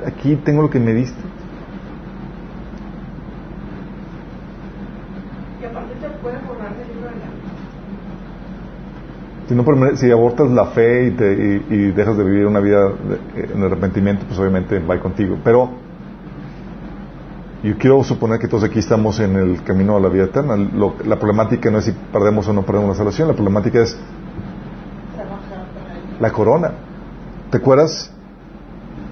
aquí 0.06 0.35
tengo 0.35 0.64
lo 0.64 0.69
que 0.69 0.81
me 0.81 0.93
diste. 0.93 1.22
Y 5.61 5.65
aparte 5.65 5.93
te 5.95 6.10
puede 6.22 6.39
borrar 6.39 6.76
del 6.76 6.89
libro 6.89 7.07
de 7.10 7.15
la 7.15 7.26
Si, 9.47 9.55
no 9.55 9.65
si 9.97 10.11
abortas 10.11 10.49
la 10.51 10.68
fe 10.68 11.07
y, 11.07 11.11
te, 11.11 11.34
y, 11.34 11.73
y 11.73 11.91
dejas 11.91 12.18
de 12.18 12.23
vivir 12.23 12.45
una 12.45 12.59
vida 12.61 12.80
de- 12.89 13.53
en 13.53 13.63
arrepentimiento, 13.63 14.26
pues 14.26 14.39
obviamente 14.39 14.80
va 14.80 14.99
contigo. 14.99 15.38
Pero 15.43 15.72
yo 17.63 17.77
quiero 17.77 18.03
suponer 18.03 18.39
que 18.39 18.47
todos 18.47 18.63
aquí 18.63 18.80
estamos 18.80 19.19
en 19.19 19.35
el 19.35 19.61
camino 19.63 19.97
a 19.97 19.99
la 19.99 20.09
vida 20.09 20.23
eterna. 20.26 20.55
Lo- 20.55 20.95
la 21.05 21.18
problemática 21.18 21.69
no 21.69 21.80
es 21.80 21.85
si 21.85 21.91
perdemos 21.91 22.47
o 22.47 22.53
no 22.53 22.63
perdemos 22.63 22.89
la 22.89 22.95
salvación, 22.95 23.27
la 23.27 23.34
problemática 23.34 23.81
es 23.81 23.97
la 26.19 26.31
corona. 26.31 26.72
¿Te 27.49 27.57
acuerdas 27.57 28.11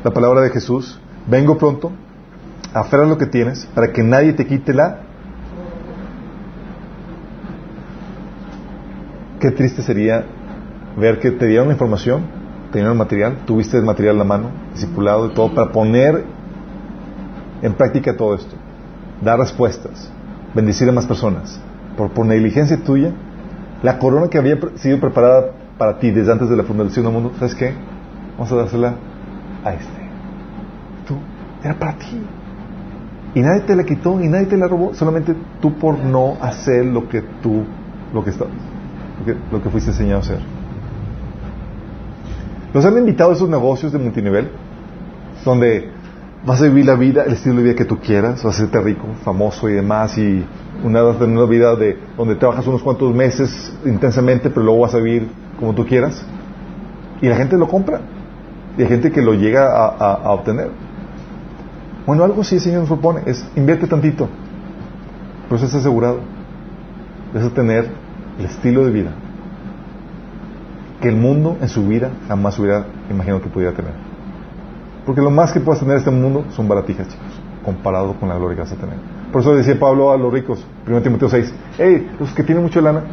la 0.04 0.12
palabra 0.12 0.42
de 0.42 0.50
Jesús? 0.52 1.00
Vengo 1.28 1.58
pronto, 1.58 1.92
aferra 2.74 3.06
lo 3.06 3.18
que 3.18 3.26
tienes 3.26 3.66
para 3.76 3.92
que 3.92 4.04
nadie 4.04 4.34
te 4.34 4.46
quite 4.48 4.74
la... 4.74 5.02
Qué 9.40 9.52
triste 9.52 9.82
sería 9.82 10.26
ver 10.98 11.20
que 11.20 11.32
te 11.32 11.48
dieron 11.48 11.68
la 11.68 11.74
información 11.74 12.40
tenían 12.72 12.92
el 12.92 12.98
material, 12.98 13.38
tuviste 13.46 13.78
el 13.78 13.84
material 13.84 14.14
en 14.16 14.20
la 14.20 14.26
mano, 14.26 14.50
discipulado 14.74 15.28
y 15.28 15.30
todo, 15.34 15.54
para 15.54 15.72
poner 15.72 16.24
en 17.62 17.74
práctica 17.74 18.16
todo 18.16 18.36
esto, 18.36 18.56
dar 19.24 19.40
respuestas, 19.40 20.12
bendecir 20.54 20.88
a 20.90 20.92
más 20.92 21.06
personas. 21.06 21.60
Por, 21.98 22.12
por 22.12 22.26
negligencia 22.26 22.78
tuya, 22.84 23.12
la 23.84 23.98
corona 24.00 24.28
que 24.28 24.38
había 24.38 24.58
sido 24.76 25.00
preparada 25.00 25.52
para 25.78 25.98
ti 25.98 26.12
desde 26.12 26.32
antes 26.32 26.50
de 26.50 26.56
la 26.56 26.64
fundación 26.64 27.06
del 27.06 27.14
mundo, 27.14 27.32
¿sabes 27.40 27.56
qué? 27.56 27.74
Vamos 28.38 28.52
a 28.52 28.56
dársela 28.56 28.96
a 29.66 29.74
este. 29.74 30.02
Tú, 31.08 31.16
era 31.64 31.78
para 31.78 31.98
ti. 31.98 32.22
Y 33.36 33.42
nadie 33.42 33.62
te 33.62 33.76
la 33.76 33.84
quitó 33.84 34.22
y 34.22 34.28
nadie 34.28 34.48
te 34.48 34.58
la 34.58 34.68
robó, 34.68 34.94
solamente 34.94 35.36
tú 35.62 35.78
por 35.78 36.00
no 36.00 36.38
hacer 36.42 36.86
lo 36.86 37.08
que 37.08 37.22
tú, 37.44 37.64
lo 38.14 38.24
que, 38.24 38.32
está, 38.32 38.46
lo 39.52 39.62
que, 39.62 39.70
fuiste 39.70 39.92
enseñado 39.92 40.18
a 40.18 40.22
hacer. 40.22 40.40
¿Los 42.74 42.86
han 42.86 42.98
invitado 42.98 43.32
a 43.32 43.34
esos 43.34 43.50
negocios 43.50 43.92
de 43.92 44.00
multinivel? 44.00 44.50
Donde 45.44 45.90
vas 46.46 46.62
a 46.62 46.66
vivir 46.66 46.86
la 46.86 46.96
vida, 46.96 47.24
el 47.24 47.34
estilo 47.34 47.56
de 47.56 47.64
vida 47.64 47.76
que 47.76 47.86
tú 47.86 47.98
quieras, 48.00 48.44
vas 48.44 48.46
a 48.46 48.50
hacerte 48.50 48.80
rico, 48.82 49.06
famoso 49.24 49.70
y 49.70 49.74
demás, 49.74 50.18
y 50.18 50.46
una, 50.84 51.04
una 51.04 51.46
vida 51.46 51.76
de, 51.76 51.98
donde 52.18 52.36
trabajas 52.36 52.66
unos 52.68 52.82
cuantos 52.82 53.14
meses 53.14 53.74
intensamente, 53.86 54.50
pero 54.50 54.66
luego 54.66 54.82
vas 54.82 54.94
a 54.94 55.00
vivir 55.00 55.28
como 55.60 55.74
tú 55.74 55.86
quieras. 55.86 56.24
Y 57.22 57.28
la 57.28 57.36
gente 57.36 57.58
lo 57.58 57.68
compra. 57.68 58.02
Y 58.78 58.84
hay 58.84 58.88
gente 58.88 59.12
que 59.12 59.22
lo 59.22 59.34
llega 59.34 59.68
a, 59.76 60.32
obtener. 60.32 60.70
Bueno, 62.06 62.24
algo 62.24 62.44
sí 62.44 62.56
el 62.56 62.62
Señor 62.62 62.80
nos 62.82 62.88
propone, 62.88 63.22
es 63.26 63.46
invierte 63.56 63.88
tantito. 63.88 64.30
Pero 65.44 65.58
eso 65.58 65.66
está 65.66 65.80
asegurado. 65.80 66.20
Vas 67.34 67.44
a 67.44 67.50
tener 67.50 67.90
el 68.40 68.46
estilo 68.46 68.86
de 68.86 68.92
vida 68.92 69.12
que 71.02 71.10
el 71.10 71.16
mundo 71.16 71.58
en 71.62 71.70
su 71.70 71.88
vida 71.88 72.12
jamás 72.28 72.58
hubiera 72.60 72.86
imaginado 73.10 73.42
que 73.42 73.50
pudiera 73.50 73.74
tener. 73.74 73.94
Porque 75.06 75.22
lo 75.22 75.32
más 75.32 75.52
que 75.52 75.60
puedas 75.60 75.80
tener 75.80 75.94
en 75.94 76.00
este 76.00 76.12
mundo 76.12 76.46
son 76.52 76.68
baratijas, 76.68 77.08
chicos, 77.08 77.28
comparado 77.64 78.14
con 78.20 78.30
la 78.30 78.36
gloria 78.36 78.56
que 78.56 78.62
vas 78.64 78.72
a 78.72 78.76
tener. 78.76 78.96
Por 79.32 79.42
eso 79.42 79.56
decía 79.56 79.80
Pablo 79.80 80.12
a 80.12 80.18
los 80.18 80.32
ricos, 80.32 80.66
1 80.88 81.02
Timoteo 81.02 81.30
6, 81.30 81.54
hey, 81.78 82.12
los 82.20 82.32
que 82.34 82.44
tienen 82.44 82.64
mucha 82.64 82.82
lana, 82.82 83.04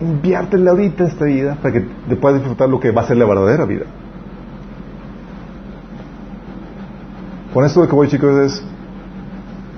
inviértela 0.00 0.70
ahorita 0.72 1.04
esta 1.04 1.24
vida 1.24 1.56
para 1.60 1.72
que 1.72 1.80
te 2.08 2.16
puedas 2.16 2.38
disfrutar 2.38 2.68
lo 2.68 2.78
que 2.78 2.90
va 2.90 3.02
a 3.02 3.06
ser 3.06 3.16
la 3.16 3.24
verdadera 3.24 3.64
vida. 3.64 3.86
Con 7.54 7.64
esto 7.64 7.80
lo 7.80 7.88
que 7.88 7.94
voy, 7.94 8.08
chicos, 8.08 8.38
es 8.38 8.64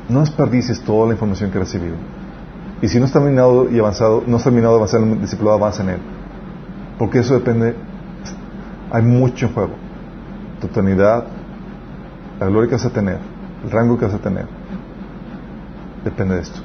no 0.08 0.20
desperdicies 0.20 0.82
toda 0.82 1.06
la 1.06 1.12
información 1.12 1.50
que 1.50 1.58
has 1.58 1.72
recibido. 1.72 1.94
Y 2.82 2.88
si 2.88 2.98
no 2.98 3.04
has 3.04 3.12
terminado 3.12 3.70
y 3.70 3.78
avanzado, 3.78 4.22
no 4.26 4.36
has 4.36 4.44
terminado 4.44 4.74
de 4.74 4.78
avanzar 4.78 5.02
en 5.02 5.12
el 5.12 5.20
discipulado, 5.20 5.58
avanza 5.58 5.82
en 5.82 5.90
él. 5.90 5.98
Porque 6.98 7.18
eso 7.18 7.34
depende, 7.34 7.74
hay 8.90 9.02
mucho 9.02 9.46
en 9.46 9.52
juego. 9.52 9.74
Tu 10.60 10.66
eternidad, 10.66 11.24
la 12.38 12.46
gloria 12.46 12.68
que 12.68 12.76
vas 12.76 12.86
a 12.86 12.90
tener, 12.90 13.18
el 13.64 13.70
rango 13.70 13.98
que 13.98 14.06
vas 14.06 14.14
a 14.14 14.18
tener, 14.18 14.46
depende 16.04 16.36
de 16.36 16.40
esto. 16.40 16.60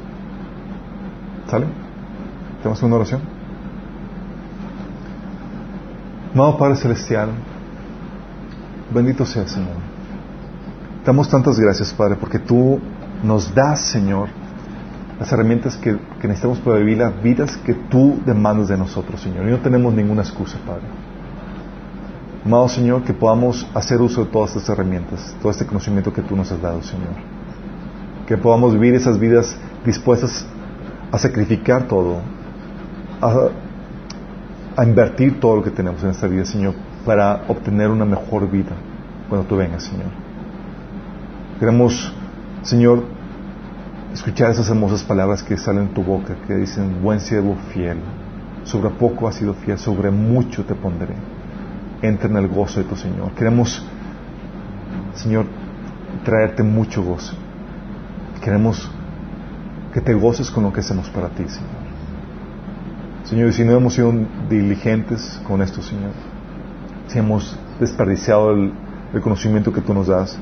¿Sale? 1.49 1.67
¿Tenemos 2.59 2.81
una 2.81 2.95
oración? 2.95 3.21
Amado 6.33 6.57
Padre 6.57 6.75
Celestial, 6.75 7.29
bendito 8.93 9.25
sea 9.25 9.47
Señor. 9.47 9.75
Damos 11.05 11.29
tantas 11.29 11.59
gracias, 11.59 11.93
Padre, 11.93 12.17
porque 12.19 12.39
tú 12.39 12.79
nos 13.23 13.53
das, 13.53 13.79
Señor, 13.81 14.29
las 15.19 15.31
herramientas 15.31 15.77
que, 15.77 15.97
que 16.19 16.27
necesitamos 16.27 16.59
para 16.59 16.77
vivir 16.77 16.97
las 16.97 17.21
vidas 17.21 17.57
que 17.57 17.73
tú 17.73 18.19
demandas 18.25 18.67
de 18.67 18.77
nosotros, 18.77 19.21
Señor. 19.21 19.47
Y 19.47 19.51
no 19.51 19.59
tenemos 19.59 19.93
ninguna 19.93 20.21
excusa, 20.21 20.57
Padre. 20.65 20.83
Amado 22.45 22.69
Señor, 22.69 23.03
que 23.03 23.13
podamos 23.13 23.67
hacer 23.73 23.99
uso 24.01 24.25
de 24.25 24.31
todas 24.31 24.51
estas 24.51 24.69
herramientas, 24.69 25.35
todo 25.41 25.51
este 25.51 25.65
conocimiento 25.65 26.13
que 26.13 26.21
tú 26.21 26.35
nos 26.35 26.51
has 26.51 26.61
dado, 26.61 26.81
Señor. 26.83 27.13
Que 28.27 28.37
podamos 28.37 28.73
vivir 28.73 28.93
esas 28.93 29.17
vidas 29.19 29.57
dispuestas 29.83 30.45
a 31.11 31.17
sacrificar 31.17 31.87
todo, 31.87 32.17
a, 33.21 33.49
a 34.75 34.85
invertir 34.85 35.39
todo 35.39 35.55
lo 35.55 35.63
que 35.63 35.71
tenemos 35.71 36.03
en 36.03 36.09
esta 36.09 36.27
vida, 36.27 36.45
Señor, 36.45 36.75
para 37.05 37.45
obtener 37.47 37.89
una 37.89 38.05
mejor 38.05 38.49
vida 38.51 38.73
cuando 39.29 39.47
tú 39.47 39.55
vengas, 39.55 39.83
Señor. 39.83 40.07
Queremos, 41.59 42.13
Señor, 42.61 43.05
escuchar 44.15 44.51
esas 44.51 44.69
hermosas 44.69 45.03
palabras 45.03 45.43
que 45.43 45.57
salen 45.57 45.89
de 45.89 45.93
tu 45.93 46.01
boca, 46.01 46.35
que 46.47 46.55
dicen, 46.55 47.01
buen 47.03 47.19
siervo 47.19 47.57
fiel, 47.73 47.97
sobre 48.63 48.89
poco 48.91 49.27
has 49.27 49.35
sido 49.35 49.53
fiel, 49.53 49.77
sobre 49.77 50.09
mucho 50.09 50.63
te 50.63 50.73
pondré. 50.73 51.15
Entra 52.01 52.29
en 52.29 52.37
el 52.37 52.47
gozo 52.47 52.79
de 52.79 52.85
tu 52.85 52.95
Señor. 52.95 53.31
Queremos, 53.33 53.85
Señor, 55.15 55.45
traerte 56.23 56.63
mucho 56.63 57.03
gozo. 57.03 57.35
Queremos 58.41 58.89
que 59.93 59.99
te 59.99 60.13
goces 60.13 60.49
con 60.49 60.63
lo 60.63 60.71
que 60.71 60.79
hacemos 60.79 61.09
para 61.09 61.27
ti, 61.29 61.43
Señor. 61.47 61.85
Señor, 63.25 63.51
si 63.51 63.65
no 63.65 63.73
hemos 63.73 63.95
sido 63.95 64.13
diligentes 64.49 65.41
con 65.45 65.61
esto, 65.61 65.81
Señor, 65.81 66.11
si 67.07 67.19
hemos 67.19 67.59
desperdiciado 67.81 68.51
el, 68.51 68.71
el 69.13 69.19
conocimiento 69.19 69.73
que 69.73 69.81
tú 69.81 69.93
nos 69.93 70.07
das, 70.07 70.39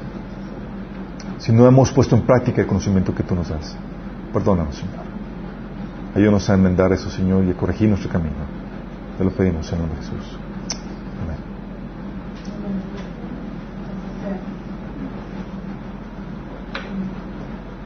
si 1.43 1.51
no 1.51 1.67
hemos 1.67 1.91
puesto 1.91 2.15
en 2.15 2.21
práctica 2.21 2.61
el 2.61 2.67
conocimiento 2.67 3.13
que 3.13 3.21
tú 3.21 3.35
nos 3.35 3.49
das, 3.49 3.75
perdónanos, 4.31 4.77
Señor. 4.77 5.03
Ayúdanos 6.15 6.49
a 6.49 6.53
enmendar 6.53 6.93
eso, 6.93 7.09
Señor, 7.09 7.43
y 7.43 7.51
a 7.51 7.53
corregir 7.53 7.89
nuestro 7.89 8.09
camino. 8.09 8.35
Te 9.17 9.25
lo 9.25 9.31
pedimos 9.31 9.69
en 9.73 9.79
nombre 9.79 9.99
de 9.99 10.05
Jesús. 10.05 10.39